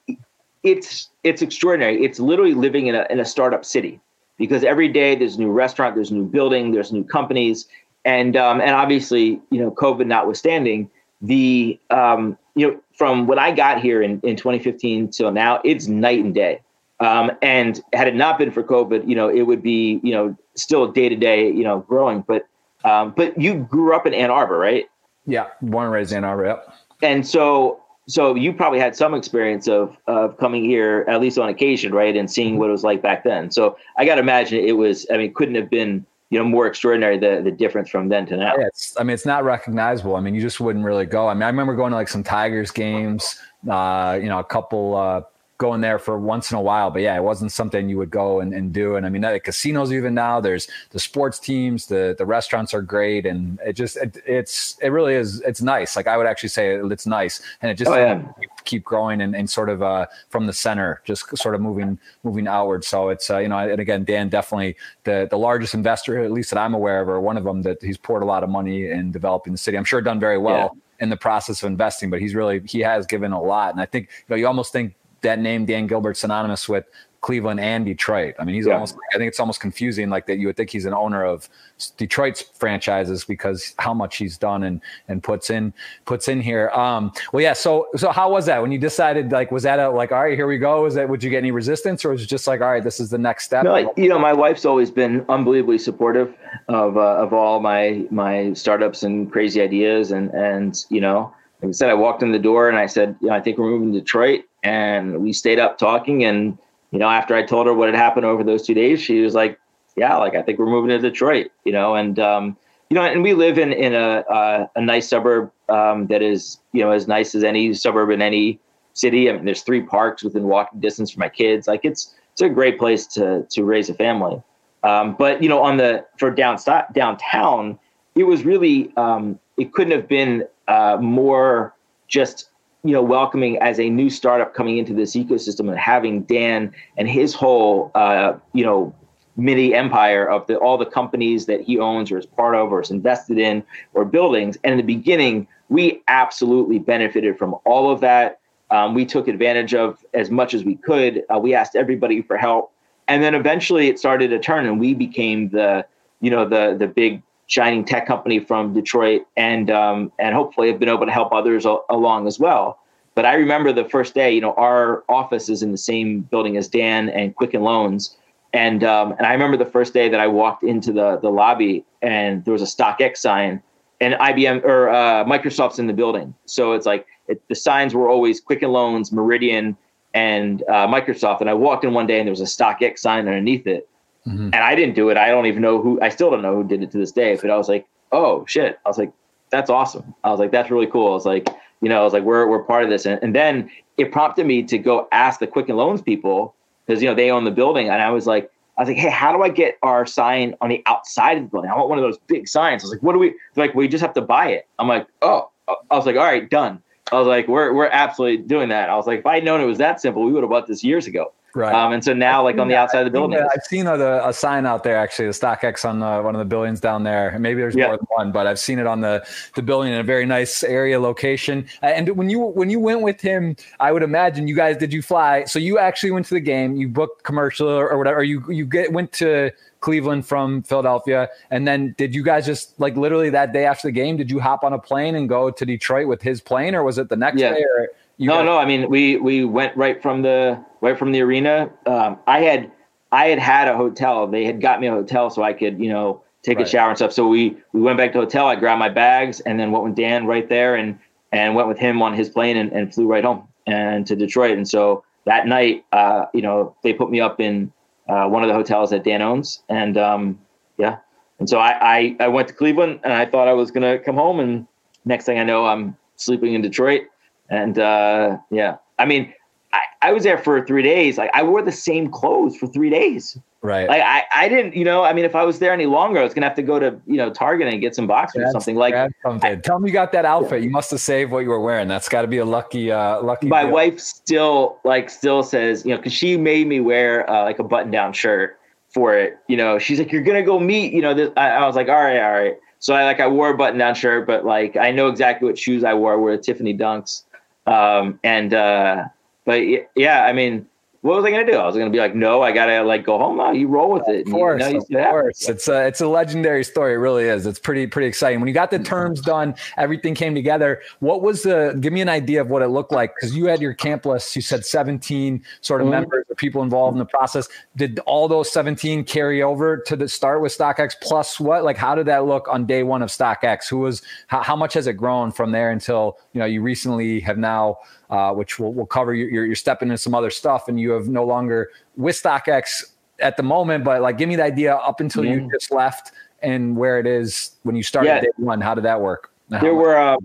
it's 0.62 1.10
it's 1.24 1.42
extraordinary. 1.42 2.02
It's 2.02 2.18
literally 2.18 2.54
living 2.54 2.86
in 2.86 2.94
a 2.94 3.06
in 3.10 3.20
a 3.20 3.24
startup 3.24 3.64
city 3.64 4.00
because 4.38 4.64
every 4.64 4.88
day 4.88 5.14
there's 5.14 5.36
a 5.36 5.40
new 5.40 5.50
restaurant, 5.50 5.94
there's 5.94 6.10
a 6.10 6.14
new 6.14 6.24
building, 6.24 6.72
there's 6.72 6.90
new 6.90 7.04
companies, 7.04 7.68
and 8.04 8.36
um, 8.36 8.60
and 8.60 8.70
obviously, 8.70 9.40
you 9.50 9.60
know, 9.60 9.70
COVID 9.70 10.06
notwithstanding 10.06 10.90
the 11.22 11.78
um, 11.90 12.36
you 12.54 12.70
know 12.70 12.80
from 12.92 13.26
when 13.26 13.38
I 13.38 13.52
got 13.52 13.80
here 13.80 14.02
in, 14.02 14.20
in 14.20 14.36
2015 14.36 15.08
till 15.08 15.32
now, 15.32 15.60
it's 15.64 15.86
night 15.86 16.22
and 16.22 16.34
day. 16.34 16.60
Um, 17.00 17.32
and 17.42 17.82
had 17.92 18.06
it 18.06 18.14
not 18.14 18.38
been 18.38 18.52
for 18.52 18.62
COVID, 18.62 19.08
you 19.08 19.16
know, 19.16 19.28
it 19.28 19.42
would 19.42 19.62
be 19.62 20.00
you 20.02 20.12
know 20.12 20.36
still 20.54 20.86
day 20.88 21.08
to 21.08 21.16
day, 21.16 21.50
you 21.50 21.64
know, 21.64 21.80
growing. 21.80 22.22
But 22.22 22.46
um, 22.84 23.14
but 23.16 23.40
you 23.40 23.54
grew 23.54 23.94
up 23.94 24.06
in 24.06 24.14
Ann 24.14 24.30
Arbor, 24.30 24.58
right? 24.58 24.86
Yeah, 25.26 25.46
born 25.62 25.86
and 25.86 25.94
raised 25.94 26.12
in 26.12 26.18
Ann 26.18 26.24
Arbor. 26.24 26.46
Yep. 26.46 26.74
And 27.02 27.26
so 27.26 27.82
so 28.08 28.34
you 28.34 28.52
probably 28.52 28.78
had 28.78 28.96
some 28.96 29.14
experience 29.14 29.68
of 29.68 29.96
of 30.06 30.36
coming 30.38 30.64
here 30.64 31.04
at 31.08 31.20
least 31.20 31.38
on 31.38 31.48
occasion, 31.48 31.92
right, 31.92 32.16
and 32.16 32.30
seeing 32.30 32.58
what 32.58 32.68
it 32.68 32.72
was 32.72 32.84
like 32.84 33.02
back 33.02 33.24
then. 33.24 33.50
So 33.50 33.76
I 33.96 34.04
got 34.04 34.16
to 34.16 34.20
imagine 34.20 34.64
it 34.64 34.76
was. 34.76 35.06
I 35.12 35.16
mean, 35.16 35.32
couldn't 35.32 35.54
have 35.54 35.70
been 35.70 36.04
you 36.32 36.38
know 36.38 36.46
more 36.46 36.66
extraordinary 36.66 37.18
the 37.18 37.42
the 37.44 37.50
difference 37.50 37.90
from 37.90 38.08
then 38.08 38.24
to 38.24 38.38
now. 38.38 38.54
Yeah, 38.58 38.68
I 38.98 39.02
mean, 39.02 39.12
it's 39.12 39.26
not 39.26 39.44
recognizable. 39.44 40.16
I 40.16 40.20
mean, 40.20 40.34
you 40.34 40.40
just 40.40 40.60
wouldn't 40.60 40.82
really 40.82 41.04
go. 41.04 41.28
I 41.28 41.34
mean, 41.34 41.42
I 41.42 41.48
remember 41.48 41.76
going 41.76 41.90
to 41.90 41.96
like 41.96 42.08
some 42.08 42.24
Tigers 42.24 42.70
games. 42.70 43.38
Uh, 43.70 44.18
you 44.20 44.30
know, 44.30 44.38
a 44.38 44.44
couple 44.44 44.96
uh, 44.96 45.20
going 45.62 45.80
there 45.80 46.00
for 46.00 46.18
once 46.18 46.50
in 46.50 46.58
a 46.58 46.60
while. 46.60 46.90
But 46.90 47.02
yeah, 47.02 47.16
it 47.16 47.22
wasn't 47.22 47.52
something 47.52 47.88
you 47.88 47.96
would 47.98 48.10
go 48.10 48.40
and, 48.40 48.52
and 48.52 48.72
do. 48.72 48.96
And 48.96 49.06
I 49.06 49.08
mean, 49.08 49.22
the 49.22 49.38
casinos 49.38 49.92
even 49.92 50.12
now, 50.12 50.40
there's 50.40 50.66
the 50.90 50.98
sports 50.98 51.38
teams, 51.38 51.86
the 51.86 52.16
the 52.18 52.26
restaurants 52.26 52.74
are 52.74 52.82
great, 52.82 53.24
and 53.26 53.60
it 53.64 53.74
just 53.74 53.96
it, 53.96 54.18
it's 54.26 54.76
it 54.82 54.88
really 54.88 55.14
is 55.14 55.40
it's 55.42 55.62
nice. 55.62 55.94
Like 55.94 56.08
I 56.08 56.16
would 56.16 56.26
actually 56.26 56.48
say 56.48 56.74
it's 56.74 57.06
nice, 57.06 57.40
and 57.62 57.70
it 57.70 57.76
just 57.76 57.92
oh, 57.92 57.96
yeah. 57.96 58.22
keep 58.64 58.82
growing 58.82 59.20
and, 59.20 59.36
and 59.36 59.48
sort 59.48 59.70
of 59.70 59.84
uh, 59.84 60.06
from 60.30 60.46
the 60.46 60.52
center, 60.52 61.00
just 61.04 61.38
sort 61.38 61.54
of 61.54 61.60
moving 61.60 61.96
moving 62.24 62.48
outward. 62.48 62.82
So 62.84 63.10
it's 63.10 63.30
uh, 63.30 63.38
you 63.38 63.48
know, 63.48 63.58
and 63.58 63.80
again, 63.80 64.02
Dan 64.04 64.28
definitely 64.28 64.76
the 65.04 65.28
the 65.30 65.38
largest 65.38 65.74
investor, 65.74 66.18
at 66.24 66.32
least 66.32 66.50
that 66.50 66.58
I'm 66.58 66.74
aware 66.74 67.00
of, 67.00 67.08
or 67.08 67.20
one 67.20 67.36
of 67.36 67.44
them 67.44 67.62
that 67.62 67.80
he's 67.80 67.96
poured 67.96 68.24
a 68.24 68.26
lot 68.26 68.42
of 68.42 68.50
money 68.50 68.90
in 68.90 69.12
developing 69.12 69.52
the 69.52 69.58
city. 69.58 69.76
I'm 69.78 69.84
sure 69.84 70.00
done 70.00 70.18
very 70.18 70.38
well. 70.38 70.72
Yeah. 70.74 70.78
In 71.00 71.08
the 71.08 71.16
process 71.16 71.64
of 71.64 71.66
investing, 71.66 72.10
but 72.10 72.20
he's 72.20 72.32
really 72.32 72.60
he 72.64 72.78
has 72.78 73.06
given 73.06 73.32
a 73.32 73.42
lot, 73.42 73.72
and 73.72 73.80
I 73.80 73.86
think 73.86 74.04
you 74.08 74.24
know 74.28 74.36
you 74.36 74.46
almost 74.46 74.70
think 74.72 74.94
that 75.22 75.38
name 75.38 75.64
Dan 75.64 75.86
Gilbert 75.86 76.16
synonymous 76.16 76.68
with 76.68 76.84
Cleveland 77.22 77.60
and 77.60 77.84
Detroit. 77.84 78.34
I 78.40 78.44
mean, 78.44 78.56
he's 78.56 78.66
yeah. 78.66 78.74
almost, 78.74 78.96
I 79.14 79.16
think 79.16 79.28
it's 79.28 79.38
almost 79.38 79.60
confusing 79.60 80.10
like 80.10 80.26
that 80.26 80.38
you 80.38 80.48
would 80.48 80.56
think 80.56 80.70
he's 80.70 80.86
an 80.86 80.92
owner 80.92 81.24
of 81.24 81.48
Detroit's 81.96 82.42
franchises 82.42 83.24
because 83.24 83.76
how 83.78 83.94
much 83.94 84.16
he's 84.16 84.36
done 84.36 84.64
and, 84.64 84.80
and 85.06 85.22
puts 85.22 85.48
in, 85.48 85.72
puts 86.04 86.26
in 86.26 86.40
here. 86.40 86.70
Um, 86.70 87.12
well, 87.32 87.40
yeah. 87.40 87.52
So, 87.52 87.86
so 87.94 88.10
how 88.10 88.32
was 88.32 88.46
that 88.46 88.60
when 88.60 88.72
you 88.72 88.78
decided, 88.78 89.30
like, 89.30 89.52
was 89.52 89.62
that 89.62 89.78
a, 89.78 89.88
like, 89.88 90.10
all 90.10 90.24
right, 90.24 90.36
here 90.36 90.48
we 90.48 90.58
go. 90.58 90.84
Is 90.84 90.94
that, 90.94 91.08
would 91.08 91.22
you 91.22 91.30
get 91.30 91.38
any 91.38 91.52
resistance 91.52 92.04
or 92.04 92.10
was 92.10 92.24
it 92.24 92.26
just 92.26 92.48
like, 92.48 92.60
all 92.60 92.72
right, 92.72 92.82
this 92.82 92.98
is 92.98 93.10
the 93.10 93.18
next 93.18 93.44
step? 93.44 93.62
No, 93.62 93.94
you 93.96 94.08
know, 94.08 94.18
my 94.18 94.32
wife's 94.32 94.64
always 94.64 94.90
been 94.90 95.24
unbelievably 95.28 95.78
supportive 95.78 96.34
of, 96.66 96.96
uh, 96.96 97.00
of 97.00 97.32
all 97.32 97.60
my, 97.60 98.04
my 98.10 98.52
startups 98.54 99.04
and 99.04 99.30
crazy 99.30 99.62
ideas. 99.62 100.10
And, 100.10 100.28
and, 100.30 100.84
you 100.88 101.00
know, 101.00 101.32
like 101.62 101.68
I 101.68 101.72
said, 101.72 101.88
I 101.88 101.94
walked 101.94 102.24
in 102.24 102.32
the 102.32 102.40
door 102.40 102.68
and 102.68 102.76
I 102.76 102.86
said, 102.86 103.14
you 103.20 103.28
know, 103.28 103.34
I 103.34 103.40
think 103.40 103.58
we're 103.58 103.70
moving 103.70 103.92
to 103.92 104.00
Detroit 104.00 104.44
and 104.62 105.18
we 105.18 105.32
stayed 105.32 105.58
up 105.58 105.78
talking 105.78 106.24
and 106.24 106.58
you 106.90 106.98
know 106.98 107.08
after 107.08 107.34
i 107.34 107.42
told 107.42 107.66
her 107.66 107.74
what 107.74 107.88
had 107.88 107.96
happened 107.96 108.26
over 108.26 108.44
those 108.44 108.66
two 108.66 108.74
days 108.74 109.00
she 109.00 109.20
was 109.20 109.34
like 109.34 109.58
yeah, 109.96 110.16
like 110.16 110.34
I 110.34 110.42
think 110.42 110.58
we're 110.58 110.66
moving 110.66 110.88
to 110.88 110.98
Detroit, 110.98 111.50
you 111.64 111.72
know, 111.72 111.94
and 111.94 112.18
um, 112.18 112.56
you 112.90 112.94
know, 112.94 113.02
and 113.02 113.22
we 113.22 113.34
live 113.34 113.58
in 113.58 113.72
in 113.72 113.94
a 113.94 114.20
uh, 114.28 114.66
a 114.74 114.80
nice 114.80 115.08
suburb 115.08 115.50
um, 115.68 116.06
that 116.06 116.22
is 116.22 116.58
you 116.72 116.82
know 116.82 116.90
as 116.90 117.06
nice 117.06 117.34
as 117.34 117.44
any 117.44 117.72
suburb 117.74 118.10
in 118.10 118.22
any 118.22 118.58
city. 118.94 119.28
I 119.28 119.34
mean, 119.34 119.44
there's 119.44 119.62
three 119.62 119.82
parks 119.82 120.22
within 120.22 120.44
walking 120.44 120.80
distance 120.80 121.10
for 121.10 121.20
my 121.20 121.28
kids. 121.28 121.66
Like 121.66 121.84
it's 121.84 122.14
it's 122.32 122.40
a 122.40 122.48
great 122.48 122.78
place 122.78 123.06
to 123.08 123.46
to 123.50 123.64
raise 123.64 123.90
a 123.90 123.94
family. 123.94 124.42
Um, 124.82 125.14
but 125.18 125.42
you 125.42 125.48
know, 125.48 125.62
on 125.62 125.76
the 125.76 126.04
for 126.18 126.30
down 126.30 126.58
downtown, 126.92 127.78
it 128.14 128.24
was 128.24 128.44
really 128.44 128.92
um, 128.96 129.38
it 129.58 129.72
couldn't 129.72 129.92
have 129.92 130.08
been 130.08 130.46
uh, 130.68 130.96
more 131.00 131.74
just 132.08 132.48
you 132.84 132.92
know 132.92 133.02
welcoming 133.02 133.58
as 133.58 133.78
a 133.78 133.88
new 133.88 134.10
startup 134.10 134.54
coming 134.54 134.78
into 134.78 134.92
this 134.92 135.14
ecosystem 135.14 135.68
and 135.68 135.78
having 135.78 136.22
Dan 136.22 136.74
and 136.96 137.08
his 137.08 137.34
whole 137.34 137.90
uh, 137.94 138.34
you 138.52 138.64
know 138.64 138.94
mini 139.36 139.74
empire 139.74 140.28
of 140.28 140.46
the 140.46 140.56
all 140.56 140.76
the 140.76 140.86
companies 140.86 141.46
that 141.46 141.60
he 141.60 141.78
owns 141.78 142.10
or 142.10 142.18
is 142.18 142.26
part 142.26 142.54
of 142.54 142.72
or 142.72 142.80
is 142.80 142.90
invested 142.90 143.38
in 143.38 143.62
or 143.94 144.04
buildings. 144.04 144.58
And 144.62 144.72
in 144.72 144.78
the 144.78 144.94
beginning, 144.94 145.46
we 145.68 146.02
absolutely 146.08 146.78
benefited 146.78 147.38
from 147.38 147.54
all 147.64 147.90
of 147.90 148.00
that. 148.00 148.40
Um, 148.70 148.94
we 148.94 149.04
took 149.04 149.28
advantage 149.28 149.74
of 149.74 150.04
as 150.14 150.30
much 150.30 150.54
as 150.54 150.64
we 150.64 150.76
could. 150.76 151.24
Uh, 151.34 151.38
we 151.38 151.54
asked 151.54 151.76
everybody 151.76 152.22
for 152.22 152.36
help, 152.36 152.72
and 153.06 153.22
then 153.22 153.34
eventually 153.34 153.88
it 153.88 153.98
started 153.98 154.28
to 154.28 154.38
turn, 154.38 154.66
and 154.66 154.80
we 154.80 154.94
became 154.94 155.50
the 155.50 155.86
you 156.20 156.30
know 156.30 156.48
the 156.48 156.76
the 156.78 156.86
big 156.86 157.22
shining 157.52 157.84
tech 157.84 158.06
company 158.06 158.40
from 158.40 158.72
Detroit, 158.72 159.26
and 159.36 159.70
um, 159.70 160.10
and 160.18 160.34
hopefully 160.34 160.68
have 160.70 160.80
been 160.80 160.88
able 160.88 161.04
to 161.04 161.12
help 161.12 161.32
others 161.32 161.66
along 161.90 162.26
as 162.26 162.38
well. 162.40 162.78
But 163.14 163.26
I 163.26 163.34
remember 163.34 163.74
the 163.74 163.84
first 163.84 164.14
day, 164.14 164.32
you 164.34 164.40
know, 164.40 164.54
our 164.54 165.04
office 165.08 165.50
is 165.50 165.62
in 165.62 165.70
the 165.70 165.78
same 165.78 166.22
building 166.22 166.56
as 166.56 166.66
Dan 166.66 167.10
and 167.10 167.36
Quicken 167.36 167.60
Loans, 167.62 168.16
and 168.54 168.82
um, 168.82 169.12
and 169.12 169.26
I 169.26 169.32
remember 169.32 169.58
the 169.58 169.70
first 169.70 169.92
day 169.92 170.08
that 170.08 170.18
I 170.18 170.26
walked 170.26 170.64
into 170.64 170.92
the 170.92 171.18
the 171.18 171.28
lobby, 171.28 171.84
and 172.00 172.42
there 172.46 172.52
was 172.52 172.62
a 172.62 172.64
StockX 172.64 173.18
sign, 173.18 173.62
and 174.00 174.14
IBM 174.14 174.64
or 174.64 174.88
uh, 174.88 175.24
Microsoft's 175.24 175.78
in 175.78 175.86
the 175.86 175.92
building. 175.92 176.34
So 176.46 176.72
it's 176.72 176.86
like 176.86 177.06
it, 177.28 177.46
the 177.48 177.54
signs 177.54 177.94
were 177.94 178.08
always 178.08 178.40
Quicken 178.40 178.72
Loans, 178.72 179.12
Meridian, 179.12 179.76
and 180.14 180.62
uh, 180.70 180.86
Microsoft. 180.86 181.42
And 181.42 181.50
I 181.50 181.54
walked 181.54 181.84
in 181.84 181.92
one 181.92 182.06
day, 182.06 182.18
and 182.18 182.26
there 182.26 182.32
was 182.32 182.40
a 182.40 182.44
StockX 182.44 183.00
sign 183.00 183.28
underneath 183.28 183.66
it 183.66 183.90
Mm-hmm. 184.26 184.50
And 184.52 184.56
I 184.56 184.74
didn't 184.74 184.94
do 184.94 185.08
it. 185.08 185.16
I 185.16 185.28
don't 185.28 185.46
even 185.46 185.62
know 185.62 185.80
who, 185.80 186.00
I 186.00 186.08
still 186.08 186.30
don't 186.30 186.42
know 186.42 186.54
who 186.54 186.64
did 186.64 186.82
it 186.82 186.90
to 186.92 186.98
this 186.98 187.12
day. 187.12 187.36
But 187.40 187.50
I 187.50 187.56
was 187.56 187.68
like, 187.68 187.86
oh 188.12 188.44
shit. 188.46 188.78
I 188.84 188.88
was 188.88 188.98
like, 188.98 189.12
that's 189.50 189.70
awesome. 189.70 190.14
I 190.24 190.30
was 190.30 190.40
like, 190.40 190.50
that's 190.50 190.70
really 190.70 190.86
cool. 190.86 191.08
I 191.08 191.14
was 191.14 191.26
like, 191.26 191.48
you 191.80 191.88
know, 191.88 192.00
I 192.00 192.04
was 192.04 192.12
like, 192.12 192.22
we're, 192.22 192.46
we're 192.46 192.62
part 192.62 192.84
of 192.84 192.90
this. 192.90 193.04
And, 193.04 193.22
and 193.22 193.34
then 193.34 193.70
it 193.98 194.12
prompted 194.12 194.46
me 194.46 194.62
to 194.62 194.78
go 194.78 195.08
ask 195.12 195.40
the 195.40 195.46
Quicken 195.46 195.76
Loans 195.76 196.00
people 196.00 196.54
because, 196.86 197.02
you 197.02 197.08
know, 197.08 197.14
they 197.14 197.30
own 197.30 197.44
the 197.44 197.50
building. 197.50 197.88
And 197.88 198.00
I 198.00 198.10
was 198.10 198.26
like, 198.26 198.50
I 198.78 198.82
was 198.82 198.88
like, 198.88 198.96
hey, 198.96 199.10
how 199.10 199.32
do 199.32 199.42
I 199.42 199.50
get 199.50 199.76
our 199.82 200.06
sign 200.06 200.54
on 200.60 200.70
the 200.70 200.82
outside 200.86 201.36
of 201.36 201.42
the 201.44 201.48
building? 201.50 201.70
I 201.70 201.76
want 201.76 201.90
one 201.90 201.98
of 201.98 202.02
those 202.02 202.18
big 202.26 202.48
signs. 202.48 202.82
I 202.82 202.86
was 202.86 202.92
like, 202.92 203.02
what 203.02 203.12
do 203.12 203.18
we, 203.18 203.34
They're 203.54 203.66
like, 203.66 203.74
we 203.74 203.88
just 203.88 204.00
have 204.00 204.14
to 204.14 204.22
buy 204.22 204.48
it. 204.48 204.66
I'm 204.78 204.88
like, 204.88 205.06
oh, 205.20 205.50
I 205.68 205.96
was 205.96 206.06
like, 206.06 206.16
all 206.16 206.22
right, 206.22 206.48
done. 206.48 206.82
I 207.10 207.18
was 207.18 207.26
like, 207.26 207.48
we're, 207.48 207.74
we're 207.74 207.88
absolutely 207.88 208.38
doing 208.38 208.70
that. 208.70 208.88
I 208.88 208.96
was 208.96 209.06
like, 209.06 209.20
if 209.20 209.26
I 209.26 209.36
would 209.36 209.44
known 209.44 209.60
it 209.60 209.66
was 209.66 209.78
that 209.78 210.00
simple, 210.00 210.24
we 210.24 210.32
would 210.32 210.42
have 210.42 210.50
bought 210.50 210.66
this 210.66 210.82
years 210.82 211.06
ago. 211.06 211.32
Right. 211.54 211.74
Um, 211.74 211.92
and 211.92 212.02
so 212.02 212.14
now, 212.14 212.42
like 212.42 212.58
on 212.58 212.68
the 212.68 212.76
outside 212.76 213.00
of 213.00 213.04
the 213.04 213.10
building, 213.10 213.38
I've 213.38 213.64
seen 213.64 213.86
a, 213.86 213.94
a, 214.26 214.32
sign 214.32 214.64
out 214.64 214.84
there 214.84 214.96
actually, 214.96 215.26
the 215.26 215.32
StockX 215.32 215.86
on 215.86 215.98
the, 215.98 216.22
one 216.22 216.34
of 216.34 216.38
the 216.38 216.46
buildings 216.46 216.80
down 216.80 217.02
there. 217.02 217.36
Maybe 217.38 217.60
there's 217.60 217.74
yeah. 217.74 217.88
more 217.88 217.98
than 217.98 218.06
one, 218.08 218.32
but 218.32 218.46
I've 218.46 218.58
seen 218.58 218.78
it 218.78 218.86
on 218.86 219.02
the 219.02 219.26
the 219.54 219.60
building 219.60 219.92
in 219.92 219.98
a 219.98 220.02
very 220.02 220.24
nice 220.24 220.62
area 220.62 220.98
location. 220.98 221.66
And 221.82 222.08
when 222.16 222.30
you 222.30 222.40
when 222.40 222.70
you 222.70 222.80
went 222.80 223.02
with 223.02 223.20
him, 223.20 223.56
I 223.80 223.92
would 223.92 224.02
imagine 224.02 224.48
you 224.48 224.56
guys 224.56 224.78
did 224.78 224.94
you 224.94 225.02
fly? 225.02 225.44
So 225.44 225.58
you 225.58 225.78
actually 225.78 226.12
went 226.12 226.24
to 226.26 226.34
the 226.34 226.40
game, 226.40 226.76
you 226.76 226.88
booked 226.88 227.22
commercial 227.22 227.68
or, 227.68 227.90
or 227.90 227.98
whatever. 227.98 228.20
Or 228.20 228.22
you 228.22 228.42
you 228.50 228.64
get 228.64 228.90
went 228.90 229.12
to 229.14 229.50
Cleveland 229.80 230.24
from 230.26 230.62
Philadelphia, 230.62 231.28
and 231.50 231.68
then 231.68 231.94
did 231.98 232.14
you 232.14 232.22
guys 232.22 232.46
just 232.46 232.80
like 232.80 232.96
literally 232.96 233.28
that 233.28 233.52
day 233.52 233.66
after 233.66 233.88
the 233.88 233.92
game? 233.92 234.16
Did 234.16 234.30
you 234.30 234.40
hop 234.40 234.64
on 234.64 234.72
a 234.72 234.78
plane 234.78 235.16
and 235.16 235.28
go 235.28 235.50
to 235.50 235.66
Detroit 235.66 236.08
with 236.08 236.22
his 236.22 236.40
plane, 236.40 236.74
or 236.74 236.82
was 236.82 236.96
it 236.96 237.10
the 237.10 237.16
next 237.16 237.40
yeah. 237.40 237.52
day? 237.52 237.62
Or, 237.62 237.88
no, 238.18 238.42
no. 238.44 238.58
I 238.58 238.64
mean, 238.64 238.88
we 238.88 239.16
we 239.16 239.44
went 239.44 239.76
right 239.76 240.00
from 240.00 240.22
the 240.22 240.62
right 240.80 240.98
from 240.98 241.12
the 241.12 241.20
arena. 241.20 241.70
Um, 241.86 242.18
I 242.26 242.40
had 242.40 242.70
I 243.10 243.26
had 243.26 243.38
had 243.38 243.68
a 243.68 243.76
hotel. 243.76 244.26
They 244.26 244.44
had 244.44 244.60
got 244.60 244.80
me 244.80 244.86
a 244.86 244.92
hotel 244.92 245.30
so 245.30 245.42
I 245.42 245.52
could 245.52 245.80
you 245.80 245.88
know 245.88 246.22
take 246.42 246.58
right. 246.58 246.66
a 246.66 246.70
shower 246.70 246.88
and 246.88 246.98
stuff. 246.98 247.12
So 247.12 247.26
we 247.26 247.56
we 247.72 247.80
went 247.80 247.98
back 247.98 248.12
to 248.12 248.18
the 248.18 248.24
hotel. 248.24 248.46
I 248.46 248.56
grabbed 248.56 248.78
my 248.78 248.88
bags 248.88 249.40
and 249.40 249.58
then 249.58 249.72
went 249.72 249.84
with 249.84 249.94
Dan 249.94 250.26
right 250.26 250.48
there 250.48 250.76
and 250.76 250.98
and 251.32 251.54
went 251.54 251.68
with 251.68 251.78
him 251.78 252.02
on 252.02 252.14
his 252.14 252.28
plane 252.28 252.56
and, 252.56 252.70
and 252.72 252.92
flew 252.92 253.06
right 253.06 253.24
home 253.24 253.48
and 253.66 254.06
to 254.06 254.14
Detroit. 254.14 254.56
And 254.56 254.68
so 254.68 255.02
that 255.24 255.46
night, 255.46 255.84
uh, 255.92 256.26
you 256.34 256.42
know, 256.42 256.76
they 256.82 256.92
put 256.92 257.10
me 257.10 257.20
up 257.20 257.40
in 257.40 257.72
uh, 258.08 258.26
one 258.26 258.42
of 258.42 258.48
the 258.48 258.54
hotels 258.54 258.90
that 258.90 259.04
Dan 259.04 259.22
owns, 259.22 259.62
and 259.68 259.96
um, 259.96 260.38
yeah. 260.78 260.98
And 261.38 261.48
so 261.48 261.58
I, 261.58 261.96
I 261.96 262.16
I 262.20 262.28
went 262.28 262.48
to 262.48 262.54
Cleveland 262.54 263.00
and 263.04 263.12
I 263.12 263.26
thought 263.26 263.48
I 263.48 263.52
was 263.52 263.70
gonna 263.70 263.98
come 263.98 264.16
home, 264.16 264.40
and 264.40 264.66
next 265.04 265.24
thing 265.24 265.38
I 265.38 265.44
know, 265.44 265.66
I'm 265.66 265.96
sleeping 266.16 266.54
in 266.54 266.62
Detroit 266.62 267.02
and 267.48 267.78
uh, 267.78 268.38
yeah, 268.50 268.76
I 268.98 269.06
mean, 269.06 269.32
I, 269.72 269.80
I 270.00 270.12
was 270.12 270.24
there 270.24 270.38
for 270.38 270.64
three 270.64 270.82
days. 270.82 271.18
Like 271.18 271.30
I 271.34 271.42
wore 271.42 271.62
the 271.62 271.72
same 271.72 272.10
clothes 272.10 272.56
for 272.56 272.66
three 272.66 272.90
days. 272.90 273.38
Right. 273.64 273.88
Like 273.88 274.02
I, 274.02 274.24
I 274.34 274.48
didn't, 274.48 274.74
you 274.74 274.84
know, 274.84 275.04
I 275.04 275.12
mean, 275.12 275.24
if 275.24 275.36
I 275.36 275.44
was 275.44 275.60
there 275.60 275.72
any 275.72 275.86
longer, 275.86 276.18
I 276.18 276.24
was 276.24 276.34
gonna 276.34 276.48
have 276.48 276.56
to 276.56 276.62
go 276.62 276.80
to, 276.80 277.00
you 277.06 277.16
know, 277.16 277.30
Target 277.30 277.72
and 277.72 277.80
get 277.80 277.94
some 277.94 278.08
boxers 278.08 278.42
or 278.48 278.50
something. 278.50 278.74
Like 278.74 278.94
something. 279.22 279.52
I, 279.52 279.54
tell 279.54 279.78
me 279.78 279.88
you 279.88 279.92
got 279.92 280.10
that 280.12 280.24
outfit. 280.24 280.64
You 280.64 280.70
must 280.70 280.90
have 280.90 281.00
saved 281.00 281.30
what 281.30 281.40
you 281.40 281.50
were 281.50 281.60
wearing. 281.60 281.86
That's 281.86 282.08
got 282.08 282.22
to 282.22 282.28
be 282.28 282.38
a 282.38 282.44
lucky, 282.44 282.90
uh, 282.90 283.22
lucky. 283.22 283.46
My 283.46 283.62
deal. 283.62 283.72
wife 283.72 284.00
still 284.00 284.78
like 284.84 285.08
still 285.10 285.44
says, 285.44 285.84
you 285.84 285.92
know, 285.92 285.96
because 285.98 286.12
she 286.12 286.36
made 286.36 286.66
me 286.66 286.80
wear 286.80 287.28
uh, 287.30 287.44
like 287.44 287.60
a 287.60 287.64
button 287.64 287.92
down 287.92 288.12
shirt 288.12 288.58
for 288.92 289.16
it. 289.16 289.38
You 289.46 289.56
know, 289.56 289.78
she's 289.78 290.00
like, 290.00 290.10
you're 290.10 290.22
gonna 290.22 290.42
go 290.42 290.58
meet. 290.58 290.92
You 290.92 291.02
know, 291.02 291.14
this. 291.14 291.30
I, 291.36 291.50
I 291.50 291.66
was 291.66 291.76
like, 291.76 291.88
all 291.88 292.02
right, 292.02 292.18
all 292.20 292.32
right. 292.32 292.56
So 292.80 292.94
I 292.94 293.04
like 293.04 293.20
I 293.20 293.28
wore 293.28 293.50
a 293.50 293.56
button 293.56 293.78
down 293.78 293.94
shirt, 293.94 294.26
but 294.26 294.44
like 294.44 294.76
I 294.76 294.90
know 294.90 295.06
exactly 295.06 295.46
what 295.46 295.56
shoes 295.56 295.84
I 295.84 295.94
wore. 295.94 296.14
I 296.14 296.16
wore 296.16 296.36
Tiffany 296.36 296.76
Dunks. 296.76 297.22
Um, 297.66 298.18
and 298.24 298.52
uh, 298.54 299.04
but 299.44 299.60
yeah, 299.94 300.24
I 300.24 300.32
mean, 300.32 300.66
what 301.02 301.16
was 301.16 301.24
I 301.24 301.30
going 301.32 301.44
to 301.44 301.52
do? 301.52 301.58
I 301.58 301.66
was 301.66 301.74
going 301.74 301.90
to 301.90 301.92
be 301.92 301.98
like, 301.98 302.14
no, 302.14 302.42
I 302.42 302.52
got 302.52 302.66
to 302.66 302.84
like 302.84 303.04
go 303.04 303.18
home. 303.18 303.36
No, 303.36 303.50
you 303.50 303.66
roll 303.66 303.90
with 303.90 304.08
it. 304.08 304.24
Of 304.24 304.32
course, 304.32 304.62
you, 304.70 304.80
you 304.88 304.98
of 305.00 305.10
course. 305.10 305.48
It's 305.48 305.66
a, 305.66 305.84
it's 305.84 306.00
a 306.00 306.06
legendary 306.06 306.62
story. 306.62 306.94
It 306.94 306.98
really 306.98 307.24
is. 307.24 307.44
It's 307.44 307.58
pretty, 307.58 307.88
pretty 307.88 308.06
exciting. 308.06 308.38
When 308.38 308.46
you 308.46 308.54
got 308.54 308.70
the 308.70 308.76
mm-hmm. 308.76 308.84
terms 308.84 309.20
done, 309.20 309.56
everything 309.76 310.14
came 310.14 310.32
together. 310.32 310.80
What 311.00 311.20
was 311.20 311.42
the, 311.42 311.76
give 311.80 311.92
me 311.92 312.02
an 312.02 312.08
idea 312.08 312.40
of 312.40 312.50
what 312.50 312.62
it 312.62 312.68
looked 312.68 312.92
like. 312.92 313.14
Cause 313.20 313.34
you 313.34 313.46
had 313.46 313.60
your 313.60 313.74
Campless, 313.74 314.36
you 314.36 314.42
said 314.42 314.64
17 314.64 315.42
sort 315.60 315.80
of 315.80 315.86
mm-hmm. 315.86 315.90
members 315.90 316.24
or 316.30 316.36
people 316.36 316.62
involved 316.62 316.94
in 316.94 317.00
the 317.00 317.04
process. 317.04 317.48
Did 317.74 317.98
all 318.06 318.28
those 318.28 318.52
17 318.52 319.02
carry 319.02 319.42
over 319.42 319.78
to 319.78 319.96
the 319.96 320.08
start 320.08 320.40
with 320.40 320.56
StockX 320.56 320.92
plus 321.02 321.40
what, 321.40 321.64
like, 321.64 321.76
how 321.76 321.96
did 321.96 322.06
that 322.06 322.26
look 322.26 322.46
on 322.46 322.64
day 322.64 322.84
one 322.84 323.02
of 323.02 323.08
StockX? 323.08 323.68
Who 323.68 323.78
was, 323.78 324.02
how, 324.28 324.40
how 324.44 324.54
much 324.54 324.74
has 324.74 324.86
it 324.86 324.92
grown 324.92 325.32
from 325.32 325.50
there 325.50 325.72
until, 325.72 326.18
you 326.32 326.38
know, 326.38 326.46
you 326.46 326.62
recently 326.62 327.18
have 327.18 327.38
now 327.38 327.78
uh, 328.12 328.30
which 328.30 328.58
we'll, 328.58 328.72
we'll 328.74 328.86
cover. 328.86 329.14
You're, 329.14 329.46
you're 329.46 329.56
stepping 329.56 329.88
into 329.88 329.98
some 329.98 330.14
other 330.14 330.30
stuff, 330.30 330.68
and 330.68 330.78
you 330.78 330.90
have 330.90 331.08
no 331.08 331.24
longer 331.24 331.70
with 331.96 332.14
StockX 332.14 332.92
at 333.20 333.38
the 333.38 333.42
moment. 333.42 333.84
But 333.84 334.02
like, 334.02 334.18
give 334.18 334.28
me 334.28 334.36
the 334.36 334.44
idea 334.44 334.74
up 334.74 335.00
until 335.00 335.24
you 335.24 335.48
just 335.50 335.72
left 335.72 336.12
and 336.42 336.76
where 336.76 337.00
it 337.00 337.06
is 337.06 337.56
when 337.62 337.74
you 337.74 337.82
started 337.82 338.08
yeah. 338.08 338.20
day 338.20 338.28
one. 338.36 338.60
How 338.60 338.74
did 338.74 338.84
that 338.84 339.00
work? 339.00 339.32
There 339.48 339.74
were, 339.74 339.96
uh, 339.96 340.18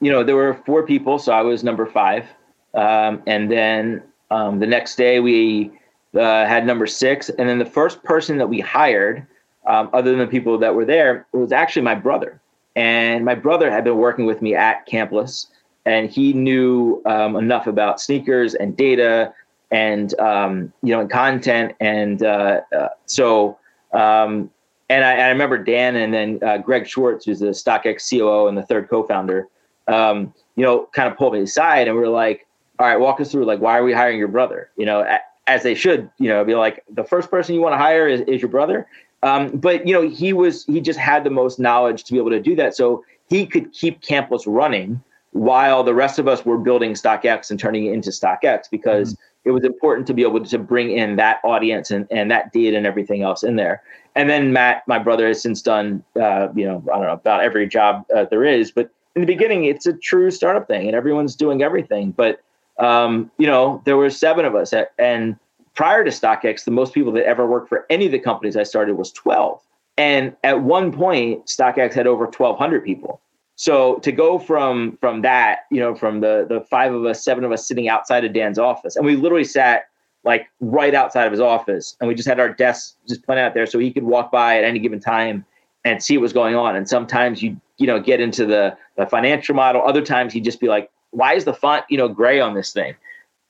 you 0.00 0.10
know, 0.10 0.24
there 0.24 0.36
were 0.36 0.54
four 0.66 0.86
people, 0.86 1.18
so 1.18 1.32
I 1.32 1.42
was 1.42 1.62
number 1.62 1.86
five, 1.86 2.24
um, 2.72 3.22
and 3.26 3.50
then 3.50 4.02
um, 4.30 4.58
the 4.58 4.66
next 4.66 4.96
day 4.96 5.20
we 5.20 5.70
uh, 6.14 6.46
had 6.46 6.66
number 6.66 6.86
six, 6.86 7.28
and 7.28 7.46
then 7.48 7.58
the 7.58 7.66
first 7.66 8.02
person 8.04 8.38
that 8.38 8.48
we 8.48 8.60
hired, 8.60 9.26
um, 9.66 9.90
other 9.92 10.10
than 10.10 10.20
the 10.20 10.26
people 10.26 10.56
that 10.58 10.74
were 10.74 10.84
there, 10.84 11.26
was 11.32 11.52
actually 11.52 11.82
my 11.82 11.94
brother. 11.94 12.40
And 12.76 13.24
my 13.24 13.34
brother 13.34 13.70
had 13.70 13.84
been 13.84 13.96
working 13.96 14.24
with 14.24 14.42
me 14.42 14.54
at 14.54 14.86
Campless 14.86 15.46
and 15.86 16.10
he 16.10 16.32
knew 16.32 17.02
um, 17.06 17.36
enough 17.36 17.66
about 17.66 18.00
sneakers 18.00 18.54
and 18.54 18.76
data 18.76 19.32
and 19.70 20.18
um, 20.20 20.72
you 20.82 20.94
know 20.94 21.00
and 21.00 21.10
content 21.10 21.74
and 21.80 22.22
uh, 22.22 22.60
uh, 22.76 22.88
so 23.06 23.58
um, 23.92 24.50
and 24.88 25.04
I, 25.04 25.26
I, 25.26 25.28
remember 25.28 25.56
Dan 25.56 25.96
and 25.96 26.12
then 26.12 26.38
uh, 26.42 26.58
Greg 26.58 26.86
Schwartz, 26.86 27.24
who's 27.24 27.40
the 27.40 27.46
StockX 27.46 28.08
COO 28.10 28.48
and 28.48 28.58
the 28.58 28.62
third 28.62 28.88
co-founder, 28.88 29.48
um, 29.88 30.34
you 30.56 30.64
know, 30.64 30.88
kind 30.92 31.10
of 31.10 31.16
pulled 31.16 31.32
me 31.32 31.40
aside 31.40 31.88
and 31.88 31.96
we 31.96 32.02
are 32.02 32.08
like, 32.08 32.46
all 32.78 32.86
right, 32.86 32.98
walk 32.98 33.20
us 33.20 33.30
through 33.30 33.44
like 33.44 33.60
why 33.60 33.78
are 33.78 33.84
we 33.84 33.92
hiring 33.92 34.18
your 34.18 34.28
brother? 34.28 34.70
You 34.76 34.86
know, 34.86 35.18
as 35.46 35.62
they 35.62 35.74
should, 35.74 36.10
you 36.18 36.28
know, 36.28 36.44
be 36.44 36.54
like 36.54 36.82
the 36.90 37.04
first 37.04 37.30
person 37.30 37.54
you 37.54 37.60
want 37.60 37.74
to 37.74 37.78
hire 37.78 38.08
is, 38.08 38.22
is 38.22 38.42
your 38.42 38.50
brother. 38.50 38.86
Um, 39.22 39.48
but 39.56 39.86
you 39.86 39.94
know, 39.94 40.06
he 40.08 40.32
was 40.32 40.64
he 40.66 40.80
just 40.80 40.98
had 40.98 41.24
the 41.24 41.30
most 41.30 41.58
knowledge 41.58 42.04
to 42.04 42.12
be 42.12 42.18
able 42.18 42.30
to 42.30 42.40
do 42.40 42.54
that, 42.56 42.76
so 42.76 43.02
he 43.30 43.46
could 43.46 43.72
keep 43.72 44.02
Campless 44.02 44.44
running 44.46 45.02
while 45.34 45.82
the 45.82 45.94
rest 45.94 46.20
of 46.20 46.28
us 46.28 46.46
were 46.46 46.56
building 46.56 46.92
StockX 46.92 47.50
and 47.50 47.58
turning 47.58 47.86
it 47.86 47.92
into 47.92 48.10
StockX 48.10 48.70
because 48.70 49.14
mm-hmm. 49.14 49.48
it 49.48 49.50
was 49.50 49.64
important 49.64 50.06
to 50.06 50.14
be 50.14 50.22
able 50.22 50.44
to 50.44 50.58
bring 50.60 50.92
in 50.92 51.16
that 51.16 51.40
audience 51.42 51.90
and, 51.90 52.06
and 52.12 52.30
that 52.30 52.52
data 52.52 52.76
and 52.76 52.86
everything 52.86 53.22
else 53.22 53.42
in 53.42 53.56
there. 53.56 53.82
And 54.14 54.30
then 54.30 54.52
Matt, 54.52 54.86
my 54.86 55.00
brother, 55.00 55.26
has 55.26 55.42
since 55.42 55.60
done, 55.60 56.04
uh, 56.14 56.48
you 56.54 56.64
know, 56.64 56.84
I 56.92 56.98
don't 56.98 57.06
know 57.06 57.14
about 57.14 57.42
every 57.42 57.66
job 57.66 58.06
uh, 58.14 58.26
there 58.30 58.44
is, 58.44 58.70
but 58.70 58.90
in 59.16 59.22
the 59.22 59.26
beginning, 59.26 59.64
it's 59.64 59.86
a 59.86 59.92
true 59.92 60.30
startup 60.30 60.68
thing 60.68 60.86
and 60.86 60.94
everyone's 60.94 61.34
doing 61.34 61.62
everything. 61.62 62.12
But, 62.12 62.40
um, 62.78 63.28
you 63.36 63.48
know, 63.48 63.82
there 63.84 63.96
were 63.96 64.10
seven 64.10 64.44
of 64.44 64.54
us 64.54 64.72
at, 64.72 64.92
and 65.00 65.36
prior 65.74 66.04
to 66.04 66.10
StockX, 66.12 66.64
the 66.64 66.70
most 66.70 66.94
people 66.94 67.10
that 67.10 67.26
ever 67.26 67.44
worked 67.44 67.68
for 67.68 67.86
any 67.90 68.06
of 68.06 68.12
the 68.12 68.20
companies 68.20 68.56
I 68.56 68.62
started 68.62 68.94
was 68.94 69.10
12. 69.10 69.60
And 69.98 70.36
at 70.44 70.62
one 70.62 70.92
point, 70.92 71.46
StockX 71.46 71.92
had 71.92 72.06
over 72.06 72.26
1,200 72.26 72.84
people. 72.84 73.20
So 73.56 73.96
to 73.96 74.10
go 74.10 74.38
from 74.38 74.98
from 75.00 75.22
that, 75.22 75.60
you 75.70 75.80
know, 75.80 75.94
from 75.94 76.20
the 76.20 76.46
the 76.48 76.60
five 76.62 76.92
of 76.92 77.04
us, 77.04 77.24
seven 77.24 77.44
of 77.44 77.52
us 77.52 77.66
sitting 77.66 77.88
outside 77.88 78.24
of 78.24 78.32
Dan's 78.32 78.58
office, 78.58 78.96
and 78.96 79.06
we 79.06 79.16
literally 79.16 79.44
sat 79.44 79.84
like 80.24 80.48
right 80.60 80.94
outside 80.94 81.26
of 81.26 81.32
his 81.32 81.40
office, 81.40 81.96
and 82.00 82.08
we 82.08 82.14
just 82.14 82.28
had 82.28 82.40
our 82.40 82.48
desks 82.48 82.96
just 83.08 83.24
planted 83.24 83.42
out 83.42 83.54
there 83.54 83.66
so 83.66 83.78
he 83.78 83.92
could 83.92 84.04
walk 84.04 84.32
by 84.32 84.58
at 84.58 84.64
any 84.64 84.78
given 84.78 84.98
time 84.98 85.44
and 85.84 86.02
see 86.02 86.16
what 86.16 86.22
was 86.22 86.32
going 86.32 86.56
on. 86.56 86.74
And 86.74 86.88
sometimes 86.88 87.42
you 87.42 87.60
you 87.78 87.86
know 87.86 88.00
get 88.00 88.20
into 88.20 88.44
the 88.44 88.76
the 88.96 89.06
financial 89.06 89.54
model. 89.54 89.82
Other 89.82 90.02
times 90.02 90.32
he'd 90.32 90.44
just 90.44 90.60
be 90.60 90.68
like, 90.68 90.90
"Why 91.10 91.34
is 91.34 91.44
the 91.44 91.54
font 91.54 91.84
you 91.88 91.96
know 91.96 92.08
gray 92.08 92.40
on 92.40 92.54
this 92.54 92.72
thing?" 92.72 92.94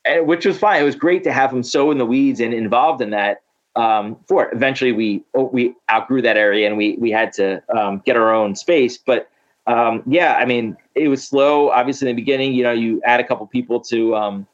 And, 0.03 0.27
which 0.27 0.45
was 0.45 0.59
fine. 0.59 0.81
It 0.81 0.85
was 0.85 0.95
great 0.95 1.23
to 1.23 1.31
have 1.31 1.51
him 1.51 1.63
so 1.63 1.89
in 1.89 1.97
the 1.97 2.05
weeds 2.05 2.39
and 2.39 2.53
involved 2.53 3.01
in 3.01 3.09
that. 3.11 3.41
Um, 3.77 4.15
for 4.25 4.45
it. 4.45 4.53
eventually 4.53 4.93
we 4.93 5.21
we 5.33 5.75
outgrew 5.91 6.21
that 6.21 6.37
area 6.37 6.65
and 6.65 6.77
we 6.77 6.95
we 6.97 7.11
had 7.11 7.33
to 7.33 7.61
um, 7.77 8.01
get 8.05 8.15
our 8.15 8.33
own 8.33 8.55
space, 8.55 8.97
but 8.97 9.29
um, 9.67 10.03
yeah, 10.05 10.35
I 10.35 10.45
mean, 10.45 10.77
it 10.93 11.07
was 11.07 11.27
slow. 11.27 11.69
Obviously, 11.71 12.09
in 12.09 12.15
the 12.15 12.21
beginning, 12.21 12.53
you 12.53 12.63
know, 12.63 12.71
you 12.71 13.01
add 13.03 13.19
a 13.19 13.23
couple 13.23 13.45
people 13.47 13.79
to, 13.81 14.15
um, 14.15 14.47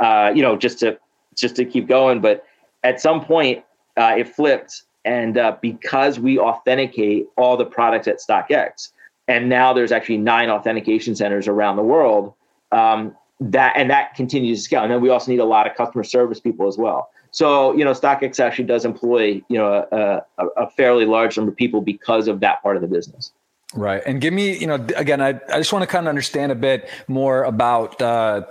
uh, 0.00 0.32
you 0.34 0.42
know, 0.42 0.56
just 0.56 0.78
to 0.80 0.98
just 1.36 1.56
to 1.56 1.64
keep 1.64 1.88
going. 1.88 2.20
But 2.20 2.44
at 2.84 3.00
some 3.00 3.24
point, 3.24 3.64
uh, 3.96 4.14
it 4.16 4.28
flipped, 4.28 4.82
and 5.04 5.36
uh, 5.36 5.56
because 5.60 6.20
we 6.20 6.38
authenticate 6.38 7.26
all 7.36 7.56
the 7.56 7.64
products 7.64 8.06
at 8.06 8.18
StockX, 8.20 8.90
and 9.26 9.48
now 9.48 9.72
there's 9.72 9.92
actually 9.92 10.18
nine 10.18 10.48
authentication 10.48 11.16
centers 11.16 11.48
around 11.48 11.76
the 11.76 11.82
world. 11.82 12.32
Um, 12.70 13.16
that 13.40 13.72
and 13.76 13.90
that 13.90 14.14
continues 14.14 14.58
to 14.58 14.64
scale. 14.64 14.82
And 14.82 14.92
then 14.92 15.00
we 15.00 15.08
also 15.08 15.30
need 15.32 15.40
a 15.40 15.44
lot 15.44 15.68
of 15.68 15.76
customer 15.76 16.04
service 16.04 16.38
people 16.38 16.68
as 16.68 16.78
well. 16.78 17.10
So 17.32 17.74
you 17.76 17.84
know, 17.84 17.90
StockX 17.90 18.38
actually 18.38 18.66
does 18.66 18.84
employ 18.84 19.42
you 19.48 19.58
know 19.58 19.86
a, 19.90 20.22
a, 20.38 20.46
a 20.64 20.70
fairly 20.70 21.04
large 21.04 21.36
number 21.36 21.50
of 21.50 21.56
people 21.56 21.80
because 21.80 22.28
of 22.28 22.38
that 22.40 22.62
part 22.62 22.76
of 22.76 22.82
the 22.82 22.88
business. 22.88 23.32
Right. 23.74 24.02
And 24.04 24.20
give 24.20 24.34
me, 24.34 24.56
you 24.58 24.66
know, 24.66 24.74
again, 24.96 25.20
I, 25.20 25.40
I 25.48 25.58
just 25.58 25.72
want 25.72 25.82
to 25.82 25.86
kind 25.86 26.06
of 26.06 26.08
understand 26.08 26.52
a 26.52 26.56
bit 26.56 26.88
more 27.08 27.44
about, 27.44 28.00
uh, 28.02 28.42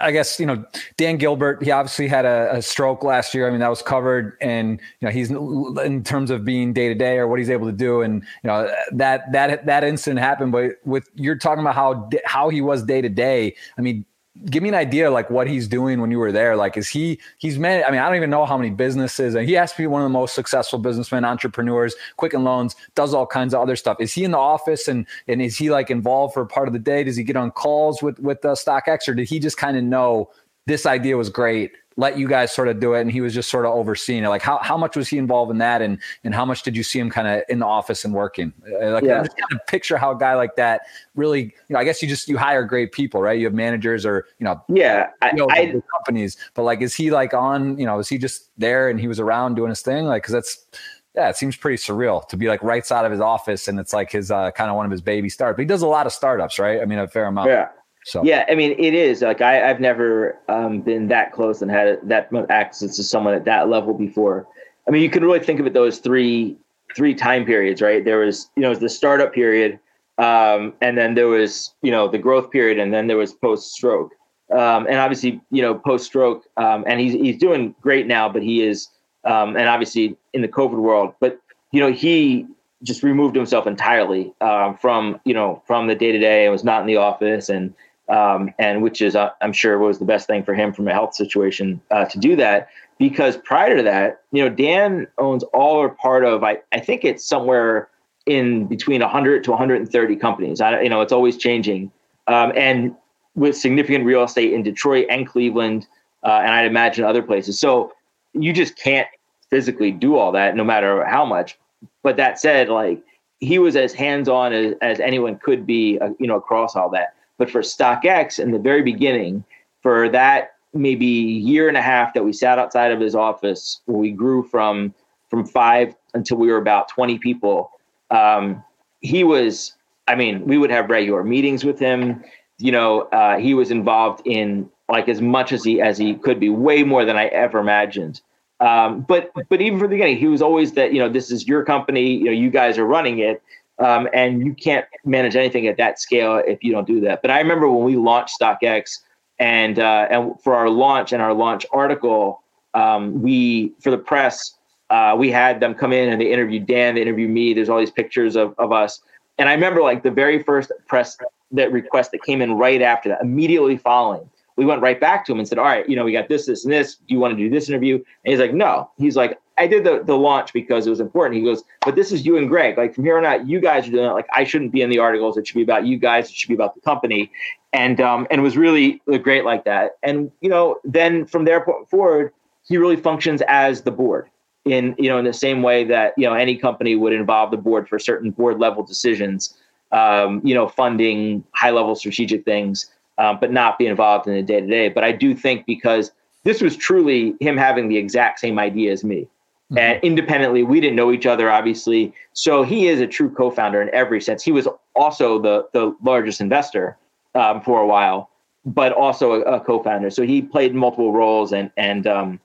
I 0.00 0.12
guess, 0.12 0.38
you 0.38 0.46
know, 0.46 0.64
Dan 0.96 1.16
Gilbert, 1.16 1.64
he 1.64 1.70
obviously 1.70 2.06
had 2.06 2.24
a, 2.24 2.56
a, 2.56 2.62
stroke 2.62 3.02
last 3.02 3.34
year. 3.34 3.48
I 3.48 3.50
mean, 3.50 3.60
that 3.60 3.70
was 3.70 3.82
covered 3.82 4.36
and, 4.40 4.80
you 5.00 5.06
know, 5.06 5.10
he's 5.10 5.30
in 5.30 6.04
terms 6.04 6.30
of 6.30 6.44
being 6.44 6.72
day 6.72 6.88
to 6.88 6.94
day 6.94 7.18
or 7.18 7.26
what 7.26 7.38
he's 7.38 7.50
able 7.50 7.66
to 7.66 7.72
do. 7.72 8.02
And, 8.02 8.22
you 8.44 8.48
know, 8.48 8.72
that, 8.92 9.32
that, 9.32 9.66
that 9.66 9.82
incident 9.82 10.20
happened, 10.20 10.52
but 10.52 10.72
with 10.84 11.08
you're 11.14 11.36
talking 11.36 11.60
about 11.60 11.74
how, 11.74 12.08
how 12.24 12.50
he 12.50 12.60
was 12.60 12.84
day 12.84 13.00
to 13.00 13.08
day. 13.08 13.56
I 13.76 13.80
mean, 13.80 14.04
give 14.46 14.62
me 14.62 14.68
an 14.68 14.74
idea 14.74 15.10
like 15.10 15.28
what 15.28 15.48
he's 15.48 15.66
doing 15.66 16.00
when 16.00 16.10
you 16.10 16.18
were 16.18 16.32
there. 16.32 16.56
Like 16.56 16.76
is 16.76 16.88
he 16.88 17.18
he's 17.38 17.58
man 17.58 17.82
i 17.86 17.90
mean 17.90 18.00
i 18.00 18.06
don't 18.06 18.16
even 18.16 18.30
know 18.30 18.46
how 18.46 18.56
many 18.56 18.70
businesses 18.70 19.34
and 19.34 19.46
he 19.46 19.54
has 19.54 19.72
to 19.72 19.78
be 19.78 19.86
one 19.86 20.02
of 20.02 20.06
the 20.06 20.12
most 20.12 20.34
successful 20.34 20.78
businessmen 20.78 21.24
entrepreneurs 21.24 21.94
quicken 22.16 22.44
loans 22.44 22.76
does 22.94 23.12
all 23.12 23.26
kinds 23.26 23.54
of 23.54 23.60
other 23.60 23.76
stuff. 23.76 23.96
Is 24.00 24.12
he 24.12 24.24
in 24.24 24.30
the 24.30 24.38
office 24.38 24.88
and 24.88 25.06
and 25.28 25.42
is 25.42 25.56
he 25.56 25.70
like 25.70 25.90
involved 25.90 26.34
for 26.34 26.44
part 26.46 26.68
of 26.68 26.72
the 26.72 26.78
day? 26.78 27.04
Does 27.04 27.16
he 27.16 27.24
get 27.24 27.36
on 27.36 27.50
calls 27.50 28.02
with 28.02 28.18
with 28.20 28.42
the 28.42 28.52
stockx 28.52 29.08
or 29.08 29.14
did 29.14 29.28
he 29.28 29.38
just 29.38 29.56
kind 29.56 29.76
of 29.76 29.84
know 29.84 30.30
this 30.66 30.86
idea 30.86 31.16
was 31.16 31.28
great 31.30 31.72
let 31.96 32.18
you 32.18 32.28
guys 32.28 32.52
sort 32.52 32.68
of 32.68 32.80
do 32.80 32.94
it 32.94 33.00
and 33.00 33.10
he 33.10 33.20
was 33.20 33.34
just 33.34 33.50
sort 33.50 33.66
of 33.66 33.72
overseeing 33.72 34.24
it 34.24 34.28
like 34.28 34.42
how, 34.42 34.58
how 34.58 34.76
much 34.76 34.96
was 34.96 35.08
he 35.08 35.18
involved 35.18 35.50
in 35.50 35.58
that 35.58 35.82
and 35.82 35.98
and 36.24 36.34
how 36.34 36.44
much 36.44 36.62
did 36.62 36.76
you 36.76 36.82
see 36.82 36.98
him 36.98 37.10
kind 37.10 37.26
of 37.26 37.42
in 37.48 37.58
the 37.58 37.66
office 37.66 38.04
and 38.04 38.14
working 38.14 38.52
uh, 38.80 38.92
like 38.92 39.04
yeah. 39.04 39.18
i'm 39.18 39.24
just 39.24 39.36
kind 39.36 39.52
of 39.52 39.66
picture 39.66 39.98
how 39.98 40.12
a 40.12 40.18
guy 40.18 40.34
like 40.34 40.56
that 40.56 40.82
really 41.14 41.42
you 41.42 41.52
know 41.70 41.78
i 41.78 41.84
guess 41.84 42.00
you 42.00 42.08
just 42.08 42.28
you 42.28 42.38
hire 42.38 42.64
great 42.64 42.92
people 42.92 43.20
right 43.20 43.38
you 43.38 43.44
have 43.44 43.54
managers 43.54 44.06
or 44.06 44.26
you 44.38 44.44
know 44.44 44.62
yeah 44.68 45.10
I, 45.20 45.32
I, 45.50 45.82
companies 45.96 46.36
but 46.54 46.62
like 46.62 46.80
is 46.80 46.94
he 46.94 47.10
like 47.10 47.34
on 47.34 47.76
you 47.76 47.86
know 47.86 47.98
is 47.98 48.08
he 48.08 48.18
just 48.18 48.50
there 48.56 48.88
and 48.88 49.00
he 49.00 49.08
was 49.08 49.18
around 49.18 49.56
doing 49.56 49.70
his 49.70 49.82
thing 49.82 50.06
like 50.06 50.22
because 50.22 50.32
that's 50.32 50.66
yeah, 51.14 51.28
it 51.28 51.36
seems 51.36 51.56
pretty 51.56 51.76
surreal 51.76 52.26
to 52.28 52.36
be 52.36 52.46
like 52.46 52.62
right 52.62 52.86
side 52.86 53.04
of 53.04 53.10
his 53.10 53.20
office 53.20 53.66
and 53.66 53.80
it's 53.80 53.92
like 53.92 54.12
his 54.12 54.30
uh, 54.30 54.52
kind 54.52 54.70
of 54.70 54.76
one 54.76 54.86
of 54.86 54.92
his 54.92 55.00
baby 55.00 55.28
startups. 55.28 55.56
But 55.56 55.62
he 55.62 55.66
does 55.66 55.82
a 55.82 55.88
lot 55.88 56.06
of 56.06 56.12
startups, 56.12 56.58
right? 56.58 56.80
I 56.80 56.84
mean, 56.84 57.00
a 57.00 57.08
fair 57.08 57.26
amount. 57.26 57.50
Yeah. 57.50 57.68
So 58.04 58.22
yeah, 58.24 58.46
I 58.48 58.54
mean, 58.54 58.74
it 58.78 58.94
is 58.94 59.22
like 59.22 59.40
I, 59.40 59.54
have 59.54 59.80
never 59.80 60.38
um, 60.48 60.80
been 60.80 61.08
that 61.08 61.32
close 61.32 61.60
and 61.60 61.70
had 61.70 61.98
that 62.02 62.32
much 62.32 62.46
access 62.48 62.96
to 62.96 63.04
someone 63.04 63.34
at 63.34 63.44
that 63.44 63.68
level 63.68 63.92
before. 63.92 64.46
I 64.88 64.90
mean, 64.90 65.02
you 65.02 65.10
can 65.10 65.22
really 65.22 65.40
think 65.40 65.60
of 65.60 65.66
it 65.66 65.74
those 65.74 65.98
three 65.98 66.56
three 66.96 67.14
time 67.14 67.44
periods, 67.44 67.82
right? 67.82 68.04
There 68.04 68.18
was 68.18 68.50
you 68.56 68.62
know 68.62 68.74
the 68.74 68.88
startup 68.88 69.34
period, 69.34 69.78
um, 70.18 70.72
and 70.80 70.96
then 70.96 71.14
there 71.14 71.28
was 71.28 71.74
you 71.82 71.90
know 71.90 72.08
the 72.08 72.18
growth 72.18 72.50
period, 72.50 72.78
and 72.78 72.92
then 72.92 73.06
there 73.06 73.18
was 73.18 73.34
post 73.34 73.72
stroke. 73.72 74.12
Um, 74.50 74.86
and 74.86 74.96
obviously, 74.96 75.40
you 75.52 75.62
know, 75.62 75.76
post 75.76 76.06
stroke, 76.06 76.44
um, 76.56 76.84
and 76.86 76.98
he's 77.00 77.12
he's 77.12 77.38
doing 77.38 77.74
great 77.82 78.06
now, 78.06 78.28
but 78.28 78.42
he 78.42 78.62
is, 78.62 78.88
um, 79.24 79.56
and 79.56 79.68
obviously 79.68 80.16
in 80.32 80.42
the 80.42 80.48
COVID 80.48 80.78
world, 80.78 81.14
but 81.20 81.38
you 81.70 81.80
know, 81.80 81.92
he 81.92 82.46
just 82.82 83.02
removed 83.02 83.36
himself 83.36 83.66
entirely 83.66 84.32
uh, 84.40 84.72
from 84.72 85.20
you 85.24 85.34
know 85.34 85.62
from 85.66 85.86
the 85.86 85.94
day 85.94 86.12
to 86.12 86.18
day 86.18 86.46
and 86.46 86.52
was 86.52 86.64
not 86.64 86.80
in 86.80 86.86
the 86.86 86.96
office 86.96 87.48
and 87.48 87.74
um, 88.10 88.52
and 88.58 88.82
which 88.82 89.00
is 89.00 89.16
uh, 89.16 89.30
I'm 89.40 89.52
sure 89.52 89.78
was 89.78 89.98
the 89.98 90.04
best 90.04 90.26
thing 90.26 90.44
for 90.44 90.54
him 90.54 90.72
from 90.72 90.88
a 90.88 90.92
health 90.92 91.14
situation 91.14 91.80
uh, 91.90 92.04
to 92.06 92.18
do 92.18 92.36
that. 92.36 92.68
Because 92.98 93.38
prior 93.38 93.76
to 93.76 93.82
that, 93.82 94.22
you 94.32 94.42
know, 94.42 94.54
Dan 94.54 95.06
owns 95.16 95.42
all 95.54 95.76
or 95.76 95.88
part 95.88 96.24
of 96.24 96.44
I, 96.44 96.58
I 96.72 96.80
think 96.80 97.04
it's 97.04 97.24
somewhere 97.24 97.88
in 98.26 98.66
between 98.66 99.00
100 99.00 99.44
to 99.44 99.50
130 99.50 100.16
companies. 100.16 100.60
I, 100.60 100.82
you 100.82 100.88
know, 100.88 101.00
it's 101.00 101.12
always 101.12 101.36
changing, 101.36 101.90
um, 102.26 102.52
and 102.54 102.94
with 103.34 103.56
significant 103.56 104.04
real 104.04 104.24
estate 104.24 104.52
in 104.52 104.62
Detroit 104.62 105.06
and 105.08 105.26
Cleveland, 105.26 105.86
uh, 106.24 106.40
and 106.42 106.50
I'd 106.50 106.66
imagine 106.66 107.04
other 107.04 107.22
places. 107.22 107.58
So 107.58 107.92
you 108.34 108.52
just 108.52 108.76
can't 108.76 109.08
physically 109.48 109.90
do 109.90 110.16
all 110.16 110.32
that, 110.32 110.54
no 110.54 110.64
matter 110.64 111.04
how 111.06 111.24
much. 111.24 111.58
But 112.02 112.16
that 112.16 112.38
said, 112.38 112.68
like 112.68 113.02
he 113.38 113.58
was 113.58 113.76
as 113.76 113.92
hands 113.92 114.28
on 114.28 114.52
as, 114.52 114.74
as 114.82 115.00
anyone 115.00 115.38
could 115.38 115.66
be, 115.66 115.98
uh, 115.98 116.10
you 116.18 116.26
know, 116.26 116.36
across 116.36 116.76
all 116.76 116.90
that. 116.90 117.14
But 117.40 117.50
for 117.50 117.62
StockX 117.62 118.38
in 118.38 118.50
the 118.50 118.58
very 118.58 118.82
beginning, 118.82 119.44
for 119.80 120.10
that 120.10 120.56
maybe 120.74 121.06
year 121.06 121.68
and 121.68 121.76
a 121.78 121.80
half 121.80 122.12
that 122.12 122.22
we 122.22 122.34
sat 122.34 122.58
outside 122.58 122.92
of 122.92 123.00
his 123.00 123.14
office, 123.14 123.80
we 123.86 124.10
grew 124.10 124.42
from 124.42 124.94
from 125.30 125.46
five 125.46 125.94
until 126.12 126.36
we 126.36 126.48
were 126.48 126.58
about 126.58 126.88
20 126.88 127.18
people, 127.18 127.70
um, 128.10 128.62
he 129.00 129.24
was, 129.24 129.72
I 130.06 130.16
mean, 130.16 130.44
we 130.44 130.58
would 130.58 130.70
have 130.70 130.90
regular 130.90 131.24
meetings 131.24 131.64
with 131.64 131.78
him. 131.78 132.22
You 132.58 132.72
know, 132.72 133.02
uh, 133.12 133.38
he 133.38 133.54
was 133.54 133.70
involved 133.70 134.20
in 134.26 134.68
like 134.90 135.08
as 135.08 135.22
much 135.22 135.52
as 135.52 135.64
he 135.64 135.80
as 135.80 135.96
he 135.96 136.16
could 136.16 136.40
be, 136.40 136.50
way 136.50 136.82
more 136.82 137.06
than 137.06 137.16
I 137.16 137.28
ever 137.28 137.58
imagined. 137.58 138.20
Um, 138.60 139.00
but 139.08 139.32
but 139.48 139.62
even 139.62 139.78
from 139.78 139.88
the 139.88 139.94
beginning, 139.96 140.18
he 140.18 140.28
was 140.28 140.42
always 140.42 140.72
that 140.72 140.92
you 140.92 140.98
know 140.98 141.08
this 141.08 141.30
is 141.30 141.48
your 141.48 141.64
company, 141.64 142.12
you 142.12 142.26
know 142.26 142.32
you 142.32 142.50
guys 142.50 142.76
are 142.76 142.84
running 142.84 143.20
it, 143.20 143.42
um, 143.80 144.08
and 144.12 144.44
you 144.44 144.54
can't 144.54 144.86
manage 145.04 145.36
anything 145.36 145.66
at 145.66 145.76
that 145.78 145.98
scale 145.98 146.42
if 146.46 146.62
you 146.62 146.70
don't 146.70 146.86
do 146.86 147.00
that. 147.00 147.22
But 147.22 147.30
I 147.30 147.40
remember 147.40 147.68
when 147.68 147.84
we 147.84 147.96
launched 147.96 148.38
StockX, 148.40 148.98
and 149.38 149.78
uh, 149.78 150.06
and 150.10 150.40
for 150.42 150.54
our 150.54 150.68
launch 150.68 151.12
and 151.12 151.22
our 151.22 151.32
launch 151.32 151.64
article, 151.72 152.42
um, 152.74 153.22
we 153.22 153.72
for 153.80 153.90
the 153.90 153.98
press, 153.98 154.54
uh, 154.90 155.16
we 155.18 155.30
had 155.30 155.60
them 155.60 155.74
come 155.74 155.92
in 155.92 156.10
and 156.10 156.20
they 156.20 156.30
interviewed 156.30 156.66
Dan, 156.66 156.94
they 156.94 157.02
interviewed 157.02 157.30
me. 157.30 157.54
There's 157.54 157.70
all 157.70 157.78
these 157.78 157.90
pictures 157.90 158.36
of 158.36 158.54
of 158.58 158.70
us, 158.70 159.00
and 159.38 159.48
I 159.48 159.54
remember 159.54 159.80
like 159.82 160.02
the 160.02 160.10
very 160.10 160.42
first 160.42 160.70
press 160.86 161.16
that 161.52 161.72
request 161.72 162.12
that 162.12 162.22
came 162.22 162.42
in 162.42 162.52
right 162.52 162.82
after 162.82 163.08
that, 163.08 163.22
immediately 163.22 163.76
following. 163.76 164.28
We 164.56 164.66
went 164.66 164.82
right 164.82 165.00
back 165.00 165.24
to 165.24 165.32
him 165.32 165.38
and 165.38 165.48
said, 165.48 165.58
"All 165.58 165.64
right, 165.64 165.88
you 165.88 165.96
know, 165.96 166.04
we 166.04 166.12
got 166.12 166.28
this, 166.28 166.44
this, 166.44 166.64
and 166.64 166.72
this. 166.72 166.96
Do 166.96 167.14
you 167.14 167.18
want 167.18 167.32
to 167.32 167.36
do 167.36 167.48
this 167.48 167.70
interview?" 167.70 167.94
And 167.94 168.04
he's 168.24 168.40
like, 168.40 168.52
"No." 168.52 168.90
He's 168.98 169.16
like, 169.16 169.38
I 169.60 169.66
did 169.66 169.84
the, 169.84 170.02
the 170.02 170.16
launch 170.16 170.54
because 170.54 170.86
it 170.86 170.90
was 170.90 171.00
important. 171.00 171.36
He 171.36 171.44
goes, 171.44 171.62
but 171.84 171.94
this 171.94 172.12
is 172.12 172.24
you 172.24 172.38
and 172.38 172.48
Greg. 172.48 172.78
Like 172.78 172.94
from 172.94 173.04
here 173.04 173.18
on 173.18 173.26
out, 173.26 173.46
you 173.46 173.60
guys 173.60 173.86
are 173.86 173.90
doing 173.90 174.06
it. 174.06 174.14
Like 174.14 174.26
I 174.32 174.42
shouldn't 174.42 174.72
be 174.72 174.80
in 174.80 174.88
the 174.88 174.98
articles. 174.98 175.36
It 175.36 175.46
should 175.46 175.56
be 175.56 175.62
about 175.62 175.84
you 175.84 175.98
guys. 175.98 176.30
It 176.30 176.34
should 176.34 176.48
be 176.48 176.54
about 176.54 176.74
the 176.74 176.80
company. 176.80 177.30
And 177.74 178.00
um, 178.00 178.26
and 178.30 178.42
was 178.42 178.56
really 178.56 179.02
great 179.22 179.44
like 179.44 179.64
that. 179.64 179.98
And 180.02 180.32
you 180.40 180.48
know, 180.48 180.80
then 180.82 181.26
from 181.26 181.44
there 181.44 181.62
forward, 181.90 182.32
he 182.66 182.78
really 182.78 182.96
functions 182.96 183.42
as 183.48 183.82
the 183.82 183.90
board 183.90 184.30
in 184.64 184.94
you 184.98 185.10
know 185.10 185.18
in 185.18 185.26
the 185.26 185.32
same 185.34 185.62
way 185.62 185.84
that 185.84 186.14
you 186.16 186.26
know 186.26 186.32
any 186.32 186.56
company 186.56 186.96
would 186.96 187.12
involve 187.12 187.50
the 187.50 187.58
board 187.58 187.86
for 187.86 187.98
certain 187.98 188.30
board 188.30 188.58
level 188.58 188.82
decisions. 188.82 189.54
Um, 189.92 190.40
you 190.42 190.54
know, 190.54 190.68
funding 190.68 191.44
high 191.52 191.70
level 191.70 191.94
strategic 191.96 192.46
things, 192.46 192.90
um, 193.18 193.38
but 193.40 193.52
not 193.52 193.76
be 193.76 193.86
involved 193.86 194.26
in 194.26 194.34
the 194.34 194.42
day 194.42 194.60
to 194.60 194.66
day. 194.66 194.88
But 194.88 195.04
I 195.04 195.12
do 195.12 195.34
think 195.34 195.66
because 195.66 196.12
this 196.44 196.62
was 196.62 196.76
truly 196.76 197.34
him 197.40 197.58
having 197.58 197.88
the 197.88 197.98
exact 197.98 198.38
same 198.38 198.58
idea 198.58 198.92
as 198.92 199.04
me 199.04 199.28
Mm-hmm. 199.70 199.78
And 199.78 200.02
independently, 200.02 200.64
we 200.64 200.80
didn't 200.80 200.96
know 200.96 201.12
each 201.12 201.26
other, 201.26 201.50
obviously. 201.50 202.12
So 202.32 202.64
he 202.64 202.88
is 202.88 203.00
a 203.00 203.06
true 203.06 203.30
co-founder 203.30 203.80
in 203.80 203.88
every 203.94 204.20
sense. 204.20 204.42
He 204.42 204.50
was 204.50 204.66
also 204.96 205.40
the 205.40 205.68
the 205.72 205.94
largest 206.02 206.40
investor 206.40 206.96
um, 207.36 207.60
for 207.60 207.80
a 207.80 207.86
while, 207.86 208.30
but 208.64 208.92
also 208.92 209.34
a, 209.34 209.40
a, 209.42 209.60
co-founder. 209.60 210.10
So 210.10 210.24
he 210.24 210.42
played 210.42 210.74
multiple 210.74 211.12
roles, 211.12 211.52
and 211.52 211.70
and 211.76 212.06
um, 212.08 212.40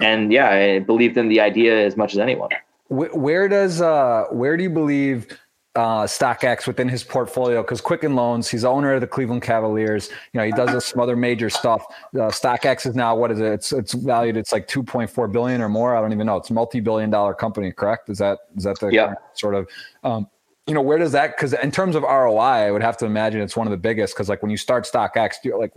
and 0.00 0.32
yeah, 0.32 0.48
I 0.48 0.78
believed 0.78 1.18
in 1.18 1.28
the 1.28 1.40
idea 1.40 1.84
as 1.84 1.98
much 1.98 2.14
as 2.14 2.18
anyone. 2.18 2.50
Where 2.88 3.46
does 3.46 3.82
uh, 3.82 4.24
where 4.30 4.56
do 4.56 4.62
you 4.62 4.70
believe 4.70 5.38
uh, 5.76 6.02
StockX 6.02 6.66
within 6.66 6.88
his 6.88 7.04
portfolio 7.04 7.62
because 7.62 7.80
Quicken 7.80 8.16
Loans, 8.16 8.48
he's 8.48 8.64
owner 8.64 8.94
of 8.94 9.00
the 9.00 9.06
Cleveland 9.06 9.42
Cavaliers. 9.42 10.08
You 10.32 10.40
know, 10.40 10.44
he 10.44 10.52
does 10.52 10.84
some 10.84 11.00
other 11.00 11.14
major 11.14 11.48
stuff. 11.48 11.84
Uh, 12.14 12.28
StockX 12.28 12.86
is 12.86 12.94
now 12.96 13.14
what 13.14 13.30
is 13.30 13.38
it? 13.38 13.52
It's 13.52 13.72
it's 13.72 13.92
valued. 13.94 14.36
It's 14.36 14.52
like 14.52 14.66
two 14.66 14.82
point 14.82 15.10
four 15.10 15.28
billion 15.28 15.60
or 15.60 15.68
more. 15.68 15.96
I 15.96 16.00
don't 16.00 16.12
even 16.12 16.26
know. 16.26 16.36
It's 16.36 16.50
a 16.50 16.54
multi 16.54 16.80
billion 16.80 17.10
dollar 17.10 17.34
company, 17.34 17.70
correct? 17.70 18.10
Is 18.10 18.18
that 18.18 18.38
is 18.56 18.64
that 18.64 18.80
the 18.80 18.88
yeah. 18.88 19.14
sort 19.34 19.54
of 19.54 19.68
um, 20.02 20.26
you 20.66 20.74
know, 20.74 20.82
where 20.82 20.98
does 20.98 21.12
that? 21.12 21.36
Because 21.36 21.52
in 21.52 21.72
terms 21.72 21.96
of 21.96 22.04
ROI, 22.04 22.38
I 22.38 22.70
would 22.70 22.82
have 22.82 22.96
to 22.98 23.06
imagine 23.06 23.40
it's 23.40 23.56
one 23.56 23.66
of 23.66 23.70
the 23.72 23.76
biggest. 23.76 24.14
Because 24.14 24.28
like 24.28 24.40
when 24.40 24.50
you 24.50 24.56
start 24.56 24.84
StockX, 24.84 25.36
you're 25.42 25.58
like, 25.58 25.72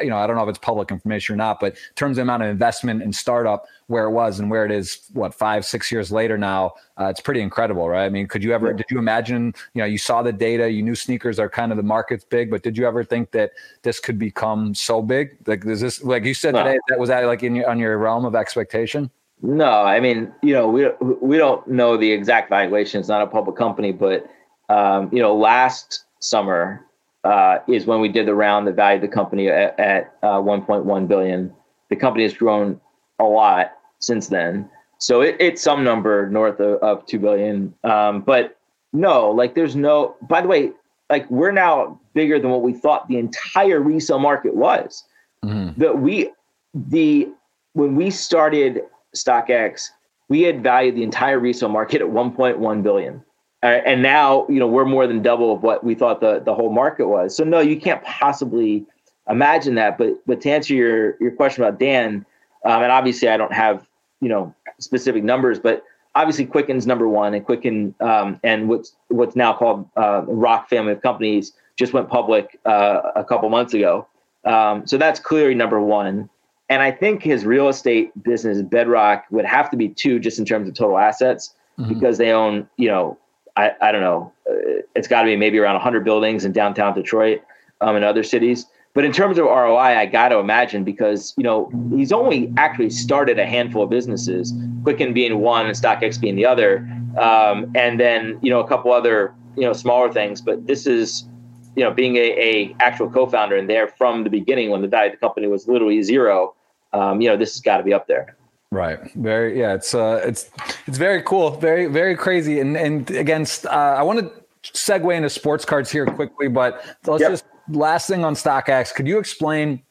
you 0.00 0.08
know, 0.08 0.16
I 0.16 0.26
don't 0.26 0.36
know 0.36 0.42
if 0.42 0.48
it's 0.48 0.58
public 0.58 0.90
information 0.90 1.34
or 1.34 1.36
not, 1.36 1.60
but 1.60 1.74
in 1.74 1.94
terms 1.94 2.12
of 2.12 2.16
the 2.16 2.22
amount 2.22 2.42
of 2.42 2.48
investment 2.48 3.02
in 3.02 3.12
startup, 3.12 3.66
where 3.86 4.04
it 4.04 4.10
was 4.10 4.40
and 4.40 4.50
where 4.50 4.64
it 4.64 4.72
is, 4.72 5.02
what 5.12 5.34
five, 5.34 5.64
six 5.64 5.92
years 5.92 6.10
later 6.10 6.38
now, 6.38 6.72
uh, 6.98 7.04
it's 7.04 7.20
pretty 7.20 7.40
incredible, 7.40 7.88
right? 7.88 8.04
I 8.04 8.08
mean, 8.08 8.26
could 8.26 8.42
you 8.42 8.52
ever? 8.52 8.68
Yeah. 8.68 8.78
Did 8.78 8.86
you 8.90 8.98
imagine? 8.98 9.54
You 9.74 9.82
know, 9.82 9.86
you 9.86 9.98
saw 9.98 10.22
the 10.22 10.32
data, 10.32 10.68
you 10.68 10.82
knew 10.82 10.94
sneakers 10.94 11.38
are 11.38 11.48
kind 11.48 11.70
of 11.70 11.76
the 11.76 11.84
market's 11.84 12.24
big, 12.24 12.50
but 12.50 12.62
did 12.62 12.76
you 12.76 12.86
ever 12.86 13.04
think 13.04 13.30
that 13.32 13.52
this 13.82 14.00
could 14.00 14.18
become 14.18 14.74
so 14.74 15.02
big? 15.02 15.36
Like, 15.46 15.64
is 15.66 15.80
this 15.80 16.02
like 16.02 16.24
you 16.24 16.34
said 16.34 16.54
no. 16.54 16.64
today? 16.64 16.78
That 16.88 16.98
was 16.98 17.10
that 17.10 17.24
like 17.26 17.42
in 17.42 17.54
your, 17.54 17.70
on 17.70 17.78
your 17.78 17.96
realm 17.98 18.24
of 18.24 18.34
expectation? 18.34 19.10
No, 19.42 19.82
I 19.82 19.98
mean, 19.98 20.32
you 20.40 20.54
know, 20.54 20.68
we 20.68 20.88
we 21.20 21.36
don't 21.36 21.66
know 21.66 21.96
the 21.96 22.12
exact 22.12 22.48
valuation. 22.48 23.00
It's 23.00 23.08
not 23.08 23.22
a 23.22 23.26
public 23.26 23.56
company, 23.56 23.90
but 23.90 24.30
um, 24.68 25.10
you 25.12 25.20
know, 25.20 25.34
last 25.34 26.04
summer 26.20 26.86
uh, 27.24 27.58
is 27.66 27.84
when 27.84 28.00
we 28.00 28.08
did 28.08 28.26
the 28.26 28.34
round 28.34 28.68
that 28.68 28.76
valued 28.76 29.02
the 29.02 29.08
company 29.08 29.48
at, 29.48 29.78
at 29.80 30.14
uh, 30.22 30.38
1.1 30.38 31.08
billion. 31.08 31.52
The 31.90 31.96
company 31.96 32.22
has 32.22 32.34
grown 32.34 32.80
a 33.18 33.24
lot 33.24 33.72
since 33.98 34.28
then, 34.28 34.70
so 34.98 35.20
it, 35.20 35.36
it's 35.40 35.60
some 35.60 35.82
number 35.82 36.30
north 36.30 36.60
of, 36.60 36.80
of 36.80 37.04
two 37.06 37.18
billion. 37.18 37.74
Um, 37.82 38.20
but 38.20 38.56
no, 38.92 39.28
like, 39.30 39.56
there's 39.56 39.74
no. 39.74 40.14
By 40.22 40.40
the 40.40 40.48
way, 40.48 40.70
like, 41.10 41.28
we're 41.28 41.50
now 41.50 42.00
bigger 42.14 42.38
than 42.38 42.50
what 42.50 42.62
we 42.62 42.74
thought 42.74 43.08
the 43.08 43.18
entire 43.18 43.80
resale 43.80 44.20
market 44.20 44.54
was. 44.54 45.02
Mm-hmm. 45.44 45.80
That 45.80 45.98
we 45.98 46.30
the 46.74 47.28
when 47.72 47.96
we 47.96 48.10
started 48.10 48.82
StockX, 49.16 49.90
we 50.28 50.42
had 50.42 50.62
valued 50.62 50.96
the 50.96 51.02
entire 51.02 51.38
resale 51.38 51.68
market 51.68 52.00
at 52.00 52.08
1.1 52.08 52.82
billion. 52.82 53.22
Uh, 53.62 53.80
and 53.86 54.02
now, 54.02 54.46
you 54.48 54.58
know, 54.58 54.66
we're 54.66 54.84
more 54.84 55.06
than 55.06 55.22
double 55.22 55.54
of 55.54 55.62
what 55.62 55.84
we 55.84 55.94
thought 55.94 56.20
the, 56.20 56.40
the 56.40 56.54
whole 56.54 56.72
market 56.72 57.06
was. 57.06 57.36
So 57.36 57.44
no, 57.44 57.60
you 57.60 57.80
can't 57.80 58.02
possibly 58.02 58.84
imagine 59.28 59.74
that. 59.76 59.98
But 59.98 60.14
but 60.26 60.40
to 60.42 60.50
answer 60.50 60.74
your 60.74 61.16
your 61.20 61.30
question 61.30 61.62
about 61.62 61.78
Dan, 61.78 62.26
um, 62.64 62.82
and 62.82 62.90
obviously 62.90 63.28
I 63.28 63.36
don't 63.36 63.52
have 63.52 63.86
you 64.20 64.28
know 64.28 64.54
specific 64.80 65.22
numbers, 65.22 65.60
but 65.60 65.84
obviously 66.14 66.44
Quicken's 66.44 66.86
number 66.86 67.08
one, 67.08 67.34
and 67.34 67.44
Quicken 67.44 67.94
um, 68.00 68.40
and 68.42 68.68
what's 68.68 68.94
what's 69.08 69.36
now 69.36 69.52
called 69.52 69.88
uh, 69.96 70.22
Rock 70.26 70.68
family 70.68 70.92
of 70.92 71.02
companies 71.02 71.52
just 71.76 71.92
went 71.92 72.08
public 72.08 72.58
uh, 72.66 73.00
a 73.16 73.24
couple 73.24 73.48
months 73.48 73.74
ago. 73.74 74.06
Um, 74.44 74.86
so 74.86 74.98
that's 74.98 75.20
clearly 75.20 75.54
number 75.54 75.80
one. 75.80 76.28
And 76.72 76.80
I 76.80 76.90
think 76.90 77.22
his 77.22 77.44
real 77.44 77.68
estate 77.68 78.10
business, 78.22 78.62
Bedrock, 78.62 79.26
would 79.30 79.44
have 79.44 79.68
to 79.72 79.76
be 79.76 79.90
two 79.90 80.18
just 80.18 80.38
in 80.38 80.46
terms 80.46 80.66
of 80.66 80.74
total 80.74 80.96
assets 80.96 81.54
mm-hmm. 81.78 81.92
because 81.92 82.16
they 82.16 82.32
own, 82.32 82.66
you 82.78 82.88
know, 82.88 83.18
I, 83.58 83.72
I 83.82 83.92
don't 83.92 84.00
know, 84.00 84.32
uh, 84.48 84.80
it's 84.96 85.06
got 85.06 85.20
to 85.20 85.26
be 85.26 85.36
maybe 85.36 85.58
around 85.58 85.74
100 85.74 86.02
buildings 86.02 86.46
in 86.46 86.52
downtown 86.52 86.94
Detroit 86.94 87.42
um, 87.82 87.94
and 87.94 88.06
other 88.06 88.22
cities. 88.22 88.64
But 88.94 89.04
in 89.04 89.12
terms 89.12 89.36
of 89.36 89.44
ROI, 89.44 89.98
I 89.98 90.06
got 90.06 90.30
to 90.30 90.38
imagine 90.38 90.82
because, 90.82 91.34
you 91.36 91.44
know, 91.44 91.70
he's 91.94 92.10
only 92.10 92.50
actually 92.56 92.88
started 92.88 93.38
a 93.38 93.44
handful 93.44 93.82
of 93.82 93.90
businesses, 93.90 94.54
Quicken 94.82 95.12
being 95.12 95.40
one 95.40 95.66
and 95.66 95.76
StockX 95.76 96.18
being 96.18 96.36
the 96.36 96.46
other. 96.46 96.88
Um, 97.20 97.70
and 97.74 98.00
then, 98.00 98.38
you 98.40 98.48
know, 98.48 98.60
a 98.60 98.66
couple 98.66 98.94
other, 98.94 99.34
you 99.56 99.64
know, 99.64 99.74
smaller 99.74 100.10
things. 100.10 100.40
But 100.40 100.66
this 100.66 100.86
is, 100.86 101.28
you 101.76 101.84
know, 101.84 101.90
being 101.90 102.16
a, 102.16 102.30
a 102.38 102.76
actual 102.80 103.10
co-founder 103.10 103.56
and 103.56 103.68
there 103.68 103.88
from 103.88 104.24
the 104.24 104.30
beginning 104.30 104.70
when 104.70 104.80
the 104.80 104.88
value 104.88 105.12
of 105.12 105.12
the 105.12 105.18
company 105.18 105.48
was 105.48 105.68
literally 105.68 106.02
zero, 106.02 106.54
um, 106.92 107.20
you 107.20 107.28
know, 107.28 107.36
this 107.36 107.54
has 107.54 107.60
got 107.60 107.78
to 107.78 107.82
be 107.82 107.92
up 107.92 108.06
there. 108.06 108.36
Right. 108.70 109.12
Very. 109.14 109.58
Yeah. 109.58 109.74
It's 109.74 109.94
uh. 109.94 110.22
It's 110.24 110.50
it's 110.86 110.98
very 110.98 111.22
cool. 111.22 111.50
Very 111.50 111.86
very 111.86 112.16
crazy. 112.16 112.60
And 112.60 112.76
and 112.76 113.10
against. 113.10 113.66
Uh, 113.66 113.96
I 113.98 114.02
want 114.02 114.20
to 114.20 114.32
segue 114.72 115.14
into 115.14 115.28
sports 115.28 115.64
cards 115.64 115.90
here 115.90 116.06
quickly, 116.06 116.48
but 116.48 116.84
let's 117.06 117.20
yep. 117.20 117.32
just 117.32 117.44
last 117.68 118.08
thing 118.08 118.24
on 118.24 118.34
StockX. 118.34 118.94
Could 118.94 119.06
you 119.06 119.18
explain? 119.18 119.82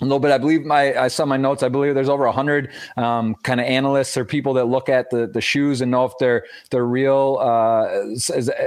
A 0.00 0.04
little 0.04 0.20
bit. 0.20 0.30
I 0.30 0.38
believe 0.38 0.64
my 0.64 0.96
I 0.96 1.08
saw 1.08 1.24
my 1.24 1.36
notes. 1.36 1.62
I 1.62 1.68
believe 1.68 1.94
there's 1.94 2.08
over 2.08 2.26
a 2.26 2.32
hundred 2.32 2.70
um, 2.96 3.34
kind 3.42 3.60
of 3.60 3.66
analysts 3.66 4.16
or 4.16 4.24
people 4.24 4.54
that 4.54 4.66
look 4.66 4.88
at 4.88 5.10
the 5.10 5.26
the 5.26 5.40
shoes 5.40 5.80
and 5.80 5.90
know 5.90 6.04
if 6.04 6.12
they're 6.18 6.44
they're 6.70 6.86
real 6.86 7.38
uh, 7.40 8.14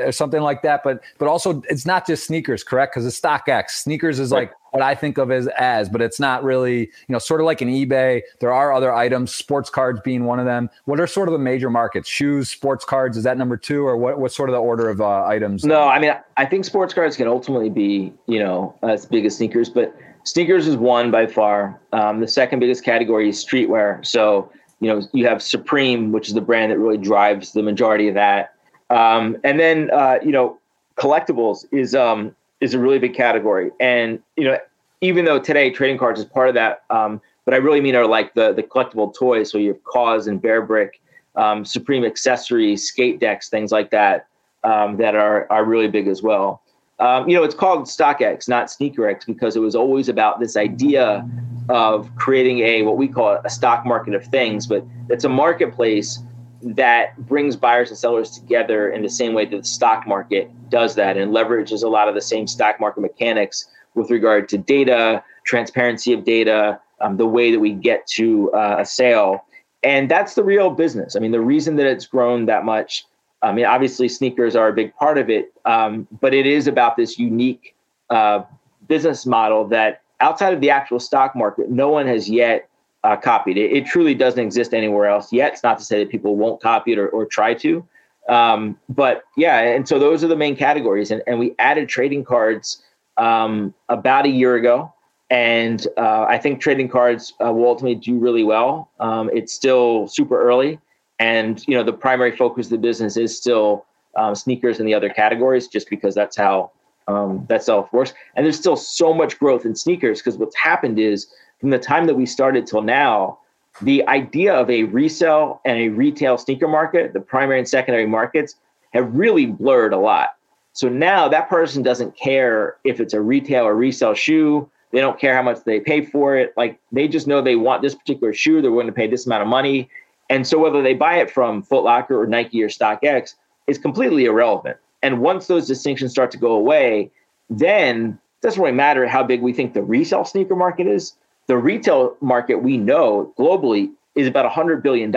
or 0.06 0.12
something 0.12 0.42
like 0.42 0.62
that. 0.64 0.84
But 0.84 1.02
but 1.18 1.28
also 1.28 1.62
it's 1.70 1.86
not 1.86 2.06
just 2.06 2.28
sneakers, 2.28 2.64
correct? 2.64 2.94
Because 2.94 3.06
it's 3.06 3.22
X 3.24 3.84
Sneakers 3.84 4.20
is 4.20 4.32
like 4.32 4.52
what 4.72 4.82
I 4.82 4.94
think 4.94 5.18
of 5.18 5.32
as 5.32 5.48
as, 5.58 5.88
but 5.88 6.02
it's 6.02 6.20
not 6.20 6.44
really 6.44 6.80
you 6.80 6.90
know 7.10 7.20
sort 7.20 7.40
of 7.40 7.46
like 7.46 7.62
an 7.62 7.70
eBay. 7.70 8.22
There 8.42 8.52
are 8.52 8.74
other 8.74 8.94
items, 8.94 9.34
sports 9.34 9.70
cards 9.70 10.02
being 10.04 10.26
one 10.26 10.40
of 10.40 10.46
them. 10.46 10.70
What 10.84 11.00
are 11.00 11.08
sort 11.08 11.30
of 11.30 11.34
the 11.34 11.40
major 11.40 11.70
markets? 11.70 12.10
Shoes, 12.10 12.50
sports 12.50 12.84
cards. 12.84 13.16
Is 13.16 13.24
that 13.24 13.38
number 13.38 13.56
two, 13.56 13.86
or 13.86 13.96
what? 13.96 14.20
What's 14.20 14.36
sort 14.36 14.50
of 14.50 14.54
the 14.54 14.62
order 14.62 14.90
of 14.90 15.00
uh, 15.00 15.26
items? 15.26 15.64
No, 15.64 15.84
I 15.84 15.98
mean 16.00 16.14
I 16.36 16.46
think 16.46 16.66
sports 16.66 16.94
cards 16.94 17.16
can 17.16 17.30
ultimately 17.30 17.70
be 17.70 18.12
you 18.28 18.40
know 18.40 18.76
as 18.84 19.06
big 19.06 19.26
as 19.26 19.38
sneakers, 19.38 19.70
but 19.70 19.96
Sneakers 20.24 20.68
is 20.68 20.78
one 20.78 21.12
by 21.12 21.28
far. 21.28 21.80
Um, 21.94 22.20
the 22.20 22.28
second 22.28 22.60
biggest 22.60 22.84
category 22.84 23.30
is 23.30 23.44
streetwear. 23.44 24.06
So, 24.06 24.52
you 24.80 24.88
know, 24.88 25.02
you 25.14 25.28
have 25.28 25.42
Supreme, 25.42 26.12
which 26.12 26.28
is 26.28 26.34
the 26.34 26.42
brand 26.42 26.72
that 26.72 26.80
really 26.80 26.98
drives 26.98 27.54
the 27.54 27.64
majority 27.64 28.08
of 28.08 28.16
that. 28.16 28.54
Um, 28.90 29.38
and 29.44 29.60
then, 29.60 29.90
uh, 29.92 30.18
you 30.24 30.32
know, 30.32 30.60
collectibles 30.98 31.66
is 31.72 31.96
um, 31.96 32.36
is 32.60 32.74
a 32.74 32.80
really 32.80 33.00
big 33.00 33.16
category. 33.16 33.72
And 33.80 34.22
you 34.38 34.44
know, 34.44 34.58
even 35.02 35.26
though 35.26 35.40
today 35.40 35.72
trading 35.72 35.98
cards 35.98 36.20
is 36.20 36.26
part 36.26 36.50
of 36.50 36.56
that, 36.56 36.84
um, 36.90 37.22
but 37.46 37.54
I 37.54 37.58
really 37.58 37.82
mean 37.82 37.96
are 37.96 38.06
like 38.06 38.34
the 38.34 38.54
the 38.54 38.64
collectible 38.64 39.14
toys. 39.14 39.52
So 39.52 39.58
you 39.58 39.70
have 39.70 39.84
KAWS 39.84 40.28
and 40.28 40.42
Bearbrick, 40.42 40.92
um, 41.36 41.66
Supreme 41.66 42.04
accessories, 42.06 42.88
skate 42.88 43.20
decks, 43.20 43.50
things 43.50 43.72
like 43.72 43.90
that, 43.92 44.28
um, 44.64 44.98
that 44.98 45.16
are 45.16 45.48
are 45.50 45.66
really 45.66 45.88
big 45.88 46.08
as 46.08 46.22
well. 46.22 46.62
Um, 47.02 47.28
you 47.28 47.36
know, 47.36 47.44
it's 47.44 47.56
called 47.56 47.88
StockX, 47.88 48.48
not 48.48 48.68
SneakerX, 48.68 49.26
because 49.26 49.56
it 49.56 49.60
was 49.60 49.76
always 49.76 50.08
about 50.08 50.40
this 50.40 50.56
idea 50.56 51.28
of 51.68 52.16
creating 52.16 52.60
a 52.60 52.84
what 52.84 52.96
we 52.96 53.08
call 53.08 53.40
a 53.44 53.50
stock 53.50 53.86
market 53.86 54.14
of 54.14 54.24
things, 54.26 54.68
but 54.68 54.86
it's 55.10 55.24
a 55.24 55.30
marketplace 55.30 56.20
that 56.62 57.18
brings 57.26 57.56
buyers 57.56 57.90
and 57.90 57.98
sellers 57.98 58.30
together 58.30 58.92
in 58.92 59.02
the 59.02 59.10
same 59.10 59.34
way 59.34 59.46
that 59.46 59.58
the 59.58 59.64
stock 59.64 60.06
market 60.08 60.52
does 60.70 60.94
that 60.94 61.18
and 61.18 61.32
leverages 61.32 61.84
a 61.84 61.88
lot 61.88 62.08
of 62.08 62.14
the 62.14 62.22
same 62.22 62.46
stock 62.46 62.80
market 62.80 63.02
mechanics 63.02 63.68
with 63.96 64.12
regard 64.12 64.48
to 64.50 64.60
data, 64.60 65.24
transparency 65.44 66.14
of 66.14 66.24
data, 66.24 66.80
um, 67.02 67.18
the 67.18 67.26
way 67.26 67.52
that 67.52 67.60
we 67.60 67.72
get 67.72 68.06
to 68.06 68.52
uh, 68.54 68.76
a 68.80 68.86
sale. 68.86 69.44
And 69.82 70.10
that's 70.10 70.36
the 70.36 70.44
real 70.44 70.70
business. 70.70 71.16
I 71.16 71.20
mean, 71.20 71.32
the 71.32 71.42
reason 71.42 71.78
that 71.78 71.88
it's 71.88 72.06
grown 72.06 72.46
that 72.46 72.64
much 72.64 73.06
I 73.44 73.52
mean, 73.52 73.66
obviously, 73.66 74.08
sneakers 74.08 74.56
are 74.56 74.68
a 74.68 74.74
big 74.74 74.96
part 74.96 75.18
of 75.18 75.30
it, 75.30 75.52
um, 75.66 76.08
but 76.20 76.34
it 76.34 76.46
is 76.46 76.68
about 76.68 76.96
this 76.96 77.18
unique 77.18 77.76
uh, 78.10 78.44
business 78.88 79.26
model 79.26 79.68
that 79.70 80.02
outside 80.20 80.54
of 80.54 80.62
the 80.62 80.70
actual 80.70 81.00
stock 81.00 81.36
market, 81.36 81.70
no 81.70 81.90
one 81.90 82.06
has 82.08 82.30
yet 82.30 82.70
uh, 83.04 83.16
copied. 83.16 83.58
It, 83.58 83.72
it, 83.72 83.86
truly 83.86 84.14
doesn't 84.14 84.40
exist 84.40 84.74
anywhere 84.74 85.08
else 85.08 85.34
yet. 85.34 85.54
It's 85.54 85.64
not 85.64 85.80
to 85.80 85.84
say 85.84 86.00
that 86.00 86.12
people 86.12 86.36
won't 86.36 86.62
copy 86.62 86.94
it 86.94 87.00
or, 87.00 87.10
or 87.10 87.26
try 87.26 87.54
to. 87.56 87.86
Um, 88.30 88.78
but 88.90 89.24
yeah, 89.36 89.60
and 89.60 89.88
so 89.88 89.98
those 89.98 90.24
are 90.24 90.28
the 90.28 90.36
main 90.36 90.56
categories. 90.56 91.10
And, 91.10 91.24
and 91.26 91.40
we 91.40 91.56
added 91.58 91.90
trading 91.90 92.24
cards 92.24 92.84
um, 93.18 93.74
about 93.90 94.26
a 94.26 94.30
year 94.30 94.56
ago. 94.56 94.94
And 95.32 95.88
uh, 95.98 96.26
I 96.28 96.38
think 96.38 96.62
trading 96.62 96.90
cards 96.90 97.34
uh, 97.44 97.52
will 97.52 97.68
ultimately 97.68 97.96
do 97.96 98.20
really 98.20 98.44
well. 98.44 98.92
Um, 99.00 99.30
it's 99.34 99.54
still 99.54 100.08
super 100.08 100.40
early 100.40 100.80
and 101.22 101.64
you 101.68 101.78
know 101.78 101.84
the 101.84 101.94
primary 101.94 102.36
focus 102.36 102.66
of 102.66 102.72
the 102.72 102.78
business 102.80 103.16
is 103.16 103.38
still 103.38 103.86
um, 104.16 104.34
sneakers 104.34 104.80
and 104.80 104.88
the 104.88 104.94
other 104.94 105.10
categories 105.10 105.68
just 105.68 105.88
because 105.88 106.16
that's 106.16 106.36
how 106.36 106.72
um, 107.08 107.46
that 107.48 107.64
self 107.64 107.94
works. 107.94 108.14
And 108.36 108.46
there's 108.46 108.58
still 108.58 108.76
so 108.76 109.14
much 109.14 109.38
growth 109.38 109.64
in 109.64 109.76
sneakers 109.76 110.20
because 110.20 110.38
what's 110.38 110.56
happened 110.56 110.98
is 111.00 111.28
from 111.60 111.70
the 111.70 111.78
time 111.78 112.08
that 112.08 112.16
we 112.16 112.26
started 112.26 112.66
till 112.66 112.82
now 112.82 113.38
the 113.82 114.06
idea 114.08 114.54
of 114.54 114.70
a 114.70 114.84
resale 114.86 115.62
and 115.64 115.78
a 115.78 115.90
retail 115.90 116.38
sneaker 116.38 116.68
market 116.68 117.14
the 117.14 117.22
primary 117.22 117.60
and 117.60 117.70
secondary 117.70 118.08
markets 118.08 118.56
have 118.94 119.14
really 119.14 119.46
blurred 119.46 119.94
a 119.94 120.00
lot. 120.00 120.30
So 120.74 120.90
now 120.90 121.28
that 121.28 121.50
person 121.50 121.84
doesn't 121.84 122.18
care 122.18 122.78
if 122.84 123.00
it's 123.00 123.14
a 123.14 123.22
retail 123.22 123.66
or 123.66 123.76
resale 123.76 124.16
shoe. 124.16 124.70
They 124.92 125.00
don't 125.00 125.20
care 125.20 125.36
how 125.36 125.44
much 125.44 125.64
they 125.66 125.80
pay 125.80 126.04
for 126.04 126.36
it. 126.36 126.54
Like 126.58 126.80
they 126.92 127.08
just 127.08 127.28
know 127.28 127.42
they 127.42 127.56
want 127.56 127.84
this 127.84 127.94
particular 127.94 128.34
shoe. 128.34 128.62
They're 128.62 128.72
willing 128.72 128.88
to 128.88 128.94
pay 128.94 129.08
this 129.08 129.28
amount 129.28 129.44
of 129.44 129.48
money 129.48 129.88
and 130.32 130.48
so 130.48 130.58
whether 130.58 130.82
they 130.82 130.94
buy 130.94 131.18
it 131.18 131.30
from 131.30 131.62
Foot 131.62 131.84
Locker 131.84 132.20
or 132.20 132.26
Nike 132.26 132.64
or 132.64 132.70
StockX 132.70 133.36
is 133.68 133.78
completely 133.78 134.26
irrelevant. 134.26 134.78
And 135.04 135.20
once 135.20 135.48
those 135.48 135.68
distinctions 135.68 136.12
start 136.12 136.32
to 136.32 136.38
go 136.38 136.54
away, 136.54 137.12
then 137.50 138.18
it 138.42 138.48
doesn't 138.48 138.62
really 138.62 138.74
matter 138.74 139.06
how 139.06 139.24
big 139.24 139.42
we 139.42 139.52
think 139.52 139.74
the 139.74 139.84
resale 139.84 140.24
sneaker 140.24 140.56
market 140.56 140.88
is. 140.88 141.18
The 141.48 141.58
retail 141.58 142.16
market 142.22 142.64
we 142.64 142.78
know 142.78 143.34
globally 143.38 143.92
is 144.16 144.26
about 144.26 144.50
$100 144.50 144.82
billion. 144.82 145.14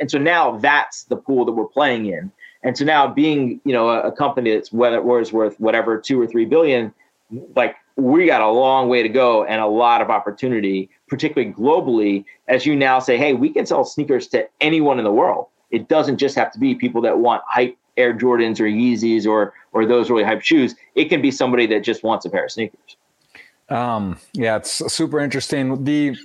And 0.00 0.10
so 0.10 0.16
now 0.16 0.56
that's 0.56 1.04
the 1.04 1.16
pool 1.16 1.44
that 1.44 1.52
we're 1.52 1.66
playing 1.66 2.06
in. 2.06 2.32
And 2.62 2.78
so 2.78 2.86
now 2.86 3.06
being, 3.06 3.60
you 3.66 3.74
know, 3.74 3.90
a, 3.90 4.08
a 4.08 4.12
company 4.12 4.54
that's 4.54 4.72
whether 4.72 4.96
it 4.96 5.04
was 5.04 5.30
worth 5.30 5.60
whatever 5.60 5.98
two 5.98 6.18
or 6.18 6.26
three 6.26 6.46
billion, 6.46 6.94
like 7.54 7.76
we 7.96 8.26
got 8.26 8.40
a 8.40 8.48
long 8.48 8.88
way 8.88 9.02
to 9.02 9.08
go 9.08 9.44
and 9.44 9.60
a 9.60 9.66
lot 9.66 10.02
of 10.02 10.10
opportunity, 10.10 10.90
particularly 11.08 11.52
globally, 11.52 12.24
as 12.48 12.66
you 12.66 12.74
now 12.74 12.98
say, 12.98 13.16
hey, 13.16 13.34
we 13.34 13.50
can 13.50 13.66
sell 13.66 13.84
sneakers 13.84 14.26
to 14.28 14.48
anyone 14.60 14.98
in 14.98 15.04
the 15.04 15.12
world. 15.12 15.46
It 15.70 15.88
doesn't 15.88 16.18
just 16.18 16.34
have 16.36 16.52
to 16.52 16.58
be 16.58 16.74
people 16.74 17.00
that 17.02 17.18
want 17.18 17.42
hype 17.46 17.76
Air 17.96 18.12
Jordans 18.12 18.58
or 18.58 18.64
Yeezys 18.64 19.26
or 19.26 19.54
or 19.72 19.86
those 19.86 20.10
really 20.10 20.24
hype 20.24 20.42
shoes. 20.42 20.74
It 20.94 21.06
can 21.06 21.22
be 21.22 21.30
somebody 21.30 21.66
that 21.68 21.84
just 21.84 22.02
wants 22.02 22.24
a 22.24 22.30
pair 22.30 22.44
of 22.44 22.50
sneakers. 22.50 22.96
Um, 23.68 24.18
yeah, 24.32 24.56
it's 24.56 24.92
super 24.92 25.20
interesting. 25.20 25.84
The 25.84 26.16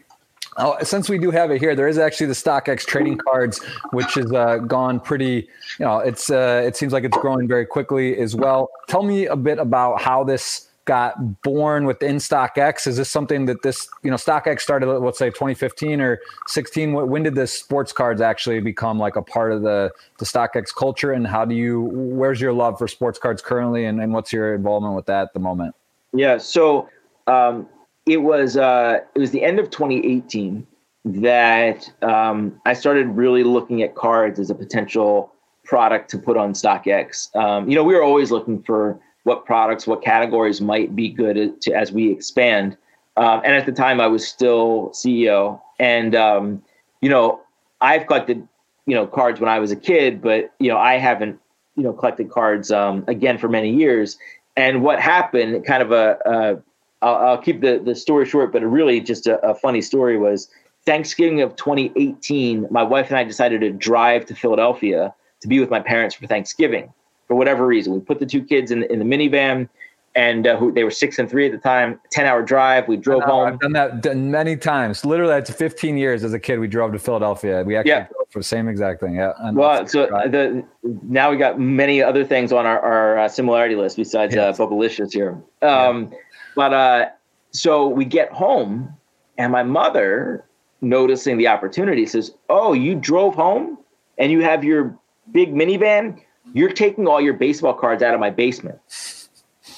Oh, 0.57 0.75
since 0.83 1.07
we 1.07 1.17
do 1.17 1.31
have 1.31 1.51
it 1.51 1.61
here, 1.61 1.73
there 1.73 1.87
is 1.87 1.97
actually 1.97 2.25
the 2.25 2.33
StockX 2.33 2.85
trading 2.85 3.17
cards, 3.17 3.63
which 3.91 4.15
has 4.15 4.29
uh, 4.33 4.57
gone 4.57 4.99
pretty. 4.99 5.47
You 5.77 5.85
know, 5.85 5.99
it's 5.99 6.29
uh, 6.29 6.63
it 6.65 6.75
seems 6.75 6.91
like 6.91 7.05
it's 7.05 7.17
growing 7.17 7.47
very 7.47 7.65
quickly 7.65 8.17
as 8.17 8.35
well. 8.35 8.69
Tell 8.89 9.03
me 9.03 9.27
a 9.27 9.37
bit 9.37 9.57
about 9.57 10.01
how 10.01 10.23
this 10.23 10.68
got 10.89 11.43
born 11.43 11.85
within 11.85 12.15
StockX. 12.15 12.87
Is 12.87 12.97
this 12.97 13.09
something 13.09 13.45
that 13.45 13.61
this 13.61 13.87
you 14.01 14.09
know 14.09 14.17
StockX 14.17 14.61
started? 14.61 14.87
Let's 14.87 15.19
say 15.19 15.29
2015 15.29 16.01
or 16.01 16.19
16. 16.47 16.93
When 16.93 17.21
did 17.21 17.35
the 17.35 17.45
sports 17.45 17.93
cards 17.93 18.21
actually 18.21 18.59
become 18.59 18.97
like 18.97 19.15
a 19.15 19.21
part 19.21 19.51
of 19.51 19.61
the 19.61 19.91
the 20.17 20.25
StockX 20.25 20.73
culture? 20.75 21.13
And 21.13 21.27
how 21.27 21.45
do 21.45 21.53
you? 21.53 21.81
Where's 21.81 22.41
your 22.41 22.53
love 22.53 22.79
for 22.79 22.87
sports 22.87 23.19
cards 23.19 23.39
currently, 23.39 23.85
and, 23.85 24.01
and 24.01 24.13
what's 24.13 24.33
your 24.33 24.55
involvement 24.55 24.95
with 24.95 25.05
that 25.05 25.21
at 25.27 25.33
the 25.33 25.39
moment? 25.39 25.75
Yeah, 26.11 26.39
so. 26.39 26.89
Um, 27.27 27.67
it 28.07 28.17
was 28.17 28.57
uh, 28.57 29.01
it 29.13 29.19
was 29.19 29.29
the 29.29 29.43
end 29.43 29.59
of 29.59 29.69
2018 29.69 30.65
that 31.05 31.91
um, 32.01 32.59
I 32.65 32.73
started 32.73 33.07
really 33.09 33.43
looking 33.43 33.83
at 33.83 33.93
cards 33.93 34.39
as 34.39 34.49
a 34.49 34.55
potential 34.55 35.31
product 35.63 36.09
to 36.09 36.17
put 36.17 36.35
on 36.35 36.53
StockX. 36.53 37.35
Um, 37.35 37.69
you 37.69 37.75
know, 37.75 37.83
we 37.83 37.93
were 37.93 38.01
always 38.01 38.31
looking 38.31 38.63
for 38.63 38.99
what 39.23 39.45
products, 39.45 39.85
what 39.85 40.01
categories 40.01 40.61
might 40.61 40.95
be 40.95 41.09
good 41.09 41.61
to, 41.61 41.73
as 41.73 41.91
we 41.91 42.11
expand. 42.11 42.77
Um, 43.17 43.41
and 43.43 43.53
at 43.53 43.65
the 43.65 43.71
time, 43.71 43.99
I 43.99 44.07
was 44.07 44.27
still 44.27 44.89
CEO, 44.89 45.59
and 45.79 46.15
um, 46.15 46.63
you 47.01 47.09
know, 47.09 47.41
I've 47.81 48.07
collected 48.07 48.47
you 48.85 48.95
know 48.95 49.05
cards 49.05 49.39
when 49.39 49.49
I 49.49 49.59
was 49.59 49.71
a 49.71 49.75
kid, 49.75 50.21
but 50.21 50.53
you 50.59 50.69
know, 50.69 50.77
I 50.77 50.97
haven't 50.97 51.39
you 51.75 51.83
know 51.83 51.93
collected 51.93 52.29
cards 52.29 52.71
um, 52.71 53.03
again 53.07 53.37
for 53.37 53.49
many 53.49 53.73
years. 53.73 54.17
And 54.55 54.83
what 54.83 54.99
happened, 54.99 55.65
kind 55.65 55.81
of 55.81 55.91
a, 55.91 56.61
I'll, 57.01 57.15
I'll, 57.15 57.37
keep 57.37 57.61
the, 57.61 57.79
the 57.79 57.95
story 57.95 58.25
short, 58.25 58.51
but 58.51 58.61
really 58.63 58.99
just 58.99 59.27
a, 59.27 59.39
a, 59.45 59.55
funny 59.55 59.81
story 59.81 60.17
was 60.17 60.49
Thanksgiving 60.85 61.41
of 61.41 61.55
2018. 61.55 62.67
My 62.69 62.83
wife 62.83 63.07
and 63.07 63.17
I 63.17 63.23
decided 63.23 63.61
to 63.61 63.71
drive 63.71 64.25
to 64.25 64.35
Philadelphia 64.35 65.13
to 65.41 65.47
be 65.47 65.59
with 65.59 65.69
my 65.69 65.79
parents 65.79 66.15
for 66.15 66.27
Thanksgiving 66.27 66.91
for 67.29 67.35
whatever 67.35 67.65
reason. 67.65 67.93
We 67.93 68.01
put 68.01 68.19
the 68.19 68.25
two 68.25 68.43
kids 68.43 68.71
in, 68.71 68.83
in 68.83 68.99
the 68.99 69.05
minivan 69.05 69.69
and 70.15 70.47
uh, 70.47 70.57
who, 70.57 70.71
they 70.71 70.83
were 70.83 70.91
six 70.91 71.19
and 71.19 71.29
three 71.29 71.45
at 71.45 71.51
the 71.51 71.59
time. 71.59 71.99
Ten 72.09 72.25
hour 72.25 72.41
drive. 72.41 72.87
We 72.87 72.97
drove 72.97 73.23
home. 73.23 73.47
I've 73.47 73.59
done 73.59 73.73
that 73.73 74.17
many 74.17 74.57
times. 74.57 75.05
Literally, 75.05 75.35
it's 75.35 75.51
15 75.51 75.97
years 75.97 76.23
as 76.23 76.33
a 76.33 76.39
kid. 76.39 76.59
We 76.59 76.67
drove 76.67 76.91
to 76.93 76.99
Philadelphia. 76.99 77.63
We 77.63 77.77
actually 77.77 77.91
yeah. 77.91 78.07
drove 78.07 78.27
for 78.31 78.39
the 78.39 78.43
same 78.43 78.67
exact 78.67 78.99
thing. 78.99 79.15
Yeah. 79.15 79.33
well, 79.51 79.87
so 79.87 80.07
the 80.07 80.65
now 81.03 81.29
we 81.29 81.37
got 81.37 81.59
many 81.59 82.01
other 82.01 82.25
things 82.25 82.51
on 82.51 82.65
our, 82.65 82.79
our 82.79 83.19
uh, 83.19 83.29
similarity 83.29 83.75
list 83.75 83.95
besides 83.95 84.35
uh, 84.35 84.39
yes. 84.39 84.59
uh, 84.59 84.65
Bubblicious 84.65 85.13
here. 85.13 85.37
Um, 85.61 86.09
yeah. 86.11 86.17
But 86.55 86.73
uh, 86.73 87.05
so 87.51 87.87
we 87.87 88.03
get 88.05 88.31
home, 88.31 88.91
and 89.37 89.51
my 89.51 89.63
mother, 89.63 90.43
noticing 90.81 91.37
the 91.37 91.47
opportunity, 91.47 92.07
says, 92.07 92.31
"Oh, 92.49 92.73
you 92.73 92.95
drove 92.95 93.35
home, 93.35 93.77
and 94.17 94.31
you 94.31 94.41
have 94.41 94.63
your 94.63 94.97
big 95.31 95.53
minivan. 95.53 96.19
You're 96.53 96.71
taking 96.71 97.07
all 97.07 97.21
your 97.21 97.33
baseball 97.33 97.73
cards 97.73 98.03
out 98.03 98.13
of 98.13 98.19
my 98.19 98.29
basement." 98.29 98.79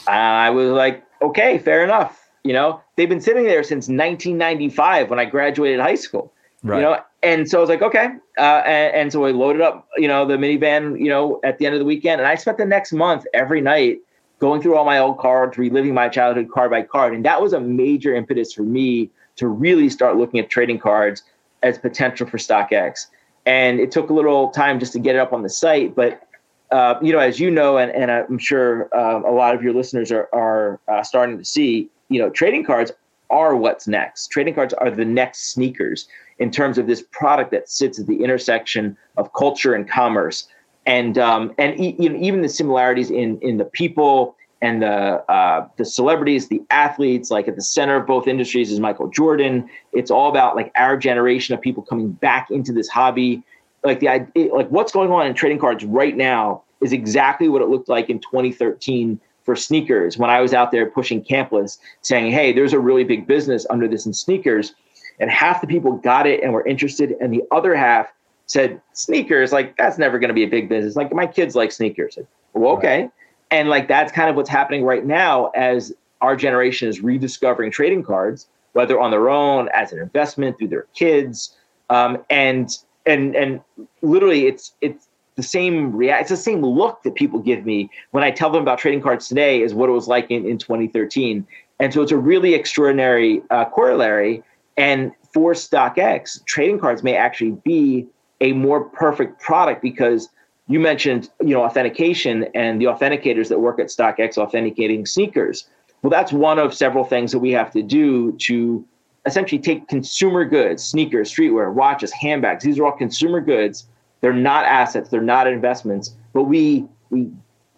I 0.08 0.50
was 0.50 0.72
like, 0.72 1.04
"Okay, 1.22 1.58
fair 1.60 1.84
enough." 1.84 2.30
You 2.44 2.54
know, 2.54 2.82
they've 2.96 3.10
been 3.10 3.22
sitting 3.22 3.44
there 3.44 3.64
since 3.64 3.88
1995 3.88 5.10
when 5.10 5.20
I 5.20 5.26
graduated 5.26 5.80
high 5.80 5.96
school. 5.96 6.34
Right. 6.64 6.78
You 6.78 6.84
know, 6.84 7.00
and 7.24 7.50
so 7.50 7.58
I 7.58 7.62
was 7.62 7.70
like, 7.70 7.82
okay. 7.82 8.10
Uh, 8.38 8.62
and, 8.66 8.96
and 8.96 9.12
so 9.12 9.26
I 9.26 9.32
loaded 9.32 9.62
up, 9.62 9.88
you 9.98 10.08
know, 10.08 10.26
the 10.26 10.38
minivan, 10.38 11.00
you 11.00 11.10
know, 11.10 11.40
at 11.44 11.58
the 11.58 11.66
end 11.66 11.76
of 11.76 11.80
the 11.80 11.86
weekend, 11.86 12.22
and 12.22 12.28
I 12.28 12.36
spent 12.36 12.58
the 12.58 12.66
next 12.66 12.94
month 12.94 13.26
every 13.34 13.62
night 13.62 14.00
going 14.40 14.62
through 14.62 14.76
all 14.76 14.86
my 14.86 14.98
old 14.98 15.20
cards, 15.20 15.58
reliving 15.58 15.94
my 15.94 16.10
childhood 16.10 16.50
card 16.52 16.72
by 16.72 16.82
card. 16.82 17.14
And 17.14 17.24
that 17.26 17.42
was 17.42 17.54
a 17.54 17.60
major 17.60 18.14
impetus 18.14 18.54
for 18.54 18.64
me 18.64 19.10
to 19.36 19.48
really 19.48 19.90
start 19.90 20.18
looking 20.18 20.40
at 20.40 20.50
trading 20.50 20.80
cards 20.80 21.24
as 21.62 21.78
potential 21.78 22.28
for 22.28 22.38
StockX. 22.38 23.06
And 23.46 23.80
it 23.80 23.92
took 23.92 24.10
a 24.10 24.14
little 24.14 24.50
time 24.50 24.80
just 24.80 24.94
to 24.94 25.00
get 25.00 25.16
it 25.16 25.20
up 25.20 25.32
on 25.32 25.44
the 25.44 25.50
site. 25.50 25.96
But, 25.96 26.28
uh, 26.72 26.98
you 27.02 27.12
know, 27.12 27.20
as 27.20 27.40
you 27.40 27.52
know, 27.52 27.78
and, 27.78 27.92
and 27.92 28.12
I'm 28.12 28.38
sure 28.38 28.90
uh, 28.96 29.22
a 29.26 29.34
lot 29.34 29.56
of 29.56 29.62
your 29.62 29.74
listeners 29.74 30.12
are, 30.12 30.30
are 30.34 30.80
uh, 30.88 31.04
starting 31.04 31.38
to 31.38 31.46
see, 31.46 31.90
you 32.10 32.20
know, 32.20 32.30
trading 32.30 32.64
cards 32.64 32.92
are 33.30 33.56
what's 33.56 33.88
next. 33.88 34.28
Trading 34.28 34.54
cards 34.54 34.74
are 34.76 34.92
the 34.92 35.06
next 35.06 35.52
sneakers 35.52 36.08
in 36.40 36.52
terms 36.52 36.78
of 36.78 36.88
this 36.88 37.04
product 37.12 37.52
that 37.52 37.70
sits 37.70 38.00
at 38.00 38.08
the 38.08 38.24
intersection 38.24 38.98
of 39.18 39.34
culture 39.34 39.74
and 39.74 39.90
commerce 39.90 40.48
and 40.86 41.18
um, 41.18 41.54
and 41.58 41.80
e- 41.80 41.96
even 42.00 42.42
the 42.42 42.50
similarities 42.50 43.12
in 43.12 43.40
in 43.42 43.58
the 43.58 43.66
people 43.66 44.36
and 44.62 44.82
the 44.82 45.24
uh, 45.32 45.68
the 45.78 45.86
celebrities, 45.86 46.48
the 46.48 46.62
athletes, 46.70 47.32
like 47.32 47.48
at 47.48 47.56
the 47.56 47.62
center 47.62 47.96
of 47.96 48.08
both 48.08 48.28
industries 48.28 48.72
is 48.72 48.80
Michael 48.80 49.08
Jordan. 49.08 49.70
It's 49.94 50.12
all 50.12 50.30
about 50.30 50.56
like 50.56 50.72
our 50.76 50.98
generation 50.98 51.54
of 51.54 51.62
people 51.62 51.84
coming 51.84 52.12
back 52.12 52.50
into 52.52 52.72
this 52.72 52.88
hobby. 52.88 53.44
Like 53.84 54.00
the 54.00 54.28
like 54.52 54.70
what's 54.70 54.92
going 54.92 55.12
on 55.12 55.26
in 55.26 55.34
trading 55.34 55.60
cards 55.60 55.84
right 55.84 56.16
now 56.16 56.64
is 56.82 56.94
exactly 56.94 57.50
what 57.50 57.62
it 57.62 57.70
looked 57.70 57.90
like 57.90 58.10
in 58.10 58.20
2013 58.20 59.20
for 59.44 59.56
sneakers 59.56 60.18
when 60.18 60.30
I 60.30 60.40
was 60.40 60.54
out 60.54 60.72
there 60.72 60.90
pushing 60.90 61.24
Campless 61.24 61.80
saying, 62.02 62.32
"Hey, 62.32 62.54
there's 62.54 62.74
a 62.74 62.80
really 62.80 63.04
big 63.04 63.26
business 63.26 63.66
under 63.70 63.88
this 63.88 64.06
in 64.06 64.14
sneakers," 64.14 64.76
and 65.20 65.32
half 65.32 65.62
the 65.62 65.68
people 65.68 65.94
got 65.94 66.28
it 66.28 66.44
and 66.44 66.54
were 66.54 66.66
interested, 66.66 67.16
and 67.20 67.34
the 67.34 67.44
other 67.52 67.76
half 67.76 68.14
said 68.52 68.82
sneakers, 68.94 69.52
like 69.52 69.78
that's 69.78 69.98
never 69.98 70.20
going 70.20 70.28
to 70.28 70.34
be 70.34 70.44
a 70.44 70.50
big 70.50 70.68
business. 70.70 70.96
Like 70.96 71.14
my 71.14 71.26
kids 71.26 71.56
like 71.56 71.72
sneakers. 71.72 72.18
well, 72.54 72.74
okay. 72.74 73.04
Right. 73.04 73.12
And 73.50 73.70
like 73.70 73.88
that's 73.88 74.12
kind 74.12 74.30
of 74.30 74.36
what's 74.36 74.50
happening 74.50 74.84
right 74.84 75.06
now 75.06 75.48
as 75.56 75.94
our 76.22 76.36
generation 76.36 76.88
is 76.88 77.02
rediscovering 77.02 77.72
trading 77.72 78.04
cards, 78.04 78.48
whether 78.74 79.00
on 79.00 79.12
their 79.12 79.30
own, 79.30 79.70
as 79.74 79.92
an 79.92 80.00
investment, 80.00 80.58
through 80.58 80.68
their 80.70 80.88
kids. 80.94 81.56
Um, 81.90 82.24
and 82.30 82.78
and 83.06 83.36
and 83.36 83.62
literally 84.02 84.48
it's 84.48 84.74
it's 84.82 85.08
the 85.36 85.44
same 85.44 85.96
react 85.96 86.22
it's 86.22 86.30
the 86.30 86.38
same 86.38 86.62
look 86.62 87.04
that 87.04 87.16
people 87.16 87.40
give 87.40 87.66
me 87.66 87.90
when 88.12 88.24
I 88.24 88.32
tell 88.32 88.50
them 88.50 88.62
about 88.62 88.80
trading 88.80 89.02
cards 89.02 89.28
today 89.28 89.62
is 89.62 89.74
what 89.74 89.90
it 89.90 89.94
was 89.94 90.08
like 90.08 90.30
in, 90.30 90.46
in 90.46 90.58
2013. 90.58 91.48
And 91.80 91.92
so 91.94 92.04
it's 92.04 92.12
a 92.12 92.18
really 92.18 92.54
extraordinary 92.54 93.42
uh, 93.50 93.66
corollary. 93.66 94.44
And 94.78 95.12
for 95.34 95.54
StockX, 95.54 96.46
trading 96.46 96.80
cards 96.80 97.02
may 97.02 97.16
actually 97.16 97.52
be 97.64 98.08
a 98.40 98.54
more 98.54 98.84
perfect 98.84 99.42
product 99.42 99.82
because 99.82 100.30
you 100.68 100.80
mentioned 100.80 101.30
you 101.42 101.54
know 101.54 101.64
authentication 101.64 102.46
and 102.54 102.82
the 102.82 102.86
authenticators 102.86 103.50
that 103.50 103.60
work 103.60 103.80
at 103.80 103.88
StockX 103.88 104.38
authenticating 104.38 105.06
sneakers. 105.06 105.68
Well, 106.02 106.10
that's 106.10 106.32
one 106.32 106.58
of 106.60 106.74
several 106.74 107.04
things 107.04 107.32
that 107.32 107.40
we 107.40 107.52
have 107.52 107.72
to 107.72 107.84
do 107.84 108.32
to 108.34 108.86
essentially 109.26 109.60
take 109.60 109.88
consumer 109.88 110.46
goods, 110.46 110.84
sneakers, 110.84 111.34
streetwear, 111.34 111.74
watches, 111.74 112.12
handbags. 112.12 112.64
These 112.64 112.80
are 112.80 112.86
all 112.86 112.92
consumer 112.92 113.42
goods. 113.42 113.88
They're 114.22 114.34
not 114.34 114.66
assets. 114.66 115.10
They're 115.10 115.22
not 115.22 115.48
investments. 115.48 116.16
But 116.34 116.44
we 116.44 116.86
we 117.10 117.30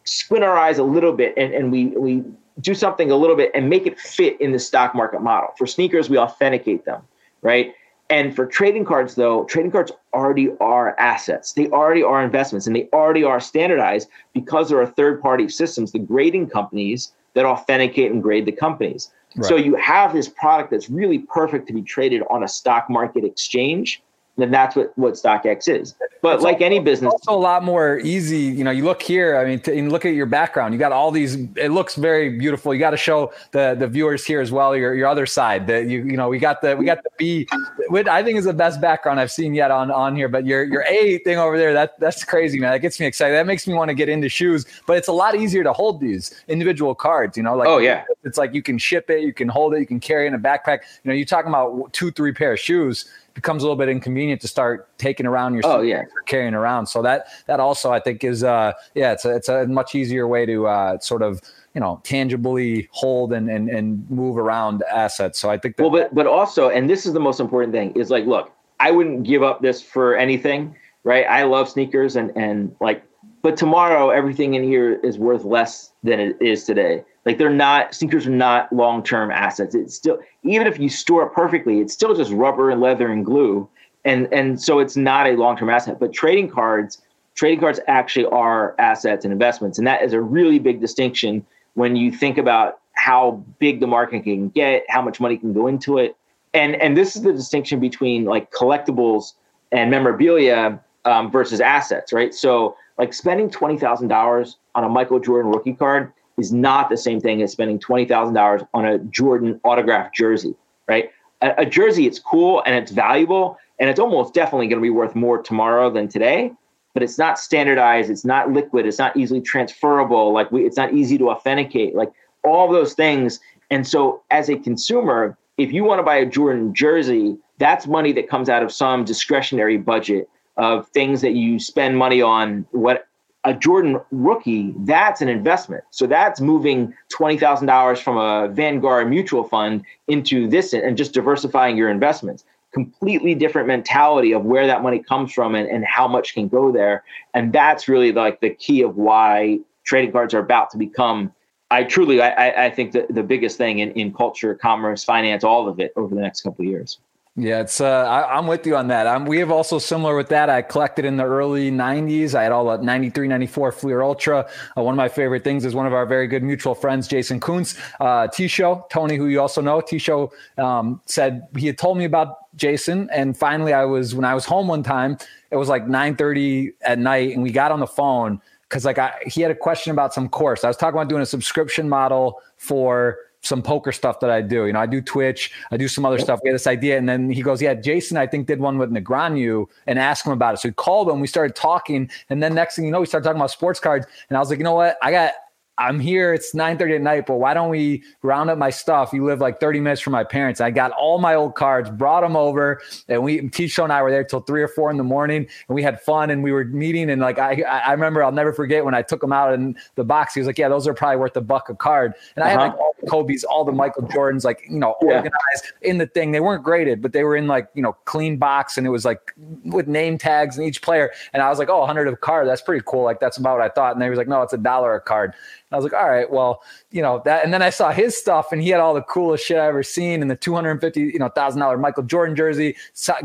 squint 0.04 0.44
our 0.44 0.58
eyes 0.58 0.78
a 0.78 0.84
little 0.84 1.14
bit 1.14 1.34
and, 1.38 1.54
and 1.54 1.72
we 1.72 1.88
we 1.88 2.24
do 2.62 2.74
something 2.74 3.10
a 3.10 3.16
little 3.16 3.36
bit 3.36 3.52
and 3.56 3.70
make 3.70 3.88
it 3.88 4.00
fit 4.00 4.40
in 4.40 4.52
the 4.52 4.60
stock 4.60 4.94
market 4.94 5.22
model. 5.22 5.50
For 5.58 5.66
sneakers, 5.66 6.10
we 6.10 6.18
authenticate 6.18 6.86
them, 6.86 7.02
right? 7.42 7.74
And 8.10 8.36
for 8.36 8.46
trading 8.46 8.86
cards, 8.86 9.16
though, 9.16 9.46
trading 9.46 9.72
cards 9.72 9.92
already 10.14 10.52
are 10.60 10.98
assets. 11.00 11.54
They 11.54 11.68
already 11.70 12.04
are 12.04 12.24
investments 12.24 12.68
and 12.68 12.76
they 12.76 12.88
already 12.94 13.24
are 13.24 13.40
standardized 13.40 14.10
because 14.34 14.70
there 14.70 14.80
are 14.80 14.86
third 14.86 15.22
party 15.22 15.50
systems, 15.50 15.92
the 15.92 16.00
grading 16.00 16.50
companies 16.50 17.14
that 17.34 17.46
authenticate 17.46 18.12
and 18.12 18.22
grade 18.22 18.46
the 18.46 18.52
companies. 18.52 19.12
Right. 19.36 19.46
So 19.48 19.56
you 19.56 19.76
have 19.76 20.14
this 20.14 20.30
product 20.30 20.72
that's 20.72 20.90
really 20.90 21.20
perfect 21.20 21.68
to 21.68 21.74
be 21.74 21.82
traded 21.82 22.24
on 22.30 22.44
a 22.44 22.48
stock 22.48 22.90
market 22.90 23.24
exchange 23.24 24.04
then 24.38 24.50
that's 24.50 24.76
what 24.76 24.98
what 24.98 25.14
StockX 25.14 25.68
is. 25.68 25.96
But 26.22 26.36
it's 26.36 26.44
like 26.44 26.56
also, 26.56 26.66
any 26.66 26.80
business, 26.80 27.12
also 27.12 27.38
a 27.38 27.40
lot 27.40 27.64
more 27.64 28.00
easy. 28.00 28.40
You 28.40 28.64
know, 28.64 28.72
you 28.72 28.84
look 28.84 29.02
here. 29.02 29.38
I 29.38 29.46
mean, 29.46 29.60
to, 29.62 29.90
look 29.90 30.06
at 30.06 30.16
your 30.16 30.26
background. 30.26 30.74
You 30.74 30.80
got 30.80 30.92
all 30.92 31.12
these. 31.12 31.36
It 31.56 31.72
looks 31.72 31.96
very 31.96 32.38
beautiful. 32.38 32.74
You 32.74 32.80
got 32.80 32.92
to 32.92 32.98
show 32.98 33.32
the 33.52 33.76
the 33.78 33.88
viewers 33.88 34.26
here 34.26 34.42
as 34.42 34.52
well. 34.52 34.76
Your 34.76 34.96
your 34.96 35.08
other 35.08 35.28
side. 35.28 35.68
That 35.68 35.86
you 35.86 36.04
you 36.04 36.18
know 36.18 36.30
we 36.30 36.40
got 36.40 36.62
the 36.62 36.76
we 36.76 36.86
got 36.86 37.04
the 37.04 37.12
B. 37.18 37.48
Which 37.90 38.08
I 38.08 38.24
think 38.24 38.40
is 38.40 38.46
the 38.46 38.54
best 38.54 38.82
background 38.82 39.20
I've 39.20 39.32
seen 39.32 39.54
yet 39.54 39.70
on 39.70 39.92
on 39.92 40.16
here. 40.16 40.30
But 40.30 40.48
your 40.48 40.64
your 40.64 40.84
A 40.84 41.20
thing 41.20 41.38
over 41.38 41.58
there. 41.58 41.74
That 41.74 42.00
that's 42.00 42.24
crazy, 42.24 42.60
man. 42.60 42.72
That 42.72 42.80
gets 42.80 43.00
me 43.00 43.06
excited. 43.06 43.36
That 43.36 43.46
makes 43.46 43.68
me 43.68 43.76
want 43.76 43.90
to 43.90 43.96
get 43.96 44.10
into 44.10 44.30
shoes. 44.30 44.66
But 44.88 44.98
it's 44.98 45.10
a 45.10 45.14
lot 45.14 45.36
easier 45.36 45.64
to 45.64 45.74
hold 45.74 46.00
these 46.00 46.44
individual 46.48 46.96
cards. 46.96 47.38
You 47.38 47.44
know, 47.44 47.56
like 47.56 47.68
oh 47.68 47.78
yeah, 47.78 48.06
it's 48.24 48.40
like 48.40 48.56
you 48.56 48.64
can 48.64 48.80
ship 48.80 49.12
it, 49.12 49.22
you 49.22 49.34
can 49.34 49.48
hold 49.48 49.76
it, 49.76 49.80
you 49.80 49.86
can 49.86 50.00
carry 50.00 50.26
it 50.26 50.30
in 50.30 50.34
a 50.34 50.40
backpack. 50.40 50.80
You 51.04 51.10
know, 51.10 51.14
you're 51.14 51.26
talking 51.26 51.50
about 51.50 51.94
two 51.94 52.10
three 52.10 52.32
pair 52.32 52.54
of 52.54 52.60
shoes 52.60 53.10
becomes 53.34 53.64
a 53.64 53.66
little 53.66 53.78
bit 53.78 53.90
inconvenient 53.90 54.42
to 54.42 54.48
start 54.48 54.88
taking 54.98 55.26
around 55.26 55.54
your 55.54 55.64
oh 55.66 55.82
yeah 55.82 56.04
carrying 56.26 56.54
around. 56.54 56.88
So 56.88 57.02
that 57.02 57.28
that 57.48 57.60
also 57.60 57.92
I 57.92 58.00
think 58.00 58.24
is 58.24 58.44
uh 58.44 58.74
yeah 58.96 59.14
it's 59.14 59.26
a, 59.26 59.36
it's 59.36 59.50
a 59.50 59.66
much 59.68 59.96
easier 59.96 60.28
way 60.28 60.46
to 60.46 60.68
uh, 60.68 61.00
sort 61.00 61.22
of 61.22 61.42
you 61.74 61.82
know 61.82 62.02
tangibly 62.04 62.88
hold 62.92 63.34
and 63.34 63.50
and, 63.50 63.70
and 63.70 64.10
move 64.10 64.38
around 64.38 64.84
assets. 64.92 65.40
So 65.40 65.50
I 65.50 65.58
think 65.58 65.78
that, 65.78 65.84
well, 65.84 65.92
but 65.92 66.14
but 66.14 66.28
also, 66.28 66.70
and 66.70 66.90
this 66.90 67.06
is 67.06 67.14
the 67.14 67.20
most 67.20 67.40
important 67.40 67.74
thing 67.74 67.94
is 67.96 68.10
like, 68.10 68.26
look, 68.26 68.52
I 68.80 68.92
wouldn't 68.92 69.24
give 69.24 69.44
up 69.44 69.62
this 69.62 69.82
for 69.82 70.16
anything, 70.16 70.76
right? 71.04 71.26
I 71.26 71.44
love 71.44 71.70
sneakers 71.70 72.16
and 72.16 72.32
and 72.36 72.76
like, 72.80 73.04
but 73.44 73.58
tomorrow 73.58 74.10
everything 74.10 74.56
in 74.56 74.64
here 74.64 74.94
is 75.04 75.20
worth 75.20 75.44
less 75.44 75.92
than 76.02 76.20
it 76.20 76.42
is 76.42 76.64
today. 76.64 77.04
Like 77.26 77.38
they're 77.38 77.50
not 77.50 77.94
sneakers 77.94 78.26
are 78.26 78.32
not 78.32 78.74
long 78.74 79.04
term 79.04 79.30
assets. 79.30 79.76
It's 79.76 79.94
still 79.94 80.18
even 80.44 80.66
if 80.66 80.80
you 80.80 80.90
store 80.90 81.24
it 81.28 81.34
perfectly, 81.34 81.80
it's 81.80 81.94
still 81.94 82.16
just 82.16 82.32
rubber 82.32 82.72
and 82.72 82.82
leather 82.82 83.12
and 83.12 83.24
glue, 83.24 83.70
and 84.04 84.34
and 84.34 84.60
so 84.60 84.80
it's 84.80 84.98
not 84.98 85.28
a 85.28 85.34
long 85.34 85.56
term 85.56 85.70
asset. 85.70 86.00
But 86.00 86.14
trading 86.14 86.50
cards 86.50 87.02
trading 87.36 87.60
cards 87.60 87.80
actually 87.88 88.26
are 88.26 88.76
assets 88.80 89.26
and 89.26 89.32
investments. 89.32 89.78
And 89.78 89.88
that 89.88 90.04
is 90.04 90.14
a 90.14 90.22
really 90.22 90.60
big 90.60 90.80
distinction 90.80 91.46
when 91.74 91.96
you 91.96 92.12
think 92.12 92.38
about 92.38 92.80
how 92.94 93.44
big 93.60 93.80
the 93.80 93.88
market 93.88 94.24
can 94.24 94.50
get, 94.50 94.86
how 94.88 95.02
much 95.02 95.20
money 95.20 95.38
can 95.38 95.54
go 95.54 95.68
into 95.68 95.98
it. 95.98 96.16
And 96.54 96.76
and 96.76 96.96
this 96.96 97.16
is 97.16 97.24
the 97.24 97.34
distinction 97.34 97.80
between 97.80 98.26
like 98.26 98.52
collectibles 98.52 99.34
and 99.72 99.90
memorabilia 99.90 100.80
um, 101.06 101.32
versus 101.32 101.60
assets, 101.60 102.14
right? 102.14 102.34
So 102.34 102.78
like 102.98 103.14
spending 103.14 103.50
twenty 103.50 103.78
thousand 103.78 104.08
dollars 104.08 104.58
on 104.76 104.84
a 104.84 104.90
Michael 104.90 105.20
Jordan 105.20 105.52
rookie 105.52 105.74
card 105.74 106.12
is 106.38 106.52
not 106.52 106.90
the 106.90 106.98
same 106.98 107.20
thing 107.20 107.42
as 107.42 107.52
spending 107.52 107.80
twenty 107.80 108.06
thousand 108.06 108.34
dollars 108.34 108.62
on 108.74 108.86
a 108.86 109.00
Jordan 109.00 109.60
autographed 109.64 110.16
jersey, 110.16 110.56
right? 110.88 111.12
A, 111.42 111.54
a 111.60 111.66
jersey, 111.66 112.08
it's 112.08 112.20
cool 112.20 112.64
and 112.66 112.76
it's 112.76 112.92
valuable, 112.92 113.58
and 113.80 113.90
it's 113.90 114.00
almost 114.00 114.34
definitely 114.34 114.68
going 114.68 114.80
to 114.80 114.84
be 114.84 114.90
worth 114.90 115.16
more 115.16 115.42
tomorrow 115.42 115.90
than 115.90 116.08
today 116.08 116.52
but 116.94 117.04
it's 117.04 117.18
not 117.18 117.40
standardized 117.40 118.10
it's 118.10 118.26
not 118.26 118.52
liquid 118.52 118.86
it's 118.86 119.00
not 119.00 119.16
easily 119.18 119.42
transferable 119.42 120.32
like 120.32 120.52
we, 120.52 120.66
it's 120.66 120.78
not 120.78 120.94
easy 120.94 121.18
to 121.18 121.30
authenticate 121.30 121.96
like 121.96 122.12
all 122.44 122.72
those 122.72 122.94
things 122.94 123.40
and 123.70 123.88
so 123.88 124.22
as 124.32 124.50
a 124.50 124.58
consumer 124.58 125.38
if 125.58 125.72
you 125.72 125.84
want 125.84 126.00
to 126.00 126.04
buy 126.04 126.16
a 126.16 126.26
jordan 126.26 126.74
jersey 126.74 127.38
that's 127.58 127.88
money 127.88 128.12
that 128.12 128.30
comes 128.30 128.50
out 128.50 128.64
of 128.64 128.72
some 128.72 129.04
discretionary 129.04 129.78
budget 129.78 130.30
of 130.58 130.88
things 130.90 131.22
that 131.22 131.34
you 131.34 131.60
spend 131.60 131.98
money 131.98 132.22
on 132.22 132.66
what 132.72 133.08
a 133.46 133.54
jordan 133.54 134.00
rookie 134.12 134.74
that's 134.80 135.22
an 135.22 135.28
investment 135.28 135.84
so 135.92 136.08
that's 136.08 136.40
moving 136.40 136.94
$20000 137.12 137.98
from 138.00 138.18
a 138.18 138.48
vanguard 138.54 139.10
mutual 139.10 139.44
fund 139.44 139.84
into 140.08 140.48
this 140.48 140.74
and 140.74 140.98
just 140.98 141.14
diversifying 141.14 141.76
your 141.76 141.90
investments 141.90 142.46
completely 142.74 143.36
different 143.36 143.68
mentality 143.68 144.34
of 144.34 144.44
where 144.44 144.68
that 144.68 144.82
money 144.82 145.00
comes 145.00 145.32
from 145.32 145.56
and, 145.56 145.70
and 145.70 145.86
how 145.86 146.08
much 146.08 146.34
can 146.34 146.48
go 146.48 146.72
there. 146.72 147.04
And 147.34 147.54
that's 147.54 147.88
really 147.88 148.12
like 148.12 148.42
the 148.42 148.50
key 148.50 148.82
of 148.82 148.98
why 148.98 149.60
trading 149.84 150.12
cards 150.12 150.34
are 150.34 150.40
about 150.40 150.72
to 150.72 150.78
become 150.78 151.32
I 151.72 151.84
truly 151.84 152.22
I, 152.22 152.66
I 152.66 152.70
think 152.70 152.92
the, 152.92 153.08
the 153.10 153.24
biggest 153.24 153.58
thing 153.58 153.80
in, 153.80 153.92
in 153.94 154.14
culture, 154.14 154.54
commerce, 154.54 155.04
finance, 155.04 155.44
all 155.44 155.68
of 155.68 155.80
it 155.80 155.92
over 155.96 156.14
the 156.14 156.22
next 156.22 156.42
couple 156.42 156.64
of 156.64 156.70
years. 156.70 157.00
Yeah, 157.36 157.62
it's 157.62 157.82
uh, 157.82 157.88
I, 157.88 158.38
am 158.38 158.46
with 158.46 158.68
you 158.68 158.76
on 158.76 158.90
that. 158.90 159.08
I'm, 159.08 159.26
we 159.26 159.40
have 159.40 159.50
also 159.50 159.80
similar 159.80 160.16
with 160.16 160.30
that. 160.30 160.52
I 160.52 160.62
collected 160.62 161.04
in 161.04 161.18
the 161.18 161.24
early 161.24 161.72
90s. 161.72 162.36
I 162.36 162.44
had 162.44 162.52
all 162.52 162.66
the 162.66 162.78
93, 162.78 163.28
94 163.28 163.72
Fleer 163.72 164.04
Ultra. 164.04 164.48
Uh, 164.78 164.84
one 164.84 164.94
of 164.94 164.98
my 164.98 165.10
favorite 165.10 165.44
things 165.44 165.66
is 165.66 165.74
one 165.74 165.88
of 165.88 165.94
our 165.94 166.06
very 166.06 166.28
good 166.28 166.44
mutual 166.44 166.76
friends, 166.76 167.08
Jason 167.08 167.40
Koonce, 167.40 167.80
uh, 168.00 168.28
T 168.28 168.48
Show, 168.48 168.86
Tony, 168.92 169.18
who 169.18 169.26
you 169.26 169.42
also 169.42 169.62
know. 169.62 169.82
T 169.82 169.98
Show 169.98 170.32
um, 170.60 171.02
said 171.06 171.48
he 171.58 171.66
had 171.66 171.80
told 171.80 171.98
me 171.98 172.06
about 172.06 172.54
Jason, 172.56 173.10
and 173.12 173.36
finally, 173.36 173.74
I 173.74 173.86
was 173.86 174.14
when 174.14 174.26
I 174.26 174.36
was 174.36 174.46
home 174.46 174.68
one 174.68 174.84
time. 174.84 175.18
It 175.50 175.56
was 175.56 175.70
like 175.70 175.88
9:30 175.88 176.74
at 176.82 177.00
night, 177.00 177.34
and 177.34 177.42
we 177.42 177.52
got 177.52 177.72
on 177.72 177.80
the 177.80 177.88
phone 177.88 178.40
because 178.70 178.86
like 178.86 179.00
I, 179.00 179.12
he 179.26 179.42
had 179.42 179.50
a 179.50 179.56
question 179.56 179.92
about 179.92 180.14
some 180.14 180.30
course. 180.30 180.64
I 180.64 180.68
was 180.68 180.78
talking 180.78 181.00
about 181.00 181.10
doing 181.10 181.24
a 181.24 181.26
subscription 181.26 181.90
model 181.90 182.42
for 182.58 183.18
some 183.44 183.62
poker 183.62 183.92
stuff 183.92 184.20
that 184.22 184.30
I 184.30 184.42
do. 184.42 184.66
You 184.66 184.74
know, 184.74 184.80
I 184.80 184.86
do 184.86 185.02
Twitch, 185.02 185.52
I 185.70 185.78
do 185.78 185.88
some 185.88 186.06
other 186.06 186.18
stuff. 186.18 186.40
We 186.44 186.50
had 186.50 186.56
this 186.56 186.68
idea, 186.68 186.98
and 186.98 187.08
then 187.08 187.30
he 187.30 187.42
goes, 187.42 187.62
"Yeah, 187.62 187.76
Jason, 187.76 188.18
I 188.18 188.26
think 188.26 188.48
did 188.48 188.60
one 188.60 188.78
with 188.78 188.92
Negreanu 188.92 189.68
and 189.86 190.00
asked 190.00 190.26
him 190.26 190.32
about 190.32 190.56
it." 190.56 190.58
So 190.58 190.70
we 190.70 190.74
called 190.74 191.10
him, 191.10 191.20
we 191.20 191.28
started 191.28 191.56
talking, 191.56 192.10
and 192.30 192.42
then 192.42 192.56
next 192.56 192.76
thing 192.76 192.86
you 192.86 192.92
know, 192.92 193.02
we 193.02 193.06
started 193.06 193.26
talking 193.26 193.40
about 193.40 193.52
sports 193.52 193.80
cards, 193.80 194.08
and 194.30 194.38
I 194.38 194.40
was 194.40 194.50
like, 194.50 194.58
"You 194.58 194.64
know 194.64 194.76
what? 194.76 194.98
I 195.02 195.12
got 195.12 195.34
I'm 195.78 196.00
here. 196.00 196.34
It's 196.34 196.54
9:30 196.54 196.96
at 196.96 197.02
night, 197.02 197.26
but 197.26 197.38
why 197.38 197.56
don't 197.56 197.70
we 197.70 198.04
round 198.22 198.52
up 198.52 198.60
my 198.60 198.70
stuff? 198.70 199.12
You 199.12 199.26
live 199.26 199.42
like 199.42 199.60
30 199.60 199.80
minutes 199.80 200.02
from 200.02 200.14
my 200.14 200.24
parents. 200.24 200.62
I 200.62 200.70
got 200.70 200.92
all 200.92 201.18
my 201.18 201.34
old 201.34 201.56
cards, 201.56 201.90
brought 201.90 202.22
them 202.22 202.36
over, 202.36 202.80
and 203.08 203.24
we 203.24 203.42
Tisho 203.42 203.84
and 203.84 203.92
I 203.92 204.04
were 204.04 204.12
there 204.12 204.24
till 204.24 204.42
three 204.42 204.62
or 204.62 204.68
four 204.68 204.92
in 204.92 204.98
the 204.98 205.04
morning, 205.04 205.48
and 205.68 205.76
we 205.76 205.82
had 205.82 206.00
fun 206.00 206.30
and 206.30 206.44
we 206.44 206.52
were 206.52 206.66
meeting. 206.66 207.10
And 207.10 207.22
like 207.22 207.40
I, 207.40 207.64
I 207.64 207.92
remember, 207.92 208.24
I'll 208.24 208.32
never 208.32 208.54
forget 208.54 208.86
when 208.86 208.94
I 208.94 209.02
took 209.02 209.20
them 209.20 209.34
out 209.34 209.52
in 209.54 209.76
the 209.96 210.04
box. 210.04 210.36
He 210.36 210.40
was 210.40 210.48
like, 210.48 210.60
"Yeah, 210.60 210.70
those 210.70 210.88
are 210.88 210.94
probably 210.94 211.18
worth 211.18 211.36
a 211.38 211.42
buck 211.42 211.70
a 211.70 211.76
card." 211.76 212.14
And 212.36 212.44
I 212.44 212.54
uh-huh. 212.54 212.60
had 212.60 212.68
like 212.68 212.80
all 212.80 212.96
the 213.02 213.08
Kobe's, 213.08 213.44
all 213.44 213.66
the 213.66 213.72
Michael 213.72 214.04
Jordans, 214.04 214.44
like 214.44 214.64
you 214.70 214.78
know, 214.78 214.96
yeah. 215.02 215.16
organized 215.16 215.74
in 215.82 215.98
the 215.98 216.06
thing. 216.06 216.32
They 216.32 216.40
weren't 216.40 216.64
graded, 216.64 217.02
but 217.02 217.14
they 217.14 217.24
were 217.24 217.36
in 217.36 217.48
like 217.48 217.68
you 217.74 217.82
know, 217.82 217.94
clean 218.06 218.38
box, 218.38 218.78
and 218.78 218.86
it 218.86 218.92
was 218.92 219.06
like 219.06 219.34
with 219.66 219.88
name 219.88 220.20
tags 220.20 220.56
and 220.56 220.68
each 220.68 220.84
player. 220.84 221.12
And 221.34 221.42
I 221.42 221.50
was 221.50 221.58
like, 221.58 221.70
"Oh, 221.70 221.80
100 221.80 222.08
a 222.08 222.16
card. 222.16 222.48
That's 222.48 222.62
pretty 222.62 222.84
cool. 222.86 223.04
Like 223.04 223.20
that's 223.20 223.38
about 223.38 223.58
what 223.58 223.66
I 223.66 223.70
thought." 223.70 223.94
And 223.94 224.02
they 224.02 224.10
was 224.10 224.18
like, 224.20 224.28
"No, 224.28 224.44
it's 224.44 224.54
a 224.54 224.58
dollar 224.58 224.94
a 224.94 225.02
card." 225.02 225.34
I 225.74 225.76
was 225.78 225.84
like, 225.84 225.94
all 225.94 226.10
right, 226.10 226.30
well, 226.30 226.62
you 226.92 227.02
know 227.02 227.22
that. 227.26 227.44
And 227.44 227.54
then 227.54 227.62
I 227.62 227.72
saw 227.72 227.92
his 227.92 228.16
stuff, 228.16 228.52
and 228.52 228.62
he 228.62 228.70
had 228.70 228.80
all 228.80 228.94
the 228.94 229.02
coolest 229.02 229.46
shit 229.46 229.58
I 229.58 229.68
ever 229.68 229.84
seen, 229.84 230.22
and 230.22 230.30
the 230.30 230.36
two 230.36 230.54
hundred 230.54 230.72
and 230.72 230.82
fifty, 230.82 231.02
you 231.02 231.20
know, 231.20 231.30
thousand 231.30 231.60
dollar 231.60 231.78
Michael 231.78 232.04
Jordan 232.04 232.36
jersey, 232.36 232.76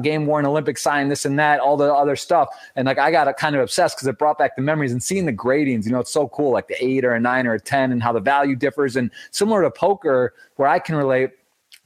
game 0.03 0.27
worn 0.27 0.47
Olympic 0.47 0.79
sign, 0.79 1.09
this 1.09 1.25
and 1.25 1.39
that, 1.39 1.61
all 1.61 1.77
the 1.77 1.93
other 1.93 2.17
stuff. 2.17 2.49
And 2.75 2.87
like 2.87 2.99
I 2.99 3.11
got 3.11 3.35
kind 3.37 3.55
of 3.55 3.63
obsessed 3.63 3.97
because 3.97 4.09
it 4.09 4.19
brought 4.19 4.39
back 4.39 4.57
the 4.57 4.63
memories 4.63 4.93
and 4.93 5.03
seeing 5.03 5.27
the 5.27 5.33
gradings. 5.33 5.85
You 5.85 5.93
know, 5.93 6.01
it's 6.01 6.13
so 6.13 6.29
cool, 6.29 6.51
like 6.51 6.69
the 6.69 6.83
eight 6.85 7.05
or 7.05 7.13
a 7.13 7.21
nine 7.21 7.47
or 7.47 7.55
a 7.55 7.61
ten, 7.61 7.93
and 7.93 8.03
how 8.03 8.13
the 8.13 8.21
value 8.21 8.57
differs. 8.57 8.97
And 8.97 9.11
similar 9.31 9.63
to 9.63 9.71
poker, 9.71 10.35
where 10.57 10.69
I 10.69 10.79
can 10.79 10.97
relate 10.97 11.31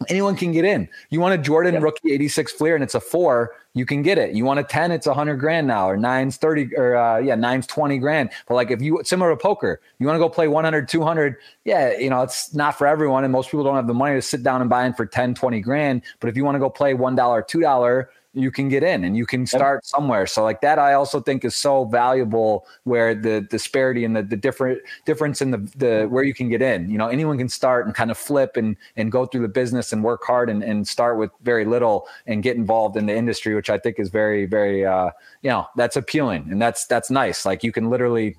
anyone 0.08 0.36
can 0.36 0.52
get 0.52 0.64
in. 0.64 0.88
You 1.10 1.20
want 1.20 1.34
a 1.34 1.38
Jordan 1.38 1.80
rookie 1.82 2.12
86 2.12 2.52
Fleer 2.52 2.74
and 2.74 2.84
it's 2.84 2.94
a 2.94 3.00
four, 3.00 3.52
you 3.74 3.86
can 3.86 4.02
get 4.02 4.18
it. 4.18 4.34
You 4.34 4.44
want 4.44 4.60
a 4.60 4.64
10, 4.64 4.92
it's 4.92 5.06
a 5.06 5.14
hundred 5.14 5.36
grand 5.36 5.66
now, 5.66 5.88
or 5.88 5.96
nine's 5.96 6.36
30 6.36 6.76
or 6.76 6.96
uh, 6.96 7.18
yeah, 7.18 7.34
nine's 7.34 7.66
20 7.66 7.98
grand. 7.98 8.30
But 8.46 8.54
like 8.54 8.70
if 8.70 8.82
you 8.82 9.00
similar 9.04 9.30
to 9.30 9.36
poker, 9.36 9.80
you 9.98 10.06
want 10.06 10.16
to 10.16 10.20
go 10.20 10.28
play 10.28 10.48
100, 10.48 10.88
200, 10.88 11.36
yeah, 11.64 11.96
you 11.96 12.10
know, 12.10 12.22
it's 12.22 12.54
not 12.54 12.76
for 12.76 12.86
everyone. 12.86 13.24
And 13.24 13.32
most 13.32 13.50
people 13.50 13.64
don't 13.64 13.76
have 13.76 13.86
the 13.86 13.94
money 13.94 14.14
to 14.14 14.22
sit 14.22 14.42
down 14.42 14.60
and 14.60 14.68
buy 14.68 14.84
in 14.84 14.92
for 14.92 15.06
10, 15.06 15.34
20 15.34 15.60
grand. 15.60 16.02
But 16.20 16.28
if 16.28 16.36
you 16.36 16.44
want 16.44 16.56
to 16.56 16.60
go 16.60 16.68
play 16.68 16.94
$1, 16.94 17.16
$2, 17.16 18.06
you 18.34 18.50
can 18.50 18.68
get 18.68 18.82
in 18.82 19.04
and 19.04 19.16
you 19.16 19.26
can 19.26 19.46
start 19.46 19.84
somewhere. 19.84 20.26
So 20.26 20.42
like 20.42 20.62
that, 20.62 20.78
I 20.78 20.94
also 20.94 21.20
think 21.20 21.44
is 21.44 21.54
so 21.54 21.84
valuable 21.84 22.66
where 22.84 23.14
the 23.14 23.42
disparity 23.42 24.04
and 24.04 24.16
the, 24.16 24.22
the 24.22 24.36
different 24.36 24.80
difference 25.04 25.42
in 25.42 25.50
the, 25.50 25.58
the, 25.76 26.06
where 26.08 26.24
you 26.24 26.32
can 26.32 26.48
get 26.48 26.62
in, 26.62 26.88
you 26.88 26.96
know, 26.96 27.08
anyone 27.08 27.36
can 27.36 27.50
start 27.50 27.84
and 27.84 27.94
kind 27.94 28.10
of 28.10 28.16
flip 28.16 28.56
and, 28.56 28.76
and 28.96 29.12
go 29.12 29.26
through 29.26 29.42
the 29.42 29.48
business 29.48 29.92
and 29.92 30.02
work 30.02 30.24
hard 30.24 30.48
and, 30.48 30.62
and 30.62 30.88
start 30.88 31.18
with 31.18 31.30
very 31.42 31.66
little 31.66 32.08
and 32.26 32.42
get 32.42 32.56
involved 32.56 32.96
in 32.96 33.04
the 33.04 33.14
industry, 33.14 33.54
which 33.54 33.68
I 33.68 33.78
think 33.78 33.98
is 33.98 34.08
very, 34.08 34.46
very, 34.46 34.86
uh, 34.86 35.10
you 35.42 35.50
know, 35.50 35.66
that's 35.76 35.96
appealing 35.96 36.48
and 36.50 36.60
that's, 36.60 36.86
that's 36.86 37.10
nice. 37.10 37.44
Like 37.44 37.62
you 37.62 37.70
can 37.70 37.90
literally 37.90 38.36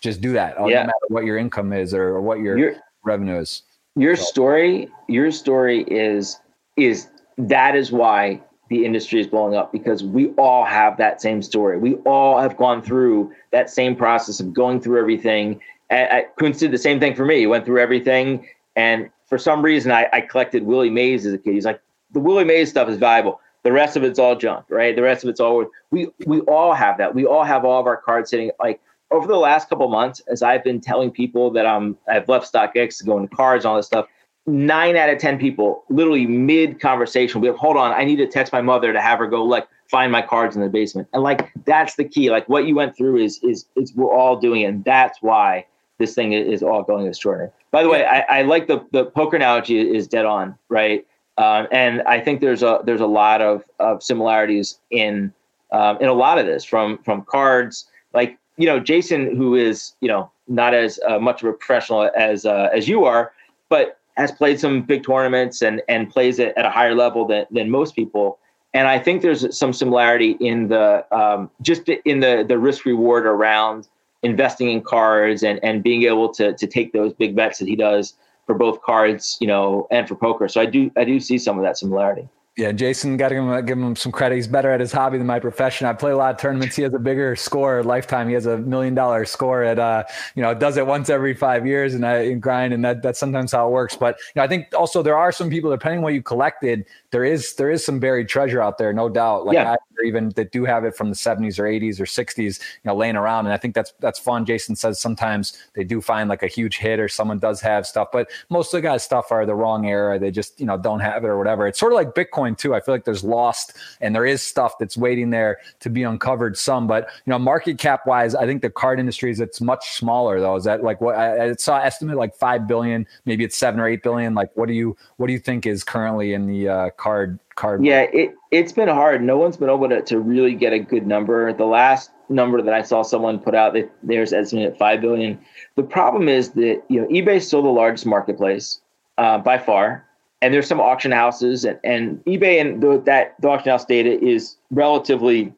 just 0.00 0.20
do 0.20 0.32
that 0.32 0.56
yeah. 0.66 0.80
no 0.80 0.86
matter 0.86 0.92
what 1.08 1.24
your 1.24 1.38
income 1.38 1.72
is 1.72 1.94
or, 1.94 2.08
or 2.08 2.20
what 2.20 2.40
your, 2.40 2.58
your 2.58 2.74
revenue 3.04 3.38
is. 3.38 3.62
Your 3.94 4.16
so. 4.16 4.24
story, 4.24 4.88
your 5.08 5.30
story 5.30 5.82
is, 5.84 6.40
is 6.76 7.08
that 7.38 7.76
is 7.76 7.92
why 7.92 8.42
the 8.68 8.84
industry 8.84 9.20
is 9.20 9.26
blowing 9.26 9.54
up 9.54 9.72
because 9.72 10.02
we 10.02 10.28
all 10.30 10.64
have 10.64 10.96
that 10.96 11.20
same 11.22 11.42
story. 11.42 11.78
We 11.78 11.94
all 12.04 12.38
have 12.38 12.56
gone 12.56 12.82
through 12.82 13.32
that 13.52 13.70
same 13.70 13.94
process 13.94 14.40
of 14.40 14.52
going 14.52 14.80
through 14.80 14.98
everything. 14.98 15.60
Koonce 15.90 16.58
did 16.58 16.72
the 16.72 16.78
same 16.78 16.98
thing 16.98 17.14
for 17.14 17.24
me. 17.24 17.38
He 17.38 17.46
went 17.46 17.64
through 17.64 17.80
everything, 17.80 18.46
and 18.74 19.08
for 19.26 19.38
some 19.38 19.62
reason, 19.62 19.92
I, 19.92 20.08
I 20.12 20.20
collected 20.20 20.64
Willie 20.64 20.90
Mays 20.90 21.26
as 21.26 21.32
a 21.32 21.38
kid. 21.38 21.54
He's 21.54 21.64
like, 21.64 21.80
the 22.12 22.20
Willie 22.20 22.44
Mays 22.44 22.70
stuff 22.70 22.88
is 22.88 22.98
valuable. 22.98 23.40
The 23.62 23.72
rest 23.72 23.96
of 23.96 24.04
it's 24.04 24.18
all 24.18 24.36
junk, 24.36 24.64
right? 24.68 24.94
The 24.94 25.02
rest 25.02 25.24
of 25.24 25.30
it's 25.30 25.40
all 25.40 25.66
we 25.90 26.08
we 26.26 26.40
all 26.42 26.72
have 26.72 26.98
that. 26.98 27.14
We 27.14 27.26
all 27.26 27.44
have 27.44 27.64
all 27.64 27.80
of 27.80 27.86
our 27.86 27.96
cards 27.96 28.30
sitting 28.30 28.50
like 28.60 28.80
over 29.10 29.26
the 29.26 29.36
last 29.36 29.68
couple 29.68 29.88
months, 29.88 30.20
as 30.28 30.42
I've 30.42 30.62
been 30.62 30.80
telling 30.80 31.10
people 31.10 31.50
that 31.52 31.66
I'm 31.66 31.96
I've 32.08 32.28
left 32.28 32.52
StockX 32.52 32.98
to 32.98 33.04
go 33.04 33.18
into 33.18 33.34
cards, 33.34 33.64
and 33.64 33.70
all 33.70 33.76
this 33.76 33.86
stuff 33.86 34.06
nine 34.46 34.96
out 34.96 35.10
of 35.10 35.18
10 35.18 35.38
people, 35.38 35.84
literally 35.88 36.26
mid 36.26 36.80
conversation, 36.80 37.40
be 37.40 37.50
like, 37.50 37.58
hold 37.58 37.76
on, 37.76 37.92
I 37.92 38.04
need 38.04 38.16
to 38.16 38.26
text 38.26 38.52
my 38.52 38.60
mother 38.60 38.92
to 38.92 39.00
have 39.00 39.18
her 39.18 39.26
go 39.26 39.44
like 39.44 39.68
find 39.88 40.10
my 40.10 40.22
cards 40.22 40.56
in 40.56 40.62
the 40.62 40.68
basement. 40.68 41.08
And 41.12 41.22
like, 41.22 41.50
that's 41.64 41.96
the 41.96 42.04
key. 42.04 42.30
Like 42.30 42.48
what 42.48 42.66
you 42.66 42.74
went 42.74 42.96
through 42.96 43.18
is, 43.18 43.40
is, 43.42 43.66
is 43.76 43.94
we're 43.94 44.12
all 44.12 44.36
doing 44.36 44.62
it. 44.62 44.66
And 44.66 44.84
that's 44.84 45.20
why 45.20 45.66
this 45.98 46.14
thing 46.14 46.32
is 46.32 46.62
all 46.62 46.82
going 46.82 47.06
extraordinary. 47.06 47.50
By 47.70 47.82
the 47.82 47.88
way, 47.88 48.04
I, 48.04 48.20
I 48.20 48.42
like 48.42 48.66
the, 48.66 48.84
the 48.92 49.06
poker 49.06 49.36
analogy 49.36 49.78
is 49.78 50.06
dead 50.06 50.26
on, 50.26 50.56
right? 50.68 51.06
Um, 51.38 51.66
and 51.70 52.02
I 52.02 52.20
think 52.20 52.40
there's 52.40 52.62
a, 52.62 52.80
there's 52.84 53.00
a 53.00 53.06
lot 53.06 53.42
of, 53.42 53.64
of 53.78 54.02
similarities 54.02 54.78
in, 54.90 55.32
um, 55.72 55.98
in 56.00 56.08
a 56.08 56.14
lot 56.14 56.38
of 56.38 56.46
this 56.46 56.64
from, 56.64 56.98
from 56.98 57.22
cards, 57.22 57.86
like, 58.14 58.38
you 58.56 58.66
know, 58.66 58.80
Jason, 58.80 59.36
who 59.36 59.54
is, 59.54 59.94
you 60.00 60.08
know, 60.08 60.30
not 60.48 60.74
as 60.74 60.98
uh, 61.06 61.18
much 61.18 61.42
of 61.42 61.48
a 61.48 61.52
professional 61.52 62.10
as, 62.16 62.46
uh, 62.46 62.70
as 62.72 62.88
you 62.88 63.04
are, 63.04 63.32
but 63.68 63.98
has 64.16 64.32
played 64.32 64.58
some 64.58 64.82
big 64.82 65.04
tournaments 65.04 65.62
and 65.62 65.82
and 65.88 66.10
plays 66.10 66.38
it 66.38 66.54
at 66.56 66.64
a 66.64 66.70
higher 66.70 66.94
level 66.94 67.26
than 67.26 67.46
than 67.50 67.70
most 67.70 67.94
people. 67.94 68.38
And 68.74 68.88
I 68.88 68.98
think 68.98 69.22
there's 69.22 69.56
some 69.56 69.72
similarity 69.72 70.32
in 70.40 70.68
the 70.68 71.04
um, 71.16 71.50
just 71.62 71.88
in 71.88 72.20
the 72.20 72.44
the 72.46 72.58
risk 72.58 72.84
reward 72.84 73.26
around 73.26 73.88
investing 74.22 74.70
in 74.70 74.82
cards 74.82 75.42
and 75.42 75.60
and 75.62 75.82
being 75.82 76.02
able 76.04 76.32
to 76.34 76.54
to 76.54 76.66
take 76.66 76.92
those 76.92 77.12
big 77.12 77.36
bets 77.36 77.58
that 77.58 77.68
he 77.68 77.76
does 77.76 78.14
for 78.46 78.54
both 78.54 78.80
cards, 78.82 79.36
you 79.40 79.46
know, 79.46 79.86
and 79.90 80.06
for 80.08 80.14
poker. 80.14 80.48
So 80.48 80.60
I 80.60 80.66
do 80.66 80.90
I 80.96 81.04
do 81.04 81.20
see 81.20 81.38
some 81.38 81.58
of 81.58 81.64
that 81.64 81.78
similarity. 81.78 82.28
Yeah, 82.56 82.72
Jason, 82.72 83.18
got 83.18 83.28
to 83.28 83.34
give 83.34 83.44
him, 83.44 83.66
give 83.66 83.78
him 83.78 83.94
some 83.94 84.10
credit. 84.10 84.36
He's 84.36 84.46
better 84.46 84.70
at 84.70 84.80
his 84.80 84.90
hobby 84.90 85.18
than 85.18 85.26
my 85.26 85.38
profession. 85.38 85.86
I 85.86 85.92
play 85.92 86.12
a 86.12 86.16
lot 86.16 86.34
of 86.34 86.40
tournaments. 86.40 86.74
He 86.74 86.82
has 86.84 86.94
a 86.94 86.98
bigger 86.98 87.36
score 87.36 87.82
lifetime. 87.82 88.28
He 88.28 88.34
has 88.34 88.46
a 88.46 88.56
million 88.56 88.94
dollar 88.94 89.26
score 89.26 89.62
at, 89.62 89.78
uh, 89.78 90.04
you 90.34 90.42
know, 90.42 90.54
does 90.54 90.78
it 90.78 90.86
once 90.86 91.10
every 91.10 91.34
five 91.34 91.66
years 91.66 91.92
and 91.92 92.06
I 92.06 92.16
and 92.20 92.40
grind. 92.40 92.72
And 92.72 92.82
that, 92.82 93.02
that's 93.02 93.20
sometimes 93.20 93.52
how 93.52 93.68
it 93.68 93.72
works. 93.72 93.94
But 93.94 94.16
you 94.18 94.40
know, 94.40 94.42
I 94.42 94.48
think 94.48 94.68
also 94.74 95.02
there 95.02 95.18
are 95.18 95.32
some 95.32 95.50
people, 95.50 95.70
depending 95.70 95.98
on 95.98 96.04
what 96.04 96.14
you 96.14 96.22
collected, 96.22 96.86
there 97.10 97.24
is 97.24 97.54
there 97.56 97.70
is 97.70 97.84
some 97.84 98.00
buried 98.00 98.26
treasure 98.26 98.62
out 98.62 98.78
there, 98.78 98.90
no 98.94 99.10
doubt. 99.10 99.44
Like 99.44 99.54
yeah. 99.56 99.72
I, 99.72 99.76
even 100.04 100.30
that 100.30 100.52
do 100.52 100.64
have 100.64 100.84
it 100.84 100.96
from 100.96 101.08
the 101.08 101.14
70s 101.16 101.58
or 101.58 101.64
80s 101.64 102.00
or 102.00 102.04
60s, 102.04 102.60
you 102.60 102.80
know, 102.84 102.94
laying 102.94 103.16
around. 103.16 103.46
And 103.46 103.52
I 103.52 103.56
think 103.56 103.74
that's 103.74 103.92
that's 104.00 104.18
fun. 104.18 104.44
Jason 104.46 104.76
says 104.76 105.00
sometimes 105.00 105.58
they 105.74 105.84
do 105.84 106.00
find 106.00 106.28
like 106.28 106.42
a 106.42 106.46
huge 106.46 106.78
hit 106.78 107.00
or 107.00 107.08
someone 107.08 107.38
does 107.38 107.60
have 107.60 107.86
stuff, 107.86 108.08
but 108.12 108.30
most 108.48 108.72
of 108.72 108.78
the 108.78 108.82
guys' 108.82 109.02
stuff 109.02 109.30
are 109.30 109.44
the 109.44 109.54
wrong 109.54 109.86
era. 109.86 110.18
They 110.18 110.30
just 110.30 110.58
you 110.58 110.66
know 110.66 110.78
don't 110.78 111.00
have 111.00 111.24
it 111.24 111.28
or 111.28 111.36
whatever. 111.38 111.66
It's 111.66 111.78
sort 111.78 111.92
of 111.92 111.96
like 111.96 112.14
Bitcoin 112.14 112.45
too. 112.54 112.74
I 112.74 112.80
feel 112.80 112.94
like 112.94 113.04
there's 113.04 113.24
lost 113.24 113.76
and 114.00 114.14
there 114.14 114.26
is 114.26 114.42
stuff 114.42 114.74
that's 114.78 114.96
waiting 114.96 115.30
there 115.30 115.58
to 115.80 115.90
be 115.90 116.02
uncovered. 116.02 116.56
Some, 116.56 116.86
but 116.86 117.08
you 117.24 117.30
know, 117.30 117.38
market 117.38 117.78
cap 117.78 118.06
wise, 118.06 118.34
I 118.34 118.46
think 118.46 118.62
the 118.62 118.70
card 118.70 119.00
industry 119.00 119.30
is 119.30 119.40
it's 119.40 119.60
much 119.60 119.90
smaller 119.90 120.40
though. 120.40 120.56
Is 120.56 120.64
that 120.64 120.82
like 120.82 121.00
what 121.00 121.16
I, 121.16 121.50
I 121.50 121.52
saw 121.54 121.78
estimate 121.78 122.16
like 122.16 122.34
five 122.34 122.68
billion, 122.68 123.06
maybe 123.24 123.44
it's 123.44 123.56
seven 123.56 123.80
or 123.80 123.88
eight 123.88 124.02
billion. 124.02 124.34
Like 124.34 124.50
what 124.54 124.68
do 124.68 124.74
you 124.74 124.96
what 125.16 125.26
do 125.26 125.32
you 125.32 125.38
think 125.38 125.66
is 125.66 125.82
currently 125.82 126.34
in 126.34 126.46
the 126.46 126.68
uh, 126.68 126.90
card 126.90 127.38
card? 127.56 127.84
Yeah, 127.84 128.02
it 128.12 128.34
it's 128.50 128.72
been 128.72 128.88
hard. 128.88 129.22
No 129.22 129.36
one's 129.36 129.56
been 129.56 129.70
able 129.70 129.88
to, 129.88 130.02
to 130.02 130.20
really 130.20 130.54
get 130.54 130.72
a 130.72 130.78
good 130.78 131.06
number. 131.06 131.52
The 131.52 131.64
last 131.64 132.10
number 132.28 132.62
that 132.62 132.74
I 132.74 132.82
saw 132.82 133.02
someone 133.02 133.38
put 133.38 133.54
out, 133.54 133.74
that 133.74 133.90
there's 134.02 134.32
estimated 134.32 134.72
at 134.72 134.78
five 134.78 135.00
billion. 135.00 135.38
The 135.74 135.82
problem 135.82 136.28
is 136.28 136.50
that 136.50 136.82
you 136.88 137.00
know 137.00 137.06
eBay 137.08 137.36
is 137.36 137.46
still 137.46 137.62
the 137.62 137.68
largest 137.68 138.06
marketplace 138.06 138.80
uh, 139.18 139.38
by 139.38 139.58
far, 139.58 140.05
and 140.42 140.52
there's 140.52 140.66
some 140.66 140.80
auction 140.80 141.12
houses, 141.12 141.64
and, 141.64 141.78
and 141.84 142.24
eBay 142.24 142.60
and 142.60 142.82
the, 142.82 143.00
that 143.06 143.34
the 143.40 143.48
auction 143.48 143.70
house 143.70 143.84
data 143.84 144.22
is 144.22 144.56
relatively 144.70 145.52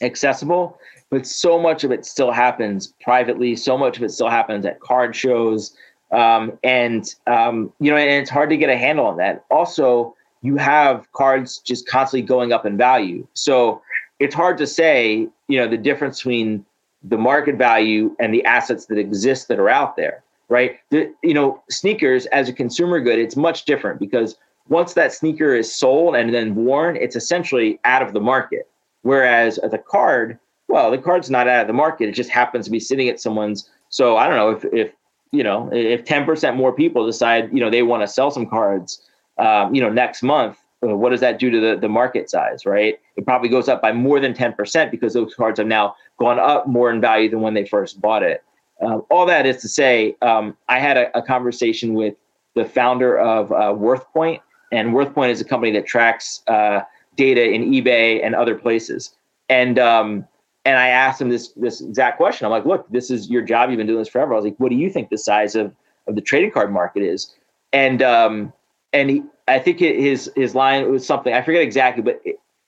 accessible, 0.00 0.78
but 1.10 1.26
so 1.26 1.58
much 1.58 1.84
of 1.84 1.92
it 1.92 2.04
still 2.04 2.32
happens 2.32 2.92
privately. 3.00 3.54
So 3.54 3.78
much 3.78 3.96
of 3.96 4.02
it 4.02 4.10
still 4.10 4.30
happens 4.30 4.66
at 4.66 4.80
card 4.80 5.14
shows, 5.14 5.76
um, 6.10 6.58
and 6.62 7.14
um, 7.26 7.72
you 7.80 7.90
know, 7.90 7.96
and 7.96 8.10
it's 8.10 8.30
hard 8.30 8.50
to 8.50 8.56
get 8.56 8.70
a 8.70 8.76
handle 8.76 9.06
on 9.06 9.16
that. 9.18 9.44
Also 9.50 10.14
you 10.42 10.56
have 10.56 11.10
cards 11.12 11.58
just 11.58 11.88
constantly 11.88 12.26
going 12.26 12.52
up 12.52 12.66
in 12.66 12.76
value. 12.76 13.26
So 13.32 13.80
it's 14.18 14.34
hard 14.34 14.58
to 14.58 14.66
say, 14.66 15.28
you 15.48 15.58
know, 15.58 15.68
the 15.68 15.78
difference 15.78 16.18
between 16.18 16.66
the 17.02 17.18
market 17.18 17.56
value 17.56 18.16
and 18.18 18.32
the 18.32 18.44
assets 18.44 18.86
that 18.86 18.98
exist 18.98 19.48
that 19.48 19.58
are 19.58 19.68
out 19.68 19.96
there, 19.96 20.23
right? 20.48 20.78
The, 20.90 21.12
you 21.22 21.34
know, 21.34 21.62
sneakers 21.70 22.26
as 22.26 22.48
a 22.48 22.52
consumer 22.52 23.00
good, 23.00 23.18
it's 23.18 23.36
much 23.36 23.64
different 23.64 23.98
because 23.98 24.36
once 24.68 24.94
that 24.94 25.12
sneaker 25.12 25.54
is 25.54 25.74
sold 25.74 26.16
and 26.16 26.32
then 26.32 26.54
worn, 26.54 26.96
it's 26.96 27.16
essentially 27.16 27.78
out 27.84 28.02
of 28.02 28.12
the 28.12 28.20
market. 28.20 28.68
Whereas 29.02 29.56
the 29.56 29.78
card, 29.78 30.38
well, 30.68 30.90
the 30.90 30.98
card's 30.98 31.30
not 31.30 31.48
out 31.48 31.62
of 31.62 31.66
the 31.66 31.74
market. 31.74 32.08
It 32.08 32.12
just 32.12 32.30
happens 32.30 32.64
to 32.64 32.70
be 32.70 32.80
sitting 32.80 33.08
at 33.08 33.20
someone's. 33.20 33.68
So 33.90 34.16
I 34.16 34.26
don't 34.26 34.36
know 34.36 34.50
if, 34.50 34.64
if 34.72 34.92
you 35.30 35.42
know, 35.42 35.68
if 35.72 36.04
10% 36.04 36.56
more 36.56 36.72
people 36.72 37.04
decide, 37.04 37.52
you 37.52 37.60
know, 37.60 37.68
they 37.68 37.82
want 37.82 38.02
to 38.02 38.06
sell 38.06 38.30
some 38.30 38.46
cards, 38.46 39.02
um, 39.38 39.74
you 39.74 39.80
know, 39.80 39.90
next 39.90 40.22
month, 40.22 40.58
uh, 40.84 40.94
what 40.94 41.10
does 41.10 41.20
that 41.20 41.38
do 41.38 41.50
to 41.50 41.60
the, 41.60 41.76
the 41.76 41.88
market 41.88 42.30
size, 42.30 42.64
right? 42.64 42.98
It 43.16 43.24
probably 43.24 43.48
goes 43.48 43.68
up 43.68 43.82
by 43.82 43.92
more 43.92 44.20
than 44.20 44.32
10% 44.32 44.90
because 44.90 45.12
those 45.12 45.34
cards 45.34 45.58
have 45.58 45.66
now 45.66 45.96
gone 46.18 46.38
up 46.38 46.66
more 46.66 46.90
in 46.90 47.00
value 47.00 47.28
than 47.28 47.40
when 47.40 47.54
they 47.54 47.64
first 47.64 48.00
bought 48.00 48.22
it. 48.22 48.42
Um, 48.80 49.04
all 49.10 49.26
that 49.26 49.46
is 49.46 49.58
to 49.62 49.68
say, 49.68 50.16
um, 50.22 50.56
I 50.68 50.78
had 50.80 50.96
a, 50.96 51.16
a, 51.16 51.22
conversation 51.22 51.94
with 51.94 52.14
the 52.54 52.64
founder 52.64 53.18
of 53.18 53.52
uh, 53.52 53.72
WorthPoint, 53.72 54.40
and 54.72 54.90
WorthPoint 54.90 55.30
is 55.30 55.40
a 55.40 55.44
company 55.44 55.70
that 55.72 55.86
tracks 55.86 56.42
uh, 56.48 56.80
data 57.16 57.50
in 57.50 57.70
eBay 57.70 58.24
and 58.24 58.34
other 58.34 58.54
places. 58.54 59.14
And 59.48 59.78
um, 59.78 60.26
and 60.64 60.78
I 60.78 60.88
asked 60.88 61.20
him 61.20 61.28
this 61.28 61.48
this 61.52 61.80
exact 61.80 62.16
question. 62.16 62.46
I'm 62.46 62.50
like, 62.50 62.64
look, 62.64 62.88
this 62.90 63.10
is 63.10 63.30
your 63.30 63.42
job. 63.42 63.70
You've 63.70 63.78
been 63.78 63.86
doing 63.86 64.00
this 64.00 64.08
forever. 64.08 64.32
I 64.32 64.36
was 64.36 64.44
like, 64.44 64.56
what 64.58 64.70
do 64.70 64.76
you 64.76 64.90
think 64.90 65.10
the 65.10 65.18
size 65.18 65.54
of 65.54 65.74
of 66.06 66.14
the 66.14 66.20
trading 66.20 66.50
card 66.50 66.72
market 66.72 67.02
is? 67.02 67.32
And 67.72 68.02
um, 68.02 68.52
and 68.92 69.10
he, 69.10 69.22
I 69.46 69.58
think 69.58 69.78
his 69.78 70.30
his 70.34 70.54
line 70.54 70.90
was 70.90 71.06
something 71.06 71.32
I 71.32 71.42
forget 71.42 71.62
exactly, 71.62 72.02
but 72.02 72.20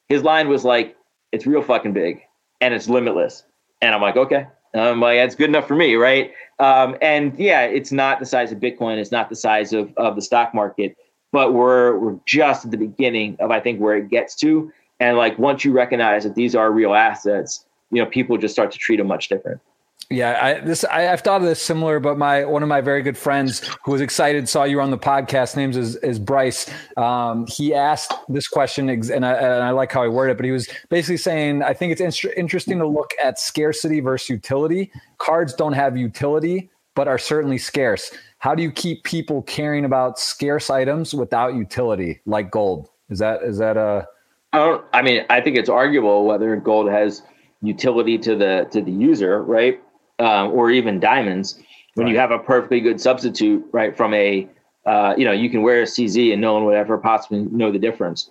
his 0.09 0.23
line 0.23 0.49
was 0.49 0.65
like, 0.65 0.97
"It's 1.33 1.47
real 1.47 1.63
fucking 1.63 1.93
big 1.93 2.21
and 2.61 2.75
it's 2.75 2.89
limitless." 2.89 3.45
And 3.83 3.95
I'm 3.95 4.01
like, 4.01 4.17
okay, 4.17 4.47
I'm 4.81 5.01
like, 5.01 5.19
that's 5.19 5.35
good 5.35 5.49
enough 5.49 5.67
for 5.67 5.75
me, 5.75 5.95
right? 5.95 6.33
Um, 6.59 6.97
and 7.01 7.39
yeah, 7.39 7.63
it's 7.63 7.93
not 7.93 8.19
the 8.19 8.27
size 8.27 8.53
of 8.53 8.59
Bitcoin, 8.59 8.99
it's 8.99 9.13
not 9.13 9.29
the 9.29 9.37
size 9.37 9.73
of 9.73 9.93
of 9.97 10.17
the 10.17 10.23
stock 10.23 10.55
market, 10.55 10.97
but 11.33 11.53
we're 11.55 11.99
we're 11.99 12.19
just 12.27 12.65
at 12.65 12.71
the 12.71 12.77
beginning 12.77 13.37
of 13.41 13.51
I 13.51 13.61
think 13.61 13.81
where 13.81 13.97
it 13.97 14.09
gets 14.09 14.35
to. 14.37 14.73
And 14.99 15.17
like 15.17 15.39
once 15.39 15.65
you 15.65 15.73
recognize 15.73 16.25
that 16.25 16.35
these 16.35 16.55
are 16.55 16.71
real 16.73 16.95
assets, 16.95 17.67
you 17.91 18.03
know, 18.03 18.09
people 18.09 18.39
just 18.39 18.55
start 18.55 18.73
to 18.73 18.79
treat 18.79 18.97
them 18.97 19.09
much 19.09 19.29
different. 19.29 19.61
Yeah, 20.09 20.39
I 20.41 20.61
this 20.61 20.85
I, 20.85 21.01
have 21.03 21.23
thought 21.23 21.41
of 21.41 21.49
this 21.49 21.61
similar, 21.61 21.99
but 21.99 22.17
my 22.17 22.45
one 22.45 22.63
of 22.63 22.69
my 22.69 22.81
very 22.81 23.03
good 23.03 23.19
friends 23.19 23.69
who 23.85 23.91
was 23.91 24.01
excited 24.01 24.49
saw 24.49 24.63
you 24.63 24.81
on 24.81 24.93
the 24.93 24.99
podcast. 24.99 25.57
Names 25.57 25.77
is 25.77 25.97
is 25.97 26.21
Bryce. 26.21 26.71
Um, 26.97 27.45
he 27.49 27.75
asked 27.75 28.13
this 28.29 28.47
question, 28.47 28.89
and 28.89 29.27
I, 29.27 29.33
and 29.33 29.65
I 29.65 29.71
like 29.71 29.91
how 29.91 30.05
he 30.05 30.09
worded 30.09 30.35
it. 30.35 30.37
But 30.37 30.45
he 30.45 30.53
was 30.53 30.69
basically 30.91 31.17
saying, 31.17 31.65
I 31.65 31.75
think 31.75 31.99
it's 31.99 32.25
in- 32.25 32.33
interesting 32.37 32.79
to 32.79 32.87
look 32.87 33.11
at 33.23 33.41
scarcity 33.41 33.99
versus 33.99 34.29
utility. 34.29 34.93
Cards 35.19 35.53
don't 35.55 35.73
have 35.73 35.97
utility, 35.97 36.71
but 36.95 37.09
are 37.09 37.19
certainly 37.19 37.59
scarce. 37.59 38.13
How 38.39 38.55
do 38.55 38.63
you 38.63 38.71
keep 38.71 39.03
people 39.03 39.43
caring 39.43 39.85
about 39.85 40.21
scarce 40.21 40.71
items 40.71 41.15
without 41.15 41.55
utility, 41.55 42.21
like 42.27 42.53
gold? 42.53 42.91
Is 43.11 43.19
that 43.19 43.43
is 43.43 43.59
that 43.59 43.77
a? 43.77 44.07
I 44.53 44.59
don't. 44.59 44.85
I 44.93 45.03
mean, 45.03 45.27
I 45.31 45.41
think 45.41 45.57
it's 45.57 45.69
arguable 45.69 46.27
whether 46.27 46.55
gold 46.55 46.89
has 46.89 47.23
utility 47.61 48.19
to 48.19 48.37
the 48.37 48.69
to 48.71 48.81
the 48.81 48.93
user, 48.93 49.43
right? 49.43 49.81
Um, 50.19 50.51
or 50.53 50.71
even 50.71 51.01
diamonds 51.01 51.59
when 51.95 52.07
right. 52.07 52.13
you 52.13 52.19
have 52.19 52.31
a 52.31 52.39
perfectly 52.39 52.81
good 52.81 53.01
substitute 53.01 53.65
right 53.73 53.97
from 53.97 54.15
a 54.15 54.49
uh, 54.87 55.15
you 55.17 55.25
know 55.25 55.33
you 55.33 55.51
can 55.51 55.63
wear 55.63 55.83
a 55.83 55.85
CZ 55.85 56.33
and 56.33 56.41
no 56.41 56.55
one 56.55 56.65
would 56.65 56.77
ever 56.77 56.99
possibly 56.99 57.43
know 57.43 57.73
the 57.73 57.79
difference. 57.79 58.31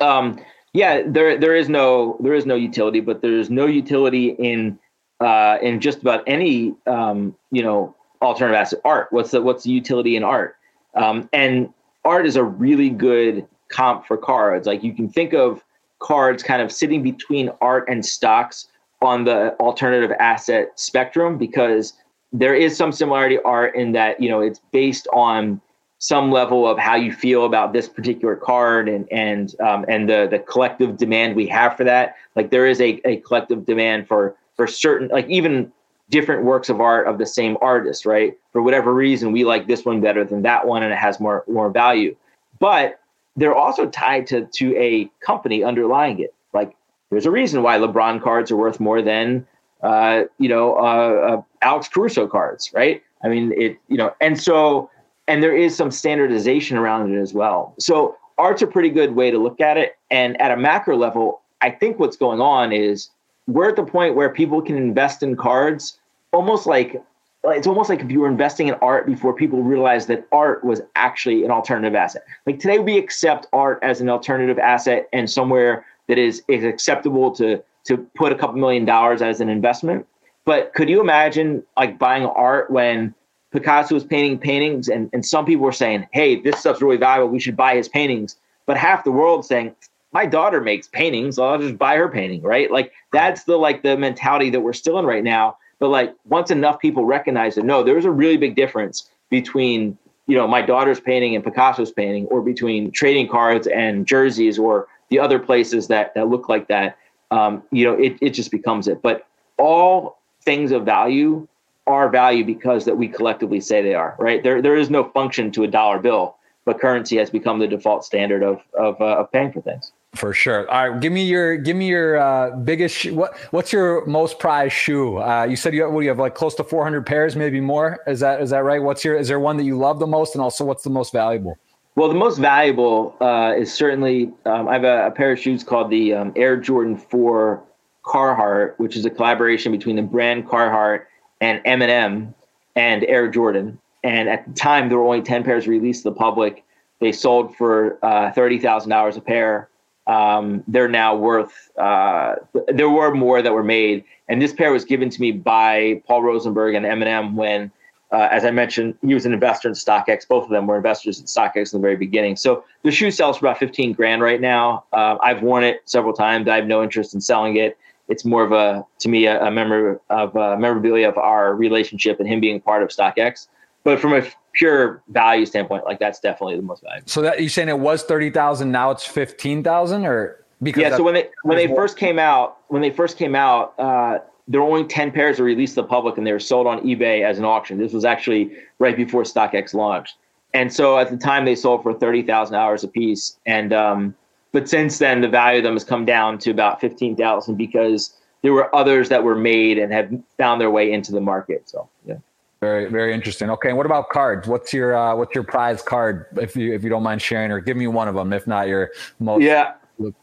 Um, 0.00 0.38
yeah, 0.72 1.02
there 1.06 1.38
there 1.38 1.54
is 1.54 1.68
no 1.68 2.16
there 2.20 2.34
is 2.34 2.46
no 2.46 2.56
utility, 2.56 3.00
but 3.00 3.22
there's 3.22 3.50
no 3.50 3.66
utility 3.66 4.30
in 4.30 4.78
uh, 5.20 5.58
in 5.62 5.80
just 5.80 6.02
about 6.02 6.22
any 6.26 6.74
um, 6.86 7.34
you 7.50 7.62
know 7.62 7.94
alternative 8.20 8.56
asset 8.56 8.80
art. 8.84 9.08
What's 9.10 9.30
the 9.30 9.40
what's 9.40 9.64
the 9.64 9.70
utility 9.70 10.16
in 10.16 10.24
art? 10.24 10.56
Um, 10.94 11.28
and 11.32 11.72
art 12.04 12.26
is 12.26 12.36
a 12.36 12.44
really 12.44 12.90
good 12.90 13.46
comp 13.68 14.06
for 14.06 14.16
cards. 14.16 14.66
Like 14.66 14.82
you 14.82 14.94
can 14.94 15.08
think 15.08 15.32
of 15.32 15.64
cards 16.00 16.42
kind 16.42 16.60
of 16.60 16.70
sitting 16.70 17.02
between 17.02 17.50
art 17.60 17.88
and 17.88 18.04
stocks 18.04 18.68
on 19.04 19.24
the 19.24 19.54
alternative 19.60 20.12
asset 20.18 20.72
spectrum 20.74 21.38
because 21.38 21.94
there 22.32 22.54
is 22.54 22.76
some 22.76 22.90
similarity 22.90 23.38
art 23.44 23.74
in 23.76 23.92
that 23.92 24.20
you 24.20 24.28
know 24.28 24.40
it's 24.40 24.60
based 24.72 25.06
on 25.12 25.60
some 25.98 26.30
level 26.30 26.68
of 26.68 26.78
how 26.78 26.94
you 26.94 27.10
feel 27.12 27.46
about 27.46 27.72
this 27.72 27.88
particular 27.88 28.36
card 28.36 28.90
and 28.90 29.10
and 29.10 29.58
um, 29.60 29.86
and 29.88 30.06
the 30.08 30.28
the 30.30 30.38
collective 30.38 30.98
demand 30.98 31.34
we 31.34 31.46
have 31.46 31.76
for 31.76 31.84
that. 31.84 32.16
Like 32.36 32.50
there 32.50 32.66
is 32.66 32.78
a, 32.80 33.00
a 33.06 33.16
collective 33.18 33.64
demand 33.64 34.06
for 34.06 34.36
for 34.54 34.66
certain 34.66 35.08
like 35.08 35.26
even 35.28 35.72
different 36.10 36.44
works 36.44 36.68
of 36.68 36.78
art 36.78 37.06
of 37.06 37.16
the 37.16 37.24
same 37.24 37.56
artist 37.62 38.04
right? 38.04 38.36
For 38.52 38.60
whatever 38.60 38.92
reason 38.92 39.32
we 39.32 39.44
like 39.44 39.66
this 39.66 39.86
one 39.86 40.02
better 40.02 40.24
than 40.24 40.42
that 40.42 40.66
one 40.66 40.82
and 40.82 40.92
it 40.92 40.98
has 40.98 41.20
more 41.20 41.42
more 41.48 41.70
value. 41.70 42.14
But 42.58 43.00
they're 43.36 43.54
also 43.54 43.86
tied 43.88 44.26
to 44.26 44.44
to 44.44 44.76
a 44.76 45.10
company 45.20 45.64
underlying 45.64 46.18
it. 46.18 46.34
Like 46.52 46.76
there's 47.14 47.26
a 47.26 47.30
reason 47.30 47.62
why 47.62 47.78
LeBron 47.78 48.22
cards 48.22 48.50
are 48.50 48.56
worth 48.56 48.80
more 48.80 49.02
than 49.02 49.46
uh, 49.82 50.24
you 50.38 50.48
know 50.48 50.76
uh, 50.76 51.36
uh, 51.36 51.42
Alex 51.62 51.88
Caruso 51.88 52.26
cards, 52.26 52.72
right? 52.74 53.02
I 53.22 53.28
mean, 53.28 53.52
it 53.56 53.78
you 53.88 53.96
know, 53.96 54.14
and 54.20 54.40
so 54.40 54.90
and 55.26 55.42
there 55.42 55.56
is 55.56 55.74
some 55.74 55.90
standardization 55.90 56.76
around 56.76 57.14
it 57.14 57.20
as 57.20 57.32
well. 57.32 57.74
So 57.78 58.16
art's 58.38 58.62
a 58.62 58.66
pretty 58.66 58.90
good 58.90 59.14
way 59.14 59.30
to 59.30 59.38
look 59.38 59.60
at 59.60 59.76
it. 59.76 59.96
And 60.10 60.40
at 60.40 60.50
a 60.50 60.56
macro 60.56 60.96
level, 60.96 61.40
I 61.60 61.70
think 61.70 61.98
what's 61.98 62.16
going 62.16 62.40
on 62.40 62.72
is 62.72 63.08
we're 63.46 63.68
at 63.68 63.76
the 63.76 63.84
point 63.84 64.14
where 64.14 64.30
people 64.30 64.60
can 64.60 64.76
invest 64.76 65.22
in 65.22 65.36
cards 65.36 65.98
almost 66.32 66.66
like 66.66 67.02
it's 67.46 67.66
almost 67.66 67.90
like 67.90 68.00
if 68.00 68.10
you 68.10 68.20
were 68.20 68.28
investing 68.28 68.68
in 68.68 68.74
art 68.74 69.06
before 69.06 69.34
people 69.34 69.62
realized 69.62 70.08
that 70.08 70.26
art 70.32 70.64
was 70.64 70.80
actually 70.96 71.44
an 71.44 71.50
alternative 71.50 71.94
asset. 71.94 72.24
Like 72.46 72.58
today, 72.58 72.78
we 72.78 72.96
accept 72.96 73.46
art 73.52 73.78
as 73.82 74.00
an 74.00 74.08
alternative 74.08 74.58
asset 74.58 75.08
and 75.12 75.28
somewhere 75.28 75.84
that 76.08 76.18
is 76.18 76.42
is 76.48 76.64
acceptable 76.64 77.30
to 77.32 77.62
to 77.86 77.98
put 78.14 78.32
a 78.32 78.34
couple 78.34 78.56
million 78.56 78.84
dollars 78.84 79.22
as 79.22 79.40
an 79.40 79.48
investment. 79.48 80.06
But 80.44 80.74
could 80.74 80.88
you 80.88 81.00
imagine 81.00 81.62
like 81.76 81.98
buying 81.98 82.24
art 82.26 82.70
when 82.70 83.14
Picasso 83.52 83.94
was 83.94 84.04
painting 84.04 84.38
paintings 84.38 84.88
and, 84.88 85.08
and 85.12 85.24
some 85.24 85.44
people 85.44 85.64
were 85.64 85.72
saying, 85.72 86.06
hey, 86.12 86.40
this 86.40 86.58
stuff's 86.58 86.82
really 86.82 86.96
valuable. 86.96 87.32
We 87.32 87.40
should 87.40 87.56
buy 87.56 87.76
his 87.76 87.88
paintings. 87.88 88.36
But 88.66 88.76
half 88.76 89.04
the 89.04 89.12
world 89.12 89.46
saying, 89.46 89.74
my 90.12 90.26
daughter 90.26 90.60
makes 90.60 90.88
paintings, 90.88 91.36
so 91.36 91.44
I'll 91.44 91.58
just 91.58 91.76
buy 91.76 91.96
her 91.96 92.08
painting, 92.08 92.42
right? 92.42 92.70
Like 92.70 92.92
that's 93.12 93.44
the 93.44 93.56
like 93.56 93.82
the 93.82 93.96
mentality 93.96 94.48
that 94.50 94.60
we're 94.60 94.72
still 94.72 94.98
in 94.98 95.04
right 95.04 95.24
now. 95.24 95.56
But 95.80 95.88
like 95.88 96.14
once 96.24 96.50
enough 96.50 96.78
people 96.78 97.04
recognize 97.04 97.56
that 97.56 97.64
no, 97.64 97.82
there's 97.82 98.04
a 98.04 98.10
really 98.10 98.36
big 98.36 98.54
difference 98.54 99.10
between 99.28 99.98
you 100.26 100.36
know 100.36 100.46
my 100.46 100.62
daughter's 100.62 101.00
painting 101.00 101.34
and 101.34 101.44
Picasso's 101.44 101.90
painting, 101.90 102.26
or 102.26 102.42
between 102.42 102.92
trading 102.92 103.28
cards 103.28 103.66
and 103.66 104.06
jerseys, 104.06 104.58
or 104.58 104.86
the 105.10 105.18
other 105.18 105.38
places 105.38 105.88
that 105.88 106.14
that 106.14 106.28
look 106.28 106.48
like 106.48 106.68
that. 106.68 106.98
Um, 107.30 107.62
you 107.70 107.84
know, 107.84 107.94
it 107.94 108.16
it 108.20 108.30
just 108.30 108.50
becomes 108.50 108.88
it. 108.88 109.02
But 109.02 109.26
all 109.58 110.18
things 110.42 110.72
of 110.72 110.84
value 110.84 111.46
are 111.86 112.08
value 112.08 112.44
because 112.44 112.84
that 112.86 112.96
we 112.96 113.08
collectively 113.08 113.60
say 113.60 113.82
they 113.82 113.94
are, 113.94 114.16
right? 114.18 114.42
There 114.42 114.62
there 114.62 114.76
is 114.76 114.90
no 114.90 115.04
function 115.04 115.50
to 115.52 115.64
a 115.64 115.68
dollar 115.68 115.98
bill, 115.98 116.36
but 116.64 116.80
currency 116.80 117.16
has 117.18 117.30
become 117.30 117.58
the 117.58 117.66
default 117.66 118.04
standard 118.04 118.42
of 118.42 118.60
of, 118.78 119.00
uh, 119.00 119.18
of 119.18 119.32
paying 119.32 119.52
for 119.52 119.60
things. 119.60 119.92
For 120.14 120.32
sure. 120.32 120.70
All 120.70 120.90
right, 120.90 121.00
give 121.00 121.12
me 121.12 121.24
your 121.24 121.56
give 121.56 121.76
me 121.76 121.88
your 121.88 122.16
uh, 122.18 122.50
biggest. 122.56 122.96
Sh- 122.96 123.10
what 123.10 123.36
what's 123.50 123.72
your 123.72 124.06
most 124.06 124.38
prized 124.38 124.74
shoe? 124.74 125.18
Uh, 125.18 125.44
you 125.44 125.56
said 125.56 125.74
you 125.74 125.82
have, 125.82 125.92
what, 125.92 126.00
you 126.00 126.08
have 126.08 126.20
like 126.20 126.34
close 126.34 126.54
to 126.56 126.64
400 126.64 127.04
pairs, 127.04 127.34
maybe 127.34 127.60
more. 127.60 127.98
Is 128.06 128.20
that 128.20 128.40
is 128.40 128.50
that 128.50 128.62
right? 128.62 128.80
What's 128.80 129.04
your 129.04 129.16
is 129.16 129.28
there 129.28 129.40
one 129.40 129.56
that 129.56 129.64
you 129.64 129.76
love 129.76 129.98
the 129.98 130.06
most, 130.06 130.34
and 130.34 130.42
also 130.42 130.64
what's 130.64 130.84
the 130.84 130.90
most 130.90 131.12
valuable? 131.12 131.58
Well, 131.96 132.08
the 132.08 132.14
most 132.14 132.38
valuable 132.38 133.16
uh, 133.20 133.54
is 133.56 133.72
certainly 133.72 134.32
um, 134.46 134.68
I 134.68 134.72
have 134.72 134.84
a, 134.84 135.06
a, 135.06 135.10
pair 135.12 135.32
of 135.32 135.38
shoes 135.38 135.62
called 135.62 135.90
the 135.90 136.12
um, 136.12 136.32
Air 136.34 136.56
Jordan 136.56 136.96
4 136.96 137.62
Carhartt, 138.04 138.74
which 138.78 138.96
is 138.96 139.04
a 139.04 139.10
collaboration 139.10 139.70
between 139.70 139.94
the 139.96 140.02
brand 140.02 140.48
Carhartt 140.48 141.04
and 141.40 141.62
Eminem 141.64 142.34
and 142.74 143.04
Air 143.04 143.28
Jordan. 143.28 143.78
And 144.02 144.28
at 144.28 144.46
the 144.46 144.52
time, 144.54 144.88
there 144.88 144.98
were 144.98 145.04
only 145.04 145.22
10 145.22 145.44
pairs 145.44 145.68
released 145.68 146.02
to 146.02 146.10
the 146.10 146.16
public. 146.16 146.64
They 147.00 147.12
sold 147.12 147.56
for 147.56 147.98
uh, 148.04 148.32
$30,000 148.32 149.16
a 149.16 149.20
pair. 149.20 149.68
Um, 150.06 150.64
they're 150.66 150.88
now 150.88 151.14
worth, 151.14 151.70
uh, 151.78 152.34
there 152.68 152.90
were 152.90 153.14
more 153.14 153.40
that 153.40 153.52
were 153.52 153.62
made. 153.62 154.04
And 154.28 154.42
this 154.42 154.52
pair 154.52 154.72
was 154.72 154.84
given 154.84 155.10
to 155.10 155.20
me 155.20 155.30
by 155.30 156.02
Paul 156.06 156.22
Rosenberg 156.22 156.74
and 156.74 156.84
Eminem 156.84 157.34
when, 157.34 157.70
uh, 158.14 158.28
as 158.30 158.44
I 158.44 158.50
mentioned, 158.50 158.96
he 159.02 159.12
was 159.12 159.26
an 159.26 159.32
investor 159.32 159.68
in 159.68 159.74
StockX. 159.74 160.26
Both 160.26 160.44
of 160.44 160.50
them 160.50 160.66
were 160.66 160.76
investors 160.76 161.18
in 161.18 161.26
StockX 161.26 161.72
in 161.74 161.80
the 161.80 161.82
very 161.82 161.96
beginning. 161.96 162.36
So 162.36 162.64
the 162.82 162.90
shoe 162.90 163.10
sells 163.10 163.38
for 163.38 163.46
about 163.46 163.58
15 163.58 163.92
grand 163.92 164.22
right 164.22 164.40
now. 164.40 164.84
Uh, 164.92 165.16
I've 165.20 165.42
worn 165.42 165.64
it 165.64 165.82
several 165.84 166.14
times. 166.14 166.48
I 166.48 166.56
have 166.56 166.66
no 166.66 166.82
interest 166.82 167.14
in 167.14 167.20
selling 167.20 167.56
it 167.56 167.76
it's 168.08 168.24
more 168.24 168.44
of 168.44 168.52
a 168.52 168.84
to 168.98 169.08
me 169.08 169.26
a, 169.26 169.42
a 169.42 169.50
member 169.50 170.00
of 170.10 170.36
uh, 170.36 170.56
memorabilia 170.56 171.08
of 171.08 171.16
our 171.16 171.54
relationship 171.54 172.20
and 172.20 172.28
him 172.28 172.40
being 172.40 172.60
part 172.60 172.82
of 172.82 172.90
StockX. 172.90 173.48
But 173.82 174.00
from 174.00 174.14
a 174.14 174.22
pure 174.52 175.02
value 175.08 175.46
standpoint, 175.46 175.84
like 175.84 175.98
that's 175.98 176.20
definitely 176.20 176.56
the 176.56 176.62
most 176.62 176.82
valuable. 176.82 177.08
So 177.08 177.22
that 177.22 177.40
you're 177.40 177.50
saying 177.50 177.68
it 177.68 177.78
was 177.78 178.02
thirty 178.02 178.30
thousand, 178.30 178.72
now 178.72 178.90
it's 178.90 179.06
fifteen 179.06 179.62
thousand, 179.62 180.06
or 180.06 180.44
because 180.62 180.82
yeah. 180.82 180.96
So 180.96 181.02
when 181.02 181.14
they 181.14 181.28
when 181.42 181.56
they 181.56 181.66
more. 181.66 181.76
first 181.76 181.98
came 181.98 182.18
out, 182.18 182.58
when 182.68 182.82
they 182.82 182.90
first 182.90 183.18
came 183.18 183.34
out, 183.34 183.74
uh, 183.78 184.18
there 184.46 184.60
were 184.60 184.68
only 184.68 184.84
ten 184.84 185.10
pairs 185.10 185.38
were 185.38 185.44
released 185.44 185.74
to 185.74 185.82
the 185.82 185.88
public, 185.88 186.18
and 186.18 186.26
they 186.26 186.32
were 186.32 186.40
sold 186.40 186.66
on 186.66 186.80
eBay 186.80 187.24
as 187.24 187.38
an 187.38 187.44
auction. 187.44 187.78
This 187.78 187.92
was 187.92 188.04
actually 188.04 188.52
right 188.78 188.96
before 188.96 189.22
StockX 189.22 189.74
launched, 189.74 190.16
and 190.52 190.72
so 190.72 190.98
at 190.98 191.10
the 191.10 191.16
time 191.16 191.44
they 191.44 191.54
sold 191.54 191.82
for 191.82 191.94
thirty 191.94 192.22
thousand 192.22 192.54
dollars 192.54 192.84
a 192.84 192.88
piece, 192.88 193.38
and 193.46 193.72
um, 193.72 194.14
but 194.52 194.68
since 194.68 194.98
then, 194.98 195.20
the 195.20 195.28
value 195.28 195.58
of 195.58 195.64
them 195.64 195.74
has 195.74 195.84
come 195.84 196.04
down 196.04 196.38
to 196.38 196.50
about 196.50 196.80
fifteen 196.80 197.16
thousand 197.16 197.56
because 197.56 198.14
there 198.42 198.52
were 198.52 198.74
others 198.74 199.08
that 199.08 199.24
were 199.24 199.34
made 199.34 199.78
and 199.78 199.92
have 199.92 200.12
found 200.36 200.60
their 200.60 200.70
way 200.70 200.92
into 200.92 201.12
the 201.12 201.20
market. 201.20 201.68
So 201.68 201.88
yeah. 202.06 202.16
Very, 202.60 202.88
very 202.88 203.12
interesting. 203.12 203.50
Okay, 203.50 203.68
and 203.68 203.76
what 203.76 203.84
about 203.84 204.08
cards? 204.08 204.48
What's 204.48 204.72
your 204.72 204.96
uh, 204.96 205.14
what's 205.14 205.34
your 205.34 205.44
prize 205.44 205.82
card, 205.82 206.26
if 206.36 206.56
you 206.56 206.72
if 206.72 206.82
you 206.82 206.88
don't 206.88 207.02
mind 207.02 207.20
sharing, 207.20 207.50
or 207.50 207.60
give 207.60 207.76
me 207.76 207.86
one 207.88 208.08
of 208.08 208.14
them, 208.14 208.32
if 208.32 208.46
not 208.46 208.68
your 208.68 208.90
most. 209.20 209.42
Yeah, 209.42 209.74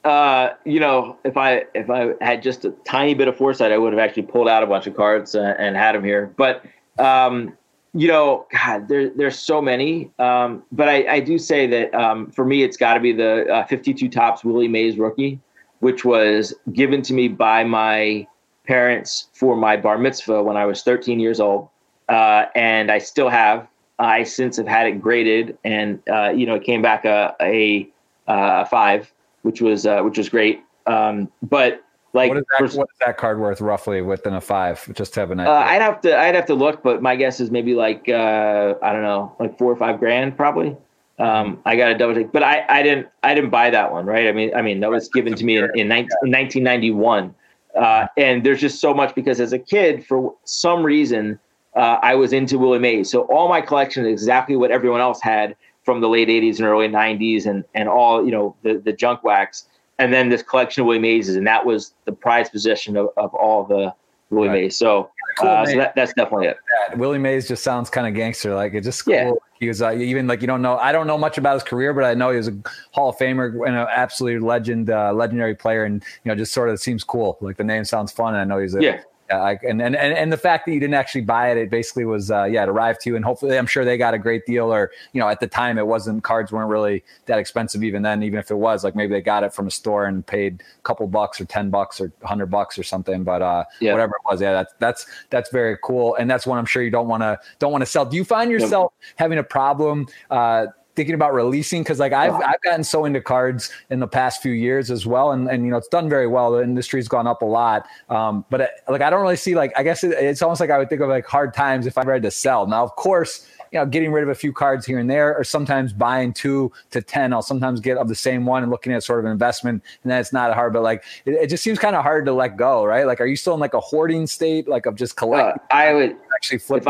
uh, 0.03 0.49
you 0.65 0.80
know, 0.80 1.18
if 1.23 1.38
I 1.38 1.65
if 1.73 1.89
I 1.89 2.14
had 2.22 2.43
just 2.43 2.65
a 2.65 2.72
tiny 2.85 3.14
bit 3.14 3.27
of 3.27 3.38
foresight, 3.38 3.72
I 3.72 3.77
would 3.77 3.93
have 3.93 3.99
actually 3.99 4.23
pulled 4.23 4.48
out 4.48 4.64
a 4.64 4.68
bunch 4.68 4.88
of 4.88 4.95
cards 4.95 5.35
uh, 5.35 5.56
and 5.57 5.76
had 5.76 5.95
them 5.95 6.03
here. 6.03 6.34
But 6.35 6.64
um, 6.99 7.57
you 7.93 8.07
know, 8.07 8.45
God, 8.52 8.88
there, 8.88 9.10
there's 9.10 9.38
so 9.38 9.61
many. 9.61 10.11
Um, 10.19 10.64
but 10.72 10.88
I, 10.88 11.15
I, 11.15 11.19
do 11.19 11.38
say 11.38 11.68
that 11.68 11.93
um, 11.93 12.31
for 12.31 12.45
me, 12.45 12.64
it's 12.64 12.77
got 12.77 12.93
to 12.93 12.99
be 12.99 13.11
the 13.11 13.48
uh, 13.48 13.65
52 13.65 14.07
Topps 14.10 14.43
Willie 14.43 14.68
Mays 14.68 14.98
rookie, 14.98 15.39
which 15.80 16.06
was 16.06 16.53
given 16.72 17.02
to 17.03 17.14
me 17.14 17.27
by 17.27 17.64
my 17.64 18.27
parents 18.65 19.27
for 19.34 19.57
my 19.57 19.76
bar 19.76 19.98
mitzvah 19.98 20.41
when 20.41 20.56
I 20.56 20.65
was 20.65 20.84
13 20.84 21.19
years 21.19 21.39
old. 21.39 21.68
Uh, 22.07 22.45
and 22.56 22.91
I 22.91 22.99
still 22.99 23.30
have. 23.30 23.68
I 23.99 24.23
since 24.23 24.57
have 24.57 24.68
had 24.68 24.88
it 24.88 24.99
graded, 24.99 25.57
and 25.64 26.02
uh, 26.11 26.30
you 26.30 26.45
know, 26.48 26.56
it 26.56 26.64
came 26.64 26.81
back 26.81 27.06
a 27.06 27.35
a, 27.39 27.88
uh, 28.27 28.64
a 28.64 28.65
five, 28.65 29.14
which 29.43 29.61
was 29.61 29.85
uh, 29.85 30.01
which 30.01 30.18
was 30.18 30.30
great. 30.30 30.63
Um, 30.88 31.31
but 31.41 31.84
like 32.13 32.30
what 32.30 32.38
is, 32.38 32.43
that, 32.51 32.72
for, 32.72 32.77
what 32.80 32.89
is 32.91 32.97
that 33.05 33.18
card 33.18 33.39
worth 33.39 33.61
roughly 33.61 34.01
within 34.01 34.34
a 34.34 34.41
five? 34.41 34.93
Just 34.93 35.13
to 35.13 35.22
have 35.22 35.31
an 35.31 35.39
idea. 35.39 35.53
Uh, 35.53 35.59
I'd 35.59 35.81
have 35.81 36.01
to 36.01 36.18
I'd 36.18 36.35
have 36.35 36.45
to 36.47 36.55
look, 36.55 36.84
but 36.84 37.01
my 37.01 37.15
guess 37.15 37.39
is 37.39 37.51
maybe 37.51 37.73
like 37.73 38.09
uh, 38.09 38.76
I 38.81 38.91
don't 38.91 39.03
know, 39.03 39.35
like 39.39 39.57
four 39.57 39.72
or 39.72 39.76
five 39.76 39.99
grand 39.99 40.35
probably. 40.35 40.76
Um, 41.19 41.61
I 41.65 41.76
got 41.76 41.89
to 41.89 41.97
double 41.97 42.15
check, 42.15 42.31
but 42.31 42.41
I, 42.43 42.65
I 42.68 42.84
didn't 42.84 43.07
I 43.23 43.35
didn't 43.35 43.51
buy 43.51 43.69
that 43.69 43.91
one, 43.91 44.05
right? 44.05 44.27
I 44.27 44.31
mean 44.31 44.53
I 44.55 44.61
mean 44.61 44.80
that 44.81 44.89
was 44.89 45.07
given 45.09 45.35
to 45.35 45.45
me 45.45 45.57
in, 45.57 45.65
in, 45.76 45.88
19, 45.88 46.09
in 46.23 46.31
1991, 46.31 47.35
uh, 47.76 48.07
and 48.18 48.43
there's 48.43 48.59
just 48.59 48.81
so 48.81 48.93
much 48.93 49.15
because 49.15 49.39
as 49.39 49.53
a 49.53 49.59
kid, 49.59 50.05
for 50.05 50.34
some 50.43 50.84
reason, 50.84 51.39
uh, 51.76 51.99
I 52.01 52.15
was 52.15 52.34
into 52.34 52.57
Willie 52.57 52.80
Mays, 52.80 53.09
so 53.09 53.22
all 53.23 53.47
my 53.47 53.61
collection 53.61 54.05
is 54.05 54.11
exactly 54.11 54.55
what 54.55 54.72
everyone 54.72 54.99
else 54.99 55.22
had 55.22 55.55
from 55.84 56.02
the 56.02 56.10
late 56.10 56.28
80s 56.28 56.58
and 56.58 56.68
early 56.68 56.88
90s, 56.88 57.45
and 57.45 57.64
and 57.74 57.90
all 57.90 58.24
you 58.26 58.32
know 58.32 58.56
the 58.64 58.78
the 58.78 58.94
junk 58.94 59.24
wax 59.24 59.66
and 60.02 60.12
then 60.12 60.30
this 60.30 60.41
collection 60.41 60.82
of 60.82 60.88
Willie 60.88 60.99
Mays, 60.99 61.30
and 61.30 61.45
that 61.45 61.64
was 61.64 61.94
the 62.06 62.12
prize 62.12 62.49
possession 62.49 62.98
of, 62.98 63.10
of 63.18 63.34
all 63.36 63.64
the 63.64 63.94
Willie 64.32 64.48
right. 64.48 64.62
Mays. 64.64 64.76
So, 64.76 65.12
cool, 65.38 65.49
uh, 65.49 65.66
so 65.68 65.78
that, 65.78 65.94
that's 65.95 66.14
definitely 66.14 66.48
it. 66.48 66.58
Yeah, 66.90 66.95
Willie 66.95 67.20
Mays 67.20 67.48
just 67.48 67.64
sounds 67.64 67.91
kind 67.91 68.08
of 68.08 68.16
gangster. 68.16 68.56
Like 68.56 68.74
it 68.74 68.82
just 68.82 69.06
cool. 69.06 69.14
Yeah. 69.14 69.32
He 69.60 69.68
was 69.68 69.80
uh, 69.80 69.91
even 69.94 70.26
like 70.26 70.41
you 70.41 70.48
don't 70.48 70.64
know. 70.64 70.78
I 70.78 70.91
don't 70.91 71.06
know 71.06 71.20
much 71.20 71.38
about 71.38 71.53
his 71.53 71.64
career, 71.64 71.94
but 71.94 72.03
I 72.03 72.16
know 72.16 72.32
he 72.32 72.38
was 72.38 72.48
a 72.48 72.58
Hall 72.94 73.10
of 73.10 73.18
Famer 73.18 73.68
and 73.68 73.78
an 73.78 73.88
absolute 73.91 74.41
legend, 74.41 74.90
uh, 74.90 75.14
legendary 75.14 75.53
player, 75.53 75.84
and 75.84 76.03
you 76.24 76.30
know 76.30 76.36
just 76.36 76.52
sort 76.52 76.70
of 76.70 76.80
seems 76.80 77.03
cool. 77.03 77.38
Like 77.40 77.58
the 77.58 77.64
name 77.64 77.86
sounds 77.86 78.12
fun. 78.12 78.34
And 78.34 78.41
I 78.41 78.44
know 78.44 78.60
he's 78.60 78.74
a 78.74 78.82
yeah. 78.82 79.02
I, 79.40 79.60
and, 79.68 79.82
and 79.82 79.95
and 79.95 80.32
the 80.32 80.38
fact 80.38 80.66
that 80.66 80.74
you 80.74 80.80
didn't 80.80 80.95
actually 80.95 81.22
buy 81.22 81.52
it, 81.52 81.58
it 81.58 81.70
basically 81.70 82.06
was 82.06 82.32
uh, 82.32 82.45
yeah, 82.45 82.64
it 82.64 82.70
arrived 82.70 83.02
to 83.02 83.10
you, 83.10 83.16
and 83.16 83.24
hopefully, 83.24 83.58
I'm 83.58 83.68
sure 83.68 83.86
they 83.86 83.98
got 83.98 84.14
a 84.14 84.18
great 84.18 84.45
deal. 84.45 84.74
Or 84.74 84.91
you 85.14 85.22
know, 85.22 85.28
at 85.28 85.40
the 85.40 85.48
time, 85.48 85.78
it 85.78 85.88
wasn't 85.88 86.24
cards 86.24 86.52
weren't 86.52 86.70
really 86.70 87.03
that 87.26 87.40
expensive 87.40 87.84
even 87.84 88.02
then. 88.02 88.24
Even 88.24 88.40
if 88.40 88.52
it 88.52 88.56
was, 88.56 88.84
like 88.84 88.95
maybe 88.95 89.14
they 89.14 89.22
got 89.22 89.44
it 89.44 89.53
from 89.53 89.68
a 89.68 89.72
store 89.72 90.06
and 90.06 90.26
paid 90.26 90.62
a 90.62 90.82
couple 90.84 91.08
bucks 91.08 91.40
or 91.40 91.45
ten 91.45 91.70
bucks 91.70 92.02
or 92.02 92.12
hundred 92.24 92.48
bucks 92.48 92.78
or 92.78 92.84
something. 92.84 93.24
But 93.24 93.41
uh, 93.41 93.66
yeah. 93.80 93.94
whatever 93.94 94.14
it 94.14 94.32
was, 94.32 94.41
yeah, 94.41 94.53
that's 94.53 94.74
that's 94.80 95.06
that's 95.30 95.49
very 95.52 95.78
cool, 95.84 96.16
and 96.16 96.30
that's 96.30 96.48
one 96.48 96.58
I'm 96.58 96.66
sure 96.66 96.84
you 96.84 96.91
don't 96.91 97.08
want 97.08 97.24
to 97.24 97.40
don't 97.60 97.72
want 97.72 97.82
to 97.82 97.86
sell. 97.86 98.06
Do 98.06 98.18
you 98.18 98.24
find 98.26 98.52
yourself 98.52 98.94
yep. 98.99 99.14
having 99.18 99.38
a 99.38 99.44
problem? 99.44 100.08
Uh, 100.30 100.68
thinking 100.95 101.15
about 101.15 101.34
releasing 101.34 101.84
because 101.84 101.99
like 101.99 102.13
I've 102.13 102.34
I've 102.34 102.61
gotten 102.63 102.84
so 102.84 103.05
into 103.05 103.22
cards 103.22 103.72
in 103.89 103.99
the 103.99 104.07
past 104.07 104.41
few 104.41 104.51
years 104.51 104.91
as 104.91 105.05
well, 105.05 105.31
and 105.31 105.49
and 105.49 105.65
you 105.65 105.72
know 105.72 105.77
it's 105.77 105.88
done 105.88 106.09
very 106.09 106.27
well. 106.27 106.51
The 106.51 106.63
industry's 106.63 107.07
gone 107.07 107.27
up 107.27 107.41
a 107.41 107.45
lot, 107.45 107.88
um, 108.09 108.45
but 108.49 108.61
it, 108.61 108.69
uh, 108.88 108.91
like 108.91 109.01
I 109.01 109.09
don't 109.09 109.22
really 109.22 109.35
see 109.35 109.55
like 109.55 109.72
I 109.77 109.84
guess 109.84 110.03
it, 110.03 110.11
it's 110.11 110.41
almost 110.41 110.61
like 110.61 110.69
I 110.69 110.77
would 110.77 110.89
think 110.89 111.01
of 111.01 111.09
like 111.09 111.26
hard 111.26 111.53
times 111.53 111.85
if 111.85 111.97
I 111.97 112.03
tried 112.03 112.23
to 112.23 112.31
sell. 112.31 112.68
Now, 112.68 112.84
of 112.84 112.95
course, 112.95 113.47
you 113.72 113.80
know, 113.80 113.85
getting 113.85 114.11
rid 114.11 114.23
of 114.23 114.30
a 114.30 114.35
few 114.35 114.51
cards 114.51 114.85
here 114.85 114.99
and 114.99 115.09
there, 115.09 115.35
or 115.35 115.43
sometimes 115.43 115.93
buying 115.93 116.34
two 116.34 116.72
to 116.91 117.01
10. 117.01 117.31
I'll 117.34 117.41
sometimes 117.41 117.80
get 117.80 117.97
of 117.97 118.09
the 118.09 118.15
same 118.15 118.45
one 118.45 118.63
and 118.63 118.72
looking 118.72 118.91
at 118.91 119.03
sort 119.03 119.19
of 119.19 119.26
an 119.26 119.31
investment. 119.31 119.81
And 120.03 120.11
then 120.11 120.19
it's 120.19 120.34
not 120.34 120.53
hard, 120.53 120.73
but 120.73 120.84
like 120.84 121.03
it, 121.26 121.31
it 121.31 121.47
just 121.47 121.63
seems 121.63 121.80
kind 121.80 121.95
of 121.95 122.03
hard 122.03 122.26
to 122.26 122.34
let 122.34 122.57
go, 122.57 122.84
right? 122.84 123.07
Like, 123.07 123.22
are 123.22 123.26
you 123.26 123.38
still 123.38 123.53
in 123.53 123.59
like 123.59 123.73
a 123.73 123.80
hoarding 123.80 124.27
state, 124.27 124.68
like 124.68 124.85
of 124.85 124.95
just 124.95 125.15
collecting? 125.15 125.61
Uh, 125.72 125.73
I 125.73 125.93
would 125.93 126.18
actually 126.35 126.59
flip. 126.59 126.85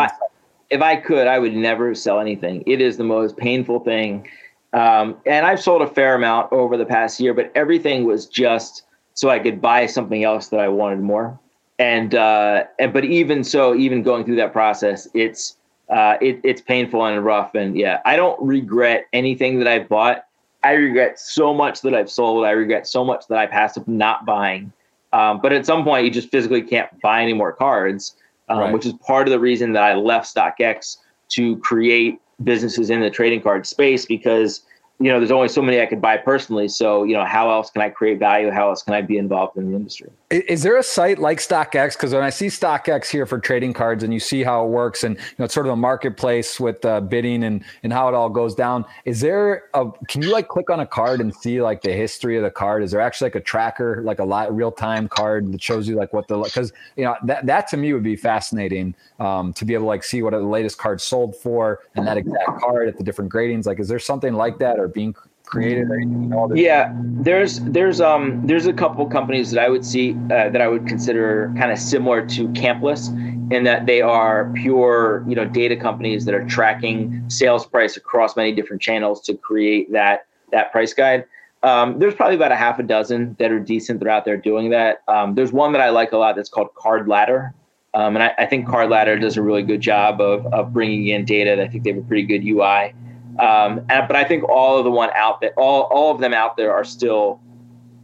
If 0.72 0.82
I, 0.82 0.96
could, 0.96 1.28
I 1.28 1.38
would 1.38 1.54
never 1.54 1.94
sell 1.94 2.20
anything. 2.20 2.64
It 2.66 2.82
is 2.82 2.98
the 2.98 3.04
most 3.04 3.38
painful 3.38 3.82
thing 3.82 4.28
um, 4.74 5.18
and 5.26 5.46
I've 5.46 5.62
sold 5.62 5.82
a 5.82 5.88
fair 5.88 6.16
amount 6.16 6.52
over 6.54 6.78
the 6.78 6.86
past 6.86 7.20
year, 7.20 7.34
but 7.34 7.52
everything 7.56 8.06
was 8.06 8.26
just 8.26 8.84
so 9.14 9.30
I 9.30 9.40
could 9.40 9.62
buy 9.62 9.86
something 9.86 10.24
else 10.24 10.48
that 10.50 10.60
I 10.60 10.70
wanted 10.70 11.02
more. 11.02 11.38
And 11.78 12.16
uh, 12.16 12.66
and 12.80 12.94
but 12.94 13.04
even 13.04 13.44
so, 13.44 13.76
even 13.76 14.04
going 14.04 14.24
through 14.24 14.36
that 14.38 14.54
process, 14.54 15.08
it's 15.14 15.58
uh, 15.90 16.16
it, 16.22 16.40
it's 16.44 16.62
painful 16.62 17.04
and 17.04 17.24
rough. 17.26 17.56
And 17.56 17.76
yeah, 17.76 18.00
I 18.06 18.16
don't 18.16 18.42
regret 18.42 19.08
anything 19.14 19.60
that 19.60 19.68
I've 19.68 19.90
bought. 19.90 20.26
I 20.64 20.74
regret 20.74 21.20
so 21.20 21.54
much 21.54 21.82
that 21.82 21.94
I've 21.94 22.10
sold. 22.10 22.46
I 22.46 22.52
regret 22.52 22.88
so 22.88 23.04
much 23.04 23.28
that 23.28 23.38
I 23.40 23.48
passed 23.48 23.78
up 23.78 23.88
not 23.88 24.26
buying. 24.26 24.72
Um, 25.12 25.42
but 25.42 25.52
at 25.52 25.66
some 25.66 25.84
point, 25.84 26.06
you 26.06 26.12
just 26.12 26.30
physically 26.30 26.62
can't 26.62 26.88
buy 27.02 27.22
any 27.22 27.34
more 27.34 27.52
cards, 27.52 28.16
um, 28.50 28.60
right. 28.60 28.74
which 28.74 28.86
is 28.86 28.94
part 28.94 29.28
of 29.28 29.32
the 29.32 29.40
reason 29.40 29.74
that 29.74 29.84
I 29.84 29.96
left 29.96 30.34
StockX 30.34 30.98
to 31.30 31.58
create 31.58 32.20
businesses 32.44 32.90
in 32.90 33.02
the 33.02 33.10
trading 33.10 33.42
card 33.42 33.66
space 33.66 34.06
because 34.06 34.62
you 35.02 35.10
know, 35.10 35.20
there's 35.20 35.32
only 35.32 35.48
so 35.48 35.62
many 35.62 35.82
I 35.82 35.88
could 35.88 36.00
buy 36.00 36.18
personally. 36.18 36.68
So, 36.68 37.04
you 37.04 37.14
know, 37.14 37.26
how 37.26 37.50
else 37.50 37.72
can 37.72 37.82
I 37.82 37.90
create 37.90 38.20
value? 38.20 38.52
How 38.52 38.70
else 38.70 38.84
can 38.84 38.94
I 38.94 39.02
be 39.02 39.18
involved 39.18 39.58
in 39.58 39.72
the 39.72 39.76
industry? 39.76 40.12
Is 40.30 40.62
there 40.64 40.78
a 40.78 40.84
site 40.84 41.20
like 41.20 41.40
StockX? 41.40 41.94
Because 41.94 42.14
when 42.14 42.24
I 42.24 42.30
see 42.30 42.48
StockX 42.48 43.10
here 43.10 43.26
for 43.26 43.40
trading 43.40 43.74
cards 43.74 44.04
and 44.04 44.14
you 44.14 44.20
see 44.20 44.44
how 44.44 44.64
it 44.64 44.70
works 44.70 45.04
and, 45.04 45.18
you 45.18 45.36
know, 45.40 45.46
it's 45.46 45.54
sort 45.54 45.66
of 45.66 45.74
a 45.74 45.76
marketplace 45.76 46.60
with 46.60 46.86
uh, 46.86 47.02
bidding 47.02 47.44
and, 47.44 47.64
and 47.84 47.92
how 47.92 48.08
it 48.08 48.14
all 48.14 48.30
goes 48.30 48.54
down. 48.54 48.86
Is 49.04 49.20
there 49.20 49.64
a, 49.74 49.90
can 50.08 50.22
you 50.22 50.32
like 50.32 50.48
click 50.48 50.70
on 50.70 50.80
a 50.80 50.86
card 50.86 51.20
and 51.20 51.34
see 51.36 51.62
like 51.62 51.82
the 51.82 51.92
history 51.92 52.38
of 52.38 52.44
the 52.44 52.52
card? 52.52 52.84
Is 52.84 52.92
there 52.92 53.02
actually 53.02 53.26
like 53.26 53.36
a 53.36 53.42
tracker, 53.42 54.02
like 54.04 54.20
a 54.20 54.24
lot 54.24 54.56
real 54.56 54.72
time 54.72 55.10
card 55.10 55.52
that 55.52 55.62
shows 55.62 55.88
you 55.88 55.96
like 55.96 56.14
what 56.14 56.28
the, 56.28 56.38
because, 56.38 56.72
you 56.96 57.04
know, 57.04 57.16
that, 57.26 57.46
that 57.48 57.68
to 57.70 57.78
me 57.78 57.92
would 57.92 58.04
be 58.04 58.16
fascinating 58.16 58.94
um, 59.20 59.52
to 59.54 59.66
be 59.66 59.74
able 59.74 59.86
to 59.86 59.88
like 59.88 60.04
see 60.04 60.22
what 60.22 60.32
the 60.32 60.40
latest 60.40 60.78
card 60.78 61.02
sold 61.02 61.36
for 61.36 61.80
and 61.96 62.06
that 62.08 62.18
exact 62.18 62.60
card 62.60 62.88
at 62.88 62.98
the 62.98 63.04
different 63.04 63.34
gradings. 63.34 63.66
Like, 63.66 63.80
is 63.80 63.88
there 63.88 64.00
something 64.00 64.34
like 64.34 64.60
that 64.60 64.80
or 64.80 64.91
being 64.94 65.16
created 65.46 65.90
or 65.90 65.96
anything? 65.96 66.34
yeah, 66.56 66.94
there's 66.96 67.60
there's 67.62 68.00
um 68.02 68.46
there's 68.46 68.68
a 68.68 68.74
couple 68.74 69.06
companies 69.06 69.52
that 69.52 69.64
I 69.64 69.70
would 69.70 69.86
see 69.86 70.14
uh, 70.32 70.50
that 70.50 70.62
I 70.62 70.68
would 70.68 70.88
consider 70.88 71.54
kind 71.58 71.72
of 71.72 71.78
similar 71.78 72.26
to 72.28 72.48
Campless 72.50 73.10
in 73.52 73.64
that 73.66 73.86
they 73.86 74.02
are 74.02 74.52
pure 74.56 75.26
you 75.28 75.36
know 75.36 75.46
data 75.46 75.76
companies 75.76 76.26
that 76.26 76.34
are 76.34 76.48
tracking 76.48 77.30
sales 77.30 77.66
price 77.66 77.98
across 77.98 78.36
many 78.36 78.54
different 78.54 78.82
channels 78.82 79.22
to 79.22 79.36
create 79.36 79.92
that 79.92 80.26
that 80.52 80.72
price 80.72 80.94
guide. 80.94 81.26
Um, 81.64 82.00
there's 82.00 82.16
probably 82.16 82.36
about 82.36 82.52
a 82.52 82.56
half 82.56 82.80
a 82.80 82.84
dozen 82.84 83.36
that 83.38 83.52
are 83.52 83.60
decent 83.60 84.00
that 84.00 84.08
are 84.08 84.12
out 84.12 84.26
there 84.26 84.38
doing 84.38 84.72
that. 84.72 85.04
Um, 85.08 85.36
there's 85.36 85.52
one 85.52 85.74
that 85.74 85.82
I 85.82 85.90
like 85.90 86.12
a 86.12 86.18
lot 86.18 86.36
that's 86.36 86.50
called 86.50 86.74
Card 86.76 87.08
Ladder. 87.08 87.54
Um, 87.94 88.16
and 88.16 88.24
I, 88.24 88.34
I, 88.38 88.46
think 88.46 88.68
Card 88.68 88.90
Ladder 88.90 89.20
does 89.20 89.36
a 89.36 89.42
really 89.42 89.64
good 89.64 89.82
job 89.82 90.22
of, 90.22 90.46
of 90.54 90.74
bringing 90.74 91.08
in 91.08 91.26
data. 91.26 91.62
I 91.62 91.68
think 91.68 91.84
they 91.84 91.92
have 91.92 92.00
a 92.00 92.08
pretty 92.08 92.24
good 92.24 92.44
UI. 92.44 92.96
Um, 93.40 93.86
and, 93.90 94.08
but 94.08 94.16
I 94.16 94.24
think 94.24 94.44
all 94.50 94.78
of 94.78 94.84
the 94.84 94.92
one 94.92 95.10
out 95.16 95.42
there, 95.42 95.54
all, 95.58 95.84
all 95.84 96.14
of 96.14 96.22
them 96.22 96.34
out 96.34 96.58
there 96.58 96.74
are 96.74 96.84
still 96.84 97.40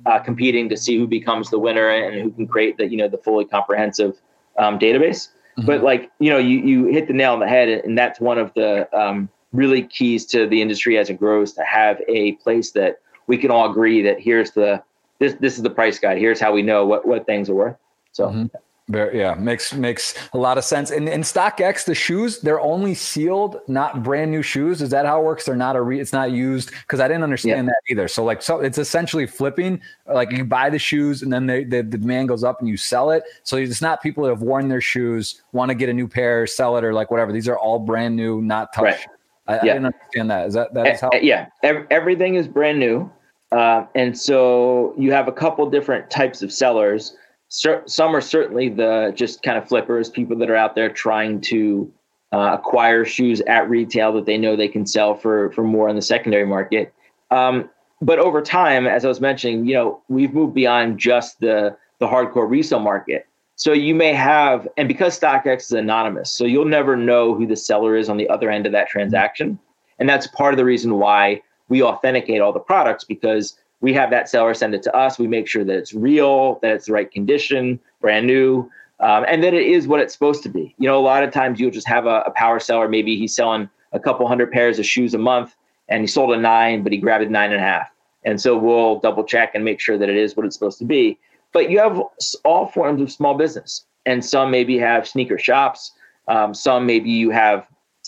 uh, 0.06 0.20
competing 0.20 0.70
to 0.70 0.78
see 0.78 0.98
who 0.98 1.08
becomes 1.08 1.50
the 1.50 1.60
winner 1.60 1.90
and 1.90 2.22
who 2.22 2.32
can 2.32 2.48
create 2.48 2.78
the, 2.78 2.88
you 2.88 2.98
know, 2.98 3.08
the 3.08 3.18
fully 3.18 3.46
comprehensive 3.46 4.20
um, 4.58 4.80
database. 4.80 5.30
Mm-hmm. 5.58 5.66
But 5.66 5.84
like, 5.84 6.12
you 6.20 6.30
know, 6.30 6.38
you, 6.38 6.60
you 6.60 6.86
hit 6.86 7.08
the 7.08 7.14
nail 7.14 7.34
on 7.34 7.40
the 7.40 7.48
head 7.48 7.68
and 7.68 7.98
that's 7.98 8.20
one 8.20 8.38
of 8.38 8.54
the 8.54 8.88
um, 8.98 9.30
really 9.52 9.84
keys 9.84 10.26
to 10.28 10.48
the 10.48 10.62
industry 10.62 10.98
as 10.98 11.10
it 11.10 11.16
grows 11.20 11.54
to 11.54 11.64
have 11.64 12.02
a 12.08 12.34
place 12.34 12.72
that 12.72 13.00
we 13.28 13.38
can 13.38 13.52
all 13.52 13.70
agree 13.70 14.02
that 14.02 14.20
here's 14.20 14.52
the, 14.52 14.82
this, 15.20 15.34
this 15.42 15.58
is 15.58 15.64
the 15.64 15.70
price 15.70 16.00
guide. 16.00 16.18
Here's 16.18 16.40
how 16.40 16.54
we 16.54 16.62
know 16.62 16.86
what, 16.86 17.08
what 17.08 17.26
things 17.26 17.50
are 17.50 17.56
worth. 17.56 17.76
So 18.12 18.28
mm-hmm. 18.28 18.46
Very, 18.90 19.20
yeah, 19.20 19.34
makes 19.34 19.74
makes 19.74 20.16
a 20.32 20.38
lot 20.38 20.58
of 20.58 20.64
sense. 20.64 20.92
And 20.92 21.10
in 21.10 21.20
StockX, 21.20 21.84
the 21.84 21.94
shoes 21.94 22.40
they're 22.40 22.62
only 22.62 22.94
sealed, 22.94 23.60
not 23.68 24.02
brand 24.02 24.32
new 24.32 24.42
shoes. 24.42 24.82
Is 24.82 24.92
that 24.92 25.06
how 25.06 25.20
it 25.20 25.26
works? 25.26 25.44
They're 25.44 25.58
not 25.58 25.76
a 25.76 25.82
re, 25.82 26.00
it's 26.00 26.14
not 26.14 26.32
used 26.32 26.72
because 26.72 27.02
I 27.02 27.10
didn't 27.10 27.24
understand 27.24 27.68
yeah. 27.68 27.74
that 27.74 27.92
either. 27.92 28.08
So 28.08 28.24
like, 28.24 28.42
so 28.42 28.62
it's 28.62 28.78
essentially 28.78 29.28
flipping. 29.28 29.82
Like 30.06 30.32
you 30.32 30.46
buy 30.46 30.70
the 30.70 30.80
shoes 30.80 31.22
and 31.22 31.34
then 31.34 31.48
they, 31.48 31.66
the 31.66 31.82
the 31.82 31.98
demand 31.98 32.30
goes 32.30 32.46
up 32.46 32.62
and 32.62 32.70
you 32.70 32.78
sell 32.78 33.12
it. 33.12 33.24
So 33.44 33.58
it's 33.58 33.82
not 33.82 34.02
people 34.02 34.24
that 34.24 34.30
have 34.30 34.42
worn 34.42 34.70
their 34.70 34.80
shoes 34.80 35.42
want 35.52 35.68
to 35.68 35.76
get 35.76 35.90
a 35.90 35.94
new 35.94 36.08
pair, 36.08 36.48
sell 36.48 36.78
it 36.78 36.86
or 36.86 36.94
like 36.94 37.12
whatever. 37.12 37.34
These 37.34 37.50
are 37.50 37.58
all 37.58 37.80
brand 37.80 38.16
new, 38.16 38.42
not 38.42 38.72
touched. 38.72 39.06
Right. 39.06 39.08
I, 39.48 39.54
yeah. 39.56 39.60
I 39.60 39.66
didn't 39.66 39.86
understand 39.86 40.32
that. 40.32 40.48
Is 40.48 40.54
that 40.54 40.74
that 40.74 40.88
is 40.88 41.02
how? 41.02 41.10
Yeah, 41.22 41.48
everything 41.64 42.36
is 42.36 42.48
brand 42.48 42.80
new, 42.80 43.12
uh, 43.52 43.86
and 43.96 44.18
so 44.18 44.94
you 44.98 45.12
have 45.12 45.28
a 45.28 45.34
couple 45.34 45.70
different 45.70 46.10
types 46.10 46.42
of 46.42 46.54
sellers 46.54 47.18
some 47.50 48.16
are 48.16 48.22
certainly 48.22 48.70
the 48.70 49.14
just 49.16 49.44
kind 49.44 49.58
of 49.58 49.68
flippers, 49.68 50.10
people 50.10 50.38
that 50.38 50.50
are 50.50 50.56
out 50.56 50.76
there 50.76 50.90
trying 50.90 51.42
to 51.42 51.92
uh, 52.34 52.58
acquire 52.60 53.06
shoes 53.06 53.42
at 53.42 53.70
retail 53.70 54.12
that 54.14 54.26
they 54.26 54.38
know 54.38 54.56
they 54.56 54.68
can 54.68 54.86
sell 54.86 55.16
for 55.16 55.52
for 55.54 55.64
more 55.64 55.88
in 55.90 55.96
the 55.96 56.02
secondary 56.02 56.46
market. 56.46 56.94
Um, 57.32 57.70
but 58.02 58.20
over 58.20 58.42
time, 58.42 58.86
as 58.86 59.06
I 59.06 59.08
was 59.08 59.22
mentioning, 59.22 59.66
you 59.66 59.74
know, 59.74 60.02
we've 60.08 60.34
moved 60.34 60.54
beyond 60.54 61.00
just 61.00 61.40
the 61.40 61.78
the 62.00 62.08
hardcore 62.08 62.50
resale 62.50 62.80
market. 62.80 63.28
So 63.56 63.74
you 63.74 63.96
may 63.96 64.14
have, 64.14 64.68
and 64.78 64.88
because 64.88 65.20
StockX 65.20 65.62
is 65.62 65.72
anonymous, 65.72 66.32
so 66.32 66.46
you'll 66.46 66.66
never 66.66 66.96
know 66.96 67.34
who 67.34 67.48
the 67.48 67.56
seller 67.56 67.96
is 67.96 68.08
on 68.08 68.18
the 68.18 68.30
other 68.30 68.52
end 68.52 68.68
of 68.68 68.72
that 68.74 68.88
transaction. 68.88 69.58
And 69.98 70.08
that's 70.08 70.28
part 70.28 70.54
of 70.54 70.58
the 70.58 70.66
reason 70.66 71.00
why 71.00 71.42
we 71.68 71.82
authenticate 71.82 72.40
all 72.40 72.54
the 72.54 72.60
products 72.60 73.04
because 73.04 73.58
we 73.82 73.94
have 73.94 74.10
that 74.10 74.30
seller 74.30 74.54
send 74.54 74.74
it 74.74 74.84
to 74.84 74.96
us. 74.96 75.20
We 75.20 75.28
make 75.28 75.48
sure 75.48 75.64
that 75.64 75.78
it's 75.78 75.94
real, 75.94 76.60
that 76.62 76.72
it's 76.72 76.88
the 76.88 76.94
right 76.94 77.10
condition, 77.10 77.80
brand 78.02 78.26
new, 78.26 78.70
um, 79.00 79.26
and 79.28 79.44
that 79.44 79.54
it 79.54 79.68
is 79.68 79.88
what 79.88 80.00
it's 80.00 80.14
supposed 80.14 80.44
to 80.44 80.50
be. 80.50 80.76
You 80.80 80.88
know, 80.88 80.98
a 80.98 81.02
lot 81.02 81.24
of 81.24 81.32
times 81.32 81.60
you'll 81.60 81.72
just 81.72 81.88
have 81.88 82.06
a, 82.06 82.22
a, 82.26 82.32
power 82.32 82.60
seller. 82.60 82.88
Maybe 82.88 83.18
he's 83.18 83.36
selling 83.36 83.70
a 83.92 84.00
couple 84.00 84.28
hundred 84.28 84.52
pairs 84.52 84.80
of 84.80 84.86
shoes 84.86 85.14
a 85.14 85.20
month, 85.20 85.56
and 85.88 86.02
he 86.02 86.08
sold 86.08 86.34
a 86.34 86.38
nine, 86.38 86.84
but 86.84 86.92
he 86.92 86.98
grabbed 86.98 87.24
a 87.24 87.30
nine 87.30 87.52
and 87.52 87.62
a 87.62 87.64
half. 87.64 87.92
And 88.24 88.42
so 88.42 88.58
we'll 88.58 89.00
double 89.00 89.24
check 89.24 89.52
and 89.54 89.64
make 89.64 89.80
sure 89.80 89.98
that 89.98 90.10
it 90.10 90.18
is 90.18 90.36
what 90.36 90.46
it's 90.46 90.56
supposed 90.56 90.80
to 90.80 90.86
be. 90.86 91.20
But 91.54 91.70
you 91.70 91.80
have 91.80 92.02
all 92.44 92.68
forms 92.68 93.02
of 93.02 93.12
small 93.12 93.36
business, 93.36 93.86
and 94.06 94.26
some 94.26 94.50
maybe 94.50 94.78
have 94.80 95.08
sneaker 95.08 95.38
shops. 95.38 95.92
Um, 96.28 96.54
some 96.54 96.86
maybe 96.86 97.10
you 97.10 97.30
have, 97.30 97.68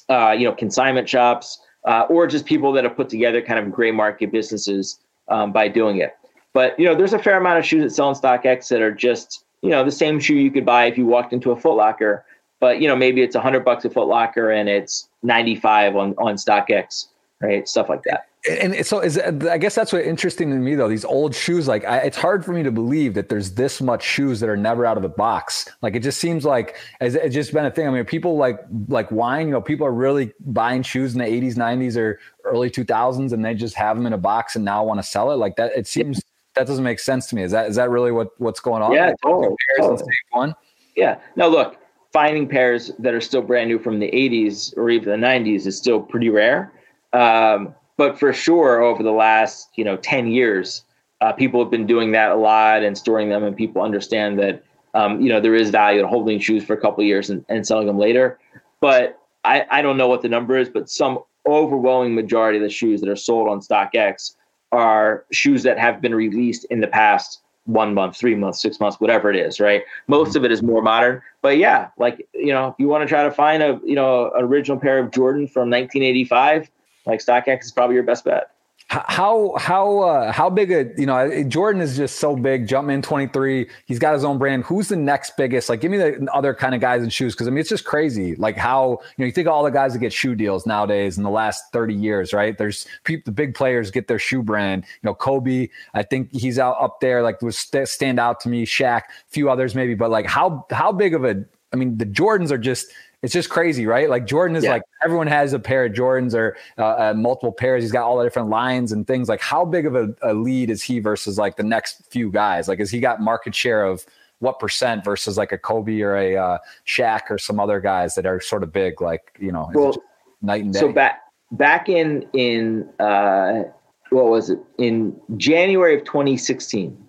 uh, 0.09 0.31
you 0.31 0.45
know, 0.45 0.51
consignment 0.51 1.07
shops, 1.07 1.59
uh, 1.85 2.05
or 2.09 2.27
just 2.27 2.45
people 2.45 2.71
that 2.73 2.83
have 2.83 2.97
put 2.97 3.09
together 3.09 3.41
kind 3.41 3.59
of 3.59 3.71
gray 3.71 3.91
market 3.91 4.31
businesses 4.31 4.99
um, 5.29 5.51
by 5.51 5.67
doing 5.67 5.97
it. 5.97 6.15
But 6.53 6.79
you 6.79 6.85
know, 6.85 6.95
there's 6.95 7.13
a 7.13 7.19
fair 7.19 7.37
amount 7.37 7.59
of 7.59 7.65
shoes 7.65 7.83
that 7.83 7.91
sell 7.91 8.07
on 8.07 8.15
StockX 8.15 8.67
that 8.69 8.81
are 8.81 8.93
just 8.93 9.45
you 9.61 9.69
know 9.69 9.83
the 9.83 9.91
same 9.91 10.19
shoe 10.19 10.35
you 10.35 10.51
could 10.51 10.65
buy 10.65 10.85
if 10.85 10.97
you 10.97 11.05
walked 11.05 11.33
into 11.33 11.51
a 11.51 11.55
Foot 11.55 11.75
Locker, 11.75 12.25
but 12.59 12.79
you 12.79 12.87
know 12.87 12.95
maybe 12.95 13.21
it's 13.21 13.35
hundred 13.35 13.65
bucks 13.65 13.85
a 13.85 13.89
Foot 13.89 14.07
Locker 14.07 14.49
and 14.51 14.69
it's 14.69 15.09
ninety 15.23 15.55
five 15.55 15.95
on 15.95 16.15
on 16.17 16.35
StockX, 16.35 17.07
right? 17.41 17.67
Stuff 17.67 17.89
like 17.89 18.03
that 18.03 18.28
and 18.47 18.85
so 18.85 19.01
is 19.01 19.17
I 19.17 19.57
guess 19.57 19.75
that's 19.75 19.91
what 19.91 20.05
interesting 20.05 20.49
to 20.51 20.55
me 20.55 20.75
though. 20.75 20.87
These 20.87 21.03
old 21.03 21.35
shoes, 21.35 21.67
like 21.67 21.83
I, 21.83 21.97
it's 21.99 22.15
hard 22.15 22.45
for 22.45 22.53
me 22.53 22.63
to 22.63 22.71
believe 22.71 23.13
that 23.15 23.27
there's 23.27 23.51
this 23.55 23.81
much 23.81 24.01
shoes 24.01 24.39
that 24.39 24.47
are 24.47 24.55
never 24.55 24.85
out 24.85 24.95
of 24.95 25.03
the 25.03 25.09
box. 25.09 25.67
Like 25.81 25.95
it 25.95 25.99
just 25.99 26.19
seems 26.19 26.45
like 26.45 26.77
it's 27.01 27.35
just 27.35 27.51
been 27.51 27.65
a 27.65 27.71
thing. 27.71 27.87
I 27.87 27.91
mean, 27.91 28.05
people 28.05 28.37
like 28.37 28.59
like 28.87 29.11
wine. 29.11 29.47
You 29.47 29.53
know, 29.53 29.61
people 29.61 29.85
are 29.85 29.91
really 29.91 30.31
buying 30.39 30.83
shoes 30.83 31.13
in 31.13 31.19
the 31.19 31.25
80s, 31.25 31.55
90s, 31.55 31.97
or 31.97 32.19
early 32.45 32.69
2000s, 32.69 33.33
and 33.33 33.43
they 33.43 33.53
just 33.53 33.75
have 33.75 33.97
them 33.97 34.05
in 34.05 34.13
a 34.13 34.17
box 34.17 34.55
and 34.55 34.63
now 34.63 34.85
want 34.85 34.99
to 34.99 35.03
sell 35.05 35.31
it. 35.31 35.35
Like 35.35 35.57
that, 35.57 35.73
it 35.75 35.85
seems 35.85 36.21
that 36.55 36.65
doesn't 36.65 36.83
make 36.83 36.99
sense 36.99 37.27
to 37.27 37.35
me. 37.35 37.43
Is 37.43 37.51
that 37.51 37.69
is 37.69 37.75
that 37.75 37.89
really 37.89 38.11
what 38.11 38.29
what's 38.39 38.61
going 38.61 38.81
on? 38.81 38.93
Yeah, 38.93 39.13
totally. 39.21 39.55
totally. 39.77 40.03
One. 40.31 40.55
Yeah. 40.95 41.19
Now 41.35 41.47
look, 41.47 41.77
finding 42.13 42.47
pairs 42.47 42.91
that 42.99 43.13
are 43.13 43.21
still 43.21 43.41
brand 43.41 43.69
new 43.69 43.79
from 43.79 43.99
the 43.99 44.09
80s 44.11 44.75
or 44.77 44.89
even 44.89 45.19
the 45.19 45.27
90s 45.27 45.65
is 45.65 45.77
still 45.77 46.01
pretty 46.01 46.29
rare. 46.29 46.71
Um, 47.13 47.75
but 47.99 48.17
for 48.17 48.31
sure 48.31 48.81
over 48.81 49.03
the 49.03 49.11
last 49.11 49.69
you 49.75 49.83
know 49.83 49.97
10 49.97 50.27
years 50.27 50.85
uh, 51.19 51.33
people 51.33 51.61
have 51.61 51.69
been 51.69 51.85
doing 51.85 52.13
that 52.13 52.31
a 52.31 52.35
lot 52.35 52.81
and 52.81 52.97
storing 52.97 53.27
them 53.27 53.43
and 53.43 53.55
people 53.57 53.81
understand 53.81 54.39
that 54.39 54.63
um, 54.93 55.19
you 55.21 55.27
know 55.27 55.41
there 55.41 55.53
is 55.53 55.69
value 55.69 55.99
in 55.99 56.07
holding 56.07 56.39
shoes 56.39 56.63
for 56.63 56.73
a 56.73 56.79
couple 56.79 57.03
years 57.03 57.29
and, 57.29 57.45
and 57.49 57.67
selling 57.67 57.87
them 57.87 57.99
later 57.99 58.39
but 58.79 59.19
I, 59.43 59.65
I 59.69 59.81
don't 59.81 59.97
know 59.97 60.07
what 60.07 60.21
the 60.21 60.29
number 60.29 60.57
is 60.57 60.69
but 60.69 60.89
some 60.89 61.19
overwhelming 61.45 62.15
majority 62.15 62.57
of 62.57 62.63
the 62.63 62.69
shoes 62.69 63.01
that 63.01 63.09
are 63.09 63.17
sold 63.17 63.49
on 63.49 63.59
StockX 63.59 64.35
are 64.71 65.25
shoes 65.31 65.63
that 65.63 65.77
have 65.77 65.99
been 65.99 66.15
released 66.15 66.65
in 66.69 66.79
the 66.79 66.87
past 66.87 67.41
one 67.65 67.93
month, 67.93 68.15
three 68.17 68.35
months, 68.35 68.61
six 68.61 68.79
months, 68.79 68.99
whatever 68.99 69.29
it 69.29 69.35
is, 69.35 69.59
right? 69.59 69.83
Most 70.07 70.35
of 70.35 70.43
it 70.43 70.51
is 70.51 70.63
more 70.63 70.81
modern. 70.81 71.21
But 71.41 71.57
yeah, 71.57 71.89
like, 71.97 72.27
you 72.33 72.51
know, 72.51 72.69
if 72.69 72.75
you 72.79 72.87
want 72.87 73.03
to 73.03 73.07
try 73.07 73.23
to 73.23 73.31
find 73.31 73.61
a, 73.61 73.79
you 73.83 73.95
know, 73.95 74.31
original 74.35 74.79
pair 74.79 74.97
of 74.99 75.11
Jordan 75.11 75.47
from 75.47 75.69
1985, 75.69 76.69
like 77.09 77.23
StockX 77.23 77.63
is 77.65 77.71
probably 77.71 77.95
your 77.95 78.03
best 78.03 78.25
bet. 78.25 78.51
How 78.91 79.53
how 79.55 79.99
uh, 79.99 80.31
how 80.31 80.49
big 80.49 80.71
a 80.71 80.91
you 80.97 81.05
know 81.05 81.43
Jordan 81.43 81.79
is 81.79 81.95
just 81.95 82.17
so 82.17 82.35
big. 82.35 82.65
Jumpman 82.65 83.03
twenty 83.03 83.27
three. 83.27 83.69
He's 83.85 83.99
got 83.99 84.15
his 84.15 84.23
own 84.23 84.39
brand. 84.39 84.63
Who's 84.63 84.87
the 84.87 84.95
next 84.95 85.37
biggest? 85.37 85.69
Like, 85.69 85.79
give 85.79 85.91
me 85.91 85.97
the 85.97 86.27
other 86.33 86.55
kind 86.55 86.73
of 86.73 86.81
guys 86.81 87.03
in 87.03 87.09
shoes 87.11 87.35
because 87.35 87.47
I 87.47 87.51
mean 87.51 87.59
it's 87.59 87.69
just 87.69 87.85
crazy. 87.85 88.33
Like 88.35 88.57
how 88.57 89.01
you 89.15 89.19
know 89.19 89.25
you 89.27 89.31
think 89.31 89.47
all 89.47 89.63
the 89.63 89.69
guys 89.69 89.93
that 89.93 89.99
get 89.99 90.11
shoe 90.11 90.33
deals 90.33 90.65
nowadays 90.65 91.19
in 91.19 91.23
the 91.23 91.29
last 91.29 91.65
thirty 91.71 91.93
years, 91.93 92.33
right? 92.33 92.57
There's 92.57 92.87
people, 93.03 93.21
the 93.25 93.31
big 93.31 93.53
players 93.53 93.91
get 93.91 94.07
their 94.07 94.17
shoe 94.17 94.41
brand. 94.41 94.85
You 95.03 95.09
know, 95.09 95.13
Kobe. 95.13 95.69
I 95.93 96.01
think 96.01 96.31
he's 96.31 96.57
out 96.57 96.75
up 96.81 96.99
there. 96.99 97.21
Like 97.21 97.43
was 97.43 97.59
st- 97.59 97.87
stand 97.87 98.19
out 98.19 98.39
to 98.39 98.49
me. 98.49 98.65
Shaq, 98.65 99.01
a 99.01 99.29
few 99.29 99.51
others 99.51 99.75
maybe, 99.75 99.93
but 99.93 100.09
like 100.09 100.25
how 100.25 100.65
how 100.71 100.91
big 100.91 101.13
of 101.13 101.23
a 101.25 101.45
I 101.71 101.75
mean 101.75 101.99
the 101.99 102.07
Jordans 102.07 102.49
are 102.49 102.57
just 102.57 102.91
it's 103.21 103.33
just 103.33 103.49
crazy, 103.49 103.85
right? 103.85 104.09
Like 104.09 104.25
Jordan 104.25 104.55
is 104.55 104.63
yeah. 104.63 104.71
like 104.71 104.83
everyone 105.03 105.27
has 105.27 105.51
a 105.51 105.59
pair 105.59 105.85
of 105.85 105.91
Jordans 105.91 106.33
or 106.33 106.55
uh, 106.77 107.09
uh, 107.11 107.13
multiple 107.15 107.51
pairs. 107.51 107.83
He's 107.83 107.91
got 107.91 108.03
all 108.03 108.17
the 108.17 108.23
different 108.23 108.49
lines 108.49 108.91
and 108.91 109.05
things. 109.05 109.27
Like, 109.27 109.41
how 109.41 109.65
big 109.65 109.85
of 109.85 109.95
a, 109.95 110.15
a, 110.21 110.33
lead 110.33 110.69
is 110.69 110.81
he 110.81 110.99
versus 110.99 111.37
like 111.37 111.57
the 111.57 111.63
next 111.63 112.09
few 112.09 112.31
guys? 112.31 112.67
Like, 112.67 112.79
has 112.79 112.89
he 112.89 112.99
got 112.99 113.19
market 113.19 113.53
share 113.53 113.83
of 113.83 114.05
what 114.39 114.57
percent 114.57 115.03
versus 115.03 115.37
like 115.37 115.51
a 115.51 115.57
Kobe 115.57 115.99
or 116.01 116.15
a 116.15 116.37
uh, 116.37 116.57
Shaq 116.87 117.23
or 117.29 117.37
some 117.37 117.59
other 117.59 117.81
guys 117.81 118.15
that 118.15 118.25
are 118.25 118.39
sort 118.39 118.63
of 118.63 118.71
big? 118.71 119.01
Like, 119.01 119.37
you 119.39 119.51
know, 119.51 119.69
well, 119.73 119.95
night 120.41 120.63
and 120.63 120.73
day. 120.73 120.79
So 120.79 120.93
back 120.93 121.21
back 121.51 121.89
in 121.89 122.25
in 122.31 122.87
uh, 122.99 123.63
what 124.11 124.27
was 124.27 124.49
it 124.49 124.59
in 124.77 125.19
January 125.35 125.95
of 125.95 126.05
2016? 126.05 127.08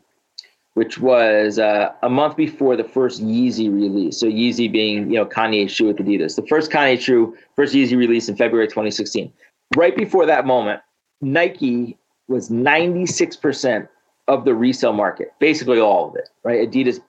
Which 0.75 0.99
was 0.99 1.59
uh, 1.59 1.93
a 2.03 2.09
month 2.09 2.37
before 2.37 2.77
the 2.77 2.85
first 2.85 3.23
Yeezy 3.23 3.73
release. 3.73 4.19
So 4.19 4.27
Yeezy 4.27 4.71
being, 4.71 5.11
you 5.11 5.17
know, 5.17 5.27
Kanye's 5.27 5.73
shoe 5.73 5.87
with 5.87 5.99
Adidas. 5.99 6.37
The 6.37 6.47
first 6.47 6.71
Kanye 6.71 7.01
shoe, 7.01 7.37
first 7.57 7.75
Yeezy 7.75 7.97
release 7.97 8.29
in 8.29 8.37
February 8.37 8.69
2016. 8.69 9.33
Right 9.77 9.97
before 9.97 10.27
that 10.27 10.47
moment, 10.47 10.81
Nike 11.21 11.99
was 12.29 12.51
96% 12.51 13.89
of 14.29 14.45
the 14.45 14.55
resale 14.55 14.93
market, 14.93 15.33
basically 15.41 15.81
all 15.81 16.09
of 16.09 16.17
it, 16.17 16.29
right? 16.45 16.71
Adidas, 16.71 17.01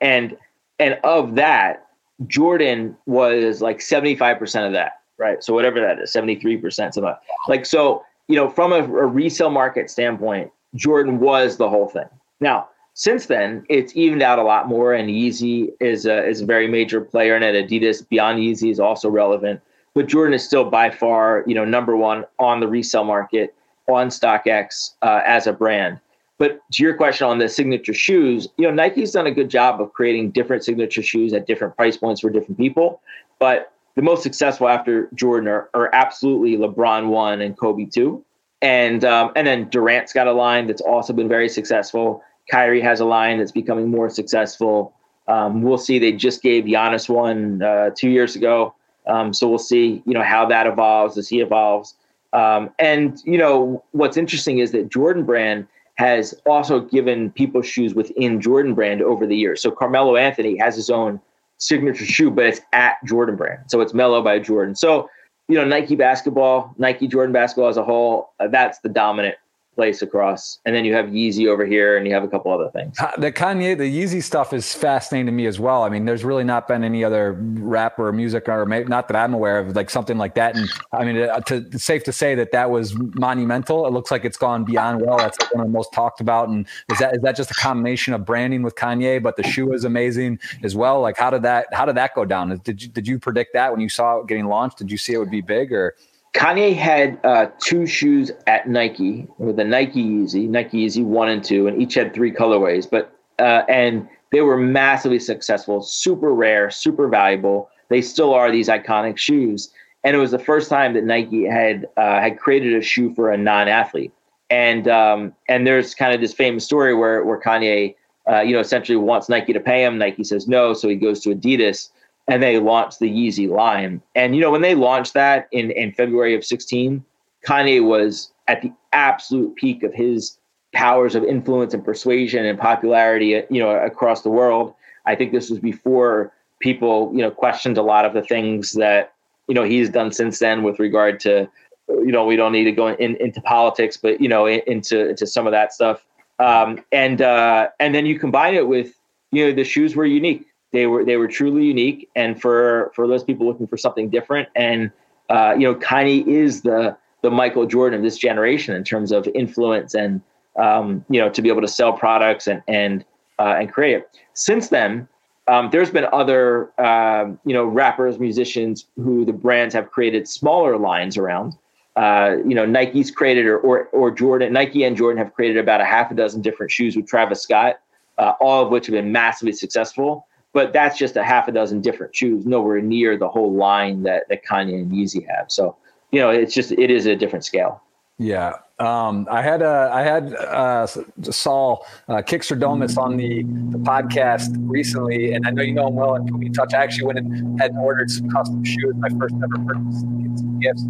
and 0.00 0.36
and 0.78 0.98
of 1.02 1.34
that, 1.34 1.86
Jordan 2.26 2.96
was 3.06 3.62
like 3.62 3.78
75% 3.78 4.66
of 4.66 4.72
that, 4.74 5.00
right? 5.16 5.42
So 5.42 5.52
whatever 5.54 5.80
that 5.80 5.98
is, 5.98 6.12
73%, 6.12 6.72
something 6.72 7.14
like 7.48 7.66
so, 7.66 8.04
you 8.28 8.36
know, 8.36 8.48
from 8.48 8.72
a, 8.72 8.76
a 8.76 9.06
resale 9.06 9.50
market 9.50 9.90
standpoint, 9.90 10.52
Jordan 10.74 11.18
was 11.18 11.56
the 11.56 11.68
whole 11.68 11.88
thing. 11.88 12.08
Now, 12.40 12.68
since 12.98 13.26
then, 13.26 13.64
it's 13.68 13.94
evened 13.94 14.24
out 14.24 14.40
a 14.40 14.42
lot 14.42 14.66
more, 14.66 14.92
and 14.92 15.08
Yeezy 15.08 15.70
is 15.78 16.04
a, 16.04 16.26
is 16.26 16.40
a 16.40 16.44
very 16.44 16.66
major 16.66 17.00
player, 17.00 17.36
and 17.36 17.44
Adidas 17.44 18.06
beyond 18.08 18.40
Yeezy 18.40 18.72
is 18.72 18.80
also 18.80 19.08
relevant. 19.08 19.60
But 19.94 20.08
Jordan 20.08 20.34
is 20.34 20.44
still 20.44 20.64
by 20.64 20.90
far, 20.90 21.44
you 21.46 21.54
know, 21.54 21.64
number 21.64 21.96
one 21.96 22.24
on 22.40 22.58
the 22.58 22.66
resale 22.66 23.04
market 23.04 23.54
on 23.86 24.08
StockX 24.08 24.94
uh, 25.02 25.20
as 25.24 25.46
a 25.46 25.52
brand. 25.52 26.00
But 26.38 26.60
to 26.72 26.82
your 26.82 26.94
question 26.94 27.28
on 27.28 27.38
the 27.38 27.48
signature 27.48 27.94
shoes, 27.94 28.48
you 28.56 28.66
know, 28.66 28.74
Nike's 28.74 29.12
done 29.12 29.28
a 29.28 29.30
good 29.30 29.48
job 29.48 29.80
of 29.80 29.92
creating 29.92 30.32
different 30.32 30.64
signature 30.64 31.02
shoes 31.02 31.32
at 31.32 31.46
different 31.46 31.76
price 31.76 31.96
points 31.96 32.20
for 32.20 32.30
different 32.30 32.58
people. 32.58 33.00
But 33.38 33.72
the 33.94 34.02
most 34.02 34.24
successful 34.24 34.68
after 34.68 35.08
Jordan 35.14 35.48
are, 35.48 35.70
are 35.72 35.88
absolutely 35.92 36.56
LeBron 36.56 37.10
one 37.10 37.40
and 37.42 37.56
Kobe 37.56 37.84
two, 37.84 38.24
and 38.60 39.04
um, 39.04 39.30
and 39.36 39.46
then 39.46 39.68
Durant's 39.70 40.12
got 40.12 40.26
a 40.26 40.32
line 40.32 40.66
that's 40.66 40.82
also 40.82 41.12
been 41.12 41.28
very 41.28 41.48
successful. 41.48 42.24
Kyrie 42.50 42.80
has 42.80 43.00
a 43.00 43.04
line 43.04 43.38
that's 43.38 43.52
becoming 43.52 43.90
more 43.90 44.08
successful. 44.08 44.94
Um, 45.26 45.62
we'll 45.62 45.78
see. 45.78 45.98
They 45.98 46.12
just 46.12 46.42
gave 46.42 46.64
Giannis 46.64 47.08
one 47.08 47.62
uh, 47.62 47.90
two 47.94 48.08
years 48.08 48.34
ago, 48.34 48.74
um, 49.06 49.34
so 49.34 49.48
we'll 49.48 49.58
see. 49.58 50.02
You 50.06 50.14
know 50.14 50.22
how 50.22 50.46
that 50.46 50.66
evolves 50.66 51.18
as 51.18 51.28
he 51.28 51.40
evolves. 51.40 51.94
Um, 52.32 52.70
and 52.78 53.18
you 53.24 53.38
know 53.38 53.84
what's 53.92 54.16
interesting 54.16 54.58
is 54.58 54.72
that 54.72 54.90
Jordan 54.90 55.24
Brand 55.24 55.66
has 55.96 56.34
also 56.46 56.80
given 56.80 57.30
people 57.32 57.60
shoes 57.60 57.94
within 57.94 58.40
Jordan 58.40 58.74
Brand 58.74 59.02
over 59.02 59.26
the 59.26 59.36
years. 59.36 59.60
So 59.60 59.70
Carmelo 59.70 60.16
Anthony 60.16 60.56
has 60.58 60.76
his 60.76 60.90
own 60.90 61.20
signature 61.58 62.06
shoe, 62.06 62.30
but 62.30 62.46
it's 62.46 62.60
at 62.72 62.94
Jordan 63.04 63.36
Brand, 63.36 63.64
so 63.66 63.80
it's 63.80 63.92
Melo 63.92 64.22
by 64.22 64.38
Jordan. 64.38 64.74
So 64.74 65.10
you 65.48 65.56
know 65.56 65.64
Nike 65.64 65.96
basketball, 65.96 66.74
Nike 66.78 67.06
Jordan 67.06 67.34
basketball 67.34 67.68
as 67.68 67.76
a 67.76 67.84
whole, 67.84 68.32
uh, 68.40 68.48
that's 68.48 68.78
the 68.78 68.88
dominant 68.88 69.36
place 69.78 70.02
across. 70.02 70.58
And 70.66 70.74
then 70.74 70.84
you 70.84 70.92
have 70.92 71.06
Yeezy 71.06 71.46
over 71.46 71.64
here 71.64 71.96
and 71.96 72.04
you 72.04 72.12
have 72.12 72.24
a 72.24 72.28
couple 72.28 72.50
other 72.52 72.68
things. 72.70 72.96
The 73.16 73.30
Kanye, 73.30 73.78
the 73.78 73.84
Yeezy 73.84 74.20
stuff 74.20 74.52
is 74.52 74.74
fascinating 74.74 75.26
to 75.26 75.32
me 75.32 75.46
as 75.46 75.60
well. 75.60 75.84
I 75.84 75.88
mean, 75.88 76.04
there's 76.04 76.24
really 76.24 76.42
not 76.42 76.66
been 76.66 76.82
any 76.82 77.04
other 77.04 77.34
rapper 77.40 78.08
or 78.08 78.12
music 78.12 78.48
or 78.48 78.66
maybe 78.66 78.88
not 78.88 79.06
that 79.06 79.16
I'm 79.16 79.34
aware 79.34 79.60
of 79.60 79.76
like 79.76 79.88
something 79.88 80.18
like 80.18 80.34
that. 80.34 80.56
And 80.56 80.68
I 80.92 81.04
mean, 81.04 81.16
uh, 81.16 81.38
to, 81.42 81.58
it's 81.58 81.84
safe 81.84 82.02
to 82.04 82.12
say 82.12 82.34
that 82.34 82.50
that 82.50 82.72
was 82.72 82.96
monumental. 83.14 83.86
It 83.86 83.92
looks 83.92 84.10
like 84.10 84.24
it's 84.24 84.36
gone 84.36 84.64
beyond 84.64 85.00
well. 85.00 85.16
That's 85.16 85.38
one 85.52 85.60
of 85.60 85.68
the 85.68 85.72
most 85.72 85.92
talked 85.92 86.20
about. 86.20 86.48
And 86.48 86.66
is 86.90 86.98
that, 86.98 87.14
is 87.14 87.22
that 87.22 87.36
just 87.36 87.52
a 87.52 87.54
combination 87.54 88.14
of 88.14 88.24
branding 88.24 88.64
with 88.64 88.74
Kanye, 88.74 89.22
but 89.22 89.36
the 89.36 89.44
shoe 89.44 89.72
is 89.72 89.84
amazing 89.84 90.40
as 90.64 90.74
well? 90.74 91.00
Like 91.00 91.16
how 91.16 91.30
did 91.30 91.42
that, 91.42 91.68
how 91.72 91.84
did 91.84 91.96
that 91.96 92.16
go 92.16 92.24
down? 92.24 92.60
Did 92.64 92.82
you, 92.82 92.88
did 92.88 93.06
you 93.06 93.20
predict 93.20 93.52
that 93.52 93.70
when 93.70 93.80
you 93.80 93.88
saw 93.88 94.18
it 94.18 94.26
getting 94.26 94.46
launched? 94.46 94.78
Did 94.78 94.90
you 94.90 94.98
see 94.98 95.12
it 95.12 95.18
would 95.18 95.30
be 95.30 95.40
big 95.40 95.72
or? 95.72 95.94
Kanye 96.38 96.76
had 96.76 97.18
uh, 97.24 97.46
two 97.58 97.84
shoes 97.84 98.30
at 98.46 98.68
Nike 98.68 99.26
with 99.38 99.56
the 99.56 99.64
Nike 99.64 100.04
Yeezy, 100.04 100.48
Nike 100.48 100.86
Yeezy 100.86 101.04
one 101.04 101.28
and 101.28 101.42
two, 101.42 101.66
and 101.66 101.82
each 101.82 101.94
had 101.94 102.14
three 102.14 102.30
colorways. 102.30 102.88
But 102.88 103.12
uh, 103.40 103.64
and 103.68 104.08
they 104.30 104.40
were 104.42 104.56
massively 104.56 105.18
successful, 105.18 105.82
super 105.82 106.32
rare, 106.32 106.70
super 106.70 107.08
valuable. 107.08 107.68
They 107.88 108.00
still 108.02 108.34
are 108.34 108.52
these 108.52 108.68
iconic 108.68 109.18
shoes, 109.18 109.72
and 110.04 110.14
it 110.14 110.20
was 110.20 110.30
the 110.30 110.38
first 110.38 110.68
time 110.70 110.94
that 110.94 111.02
Nike 111.02 111.44
had 111.44 111.88
uh, 111.96 112.20
had 112.20 112.38
created 112.38 112.72
a 112.74 112.82
shoe 112.82 113.12
for 113.14 113.32
a 113.32 113.36
non-athlete. 113.36 114.12
And 114.48 114.86
um, 114.86 115.34
and 115.48 115.66
there's 115.66 115.92
kind 115.92 116.14
of 116.14 116.20
this 116.20 116.32
famous 116.32 116.64
story 116.64 116.94
where 116.94 117.24
where 117.24 117.40
Kanye, 117.40 117.96
uh, 118.30 118.42
you 118.42 118.52
know, 118.52 118.60
essentially 118.60 118.96
wants 118.96 119.28
Nike 119.28 119.52
to 119.52 119.60
pay 119.60 119.82
him. 119.82 119.98
Nike 119.98 120.22
says 120.22 120.46
no, 120.46 120.72
so 120.72 120.88
he 120.88 120.94
goes 120.94 121.18
to 121.22 121.30
Adidas 121.30 121.90
and 122.28 122.42
they 122.42 122.58
launched 122.58 123.00
the 123.00 123.10
Yeezy 123.10 123.48
line. 123.48 124.02
And 124.14 124.34
you 124.34 124.40
know, 124.40 124.50
when 124.50 124.60
they 124.60 124.74
launched 124.74 125.14
that 125.14 125.48
in 125.50 125.70
in 125.72 125.92
February 125.92 126.34
of 126.34 126.44
16, 126.44 127.04
Kanye 127.46 127.84
was 127.84 128.30
at 128.46 128.62
the 128.62 128.72
absolute 128.92 129.56
peak 129.56 129.82
of 129.82 129.92
his 129.94 130.38
powers 130.74 131.14
of 131.14 131.24
influence 131.24 131.72
and 131.72 131.84
persuasion 131.84 132.44
and 132.44 132.58
popularity, 132.58 133.42
you 133.50 133.60
know, 133.60 133.70
across 133.70 134.22
the 134.22 134.28
world. 134.28 134.74
I 135.06 135.14
think 135.14 135.32
this 135.32 135.48
was 135.48 135.58
before 135.58 136.32
people, 136.60 137.10
you 137.14 137.22
know, 137.22 137.30
questioned 137.30 137.78
a 137.78 137.82
lot 137.82 138.04
of 138.04 138.12
the 138.12 138.22
things 138.22 138.72
that 138.74 139.14
you 139.48 139.54
know 139.54 139.64
he's 139.64 139.88
done 139.88 140.12
since 140.12 140.38
then 140.38 140.62
with 140.62 140.78
regard 140.78 141.18
to, 141.20 141.48
you 141.88 142.12
know, 142.12 142.26
we 142.26 142.36
don't 142.36 142.52
need 142.52 142.64
to 142.64 142.72
go 142.72 142.88
in, 142.88 143.16
into 143.16 143.40
politics, 143.40 143.96
but 143.96 144.20
you 144.20 144.28
know, 144.28 144.46
into 144.46 145.08
into 145.08 145.26
some 145.26 145.46
of 145.46 145.52
that 145.52 145.72
stuff. 145.72 146.04
Um, 146.38 146.84
and 146.92 147.22
uh, 147.22 147.68
and 147.80 147.94
then 147.94 148.04
you 148.04 148.18
combine 148.18 148.54
it 148.54 148.68
with, 148.68 148.92
you 149.32 149.46
know, 149.46 149.52
the 149.52 149.64
shoes 149.64 149.96
were 149.96 150.04
unique 150.04 150.47
they 150.72 150.86
were 150.86 151.04
they 151.04 151.16
were 151.16 151.28
truly 151.28 151.64
unique, 151.64 152.08
and 152.14 152.40
for 152.40 152.92
for 152.94 153.06
those 153.06 153.24
people 153.24 153.46
looking 153.46 153.66
for 153.66 153.76
something 153.76 154.10
different, 154.10 154.48
and 154.54 154.90
uh, 155.30 155.54
you 155.56 155.62
know, 155.62 155.74
Kanye 155.74 156.26
is 156.26 156.62
the 156.62 156.96
the 157.22 157.30
Michael 157.30 157.66
Jordan 157.66 157.98
of 157.98 158.04
this 158.04 158.16
generation 158.16 158.74
in 158.74 158.84
terms 158.84 159.12
of 159.12 159.26
influence 159.34 159.94
and 159.94 160.20
um, 160.58 161.04
you 161.08 161.20
know 161.20 161.28
to 161.30 161.42
be 161.42 161.48
able 161.48 161.60
to 161.60 161.68
sell 161.68 161.92
products 161.92 162.46
and 162.46 162.62
and 162.68 163.04
uh, 163.38 163.56
and 163.58 163.72
create 163.72 163.96
it. 163.96 164.18
Since 164.34 164.68
then, 164.68 165.08
um, 165.46 165.70
there's 165.70 165.90
been 165.90 166.06
other 166.12 166.70
um, 166.80 167.38
you 167.44 167.54
know 167.54 167.64
rappers, 167.64 168.18
musicians 168.18 168.86
who 168.96 169.24
the 169.24 169.32
brands 169.32 169.74
have 169.74 169.90
created 169.90 170.28
smaller 170.28 170.76
lines 170.76 171.16
around. 171.16 171.54
Uh, 171.96 172.36
you 172.46 172.54
know, 172.54 172.64
Nike's 172.64 173.10
created 173.10 173.46
or, 173.46 173.58
or 173.58 173.86
or 173.86 174.10
Jordan, 174.10 174.52
Nike 174.52 174.84
and 174.84 174.96
Jordan 174.96 175.18
have 175.22 175.34
created 175.34 175.56
about 175.56 175.80
a 175.80 175.84
half 175.84 176.10
a 176.10 176.14
dozen 176.14 176.42
different 176.42 176.70
shoes 176.70 176.94
with 176.94 177.06
Travis 177.06 177.42
Scott, 177.42 177.80
uh, 178.18 178.34
all 178.40 178.64
of 178.64 178.70
which 178.70 178.86
have 178.86 178.92
been 178.92 179.12
massively 179.12 179.52
successful 179.52 180.26
but 180.52 180.72
that's 180.72 180.98
just 180.98 181.16
a 181.16 181.24
half 181.24 181.48
a 181.48 181.52
dozen 181.52 181.80
different 181.80 182.14
shoes, 182.14 182.46
nowhere 182.46 182.80
near 182.80 183.16
the 183.16 183.28
whole 183.28 183.54
line 183.54 184.02
that, 184.04 184.28
that 184.28 184.44
Kanye 184.44 184.74
and 184.74 184.92
Yeezy 184.92 185.26
have. 185.28 185.50
So, 185.50 185.76
you 186.10 186.20
know, 186.20 186.30
it's 186.30 186.54
just, 186.54 186.72
it 186.72 186.90
is 186.90 187.06
a 187.06 187.14
different 187.14 187.44
scale. 187.44 187.82
Yeah. 188.18 188.54
Um, 188.80 189.28
I 189.30 189.42
had, 189.42 189.62
uh, 189.62 189.90
I 189.92 190.02
had, 190.02 190.34
uh, 190.34 190.86
Saul, 190.86 191.86
uh, 192.08 192.14
Kickstradomis 192.16 192.96
on 192.96 193.16
the, 193.16 193.42
the 193.70 193.78
podcast 193.78 194.56
recently, 194.58 195.32
and 195.32 195.46
I 195.46 195.50
know 195.50 195.62
you 195.62 195.74
know 195.74 195.88
him 195.88 195.94
well 195.94 196.14
and 196.14 196.28
put 196.28 196.38
me 196.38 196.46
in 196.46 196.52
touch. 196.52 196.74
I 196.74 196.82
actually 196.82 197.04
went 197.04 197.18
and 197.18 197.60
had 197.60 197.72
ordered 197.80 198.10
some 198.10 198.28
custom 198.30 198.64
shoes. 198.64 198.94
My 198.96 199.08
first 199.10 199.34
ever 199.34 199.64
purchase, 199.64 200.00
some 200.00 200.58
gifts, 200.60 200.82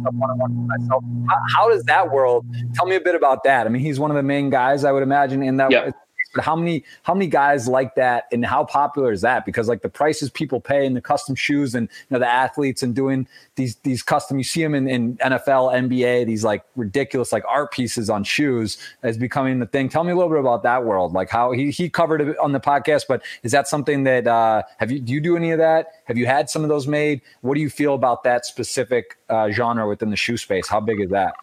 stuff 0.00 0.14
one 0.14 0.30
on 0.30 0.38
one 0.38 0.54
for 0.54 0.78
myself. 0.78 1.04
How, 1.28 1.36
how, 1.56 1.68
does 1.70 1.84
that 1.84 2.10
world? 2.10 2.46
Tell 2.74 2.86
me 2.86 2.96
a 2.96 3.00
bit 3.00 3.14
about 3.14 3.44
that. 3.44 3.66
I 3.66 3.70
mean, 3.70 3.82
he's 3.82 4.00
one 4.00 4.10
of 4.10 4.16
the 4.16 4.22
main 4.22 4.48
guys 4.50 4.84
I 4.84 4.92
would 4.92 5.02
imagine 5.02 5.42
in 5.42 5.56
that. 5.58 5.70
Yep 5.70 5.94
but 6.34 6.44
how 6.44 6.56
many 6.56 6.84
how 7.02 7.14
many 7.14 7.26
guys 7.26 7.68
like 7.68 7.94
that, 7.94 8.24
and 8.32 8.44
how 8.44 8.64
popular 8.64 9.12
is 9.12 9.20
that? 9.22 9.44
Because 9.46 9.68
like 9.68 9.82
the 9.82 9.88
prices 9.88 10.30
people 10.30 10.60
pay 10.60 10.86
and 10.86 10.96
the 10.96 11.00
custom 11.00 11.34
shoes, 11.34 11.74
and 11.74 11.88
you 11.88 12.14
know 12.14 12.18
the 12.18 12.28
athletes 12.28 12.82
and 12.82 12.94
doing 12.94 13.26
these 13.54 13.76
these 13.76 14.02
custom. 14.02 14.38
You 14.38 14.44
see 14.44 14.62
them 14.62 14.74
in, 14.74 14.88
in 14.88 15.16
NFL, 15.18 15.72
NBA, 15.72 16.26
these 16.26 16.44
like 16.44 16.64
ridiculous 16.76 17.32
like 17.32 17.44
art 17.48 17.72
pieces 17.72 18.10
on 18.10 18.24
shoes 18.24 18.78
is 19.02 19.16
becoming 19.16 19.60
the 19.60 19.66
thing. 19.66 19.88
Tell 19.88 20.04
me 20.04 20.12
a 20.12 20.16
little 20.16 20.30
bit 20.30 20.40
about 20.40 20.62
that 20.64 20.84
world, 20.84 21.12
like 21.12 21.30
how 21.30 21.52
he 21.52 21.70
he 21.70 21.88
covered 21.88 22.20
it 22.20 22.38
on 22.38 22.52
the 22.52 22.60
podcast. 22.60 23.04
But 23.08 23.22
is 23.42 23.52
that 23.52 23.68
something 23.68 24.04
that 24.04 24.26
uh, 24.26 24.62
have 24.78 24.90
you 24.90 25.00
do 25.00 25.12
you 25.12 25.20
do 25.20 25.36
any 25.36 25.52
of 25.52 25.58
that? 25.58 25.88
Have 26.04 26.18
you 26.18 26.26
had 26.26 26.50
some 26.50 26.62
of 26.62 26.68
those 26.68 26.86
made? 26.86 27.20
What 27.42 27.54
do 27.54 27.60
you 27.60 27.70
feel 27.70 27.94
about 27.94 28.24
that 28.24 28.44
specific 28.44 29.16
uh, 29.28 29.50
genre 29.50 29.88
within 29.88 30.10
the 30.10 30.16
shoe 30.16 30.36
space? 30.36 30.68
How 30.68 30.80
big 30.80 31.00
is 31.00 31.10
that? 31.10 31.34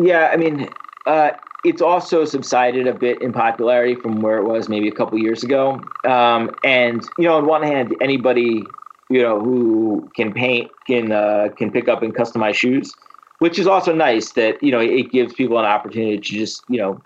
Yeah, 0.00 0.30
I 0.32 0.36
mean, 0.36 0.68
uh, 1.06 1.32
it's 1.64 1.82
also 1.82 2.24
subsided 2.24 2.86
a 2.86 2.94
bit 2.94 3.20
in 3.20 3.32
popularity 3.32 3.94
from 3.96 4.20
where 4.20 4.38
it 4.38 4.44
was 4.44 4.68
maybe 4.68 4.88
a 4.88 4.92
couple 4.92 5.18
years 5.18 5.42
ago. 5.42 5.80
Um, 6.04 6.54
and 6.64 7.02
you 7.18 7.24
know, 7.24 7.36
on 7.36 7.46
one 7.46 7.62
hand, 7.62 7.94
anybody 8.00 8.64
you 9.10 9.22
know 9.22 9.40
who 9.40 10.10
can 10.14 10.32
paint 10.32 10.70
can 10.86 11.12
uh, 11.12 11.48
can 11.56 11.70
pick 11.70 11.88
up 11.88 12.02
and 12.02 12.14
customize 12.14 12.54
shoes, 12.54 12.94
which 13.38 13.58
is 13.58 13.66
also 13.66 13.94
nice. 13.94 14.32
That 14.32 14.62
you 14.62 14.70
know 14.70 14.80
it 14.80 15.10
gives 15.10 15.34
people 15.34 15.58
an 15.58 15.64
opportunity 15.64 16.16
to 16.18 16.22
just 16.22 16.62
you 16.68 16.78
know 16.78 17.00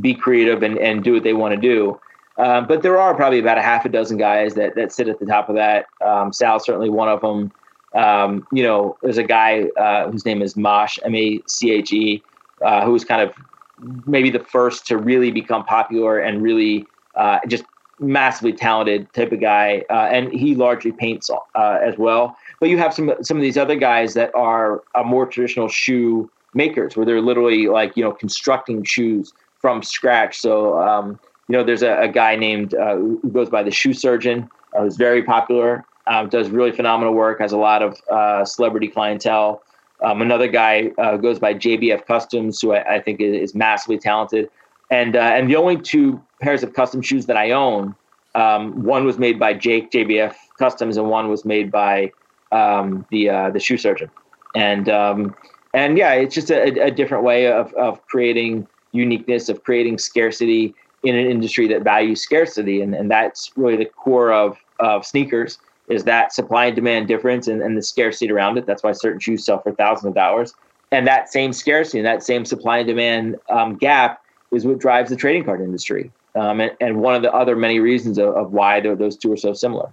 be 0.00 0.14
creative 0.14 0.62
and, 0.62 0.78
and 0.78 1.02
do 1.02 1.14
what 1.14 1.22
they 1.22 1.32
want 1.32 1.54
to 1.54 1.60
do. 1.60 1.98
Um, 2.38 2.66
but 2.66 2.82
there 2.82 2.98
are 2.98 3.14
probably 3.14 3.38
about 3.38 3.56
a 3.56 3.62
half 3.62 3.86
a 3.86 3.88
dozen 3.88 4.18
guys 4.18 4.54
that 4.54 4.74
that 4.76 4.92
sit 4.92 5.08
at 5.08 5.18
the 5.18 5.26
top 5.26 5.48
of 5.48 5.56
that. 5.56 5.86
Um, 6.04 6.32
certainly 6.32 6.90
one 6.90 7.08
of 7.08 7.20
them. 7.20 7.52
Um, 7.94 8.46
you 8.52 8.62
know, 8.62 8.98
there's 9.02 9.16
a 9.16 9.24
guy 9.24 9.68
uh, 9.78 10.10
whose 10.10 10.26
name 10.26 10.42
is 10.42 10.54
Mache 10.54 10.98
M 11.04 11.14
A 11.14 11.40
C 11.46 11.70
H 11.70 11.92
E, 11.92 12.22
uh, 12.62 12.84
who's 12.84 13.04
kind 13.04 13.22
of 13.22 13.32
maybe 14.06 14.30
the 14.30 14.40
first 14.40 14.86
to 14.86 14.96
really 14.96 15.30
become 15.30 15.64
popular 15.64 16.18
and 16.18 16.42
really 16.42 16.86
uh, 17.14 17.38
just 17.46 17.64
massively 17.98 18.52
talented 18.52 19.10
type 19.14 19.32
of 19.32 19.40
guy, 19.40 19.82
uh, 19.88 20.08
and 20.12 20.32
he 20.32 20.54
largely 20.54 20.92
paints 20.92 21.30
uh, 21.30 21.78
as 21.82 21.96
well. 21.96 22.36
But 22.60 22.68
you 22.68 22.78
have 22.78 22.92
some 22.92 23.12
some 23.22 23.36
of 23.36 23.42
these 23.42 23.56
other 23.56 23.76
guys 23.76 24.14
that 24.14 24.34
are 24.34 24.82
more 25.04 25.26
traditional 25.26 25.68
shoe 25.68 26.30
makers, 26.54 26.96
where 26.96 27.06
they're 27.06 27.20
literally 27.20 27.68
like 27.68 27.96
you 27.96 28.04
know 28.04 28.12
constructing 28.12 28.84
shoes 28.84 29.32
from 29.58 29.82
scratch. 29.82 30.38
So 30.38 30.78
um, 30.80 31.18
you 31.48 31.52
know, 31.52 31.64
there's 31.64 31.82
a, 31.82 32.00
a 32.02 32.08
guy 32.08 32.36
named 32.36 32.74
uh, 32.74 32.96
who 32.96 33.30
goes 33.32 33.48
by 33.48 33.62
the 33.62 33.70
Shoe 33.70 33.92
Surgeon, 33.92 34.50
who's 34.76 34.96
very 34.96 35.22
popular, 35.22 35.84
does 36.28 36.50
really 36.50 36.72
phenomenal 36.72 37.14
work, 37.14 37.40
has 37.40 37.52
a 37.52 37.56
lot 37.58 37.82
of 37.82 38.00
uh, 38.10 38.44
celebrity 38.44 38.88
clientele. 38.88 39.62
Um, 40.02 40.20
another 40.20 40.48
guy 40.48 40.92
uh, 40.98 41.16
goes 41.16 41.38
by 41.38 41.54
JBF 41.54 42.06
Customs, 42.06 42.60
who 42.60 42.72
I, 42.72 42.96
I 42.96 43.00
think 43.00 43.20
is, 43.20 43.50
is, 43.50 43.54
massively 43.54 43.98
talented. 43.98 44.50
And 44.90 45.16
uh, 45.16 45.20
and 45.20 45.50
the 45.50 45.56
only 45.56 45.78
two 45.78 46.22
pairs 46.40 46.62
of 46.62 46.74
custom 46.74 47.02
shoes 47.02 47.26
that 47.26 47.36
I 47.36 47.50
own, 47.50 47.94
um, 48.34 48.84
one 48.84 49.04
was 49.04 49.18
made 49.18 49.38
by 49.38 49.54
Jake 49.54 49.90
JBF 49.90 50.34
Customs, 50.58 50.96
and 50.96 51.08
one 51.08 51.28
was 51.28 51.44
made 51.44 51.72
by 51.72 52.12
um, 52.52 53.06
the 53.10 53.30
uh, 53.30 53.50
the 53.50 53.58
shoe 53.58 53.78
surgeon. 53.78 54.10
And 54.54 54.88
um, 54.88 55.34
and 55.74 55.98
yeah, 55.98 56.12
it's 56.12 56.34
just 56.34 56.50
a, 56.50 56.80
a 56.80 56.90
different 56.90 57.24
way 57.24 57.50
of 57.50 57.72
of 57.74 58.06
creating 58.06 58.66
uniqueness, 58.92 59.48
of 59.48 59.64
creating 59.64 59.98
scarcity 59.98 60.74
in 61.02 61.14
an 61.14 61.26
industry 61.26 61.68
that 61.68 61.82
values 61.82 62.20
scarcity, 62.20 62.80
and 62.80 62.94
and 62.94 63.10
that's 63.10 63.52
really 63.56 63.76
the 63.76 63.86
core 63.86 64.32
of 64.32 64.58
of 64.78 65.06
sneakers 65.06 65.58
is 65.88 66.04
that 66.04 66.32
supply 66.32 66.66
and 66.66 66.76
demand 66.76 67.08
difference 67.08 67.46
and, 67.46 67.62
and 67.62 67.76
the 67.76 67.82
scarcity 67.82 68.30
around 68.30 68.58
it. 68.58 68.66
That's 68.66 68.82
why 68.82 68.92
certain 68.92 69.20
shoes 69.20 69.44
sell 69.44 69.60
for 69.60 69.72
thousands 69.72 70.06
of 70.06 70.14
dollars. 70.14 70.54
And 70.92 71.06
that 71.06 71.32
same 71.32 71.52
scarcity 71.52 71.98
and 71.98 72.06
that 72.06 72.22
same 72.22 72.44
supply 72.44 72.78
and 72.78 72.86
demand 72.86 73.36
um, 73.48 73.76
gap 73.76 74.22
is 74.52 74.66
what 74.66 74.78
drives 74.78 75.10
the 75.10 75.16
trading 75.16 75.44
card 75.44 75.60
industry. 75.60 76.10
Um, 76.34 76.60
and, 76.60 76.72
and, 76.80 77.00
one 77.00 77.14
of 77.14 77.22
the 77.22 77.32
other 77.32 77.56
many 77.56 77.80
reasons 77.80 78.18
of, 78.18 78.36
of 78.36 78.52
why 78.52 78.80
those 78.80 79.16
two 79.16 79.32
are 79.32 79.38
so 79.38 79.54
similar. 79.54 79.90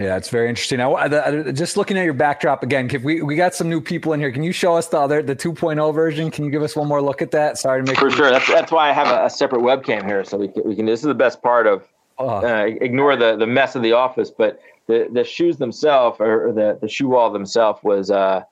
Yeah, 0.00 0.16
it's 0.16 0.28
very 0.30 0.48
interesting. 0.48 0.80
I, 0.80 0.86
I, 0.86 1.52
just 1.52 1.76
looking 1.76 1.98
at 1.98 2.04
your 2.04 2.14
backdrop 2.14 2.62
again, 2.62 2.88
we 3.02 3.22
we 3.22 3.36
got 3.36 3.54
some 3.54 3.68
new 3.68 3.82
people 3.82 4.14
in 4.14 4.20
here. 4.20 4.32
Can 4.32 4.42
you 4.42 4.52
show 4.52 4.74
us 4.74 4.88
the 4.88 4.98
other 4.98 5.22
the 5.22 5.36
2.0 5.36 5.94
version? 5.94 6.30
Can 6.30 6.44
you 6.44 6.50
give 6.50 6.62
us 6.62 6.74
one 6.74 6.88
more 6.88 7.02
look 7.02 7.20
at 7.20 7.30
that? 7.32 7.58
Sorry 7.58 7.82
to 7.82 7.86
make 7.86 7.98
for 7.98 8.10
sure. 8.10 8.30
That's 8.30 8.46
that's 8.48 8.72
why 8.72 8.88
I 8.88 8.92
have 8.92 9.08
a, 9.08 9.26
a, 9.26 9.30
separate 9.30 9.60
webcam 9.60 10.06
here, 10.06 10.24
so 10.24 10.38
we 10.38 10.48
can, 10.48 10.62
we 10.64 10.74
can. 10.74 10.86
This 10.86 11.00
is 11.00 11.06
the 11.06 11.14
best 11.14 11.42
part 11.42 11.66
of. 11.66 11.86
Uh, 12.18 12.66
ignore 12.80 13.16
the 13.16 13.36
the 13.36 13.46
mess 13.46 13.74
of 13.74 13.82
the 13.82 13.92
office, 13.92 14.30
but 14.30 14.60
the 14.90 15.08
the 15.12 15.24
shoes 15.24 15.56
themselves 15.56 16.20
or 16.20 16.52
the 16.52 16.78
the 16.80 16.88
shoe 16.88 17.08
wall 17.08 17.30
themselves 17.30 17.80
was 17.82 18.10
uh 18.10 18.42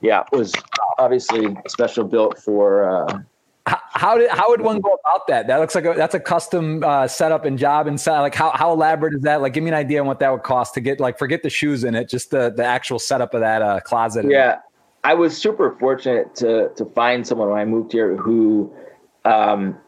yeah 0.00 0.22
was 0.32 0.52
obviously 0.98 1.56
special 1.66 2.04
built 2.04 2.38
for 2.38 2.84
uh 2.90 3.18
how 3.66 4.16
did 4.16 4.30
how 4.30 4.48
would 4.48 4.62
one 4.62 4.80
go 4.80 4.98
about 5.04 5.26
that? 5.28 5.46
That 5.46 5.58
looks 5.58 5.74
like 5.74 5.84
a, 5.84 5.94
that's 5.94 6.14
a 6.14 6.20
custom 6.20 6.82
uh, 6.82 7.06
setup 7.06 7.44
and 7.44 7.58
job 7.58 7.86
inside. 7.86 8.20
Like 8.20 8.34
how 8.34 8.50
how 8.50 8.72
elaborate 8.72 9.14
is 9.14 9.22
that? 9.22 9.42
Like 9.42 9.52
give 9.52 9.62
me 9.62 9.68
an 9.68 9.74
idea 9.74 10.00
on 10.00 10.06
what 10.06 10.18
that 10.20 10.32
would 10.32 10.42
cost 10.42 10.74
to 10.74 10.80
get 10.80 11.00
like 11.00 11.18
forget 11.18 11.42
the 11.42 11.50
shoes 11.50 11.84
in 11.84 11.94
it, 11.94 12.08
just 12.08 12.30
the 12.30 12.50
the 12.50 12.64
actual 12.64 12.98
setup 12.98 13.34
of 13.34 13.40
that 13.40 13.62
uh, 13.62 13.80
closet. 13.80 14.26
Yeah, 14.28 14.60
I 15.04 15.14
was 15.14 15.36
super 15.36 15.76
fortunate 15.78 16.34
to 16.36 16.70
to 16.76 16.84
find 16.86 17.26
someone 17.26 17.50
when 17.50 17.58
I 17.58 17.64
moved 17.64 17.92
here 17.92 18.16
who 18.16 18.72
um 19.24 19.78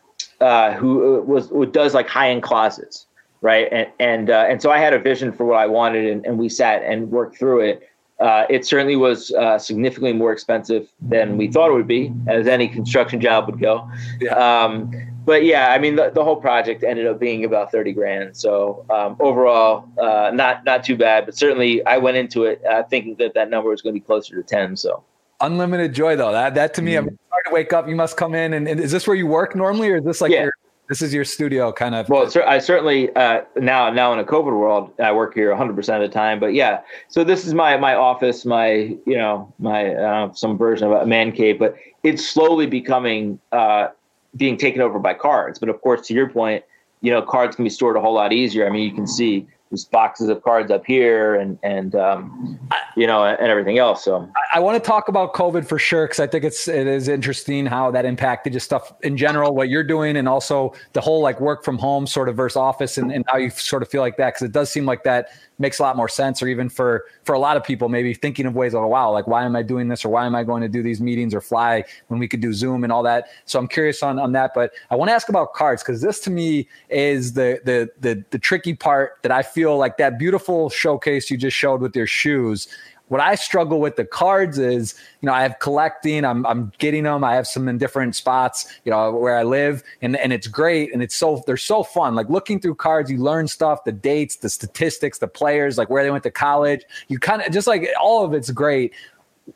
uh, 0.41 0.73
who 0.73 1.19
uh, 1.19 1.23
was 1.23 1.49
who 1.49 1.65
does 1.65 1.95
like 1.95 2.09
high 2.09 2.31
end 2.31 2.43
closets 2.43 3.07
right? 3.43 3.69
And 3.71 3.89
and 3.99 4.31
uh, 4.31 4.47
and 4.49 4.63
so 4.63 4.71
I 4.71 4.79
had 4.79 4.95
a 4.95 4.99
vision 4.99 5.33
for 5.33 5.45
what 5.45 5.59
I 5.59 5.67
wanted, 5.67 6.11
and, 6.11 6.25
and 6.25 6.39
we 6.39 6.49
sat 6.49 6.83
and 6.83 7.11
worked 7.11 7.39
through 7.39 7.61
it. 7.61 7.89
Uh, 8.19 8.47
it 8.49 8.65
certainly 8.65 8.95
was 8.95 9.33
uh, 9.33 9.59
significantly 9.59 10.13
more 10.13 10.33
expensive 10.33 10.89
than 11.01 11.37
we 11.37 11.49
thought 11.49 11.71
it 11.71 11.75
would 11.75 11.89
be, 11.89 12.13
as 12.29 12.47
any 12.47 12.69
construction 12.69 13.21
job 13.21 13.47
would 13.47 13.59
go. 13.59 13.91
Yeah. 14.21 14.35
Um, 14.35 14.93
but 15.25 15.45
yeah, 15.45 15.73
I 15.73 15.79
mean, 15.79 15.97
the, 15.97 16.11
the 16.11 16.23
whole 16.23 16.37
project 16.37 16.85
ended 16.85 17.07
up 17.07 17.19
being 17.19 17.45
about 17.45 17.71
thirty 17.71 17.93
grand. 17.93 18.37
So 18.37 18.85
um, 18.91 19.17
overall, 19.21 19.89
uh, 19.99 20.31
not 20.33 20.65
not 20.65 20.85
too 20.85 20.97
bad. 20.97 21.27
But 21.27 21.37
certainly, 21.37 21.85
I 21.85 21.99
went 21.99 22.17
into 22.17 22.45
it 22.45 22.65
uh, 22.65 22.85
thinking 22.85 23.17
that 23.17 23.35
that 23.35 23.51
number 23.51 23.71
was 23.71 23.83
going 23.83 23.95
to 23.95 24.01
be 24.01 24.05
closer 24.05 24.37
to 24.37 24.43
ten. 24.43 24.77
So 24.77 25.03
unlimited 25.41 25.93
joy, 25.93 26.17
though. 26.17 26.33
That 26.33 26.55
that 26.55 26.75
to 26.75 26.83
me, 26.83 26.93
mm-hmm. 26.93 27.09
I'm 27.09 27.19
hard 27.31 27.45
to 27.47 27.53
wake 27.53 27.73
up. 27.73 27.89
You 27.89 27.97
must 27.97 28.17
come 28.17 28.35
in, 28.35 28.55
and, 28.55 28.67
and, 28.67 28.81
is 28.81 28.93
this 28.93 29.07
where 29.07 29.17
you 29.17 29.27
work 29.27 29.55
normally, 29.55 29.91
or 29.91 29.97
is 29.97 30.05
this 30.05 30.21
like 30.21 30.33
yeah. 30.33 30.45
your 30.45 30.53
this 30.93 31.01
is 31.01 31.15
your 31.15 31.25
studio 31.25 31.73
kind 31.73 31.95
of. 31.95 32.07
Well, 32.11 32.31
I 32.47 32.59
certainly 32.59 33.11
uh, 33.17 33.45
now 33.57 33.89
now 33.89 34.13
in 34.13 34.19
a 34.19 34.25
COVID 34.25 34.53
world, 34.53 34.93
I 35.01 35.11
work 35.11 35.33
here 35.33 35.49
100 35.49 35.75
percent 35.75 36.05
of 36.05 36.11
the 36.11 36.13
time. 36.13 36.39
But 36.39 36.53
yeah, 36.53 36.83
so 37.09 37.25
this 37.25 37.47
is 37.47 37.55
my 37.55 37.79
my 37.79 37.95
office, 37.95 38.45
my 38.45 38.95
you 39.07 39.17
know 39.17 39.51
my 39.59 39.95
uh, 39.95 40.35
some 40.35 40.59
version 40.59 40.93
of 40.93 40.93
a 40.93 41.07
man 41.07 41.33
cave, 41.33 41.59
but 41.59 41.77
it's 42.03 42.29
slowly 42.29 42.67
becoming 42.67 43.41
uh, 43.53 43.89
being 44.37 44.59
taken 44.59 44.83
over 44.83 44.99
by 44.99 45.15
cards. 45.15 45.59
But 45.59 45.71
of 45.71 45.81
course, 45.81 46.07
to 46.09 46.15
your 46.15 46.29
point, 46.29 46.63
you 47.01 47.11
know, 47.11 47.23
cards 47.23 47.57
can 47.57 47.65
be 47.65 47.71
stored 47.71 47.97
a 47.97 48.01
whole 48.03 48.13
lot 48.13 48.35
easier. 48.35 48.67
I 48.67 48.71
mean, 48.71 48.87
you 48.87 48.95
can 48.95 49.07
see 49.07 49.47
there's 49.73 49.87
boxes 49.87 50.29
of 50.29 50.43
cards 50.43 50.71
up 50.71 50.85
here 50.85 51.35
and 51.35 51.59
and 51.63 51.95
um, 51.95 52.61
you 52.95 53.07
know 53.07 53.25
and 53.25 53.49
everything 53.49 53.79
else 53.79 54.05
so. 54.05 54.31
I, 54.53 54.59
I 54.59 54.61
want 54.61 54.83
to 54.83 54.87
talk 54.87 55.09
about 55.09 55.33
covid 55.33 55.67
for 55.67 55.79
sure 55.79 56.05
because 56.05 56.21
i 56.21 56.27
think 56.27 56.45
it's 56.45 56.69
it 56.69 56.87
is 56.87 57.09
interesting 57.09 57.65
how 57.65 57.91
that 57.91 58.05
impacted 58.05 58.53
just 58.53 58.67
stuff 58.67 58.93
in 59.03 59.17
general 59.17 59.55
what 59.55 59.71
you're 59.71 59.83
doing 59.83 60.19
and 60.19 60.29
also 60.29 60.75
the 60.93 61.01
whole 61.01 61.23
like 61.23 61.41
work 61.41 61.65
from 61.65 61.79
home 61.79 62.07
sort 62.07 62.29
of 62.29 62.37
versus 62.37 62.57
office 62.57 62.99
and, 62.99 63.11
and 63.11 63.25
how 63.29 63.39
you 63.39 63.49
sort 63.49 63.83
of 63.83 63.89
feel 63.89 64.03
like 64.03 64.19
that 64.19 64.35
because 64.35 64.43
it 64.43 64.53
does 64.53 64.71
seem 64.71 64.85
like 64.85 65.05
that 65.05 65.31
makes 65.63 65.79
a 65.79 65.83
lot 65.83 65.97
more 65.97 66.09
sense 66.09 66.43
or 66.43 66.49
even 66.49 66.69
for 66.69 67.07
for 67.25 67.35
a 67.35 67.39
lot 67.39 67.57
of 67.57 67.65
people 67.65 67.89
maybe 67.89 68.13
thinking 68.13 68.45
of 68.45 68.55
ways 68.55 68.75
of 68.75 68.83
oh, 68.83 68.87
wow 68.87 69.11
like 69.11 69.27
why 69.27 69.45
am 69.45 69.57
i 69.57 69.63
doing 69.63 69.89
this 69.89 70.05
or 70.05 70.11
why 70.11 70.27
am 70.27 70.35
i 70.35 70.45
going 70.45 70.61
to 70.61 70.69
do 70.69 70.83
these 70.83 71.01
meetings 71.01 71.35
or 71.35 71.41
fly 71.41 71.83
when 72.09 72.21
we 72.21 72.29
could 72.29 72.41
do 72.41 72.53
zoom 72.53 72.85
and 72.85 72.93
all 72.93 73.03
that. 73.03 73.29
So 73.47 73.59
i'm 73.59 73.69
curious 73.69 74.03
on 74.03 74.19
on 74.19 74.33
that 74.33 74.53
but 74.55 74.73
i 74.91 74.97
want 74.97 75.09
to 75.09 75.15
ask 75.15 75.31
about 75.31 75.55
cards 75.55 75.83
because 75.83 76.03
this 76.03 76.21
to 76.21 76.31
me 76.31 76.69
is 76.91 77.33
the, 77.33 77.61
the 77.65 77.91
the 78.01 78.23
the 78.31 78.39
tricky 78.39 78.75
part 78.75 79.19
that 79.23 79.33
i 79.33 79.43
feel 79.43 79.79
like 79.79 79.97
that 79.97 80.19
beautiful 80.19 80.69
showcase 80.69 81.31
you 81.31 81.39
just 81.39 81.57
showed 81.57 81.81
with 81.81 81.97
your 81.97 82.07
shoes 82.07 82.69
what 83.13 83.21
I 83.21 83.35
struggle 83.35 83.79
with 83.79 83.97
the 83.97 84.07
cards 84.07 84.59
is, 84.59 84.95
you 85.21 85.27
know, 85.27 85.35
I 85.35 85.43
have 85.43 85.59
collecting, 85.59 86.25
I'm, 86.25 86.47
I'm 86.47 86.73
getting 86.79 87.03
them. 87.03 87.25
I 87.25 87.35
have 87.35 87.47
some 87.47 87.69
in 87.69 87.77
different 87.77 88.17
spots, 88.17 88.75
you 88.87 88.91
know, 88.91 89.13
where 89.13 89.37
I 89.37 89.43
live 89.43 89.83
and, 90.01 90.17
and 90.17 90.33
it's 90.33 90.47
great. 90.47 90.95
And 90.95 91.03
it's 91.03 91.15
so, 91.15 91.43
they're 91.47 91.59
so 91.59 91.83
fun. 91.83 92.15
Like 92.15 92.31
looking 92.31 92.59
through 92.59 92.77
cards, 92.77 93.11
you 93.11 93.19
learn 93.19 93.49
stuff, 93.49 93.85
the 93.85 93.93
dates, 93.93 94.37
the 94.37 94.49
statistics, 94.49 95.19
the 95.19 95.29
players, 95.29 95.77
like 95.77 95.91
where 95.91 96.03
they 96.03 96.11
went 96.11 96.23
to 96.23 96.31
college. 96.31 96.85
You 97.09 97.19
kind 97.19 97.43
of 97.43 97.53
just 97.53 97.67
like 97.67 97.87
all 98.01 98.25
of 98.25 98.33
it's 98.33 98.51
great. 98.51 98.95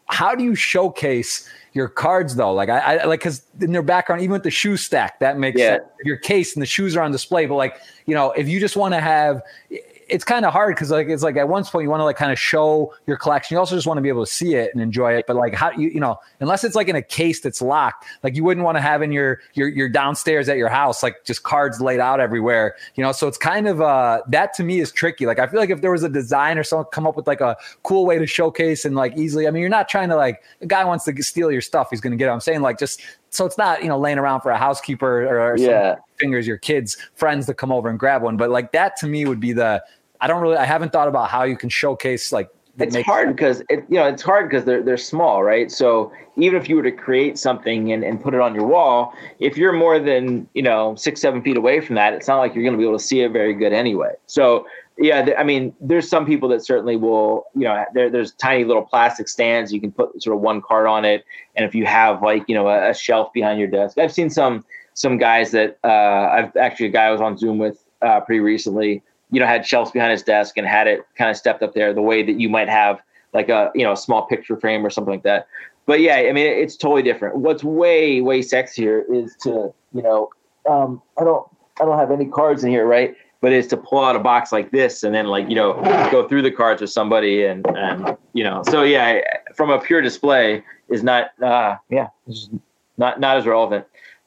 How 0.05 0.35
do 0.35 0.45
you 0.45 0.55
showcase 0.55 1.49
your 1.73 1.89
cards 1.89 2.37
though? 2.37 2.53
Like 2.53 2.69
I, 2.69 2.99
I 2.99 3.05
like 3.07 3.21
because 3.21 3.41
in 3.63 3.73
their 3.73 3.81
background, 3.81 4.21
even 4.21 4.33
with 4.33 4.43
the 4.43 4.51
shoe 4.51 4.77
stack, 4.77 5.19
that 5.21 5.39
makes 5.39 5.59
yeah. 5.59 5.77
sense. 5.77 5.85
Your 6.05 6.19
case 6.19 6.55
and 6.57 6.61
the 6.61 6.67
shoes 6.67 6.95
are 6.95 7.01
on 7.01 7.11
display, 7.11 7.47
but 7.47 7.55
like 7.55 7.81
you 8.05 8.15
know, 8.15 8.33
if 8.33 8.49
you 8.49 8.61
just 8.61 8.77
want 8.77 8.93
to 8.93 9.01
have 9.01 9.41
it's 10.09 10.25
kind 10.25 10.45
of 10.45 10.53
hard 10.53 10.75
because 10.75 10.91
like 10.91 11.09
it's 11.09 11.23
like 11.23 11.37
at 11.37 11.49
one 11.49 11.65
point 11.65 11.83
you 11.83 11.91
want 11.91 12.01
to 12.01 12.05
like 12.05 12.17
kind 12.17 12.31
of 12.31 12.39
show 12.39 12.95
your 13.07 13.17
collection. 13.17 13.55
You 13.55 13.59
also 13.59 13.75
just 13.75 13.87
want 13.87 13.99
to 13.99 14.03
be 14.03 14.09
able 14.09 14.25
to 14.25 14.31
see 14.31 14.55
it 14.55 14.71
and 14.73 14.81
enjoy 14.81 15.13
it. 15.15 15.25
But 15.27 15.37
like 15.37 15.55
how 15.55 15.71
you 15.73 15.89
you 15.89 16.01
know 16.01 16.19
unless 16.41 16.63
it's 16.65 16.77
like 16.77 16.89
in 16.89 16.97
a 16.97 17.03
case 17.03 17.41
that's 17.41 17.61
locked, 17.61 18.05
like 18.23 18.37
you 18.37 18.45
wouldn't 18.45 18.65
want 18.65 18.77
to 18.77 18.81
have 18.83 19.03
in 19.03 19.11
your 19.11 19.41
your 19.55 19.69
your 19.69 19.89
downstairs 19.89 20.49
at 20.49 20.57
your 20.57 20.69
house 20.69 21.03
like 21.03 21.25
just 21.25 21.43
cards 21.43 21.81
laid 21.81 21.99
out 21.99 22.21
everywhere. 22.21 22.77
You 22.95 23.03
know, 23.03 23.13
so 23.13 23.27
it's 23.27 23.39
kind 23.39 23.67
of 23.67 23.81
uh 23.81 24.23
that 24.29 24.55
to 24.55 24.65
me 24.65 24.79
is 24.81 24.93
tricky. 24.93 25.27
Like 25.27 25.39
I 25.39 25.47
feel 25.49 25.59
like 25.59 25.71
if 25.71 25.81
there 25.81 25.91
was 25.91 26.05
a 26.05 26.09
design 26.09 26.57
or 26.57 26.63
someone 26.63 26.87
come 26.93 27.07
up 27.07 27.17
with 27.17 27.27
like 27.27 27.41
a 27.41 27.57
cool 27.83 28.07
way 28.07 28.19
to 28.19 28.27
showcase 28.27 28.85
and 28.85 28.95
like 28.95 29.17
easily. 29.17 29.49
I 29.49 29.51
mean, 29.51 29.61
you're 29.61 29.71
not 29.71 29.89
trying 29.89 30.09
to 30.11 30.17
like 30.17 30.43
a 30.61 30.67
guy 30.67 30.85
wants 30.85 31.05
to 31.05 31.23
steal 31.23 31.51
your 31.51 31.61
stuff, 31.61 31.89
he's 31.91 32.01
going 32.01 32.13
to 32.13 32.17
get 32.17 32.29
it. 32.29 32.33
I'm 32.33 32.41
saying 32.41 32.61
like 32.61 32.79
just 32.79 33.03
so 33.31 33.45
it's 33.45 33.59
not 33.59 33.83
you 33.83 33.89
know 33.89 33.99
laying 33.99 34.19
around 34.19 34.43
for 34.43 34.51
a 34.51 34.59
housekeeper 34.59 35.27
or, 35.27 35.53
or 35.53 35.57
yeah. 35.59 35.97
Fingers 36.19 36.47
your 36.47 36.59
kids 36.59 36.97
friends 37.15 37.47
to 37.47 37.55
come 37.55 37.73
over 37.73 37.89
and 37.89 37.99
grab 37.99 38.23
one 38.23 38.37
but 38.37 38.51
like 38.51 38.73
that 38.73 38.97
to 38.97 39.07
me 39.07 39.27
would 39.27 39.41
be 39.41 39.53
the 39.53 39.83
I 40.21 40.27
don't 40.27 40.43
really, 40.43 40.57
I 40.57 40.65
haven't 40.65 40.93
thought 40.93 41.09
about 41.09 41.31
how 41.31 41.45
you 41.45 41.57
can 41.57 41.69
showcase 41.69 42.33
like. 42.33 42.49
It's 42.79 42.95
hard 43.07 43.35
because 43.35 43.63
it, 43.71 43.87
you 43.89 43.97
know 43.97 44.07
it's 44.07 44.23
hard 44.23 44.51
because 44.51 44.67
they're 44.67 44.83
they're 44.83 44.99
small, 44.99 45.43
right? 45.43 45.73
So 45.73 46.13
even 46.37 46.61
if 46.61 46.69
you 46.69 46.77
were 46.77 46.83
to 46.83 46.93
create 46.93 47.39
something 47.39 47.91
and, 47.91 48.05
and 48.05 48.23
put 48.23 48.35
it 48.35 48.41
on 48.41 48.55
your 48.55 48.67
wall, 48.67 49.15
if 49.39 49.57
you're 49.57 49.73
more 49.73 49.99
than 49.99 50.47
you 50.53 50.61
know 50.61 50.95
six 50.95 51.23
seven 51.23 51.41
feet 51.43 51.57
away 51.57 51.81
from 51.81 51.97
that, 51.97 52.13
it's 52.13 52.29
not 52.29 52.37
like 52.37 52.55
you're 52.55 52.63
going 52.63 52.75
to 52.75 52.79
be 52.79 52.85
able 52.85 52.99
to 52.99 53.03
see 53.03 53.21
it 53.21 53.33
very 53.33 53.55
good 53.55 53.73
anyway. 53.73 54.13
So 54.27 54.67
yeah, 54.99 55.31
I 55.39 55.43
mean, 55.43 55.75
there's 55.81 56.07
some 56.07 56.27
people 56.27 56.51
that 56.51 56.67
certainly 56.67 56.97
will, 56.97 57.47
you 57.55 57.65
know, 57.65 57.83
there, 57.95 58.11
there's 58.11 58.33
tiny 58.33 58.65
little 58.65 58.83
plastic 58.83 59.29
stands 59.29 59.73
you 59.73 59.81
can 59.81 59.91
put 59.91 60.23
sort 60.23 60.37
of 60.37 60.43
one 60.43 60.61
card 60.61 60.87
on 60.87 61.07
it, 61.07 61.25
and 61.55 61.65
if 61.65 61.75
you 61.75 61.87
have 61.87 62.21
like 62.23 62.45
you 62.47 62.55
know 62.55 62.69
a, 62.69 62.91
a 62.91 62.95
shelf 62.95 63.33
behind 63.33 63.59
your 63.59 63.69
desk, 63.69 63.97
I've 63.97 64.13
seen 64.13 64.29
some 64.29 64.67
some 64.97 65.17
guys 65.17 65.53
that 65.53 65.79
uh, 65.85 66.29
I've 66.33 66.57
actually 66.57 66.87
a 66.87 66.91
guy 66.91 67.05
I 67.05 67.13
was 67.13 67.21
on 67.21 67.39
Zoom 67.39 67.59
with 67.59 67.85
uh, 68.03 68.21
pretty 68.21 68.41
recently 68.41 69.03
you 69.31 69.41
know, 69.41 69.47
had 69.47 69.67
shelves 69.67 69.91
behind 69.91 70.13
his 70.13 70.23
desk 70.23 70.57
and 70.57 70.67
had 70.67 70.87
it 70.87 71.05
kind 71.17 71.31
of 71.31 71.37
stepped 71.37 71.63
up 71.63 71.75
there 71.75 71.93
the 71.93 72.03
way 72.03 72.23
that 72.23 72.39
you 72.39 72.49
might 72.49 72.69
have 72.69 73.03
like 73.33 73.49
a, 73.49 73.71
you 73.75 73.85
know, 73.85 73.93
a 73.93 73.97
small 73.97 74.27
picture 74.27 74.57
frame 74.57 74.87
or 74.87 74.91
something 74.91 75.15
like 75.15 75.25
that. 75.25 75.47
But 75.85 76.01
yeah, 76.01 76.17
I 76.17 76.33
mean, 76.33 76.47
it's 76.47 76.77
totally 76.77 77.03
different. 77.03 77.37
What's 77.37 77.63
way, 77.63 78.21
way 78.21 78.41
sexier 78.41 79.03
is 79.13 79.37
to, 79.43 79.73
you 79.93 80.03
know, 80.03 80.31
um, 80.69 81.03
I 81.19 81.25
don't, 81.25 81.47
I 81.81 81.85
don't 81.85 81.99
have 81.99 82.11
any 82.11 82.27
cards 82.27 82.65
in 82.65 82.71
here, 82.71 82.87
right? 82.87 83.17
But 83.41 83.53
is 83.53 83.67
to 83.69 83.77
pull 83.77 84.03
out 84.03 84.17
a 84.17 84.21
box 84.21 84.53
like 84.53 84.71
this 84.71 85.03
and 85.03 85.15
then 85.15 85.27
like, 85.27 85.49
you 85.49 85.55
know, 85.55 85.75
go 86.11 86.27
through 86.27 86.43
the 86.43 86.51
cards 86.51 86.81
with 86.81 86.91
somebody 86.91 87.45
and, 87.45 87.67
and, 87.77 88.17
you 88.33 88.43
know, 88.43 88.63
so 88.69 88.83
yeah, 88.83 89.21
from 89.55 89.71
a 89.71 89.79
pure 89.79 90.01
display 90.01 90.65
is 90.89 91.03
not, 91.03 91.31
uh, 91.43 91.77
yeah, 91.91 92.09
not, 92.97 93.21
not 93.21 93.37
as 93.37 93.47
relevant. 93.47 93.85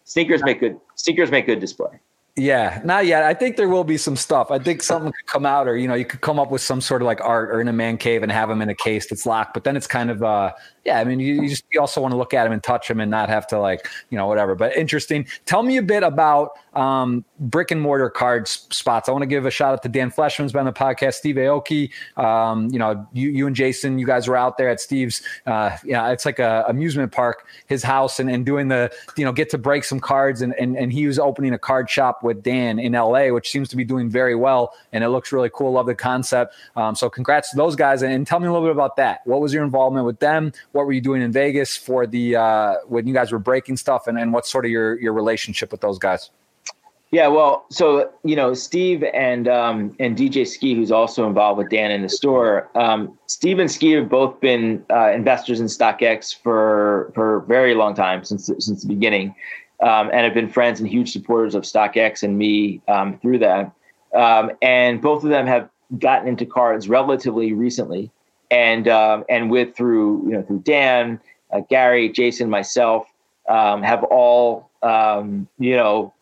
Sneakers 0.10 0.42
make 0.42 0.60
good, 0.60 0.76
sneakers 0.96 1.30
make 1.30 1.46
good 1.46 1.60
display. 1.60 2.00
Yeah, 2.36 2.82
not 2.84 3.06
yet. 3.06 3.22
I 3.22 3.36
think 3.36 3.58
there 3.58 3.70
will 3.70 3.84
be 3.84 3.96
some 3.96 4.16
stuff. 4.16 4.50
I 4.50 4.58
think 4.58 4.82
something 4.82 5.12
could 5.12 5.28
come 5.28 5.46
out, 5.46 5.68
or 5.68 5.78
you 5.78 5.88
know, 5.88 5.94
you 5.94 6.06
could 6.06 6.22
come 6.22 6.40
up 6.40 6.50
with 6.50 6.64
some 6.64 6.82
sort 6.82 7.04
of 7.04 7.06
like 7.06 7.22
art 7.22 7.52
or 7.52 7.62
in 7.62 7.68
a 7.68 7.74
man 7.74 7.96
cave 7.98 8.24
and 8.24 8.32
have 8.32 8.50
them 8.50 8.60
in 8.64 8.70
a 8.70 8.76
case 8.76 9.08
that's 9.08 9.28
locked. 9.28 9.54
But 9.54 9.66
then 9.66 9.78
it's 9.78 9.86
kind 9.86 10.10
of 10.10 10.24
uh, 10.24 10.54
yeah, 10.84 11.00
I 11.00 11.04
mean, 11.04 11.20
you, 11.20 11.44
you, 11.44 11.50
just 11.50 11.64
you 11.72 11.80
also 11.80 12.02
want 12.02 12.14
to 12.14 12.18
look 12.18 12.34
at 12.34 12.46
them 12.46 12.54
and 12.54 12.64
touch 12.64 12.88
them 12.88 13.00
and 13.00 13.12
not 13.12 13.30
have 13.30 13.46
to 13.48 13.60
like 13.60 13.88
you 14.10 14.18
know 14.18 14.26
whatever. 14.26 14.56
But 14.56 14.76
interesting. 14.76 15.28
Tell 15.46 15.62
me 15.62 15.78
a 15.78 15.84
bit 15.84 16.02
about 16.02 16.54
um, 16.74 17.26
brick 17.40 17.72
and 17.72 17.82
mortar 17.82 18.10
cards 18.10 18.68
spots. 18.72 19.10
I 19.10 19.12
want 19.12 19.24
to 19.24 19.28
give 19.28 19.46
a 19.46 19.52
shout 19.52 19.74
out 19.74 19.84
to 19.84 19.90
Dan 19.90 20.12
Fleyshman's 20.12 20.52
been 20.52 20.60
on 20.60 20.66
the 20.66 20.74
podcast. 20.74 21.16
Steve 21.16 21.36
Aoki, 21.36 21.92
um, 22.18 22.70
you 22.72 22.80
know, 22.80 23.08
you 23.14 23.30
you 23.30 23.48
and 23.48 23.56
Jason, 23.56 24.00
you 24.00 24.06
guys 24.06 24.28
were 24.28 24.38
out 24.38 24.58
there 24.58 24.70
at 24.70 24.80
Steve's. 24.80 25.22
Uh, 25.46 25.76
yeah, 25.84 26.10
it's 26.10 26.26
like 26.26 26.40
a 26.40 26.66
amusement 26.68 27.12
park, 27.12 27.48
his 27.68 27.84
house, 27.84 28.20
and, 28.20 28.30
and 28.30 28.46
doing 28.46 28.68
the 28.68 28.92
you 29.16 29.26
know 29.26 29.32
get 29.32 29.50
to 29.50 29.58
break 29.58 29.84
some 29.84 30.00
cards, 30.00 30.42
and 30.42 30.54
and 30.56 30.78
and 30.78 30.94
he 30.94 31.08
was 31.08 31.20
opening 31.20 31.54
a 31.54 31.60
card 31.60 31.90
shop 31.90 32.24
with 32.24 32.44
Dan 32.44 32.80
in 32.80 32.96
L.A., 32.96 33.32
which 33.32 33.50
seems 33.50 33.70
to 33.70 33.76
be 33.76 33.84
doing 33.84 34.10
very 34.10 34.36
well, 34.36 34.74
and 34.94 35.04
it 35.04 35.10
looks 35.10 35.32
really 35.32 35.50
cool. 35.54 35.74
Love 35.74 35.88
the 35.88 35.96
concept. 35.96 36.56
Um, 36.76 36.96
so 36.96 37.10
congrats 37.10 37.50
to 37.52 37.58
those 37.58 37.76
guys, 37.76 38.02
and, 38.02 38.14
and 38.14 38.28
tell 38.28 38.40
me 38.40 38.48
a 38.48 38.52
little 38.52 38.68
bit 38.68 38.74
about 38.74 38.96
that. 38.98 39.22
What 39.26 39.42
was 39.42 39.54
your 39.54 39.64
involvement 39.64 40.06
with 40.06 40.20
them? 40.20 40.54
What 40.72 40.86
were 40.86 40.94
you 40.94 41.02
doing 41.02 41.22
in 41.22 41.32
Vegas 41.32 41.76
for 41.76 42.06
the 42.06 42.36
uh, 42.36 42.76
when 42.88 43.08
you 43.08 43.14
guys 43.14 43.32
were 43.32 43.40
breaking 43.40 43.78
stuff, 43.78 44.08
and, 44.08 44.18
and 44.18 44.34
what's 44.34 44.52
sort 44.52 44.66
of 44.66 44.72
your 44.72 45.00
your 45.00 45.14
relationship 45.14 45.72
with 45.72 45.82
those 45.82 45.98
guys? 45.98 46.30
Yeah, 47.12 47.28
well, 47.28 47.66
so 47.72 48.12
you 48.24 48.36
know, 48.36 48.54
Steve 48.54 49.04
and 49.04 49.48
um, 49.48 49.96
and 50.00 50.16
DJ 50.16 50.48
Skee, 50.48 50.76
who's 50.76 50.92
also 50.92 51.26
involved 51.28 51.58
with 51.58 51.70
Dan 51.70 51.90
in 51.90 52.04
the 52.04 52.10
store. 52.10 52.70
Um, 52.76 53.18
Steve 53.26 53.58
and 53.58 53.72
Skee 53.72 53.94
have 53.94 54.10
both 54.10 54.40
been 54.40 54.86
uh, 54.92 55.12
investors 55.12 55.60
in 55.60 55.66
StockX 55.66 56.38
for 56.40 57.12
for 57.16 57.38
a 57.38 57.42
very 57.42 57.74
long 57.74 57.96
time 57.96 58.24
since 58.24 58.46
since 58.46 58.84
the 58.84 58.88
beginning, 58.88 59.34
um, 59.82 60.12
and 60.14 60.20
have 60.20 60.36
been 60.36 60.50
friends 60.50 60.80
and 60.80 60.88
huge 60.88 61.12
supporters 61.12 61.56
of 61.56 61.64
StockX 61.64 62.22
and 62.22 62.38
me 62.38 62.80
um, 62.88 63.18
through 63.18 63.40
that. 63.40 63.72
Um, 64.14 64.52
and 64.62 65.02
both 65.02 65.24
of 65.24 65.32
them 65.32 65.48
have 65.48 65.68
gotten 65.98 66.28
into 66.28 66.46
cards 66.46 66.90
relatively 66.90 67.54
recently 67.54 68.12
and 68.52 68.88
um, 68.88 69.24
and 69.30 69.50
with 69.50 69.76
through 69.76 70.26
you 70.26 70.32
know 70.34 70.44
through 70.44 70.60
Dan, 70.60 71.20
uh, 71.52 71.62
Gary, 71.70 72.10
Jason, 72.10 72.52
myself 72.52 73.08
have 73.48 74.04
all 74.04 74.70
you 75.58 75.76
know 75.76 76.14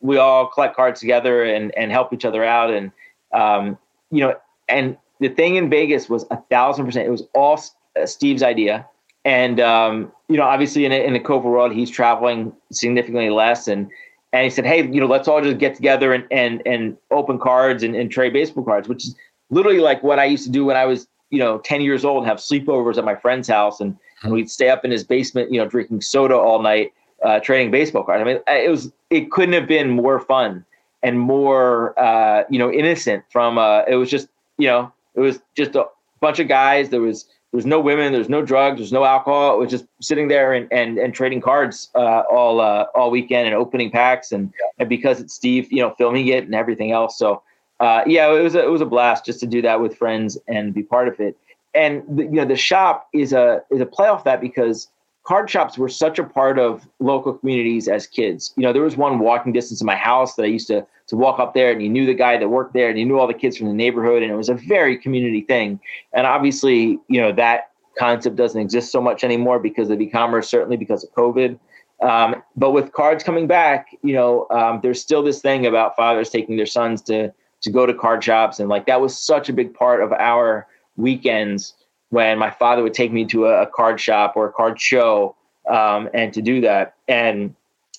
we 0.00 0.16
all 0.16 0.46
collect 0.46 0.76
cards 0.76 1.00
together 1.00 1.44
and 1.44 1.76
and 1.76 1.92
help 1.92 2.12
each 2.12 2.24
other 2.24 2.44
out. 2.44 2.70
And 2.70 2.92
um, 3.32 3.78
you 4.10 4.20
know 4.20 4.34
and 4.68 4.96
the 5.20 5.28
thing 5.28 5.56
in 5.56 5.70
Vegas 5.70 6.08
was 6.08 6.24
a 6.30 6.36
thousand 6.50 6.86
percent 6.86 7.06
it 7.06 7.10
was 7.10 7.24
all 7.34 7.60
uh, 8.00 8.06
Steve's 8.06 8.42
idea. 8.42 8.86
And 9.24 9.60
um, 9.60 10.12
you 10.28 10.36
know 10.36 10.44
obviously 10.44 10.84
in 10.84 10.92
a, 10.92 11.04
in 11.04 11.12
the 11.12 11.20
COVID 11.20 11.44
world 11.44 11.72
he's 11.72 11.90
traveling 11.90 12.52
significantly 12.72 13.30
less. 13.30 13.68
And 13.68 13.90
and 14.32 14.44
he 14.44 14.50
said 14.50 14.66
hey 14.66 14.86
you 14.86 15.00
know 15.00 15.06
let's 15.06 15.28
all 15.28 15.42
just 15.42 15.58
get 15.58 15.74
together 15.74 16.12
and 16.12 16.24
and 16.30 16.62
and 16.66 16.96
open 17.10 17.38
cards 17.38 17.82
and, 17.82 17.94
and 17.94 18.10
trade 18.10 18.32
baseball 18.32 18.64
cards 18.64 18.88
which 18.88 19.04
is 19.04 19.14
literally 19.50 19.78
like 19.78 20.02
what 20.02 20.18
I 20.18 20.24
used 20.24 20.44
to 20.44 20.50
do 20.50 20.64
when 20.64 20.76
I 20.76 20.84
was 20.84 21.06
you 21.30 21.38
know, 21.38 21.58
10 21.58 21.80
years 21.80 22.04
old 22.04 22.22
and 22.22 22.28
have 22.28 22.38
sleepovers 22.38 22.98
at 22.98 23.04
my 23.04 23.14
friend's 23.14 23.48
house. 23.48 23.80
And, 23.80 23.96
and 24.22 24.32
we'd 24.32 24.50
stay 24.50 24.68
up 24.68 24.84
in 24.84 24.90
his 24.90 25.04
basement, 25.04 25.52
you 25.52 25.58
know, 25.58 25.66
drinking 25.66 26.00
soda 26.00 26.34
all 26.34 26.62
night, 26.62 26.92
uh, 27.22 27.40
trading 27.40 27.70
baseball 27.70 28.04
cards. 28.04 28.20
I 28.20 28.24
mean, 28.24 28.40
it 28.46 28.70
was, 28.70 28.92
it 29.10 29.30
couldn't 29.30 29.54
have 29.54 29.66
been 29.66 29.90
more 29.90 30.20
fun 30.20 30.64
and 31.02 31.18
more, 31.18 31.98
uh, 31.98 32.44
you 32.50 32.58
know, 32.58 32.70
innocent 32.70 33.24
from, 33.30 33.58
uh, 33.58 33.82
it 33.88 33.96
was 33.96 34.10
just, 34.10 34.28
you 34.58 34.66
know, 34.66 34.92
it 35.14 35.20
was 35.20 35.40
just 35.56 35.74
a 35.74 35.86
bunch 36.20 36.38
of 36.38 36.48
guys. 36.48 36.88
There 36.90 37.00
was, 37.00 37.24
there 37.24 37.58
was 37.58 37.66
no 37.66 37.80
women, 37.80 38.12
There 38.12 38.18
was 38.18 38.28
no 38.28 38.42
drugs, 38.42 38.76
There 38.76 38.84
was 38.84 38.92
no 38.92 39.04
alcohol. 39.04 39.54
It 39.54 39.60
was 39.60 39.70
just 39.70 39.86
sitting 40.00 40.28
there 40.28 40.52
and, 40.52 40.70
and, 40.72 40.98
and 40.98 41.14
trading 41.14 41.40
cards, 41.40 41.90
uh, 41.94 42.22
all, 42.30 42.60
uh, 42.60 42.86
all 42.94 43.10
weekend 43.10 43.46
and 43.46 43.54
opening 43.54 43.90
packs. 43.90 44.32
And, 44.32 44.52
and 44.78 44.88
because 44.88 45.20
it's 45.20 45.34
Steve, 45.34 45.70
you 45.70 45.78
know, 45.78 45.94
filming 45.96 46.26
it 46.28 46.44
and 46.44 46.54
everything 46.54 46.92
else. 46.92 47.18
So, 47.18 47.42
uh, 47.78 48.02
yeah, 48.06 48.32
it 48.32 48.42
was 48.42 48.54
a, 48.54 48.64
it 48.64 48.70
was 48.70 48.80
a 48.80 48.86
blast 48.86 49.24
just 49.24 49.40
to 49.40 49.46
do 49.46 49.62
that 49.62 49.80
with 49.80 49.96
friends 49.96 50.38
and 50.48 50.74
be 50.74 50.82
part 50.82 51.08
of 51.08 51.20
it. 51.20 51.36
And 51.74 52.02
the, 52.08 52.24
you 52.24 52.30
know, 52.30 52.46
the 52.46 52.56
shop 52.56 53.06
is 53.12 53.34
a 53.34 53.62
is 53.70 53.82
a 53.82 53.86
play 53.86 54.08
off 54.08 54.24
that 54.24 54.40
because 54.40 54.88
card 55.26 55.50
shops 55.50 55.76
were 55.76 55.88
such 55.88 56.18
a 56.18 56.24
part 56.24 56.58
of 56.58 56.88
local 57.00 57.34
communities 57.34 57.88
as 57.88 58.06
kids. 58.06 58.54
You 58.56 58.62
know, 58.62 58.72
there 58.72 58.82
was 58.82 58.96
one 58.96 59.18
walking 59.18 59.52
distance 59.52 59.80
in 59.80 59.86
my 59.86 59.96
house 59.96 60.36
that 60.36 60.44
I 60.44 60.46
used 60.46 60.68
to 60.68 60.86
to 61.08 61.16
walk 61.16 61.38
up 61.38 61.54
there, 61.54 61.70
and 61.70 61.80
you 61.82 61.88
knew 61.88 62.04
the 62.04 62.14
guy 62.14 62.36
that 62.36 62.48
worked 62.48 62.72
there, 62.72 62.88
and 62.88 62.98
you 62.98 63.04
knew 63.04 63.18
all 63.18 63.28
the 63.28 63.34
kids 63.34 63.56
from 63.56 63.68
the 63.68 63.74
neighborhood, 63.74 64.22
and 64.22 64.32
it 64.32 64.36
was 64.36 64.48
a 64.48 64.54
very 64.54 64.96
community 64.96 65.42
thing. 65.42 65.78
And 66.12 66.26
obviously, 66.26 66.98
you 67.08 67.20
know, 67.20 67.32
that 67.32 67.70
concept 67.96 68.36
doesn't 68.36 68.60
exist 68.60 68.90
so 68.90 69.00
much 69.00 69.22
anymore 69.22 69.58
because 69.60 69.88
of 69.90 70.00
e-commerce, 70.00 70.48
certainly 70.48 70.76
because 70.76 71.04
of 71.04 71.10
COVID. 71.12 71.58
Um, 72.02 72.42
but 72.56 72.72
with 72.72 72.92
cards 72.92 73.24
coming 73.24 73.46
back, 73.46 73.86
you 74.02 74.14
know, 74.14 74.46
um, 74.50 74.80
there's 74.82 75.00
still 75.00 75.22
this 75.22 75.40
thing 75.40 75.64
about 75.64 75.96
fathers 75.96 76.28
taking 76.28 76.56
their 76.56 76.66
sons 76.66 77.02
to 77.02 77.32
to 77.62 77.70
go 77.70 77.86
to 77.86 77.94
card 77.94 78.22
shops 78.22 78.60
and 78.60 78.68
like 78.68 78.86
that 78.86 79.00
was 79.00 79.18
such 79.18 79.48
a 79.48 79.52
big 79.52 79.72
part 79.72 80.02
of 80.02 80.12
our 80.12 80.66
weekends 80.96 81.72
when 82.16 82.38
my 82.38 82.50
father 82.50 82.82
would 82.82 82.94
take 82.94 83.12
me 83.12 83.26
to 83.26 83.44
a, 83.44 83.64
a 83.64 83.66
card 83.66 84.00
shop 84.00 84.32
or 84.36 84.48
a 84.48 84.52
card 84.52 84.80
show 84.80 85.36
um, 85.68 86.08
and 86.14 86.32
to 86.32 86.40
do 86.40 86.62
that. 86.62 86.94
And 87.08 87.54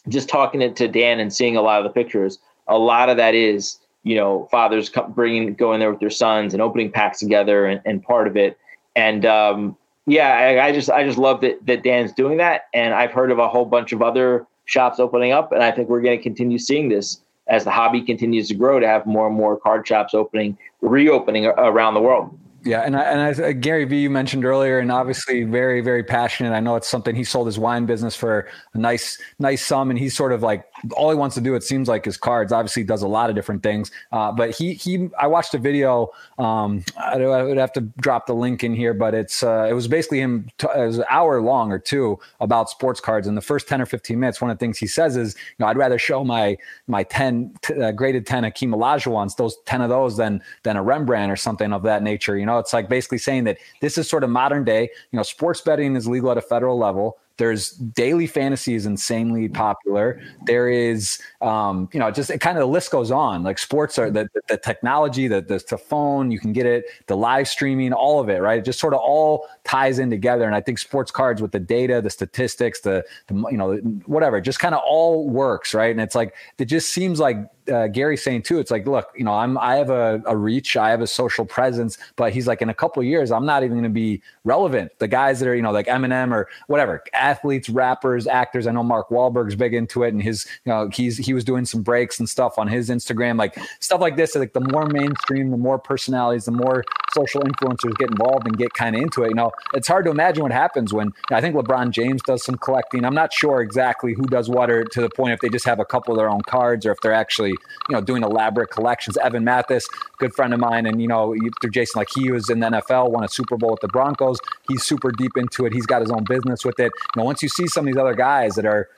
just 0.10 0.28
talking 0.28 0.74
to 0.74 0.88
Dan 0.88 1.20
and 1.20 1.32
seeing 1.32 1.56
a 1.56 1.62
lot 1.62 1.78
of 1.78 1.84
the 1.84 1.92
pictures 1.92 2.40
a 2.68 2.80
lot 2.80 3.10
of 3.10 3.18
that 3.18 3.36
is 3.36 3.78
you 4.04 4.16
know 4.16 4.48
fathers 4.50 4.92
bringing 5.10 5.54
going 5.54 5.80
there 5.80 5.92
with 5.92 6.00
their 6.00 6.10
sons 6.10 6.54
and 6.54 6.62
opening 6.62 6.92
packs 6.92 7.20
together 7.20 7.68
and, 7.68 7.80
and 7.86 8.02
part 8.02 8.28
of 8.28 8.36
it. 8.36 8.58
And 8.96 9.24
um, 9.24 9.78
yeah 10.08 10.30
I, 10.30 10.68
I, 10.68 10.72
just 10.72 10.90
i 10.90 11.04
just 11.04 11.20
love 11.20 11.42
that 11.42 11.64
that 11.68 11.84
dan's 11.84 12.12
doing 12.12 12.38
that. 12.38 12.70
And 12.74 12.96
i've 12.96 13.12
heard 13.12 13.32
of 13.32 13.38
a 13.38 13.48
whole 13.48 13.66
bunch 13.66 13.92
of 13.92 14.02
other 14.02 14.48
shops 14.66 15.00
opening 15.00 15.32
up. 15.32 15.52
And 15.52 15.62
i 15.62 15.72
think 15.72 15.90
we're 15.90 16.02
going 16.02 16.18
to 16.18 16.24
continue 16.24 16.58
seeing 16.58 16.90
this 16.90 17.22
as 17.48 17.64
the 17.64 17.72
hobby 17.72 18.02
continues 18.02 18.48
to 18.48 18.56
grow 18.56 18.80
to 18.80 18.88
have 18.88 19.06
more 19.06 19.28
and 19.28 19.36
more 19.36 19.58
card 19.58 19.88
shops 19.88 20.14
opening, 20.14 20.58
reopening 20.82 21.46
around 21.46 21.94
the 21.94 22.02
world. 22.02 22.38
Yeah, 22.68 22.82
and 22.82 22.98
I, 22.98 23.04
and 23.04 23.22
as 23.22 23.40
uh, 23.40 23.54
Gary 23.54 23.86
Vee 23.86 24.02
you 24.02 24.10
mentioned 24.10 24.44
earlier, 24.44 24.80
and 24.80 24.92
obviously 24.92 25.44
very 25.44 25.80
very 25.80 26.04
passionate. 26.04 26.52
I 26.52 26.60
know 26.60 26.76
it's 26.76 26.88
something 26.88 27.16
he 27.16 27.24
sold 27.24 27.48
his 27.48 27.58
wine 27.58 27.86
business 27.86 28.14
for 28.14 28.50
a 28.74 28.78
nice 28.78 29.18
nice 29.40 29.66
sum, 29.66 29.90
and 29.90 29.98
he's 29.98 30.14
sort 30.14 30.34
of 30.34 30.44
like 30.44 30.66
all 30.92 31.10
he 31.10 31.16
wants 31.16 31.36
to 31.36 31.42
do. 31.42 31.56
It 31.56 31.64
seems 31.64 31.88
like 31.88 32.04
his 32.04 32.18
cards. 32.18 32.52
Obviously, 32.52 32.84
does 32.84 33.04
a 33.04 33.08
lot 33.08 33.30
of 33.30 33.38
different 33.38 33.64
things. 33.64 33.90
Uh, 34.12 34.34
but 34.34 34.52
he 34.52 34.74
he 34.74 35.08
I 35.18 35.28
watched 35.28 35.54
a 35.54 35.58
video. 35.58 36.10
Um, 36.40 36.84
I, 36.98 37.14
I, 37.22 37.44
would 37.44 37.56
have 37.56 37.72
to 37.74 37.82
drop 38.02 38.28
the 38.28 38.36
link 38.36 38.66
in 38.66 38.76
here, 38.76 38.94
but 38.94 39.14
it's 39.14 39.44
uh, 39.44 39.68
it 39.70 39.74
was 39.74 39.88
basically 39.88 40.20
him. 40.20 40.50
T- 40.58 40.68
it 40.76 40.88
was 40.88 40.98
an 40.98 41.06
hour 41.10 41.42
long 41.42 41.72
or 41.72 41.80
two 41.80 42.20
about 42.42 42.70
sports 42.70 43.00
cards. 43.00 43.28
And 43.28 43.38
the 43.38 43.42
first 43.42 43.70
ten 43.70 43.82
or 43.82 43.86
fifteen 43.86 44.20
minutes, 44.20 44.42
one 44.42 44.52
of 44.52 44.58
the 44.58 44.60
things 44.60 44.78
he 44.78 44.88
says 44.88 45.16
is, 45.16 45.36
you 45.36 45.64
know, 45.64 45.68
I'd 45.68 45.78
rather 45.78 45.98
show 45.98 46.26
my 46.26 46.58
my 46.88 47.04
ten 47.04 47.56
t- 47.62 47.82
uh, 47.82 47.94
graded 47.94 48.28
ten 48.28 48.44
Hakeem 48.44 48.72
Olajuwons, 48.72 49.38
those 49.38 49.56
ten 49.66 49.80
of 49.80 49.88
those, 49.88 50.18
than 50.18 50.42
than 50.64 50.76
a 50.76 50.84
Rembrandt 50.84 51.32
or 51.32 51.38
something 51.38 51.72
of 51.72 51.84
that 51.84 52.04
nature. 52.04 52.38
You 52.38 52.46
know 52.46 52.57
know, 52.58 52.60
it's 52.60 52.74
like 52.74 52.90
basically 52.90 53.18
saying 53.18 53.44
that 53.46 53.58
this 53.82 53.98
is 53.98 54.10
sort 54.10 54.24
of 54.24 54.30
modern 54.30 54.64
day. 54.64 54.90
You 55.12 55.18
know, 55.18 55.24
sports 55.24 55.62
betting 55.62 55.96
is 55.96 56.08
legal 56.08 56.32
at 56.32 56.38
a 56.38 56.42
federal 56.42 56.78
level. 56.78 57.18
There's 57.38 57.70
daily 57.70 58.26
fantasy 58.26 58.74
is 58.74 58.88
insanely 58.88 59.48
popular. 59.48 60.20
There 60.48 60.70
is, 60.70 61.20
um, 61.40 61.88
you 61.94 62.00
know, 62.00 62.10
just 62.10 62.32
it 62.32 62.42
kind 62.42 62.58
of 62.58 62.62
the 62.62 62.68
list 62.68 62.90
goes 62.90 63.12
on. 63.12 63.44
Like 63.44 63.60
sports 63.60 64.00
are 64.00 64.10
the, 64.10 64.28
the, 64.48 64.58
technology, 64.58 65.28
the, 65.28 65.42
the, 65.42 65.64
the 65.70 65.78
phone, 65.78 66.32
you 66.32 66.40
can 66.40 66.52
get 66.52 66.66
it, 66.66 66.86
the 67.06 67.16
live 67.16 67.48
streaming, 67.48 67.94
all 67.94 68.20
of 68.20 68.30
it, 68.30 68.42
right? 68.42 68.58
It 68.58 68.66
just 68.66 68.80
sort 68.80 68.96
of 68.96 69.02
all 69.02 69.48
ties 69.66 70.00
in 70.00 70.10
together. 70.10 70.46
And 70.46 70.56
I 70.56 70.62
think 70.62 70.80
sports 70.80 71.12
cards 71.12 71.40
with 71.40 71.52
the 71.52 71.60
data, 71.60 72.02
the 72.02 72.10
statistics, 72.10 72.82
the, 72.82 73.06
the 73.28 73.36
you 73.52 73.58
know, 73.58 73.76
whatever, 74.08 74.42
just 74.42 74.60
kind 74.60 74.74
of 74.74 74.82
all 74.84 75.30
works, 75.30 75.76
right? 75.76 75.92
And 75.92 76.02
it's 76.02 76.16
like 76.16 76.34
it 76.58 76.66
just 76.66 76.92
seems 76.92 77.20
like 77.20 77.38
uh, 77.70 77.88
Gary's 77.88 78.24
saying 78.24 78.44
too. 78.44 78.60
It's 78.60 78.72
like, 78.72 78.88
look, 78.88 79.10
you 79.16 79.24
know, 79.24 79.34
I'm 79.34 79.58
I 79.58 79.76
have 79.76 79.90
a, 79.90 80.22
a 80.26 80.36
reach, 80.36 80.78
I 80.78 80.90
have 80.90 81.02
a 81.02 81.08
social 81.08 81.46
presence, 81.46 81.98
but 82.16 82.34
he's 82.34 82.48
like, 82.48 82.62
in 82.62 82.70
a 82.70 82.74
couple 82.74 83.04
years, 83.04 83.32
I'm 83.32 83.46
not 83.46 83.64
even 83.64 83.76
going 83.78 83.84
to 83.84 83.90
be 83.90 84.22
relevant. 84.44 84.92
The 85.00 85.08
guys 85.08 85.40
that 85.40 85.48
are, 85.50 85.56
you 85.56 85.62
know, 85.62 85.72
like 85.72 85.88
Eminem 85.88 86.32
or 86.32 86.50
whatever, 86.68 87.04
athletes, 87.14 87.70
rappers, 87.70 88.28
actors. 88.28 88.68
I 88.68 88.72
know 88.72 88.84
Mark 88.84 89.10
Wahlberg's 89.10 89.56
big 89.56 89.74
into 89.74 90.04
it, 90.04 90.14
and 90.14 90.22
his, 90.22 90.46
you 90.66 90.72
know, 90.72 90.90
he's 90.94 91.18
he 91.18 91.34
was 91.34 91.44
doing 91.44 91.66
some 91.66 91.82
breaks 91.82 92.20
and 92.20 92.30
stuff 92.30 92.58
on 92.58 92.68
his 92.68 92.90
Instagram, 92.90 93.38
like 93.38 93.58
stuff 93.80 94.02
like 94.02 94.16
this. 94.18 94.36
Like 94.36 94.54
the 94.54 94.62
more 94.62 94.86
mainstream, 94.86 95.52
the 95.52 95.58
more 95.58 95.80
personalities, 95.80 96.46
the 96.46 96.52
more 96.52 96.84
social 97.14 97.42
influencers 97.42 97.96
get 97.98 98.10
involved 98.10 98.48
and 98.48 98.58
get 98.58 98.74
kind 98.74 98.96
of 98.96 99.02
into 99.02 99.24
it. 99.24 99.30
You 99.30 99.36
know, 99.36 99.52
it's 99.74 99.88
hard 99.88 100.06
to 100.06 100.12
imagine 100.12 100.44
what 100.44 100.52
happens 100.52 100.94
when 100.94 101.12
I 101.32 101.42
think 101.42 101.56
LeBron 101.56 101.92
James 101.92 102.22
does 102.24 102.44
some 102.44 102.58
collecting. 102.58 103.06
I'm 103.06 103.16
not 103.16 103.34
sure 103.34 103.62
exactly 103.62 104.14
who 104.14 104.24
does 104.24 104.50
what, 104.50 104.70
or 104.70 104.84
to 104.84 105.02
the 105.02 105.10
point 105.10 105.34
if 105.34 105.40
they 105.40 105.50
just 105.50 105.66
have 105.66 105.80
a 105.80 105.86
couple 105.86 106.14
of 106.14 106.18
their 106.18 106.30
own 106.30 106.42
cards, 106.42 106.86
or 106.86 106.92
if 106.92 107.00
they're 107.02 107.14
actually 107.14 107.57
you 107.90 107.96
know, 107.96 108.02
doing 108.02 108.24
elaborate 108.24 108.70
collections. 108.72 109.18
Evan 109.18 109.44
Mathis, 109.44 109.88
good 110.18 110.34
friend 110.34 110.54
of 110.54 110.60
mine, 110.60 110.86
and 110.86 111.02
you 111.02 111.08
know, 111.08 111.36
through 111.62 111.72
Jason, 111.72 112.00
like 112.00 112.10
he 112.14 112.32
was 112.32 112.50
in 112.50 112.60
the 112.60 112.68
NFL, 112.68 113.12
won 113.12 113.24
a 113.24 113.28
Super 113.28 113.58
Bowl 113.58 113.72
with 113.72 113.82
the 113.82 113.88
Broncos. 113.88 114.40
He's 114.68 114.84
super 114.84 115.12
deep 115.12 115.38
into 115.38 115.66
it. 115.66 115.74
He's 115.74 115.86
got 115.86 116.02
his 116.02 116.12
own 116.12 116.24
business 116.24 116.64
with 116.66 116.80
it. 116.80 116.92
You 117.16 117.22
know, 117.22 117.26
once 117.26 117.42
you 117.42 117.50
see 117.50 117.68
some 117.68 117.88
of 117.88 117.94
these 117.94 118.00
other 118.00 118.16
guys 118.16 118.56
that 118.56 118.66
are 118.66 118.90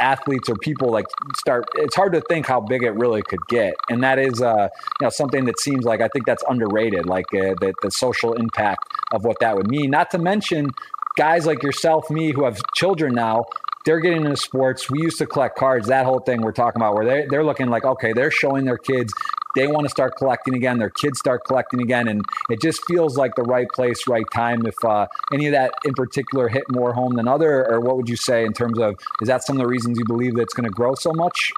athletes 0.00 0.48
or 0.48 0.56
people 0.56 0.90
like 0.90 1.06
start 1.36 1.64
it's 1.76 1.94
hard 1.94 2.12
to 2.12 2.20
think 2.22 2.46
how 2.46 2.60
big 2.60 2.82
it 2.82 2.90
really 2.92 3.22
could 3.22 3.38
get 3.48 3.74
and 3.88 4.02
that 4.02 4.18
is 4.18 4.42
uh 4.42 4.68
you 5.00 5.04
know 5.04 5.10
something 5.10 5.44
that 5.44 5.58
seems 5.60 5.84
like 5.84 6.00
i 6.00 6.08
think 6.08 6.26
that's 6.26 6.42
underrated 6.48 7.06
like 7.06 7.26
uh, 7.34 7.54
the, 7.60 7.72
the 7.82 7.90
social 7.90 8.32
impact 8.34 8.82
of 9.12 9.24
what 9.24 9.38
that 9.38 9.56
would 9.56 9.68
mean 9.68 9.90
not 9.90 10.10
to 10.10 10.18
mention 10.18 10.70
guys 11.16 11.46
like 11.46 11.62
yourself 11.62 12.10
me 12.10 12.32
who 12.32 12.44
have 12.44 12.60
children 12.74 13.14
now 13.14 13.44
they're 13.84 14.00
getting 14.00 14.24
into 14.24 14.36
sports. 14.36 14.90
We 14.90 15.00
used 15.00 15.18
to 15.18 15.26
collect 15.26 15.58
cards. 15.58 15.88
That 15.88 16.06
whole 16.06 16.20
thing 16.20 16.42
we're 16.42 16.52
talking 16.52 16.80
about, 16.80 16.94
where 16.94 17.04
they 17.04 17.26
they're 17.28 17.44
looking 17.44 17.68
like, 17.68 17.84
okay, 17.84 18.12
they're 18.12 18.30
showing 18.30 18.64
their 18.64 18.78
kids 18.78 19.12
they 19.54 19.66
want 19.66 19.84
to 19.84 19.88
start 19.88 20.16
collecting 20.16 20.54
again. 20.54 20.78
Their 20.78 20.90
kids 20.90 21.18
start 21.18 21.44
collecting 21.46 21.80
again, 21.80 22.08
and 22.08 22.24
it 22.48 22.60
just 22.60 22.84
feels 22.86 23.16
like 23.16 23.34
the 23.34 23.42
right 23.42 23.68
place, 23.68 24.06
right 24.06 24.24
time. 24.32 24.66
If 24.66 24.74
uh, 24.84 25.06
any 25.32 25.46
of 25.46 25.52
that 25.52 25.74
in 25.84 25.94
particular 25.94 26.48
hit 26.48 26.64
more 26.70 26.92
home 26.92 27.14
than 27.14 27.28
other, 27.28 27.70
or 27.70 27.80
what 27.80 27.96
would 27.96 28.08
you 28.08 28.16
say 28.16 28.44
in 28.44 28.52
terms 28.52 28.78
of 28.78 28.96
is 29.20 29.28
that 29.28 29.44
some 29.44 29.56
of 29.56 29.62
the 29.62 29.68
reasons 29.68 29.98
you 29.98 30.04
believe 30.04 30.34
that 30.36 30.42
it's 30.42 30.54
going 30.54 30.68
to 30.68 30.74
grow 30.74 30.94
so 30.94 31.12
much? 31.12 31.52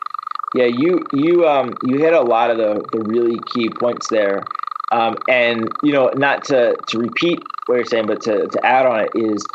Yeah, 0.54 0.66
you 0.66 1.04
you 1.12 1.46
um 1.46 1.74
you 1.82 1.98
hit 1.98 2.14
a 2.14 2.20
lot 2.20 2.50
of 2.50 2.58
the 2.58 2.84
the 2.92 3.04
really 3.04 3.38
key 3.46 3.70
points 3.70 4.08
there, 4.08 4.44
um, 4.92 5.16
and 5.28 5.68
you 5.82 5.92
know 5.92 6.10
not 6.16 6.44
to 6.44 6.76
to 6.88 6.98
repeat 6.98 7.42
what 7.66 7.76
you're 7.76 7.84
saying, 7.84 8.06
but 8.06 8.20
to 8.22 8.48
to 8.48 8.66
add 8.66 8.86
on 8.86 9.00
it 9.00 9.10
is, 9.14 9.46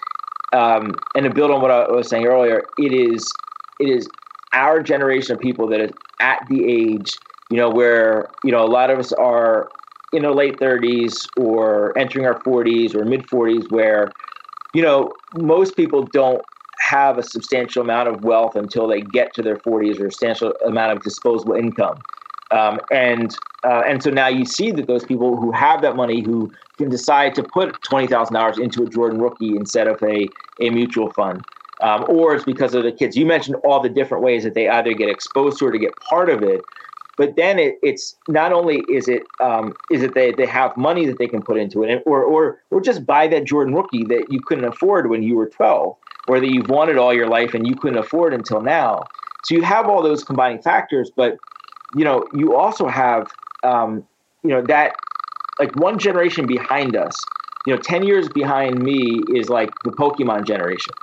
um, 0.53 0.95
and 1.15 1.23
to 1.25 1.33
build 1.33 1.51
on 1.51 1.61
what 1.61 1.71
I 1.71 1.89
was 1.91 2.09
saying 2.09 2.25
earlier, 2.25 2.63
it 2.77 2.93
is 2.93 3.31
it 3.79 3.89
is 3.89 4.09
our 4.53 4.81
generation 4.81 5.35
of 5.35 5.39
people 5.39 5.67
that 5.67 5.79
is 5.79 5.91
at 6.19 6.39
the 6.49 6.65
age 6.65 7.17
you 7.49 7.57
know, 7.57 7.69
where, 7.69 8.29
you 8.43 8.51
know, 8.51 8.63
a 8.63 8.67
lot 8.67 8.89
of 8.89 8.99
us 8.99 9.11
are 9.13 9.69
in 10.13 10.25
our 10.25 10.33
late 10.33 10.57
30s 10.59 11.27
or 11.37 11.97
entering 11.97 12.25
our 12.25 12.39
40s 12.41 12.95
or 12.95 13.05
mid 13.05 13.27
40s, 13.27 13.71
where, 13.71 14.11
you 14.73 14.81
know, 14.81 15.11
most 15.35 15.75
people 15.75 16.03
don't 16.03 16.43
have 16.79 17.17
a 17.17 17.23
substantial 17.23 17.81
amount 17.81 18.07
of 18.07 18.23
wealth 18.23 18.55
until 18.55 18.87
they 18.87 19.01
get 19.01 19.33
to 19.33 19.41
their 19.41 19.57
40s 19.57 19.99
or 19.99 20.07
a 20.07 20.11
substantial 20.11 20.53
amount 20.65 20.95
of 20.95 21.03
disposable 21.03 21.55
income. 21.55 21.99
Um, 22.51 22.79
and 22.91 23.35
uh, 23.63 23.83
and 23.87 24.01
so 24.01 24.09
now 24.09 24.27
you 24.27 24.45
see 24.45 24.71
that 24.71 24.87
those 24.87 25.03
people 25.03 25.35
who 25.35 25.51
have 25.51 25.81
that 25.81 25.95
money 25.95 26.21
who 26.21 26.51
can 26.77 26.89
decide 26.89 27.35
to 27.35 27.43
put 27.43 27.81
twenty 27.83 28.07
thousand 28.07 28.33
dollars 28.33 28.57
into 28.57 28.83
a 28.83 28.89
Jordan 28.89 29.19
rookie 29.19 29.55
instead 29.57 29.87
of 29.87 30.01
a 30.03 30.29
a 30.61 30.69
mutual 30.69 31.11
fund, 31.11 31.43
um, 31.81 32.05
or 32.07 32.35
it's 32.35 32.45
because 32.45 32.73
of 32.73 32.83
the 32.83 32.91
kids. 32.91 33.17
You 33.17 33.25
mentioned 33.25 33.57
all 33.63 33.81
the 33.81 33.89
different 33.89 34.23
ways 34.23 34.43
that 34.43 34.53
they 34.53 34.69
either 34.69 34.93
get 34.93 35.09
exposed 35.09 35.59
to 35.59 35.65
or 35.67 35.71
to 35.71 35.79
get 35.79 35.93
part 35.97 36.29
of 36.29 36.41
it, 36.41 36.61
but 37.17 37.35
then 37.35 37.59
it, 37.59 37.75
it's 37.83 38.15
not 38.29 38.53
only 38.53 38.85
is 38.89 39.09
it 39.09 39.23
um, 39.41 39.73
is 39.91 40.03
it 40.03 40.13
they, 40.13 40.31
they 40.31 40.45
have 40.45 40.75
money 40.77 41.05
that 41.05 41.17
they 41.17 41.27
can 41.27 41.41
put 41.41 41.57
into 41.57 41.83
it, 41.83 42.01
or 42.05 42.23
or 42.23 42.61
or 42.71 42.79
just 42.79 43.05
buy 43.05 43.27
that 43.27 43.43
Jordan 43.43 43.73
rookie 43.73 44.05
that 44.05 44.27
you 44.29 44.39
couldn't 44.39 44.63
afford 44.63 45.09
when 45.09 45.21
you 45.21 45.35
were 45.35 45.49
12, 45.49 45.97
or 46.29 46.39
that 46.39 46.47
you've 46.47 46.69
wanted 46.69 46.97
all 46.97 47.13
your 47.13 47.27
life 47.27 47.53
and 47.53 47.67
you 47.67 47.75
couldn't 47.75 47.97
afford 47.97 48.33
until 48.33 48.61
now. 48.61 49.03
So 49.43 49.53
you 49.55 49.63
have 49.63 49.87
all 49.87 50.01
those 50.01 50.23
combining 50.23 50.61
factors, 50.61 51.11
but 51.13 51.35
you 51.93 52.05
know 52.05 52.25
you 52.33 52.55
also 52.55 52.87
have 52.87 53.27
um, 53.63 54.07
you 54.43 54.49
know 54.49 54.61
that 54.63 54.95
like 55.59 55.75
one 55.75 55.99
generation 55.99 56.47
behind 56.47 56.95
us. 56.95 57.15
You 57.65 57.75
know, 57.75 57.81
10 57.81 58.03
years 58.03 58.29
behind 58.29 58.81
me 58.81 59.21
is 59.35 59.49
like 59.49 59.69
the 59.83 59.91
Pokemon 59.91 60.47
generation. 60.47 60.93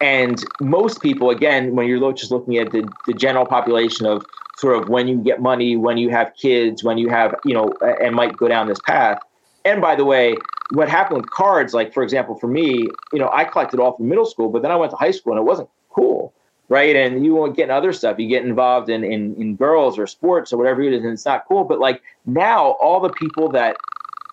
And 0.00 0.42
most 0.60 1.00
people, 1.00 1.30
again, 1.30 1.76
when 1.76 1.86
you're 1.86 2.12
just 2.12 2.32
looking 2.32 2.56
at 2.56 2.72
the, 2.72 2.88
the 3.06 3.12
general 3.12 3.46
population 3.46 4.06
of 4.06 4.26
sort 4.56 4.82
of 4.82 4.88
when 4.88 5.06
you 5.06 5.18
get 5.18 5.40
money, 5.40 5.76
when 5.76 5.96
you 5.96 6.10
have 6.10 6.34
kids, 6.34 6.82
when 6.82 6.98
you 6.98 7.08
have, 7.08 7.34
you 7.44 7.54
know, 7.54 7.72
and 8.00 8.16
might 8.16 8.36
go 8.36 8.48
down 8.48 8.66
this 8.66 8.80
path. 8.80 9.18
And 9.64 9.80
by 9.80 9.94
the 9.94 10.04
way, 10.04 10.36
what 10.72 10.88
happened 10.88 11.20
with 11.20 11.30
cards, 11.30 11.72
like 11.72 11.94
for 11.94 12.02
example, 12.02 12.34
for 12.34 12.48
me, 12.48 12.88
you 13.12 13.18
know, 13.18 13.30
I 13.32 13.44
collected 13.44 13.78
all 13.78 13.96
from 13.96 14.08
middle 14.08 14.26
school, 14.26 14.48
but 14.48 14.62
then 14.62 14.72
I 14.72 14.76
went 14.76 14.90
to 14.90 14.96
high 14.96 15.10
school 15.12 15.34
and 15.34 15.40
it 15.40 15.44
wasn't 15.44 15.68
cool, 15.90 16.32
right? 16.72 16.96
And 16.96 17.22
you 17.22 17.34
won't 17.34 17.54
get 17.54 17.64
in 17.64 17.70
other 17.70 17.92
stuff. 17.92 18.18
You 18.18 18.26
get 18.28 18.44
involved 18.46 18.88
in, 18.88 19.04
in 19.04 19.36
in 19.36 19.56
girls 19.56 19.98
or 19.98 20.06
sports 20.06 20.54
or 20.54 20.56
whatever 20.56 20.80
it 20.80 20.94
is, 20.94 21.04
and 21.04 21.12
it's 21.12 21.26
not 21.26 21.46
cool. 21.46 21.64
But 21.64 21.80
like 21.80 22.02
now, 22.24 22.72
all 22.80 22.98
the 22.98 23.10
people 23.10 23.50
that 23.50 23.76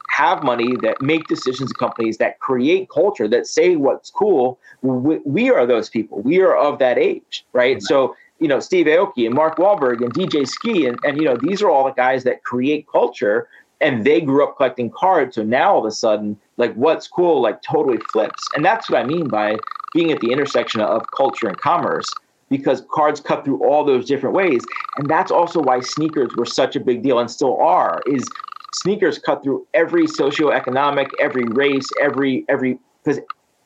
have 0.08 0.42
money, 0.42 0.76
that 0.82 1.02
make 1.02 1.28
decisions 1.28 1.70
in 1.70 1.76
companies, 1.76 2.18
that 2.18 2.40
create 2.40 2.90
culture, 2.90 3.28
that 3.28 3.46
say 3.46 3.76
what's 3.76 4.10
cool, 4.10 4.58
we, 4.82 5.18
we 5.26 5.50
are 5.50 5.66
those 5.66 5.90
people. 5.90 6.22
We 6.22 6.40
are 6.40 6.56
of 6.56 6.80
that 6.80 6.98
age, 6.98 7.46
right? 7.52 7.78
Mm-hmm. 7.78 7.86
So 7.86 8.16
you 8.40 8.48
know, 8.48 8.62
Steve 8.62 8.86
Aoki 8.86 9.26
and 9.26 9.36
Mark 9.36 9.58
Wahlberg 9.58 10.02
and 10.02 10.14
DJ 10.14 10.48
Skee. 10.48 10.86
And, 10.86 10.98
and, 11.04 11.18
you 11.18 11.26
know, 11.26 11.36
these 11.36 11.62
are 11.62 11.70
all 11.70 11.84
the 11.84 11.92
guys 11.92 12.24
that 12.24 12.42
create 12.44 12.88
culture 12.90 13.50
and 13.82 14.06
they 14.06 14.22
grew 14.22 14.46
up 14.46 14.56
collecting 14.56 14.90
cards. 14.90 15.36
So 15.36 15.44
now 15.44 15.74
all 15.74 15.80
of 15.80 15.86
a 15.86 15.92
sudden, 15.92 16.40
like 16.56 16.74
what's 16.76 17.06
cool, 17.06 17.42
like 17.42 17.62
totally 17.62 17.98
flips. 18.14 18.42
And 18.56 18.64
that's 18.64 18.90
what 18.90 19.02
I 19.02 19.06
mean 19.06 19.28
by 19.28 19.58
being 19.94 20.12
at 20.12 20.22
the 20.22 20.32
intersection 20.32 20.80
of 20.80 21.04
culture 21.16 21.48
and 21.48 21.58
commerce 21.58 22.08
because 22.50 22.84
cards 22.92 23.20
cut 23.20 23.46
through 23.46 23.64
all 23.64 23.84
those 23.84 24.06
different 24.06 24.36
ways. 24.36 24.62
And 24.98 25.10
that's 25.10 25.32
also 25.32 25.62
why 25.62 25.80
sneakers 25.80 26.36
were 26.36 26.46
such 26.46 26.76
a 26.76 26.80
big 26.80 27.04
deal 27.04 27.20
and 27.20 27.30
still 27.30 27.60
are 27.60 28.02
is 28.08 28.26
sneakers 28.74 29.20
cut 29.20 29.44
through 29.44 29.68
every 29.74 30.06
socioeconomic, 30.06 31.10
every 31.20 31.46
race, 31.46 31.88
every, 32.02 32.46
every, 32.50 32.80
because 33.04 33.22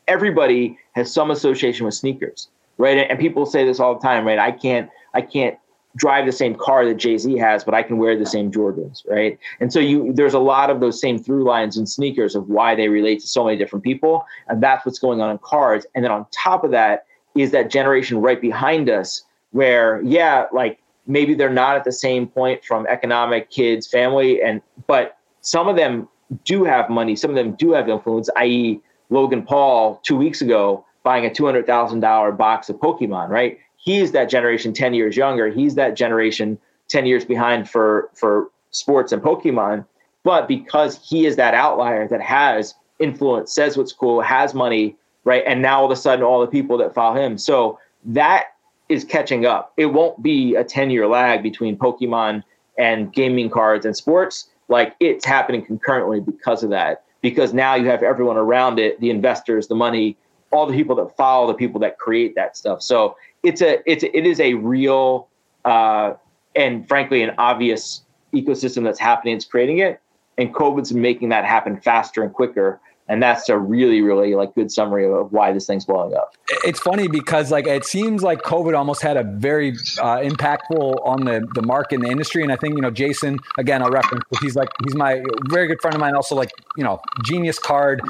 everybody 0.07 0.77
has 0.93 1.13
some 1.13 1.31
association 1.31 1.85
with 1.85 1.95
sneakers 1.95 2.49
right? 2.77 2.97
And 3.09 3.19
people 3.19 3.45
say 3.45 3.65
this 3.65 3.79
all 3.79 3.95
the 3.95 4.01
time, 4.01 4.25
right? 4.25 4.39
I 4.39 4.51
can't, 4.51 4.89
I 5.13 5.21
can't 5.21 5.57
drive 5.95 6.25
the 6.25 6.31
same 6.31 6.55
car 6.55 6.85
that 6.85 6.95
Jay 6.95 7.17
Z 7.17 7.37
has, 7.37 7.63
but 7.63 7.73
I 7.73 7.83
can 7.83 7.97
wear 7.97 8.17
the 8.17 8.25
same 8.25 8.51
Jordans, 8.51 9.07
right? 9.07 9.37
And 9.59 9.71
so 9.71 9.79
you, 9.79 10.11
there's 10.11 10.33
a 10.33 10.39
lot 10.39 10.69
of 10.69 10.79
those 10.79 10.99
same 10.99 11.19
through 11.19 11.43
lines 11.43 11.77
in 11.77 11.85
sneakers 11.85 12.35
of 12.35 12.49
why 12.49 12.73
they 12.73 12.89
relate 12.89 13.19
to 13.21 13.27
so 13.27 13.45
many 13.45 13.57
different 13.57 13.83
people, 13.83 14.25
and 14.47 14.61
that's 14.61 14.85
what's 14.85 14.99
going 14.99 15.21
on 15.21 15.29
in 15.29 15.37
cars. 15.39 15.85
And 15.93 16.03
then 16.03 16.11
on 16.11 16.25
top 16.31 16.63
of 16.63 16.71
that 16.71 17.05
is 17.35 17.51
that 17.51 17.69
generation 17.69 18.19
right 18.19 18.39
behind 18.39 18.89
us, 18.89 19.23
where 19.51 20.01
yeah, 20.03 20.45
like 20.51 20.79
maybe 21.07 21.33
they're 21.33 21.49
not 21.49 21.75
at 21.75 21.83
the 21.83 21.91
same 21.91 22.27
point 22.27 22.63
from 22.63 22.87
economic, 22.87 23.49
kids, 23.49 23.87
family, 23.87 24.41
and 24.41 24.61
but 24.87 25.17
some 25.41 25.67
of 25.67 25.75
them 25.75 26.07
do 26.45 26.63
have 26.63 26.89
money, 26.89 27.15
some 27.15 27.29
of 27.29 27.35
them 27.35 27.53
do 27.53 27.71
have 27.71 27.89
influence, 27.89 28.29
i.e. 28.37 28.81
Logan 29.09 29.43
Paul 29.43 29.99
two 30.03 30.15
weeks 30.15 30.41
ago 30.41 30.85
buying 31.03 31.25
a 31.25 31.29
$200,000 31.29 32.37
box 32.37 32.69
of 32.69 32.77
Pokemon, 32.77 33.29
right? 33.29 33.59
He's 33.75 34.13
that 34.13 34.29
generation 34.29 34.73
10 34.73 34.93
years 34.93 35.17
younger. 35.17 35.49
He's 35.49 35.75
that 35.75 35.95
generation 35.95 36.57
10 36.87 37.05
years 37.05 37.25
behind 37.25 37.69
for, 37.69 38.09
for 38.13 38.49
sports 38.71 39.11
and 39.11 39.21
Pokemon. 39.21 39.85
But 40.23 40.47
because 40.47 40.99
he 41.05 41.25
is 41.25 41.35
that 41.35 41.53
outlier 41.53 42.07
that 42.07 42.21
has 42.21 42.73
influence, 42.99 43.53
says 43.53 43.75
what's 43.75 43.91
cool, 43.91 44.21
has 44.21 44.53
money, 44.53 44.95
right? 45.23 45.43
And 45.45 45.61
now 45.61 45.79
all 45.79 45.85
of 45.85 45.91
a 45.91 45.95
sudden, 45.95 46.23
all 46.23 46.41
the 46.41 46.47
people 46.47 46.77
that 46.77 46.93
follow 46.93 47.21
him. 47.21 47.37
So 47.37 47.79
that 48.05 48.45
is 48.89 49.03
catching 49.03 49.45
up. 49.45 49.73
It 49.77 49.87
won't 49.87 50.21
be 50.21 50.55
a 50.55 50.63
10 50.63 50.89
year 50.89 51.07
lag 51.07 51.41
between 51.43 51.77
Pokemon 51.77 52.43
and 52.77 53.13
gaming 53.13 53.49
cards 53.49 53.85
and 53.85 53.95
sports. 53.95 54.49
Like 54.67 54.95
it's 54.99 55.25
happening 55.25 55.65
concurrently 55.65 56.19
because 56.19 56.63
of 56.63 56.69
that. 56.71 57.03
Because 57.21 57.53
now 57.53 57.75
you 57.75 57.85
have 57.85 58.03
everyone 58.03 58.35
around 58.35 58.79
it, 58.79 58.99
the 58.99 59.09
investors, 59.09 59.67
the 59.67 59.75
money, 59.75 60.17
all 60.51 60.65
the 60.65 60.73
people 60.73 60.95
that 60.97 61.15
follow 61.17 61.47
the 61.47 61.53
people 61.53 61.79
that 61.79 61.97
create 61.97 62.35
that 62.35 62.55
stuff. 62.55 62.81
So 62.81 63.15
it's 63.43 63.61
a 63.61 63.79
it's 63.89 64.03
a, 64.03 64.17
it 64.17 64.25
is 64.25 64.39
a 64.39 64.53
real 64.55 65.27
uh, 65.65 66.13
and 66.55 66.87
frankly 66.87 67.23
an 67.23 67.33
obvious 67.37 68.03
ecosystem 68.33 68.83
that's 68.83 68.99
happening. 68.99 69.35
It's 69.35 69.45
creating 69.45 69.79
it, 69.79 69.99
and 70.37 70.53
COVID's 70.53 70.93
making 70.93 71.29
that 71.29 71.45
happen 71.45 71.79
faster 71.79 72.23
and 72.23 72.33
quicker. 72.33 72.79
And 73.13 73.21
that's 73.21 73.47
a 73.47 73.59
really, 73.59 74.01
really 74.01 74.33
like 74.33 74.55
good 74.55 74.71
summary 74.71 75.05
of 75.05 75.31
why 75.31 75.53
this 75.53 75.67
thing's 75.67 75.85
blowing 75.85 76.15
up. 76.15 76.33
It's 76.65 76.79
funny 76.79 77.07
because 77.07 77.51
like 77.51 77.67
it 77.67 77.85
seems 77.85 78.23
like 78.23 78.41
COVID 78.41 78.75
almost 78.75 79.03
had 79.03 79.17
a 79.17 79.23
very 79.23 79.73
uh, 79.99 80.17
impactful 80.17 81.05
on 81.05 81.25
the 81.25 81.47
the 81.53 81.61
market 81.61 81.97
and 81.97 82.05
the 82.05 82.09
industry. 82.09 82.41
And 82.41 82.51
I 82.51 82.55
think 82.55 82.73
you 82.73 82.81
know 82.81 82.89
Jason 82.89 83.37
again, 83.59 83.83
I'll 83.83 83.91
reference. 83.91 84.23
He's 84.41 84.55
like 84.55 84.69
he's 84.83 84.95
my 84.95 85.21
very 85.43 85.67
good 85.67 85.79
friend 85.79 85.93
of 85.93 86.01
mine. 86.01 86.15
Also 86.15 86.33
like 86.33 86.49
you 86.75 86.83
know 86.83 86.99
genius 87.23 87.59
card 87.59 88.01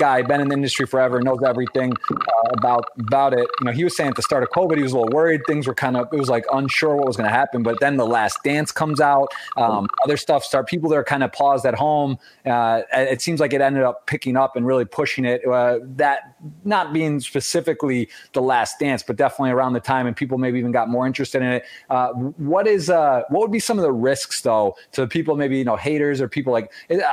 guy, 0.00 0.22
been 0.22 0.40
in 0.40 0.48
the 0.48 0.54
industry 0.54 0.86
forever, 0.86 1.20
knows 1.20 1.42
everything 1.46 1.92
uh, 2.10 2.16
about 2.52 2.86
about 2.98 3.34
it. 3.34 3.48
You 3.60 3.66
know, 3.66 3.72
he 3.72 3.84
was 3.84 3.96
saying 3.96 4.10
at 4.10 4.16
the 4.16 4.22
start 4.22 4.42
of 4.42 4.48
COVID, 4.50 4.76
he 4.76 4.82
was 4.82 4.92
a 4.92 4.98
little 4.98 5.12
worried. 5.12 5.42
Things 5.46 5.66
were 5.66 5.74
kind 5.74 5.96
of, 5.96 6.08
it 6.12 6.18
was 6.18 6.28
like 6.28 6.44
unsure 6.52 6.96
what 6.96 7.06
was 7.06 7.16
going 7.16 7.28
to 7.28 7.34
happen. 7.34 7.62
But 7.62 7.78
then 7.80 7.96
the 7.96 8.06
Last 8.06 8.42
Dance 8.42 8.72
comes 8.72 9.00
out, 9.00 9.28
um, 9.56 9.88
other 10.02 10.16
stuff 10.16 10.42
start. 10.42 10.66
People 10.66 10.88
that 10.90 10.96
are 10.96 11.04
kind 11.04 11.22
of 11.22 11.32
paused 11.32 11.66
at 11.66 11.74
home. 11.74 12.18
Uh, 12.44 12.82
it 12.92 13.20
seems 13.20 13.38
like 13.38 13.52
it 13.52 13.60
ended 13.60 13.82
up 13.82 14.06
picking 14.06 14.36
up 14.36 14.56
and 14.56 14.66
really 14.66 14.84
pushing 14.84 15.24
it. 15.24 15.46
Uh, 15.46 15.78
that 15.82 16.34
not 16.64 16.92
being 16.92 17.20
specifically 17.20 18.08
the 18.32 18.42
Last 18.42 18.78
Dance, 18.80 19.02
but 19.02 19.16
definitely 19.16 19.50
around 19.50 19.74
the 19.74 19.80
time, 19.80 20.06
and 20.06 20.16
people 20.16 20.38
maybe 20.38 20.58
even 20.58 20.72
got 20.72 20.88
more 20.88 21.06
interested 21.06 21.42
in 21.42 21.48
it. 21.48 21.64
Uh, 21.90 22.08
what 22.08 22.66
is 22.66 22.88
uh, 22.90 23.22
what 23.28 23.40
would 23.42 23.52
be 23.52 23.60
some 23.60 23.78
of 23.78 23.82
the 23.82 23.92
risks 23.92 24.40
though 24.40 24.74
to 24.92 25.06
people 25.06 25.36
maybe 25.36 25.58
you 25.58 25.64
know 25.64 25.76
haters 25.76 26.20
or 26.20 26.28
people 26.28 26.52
like 26.52 26.72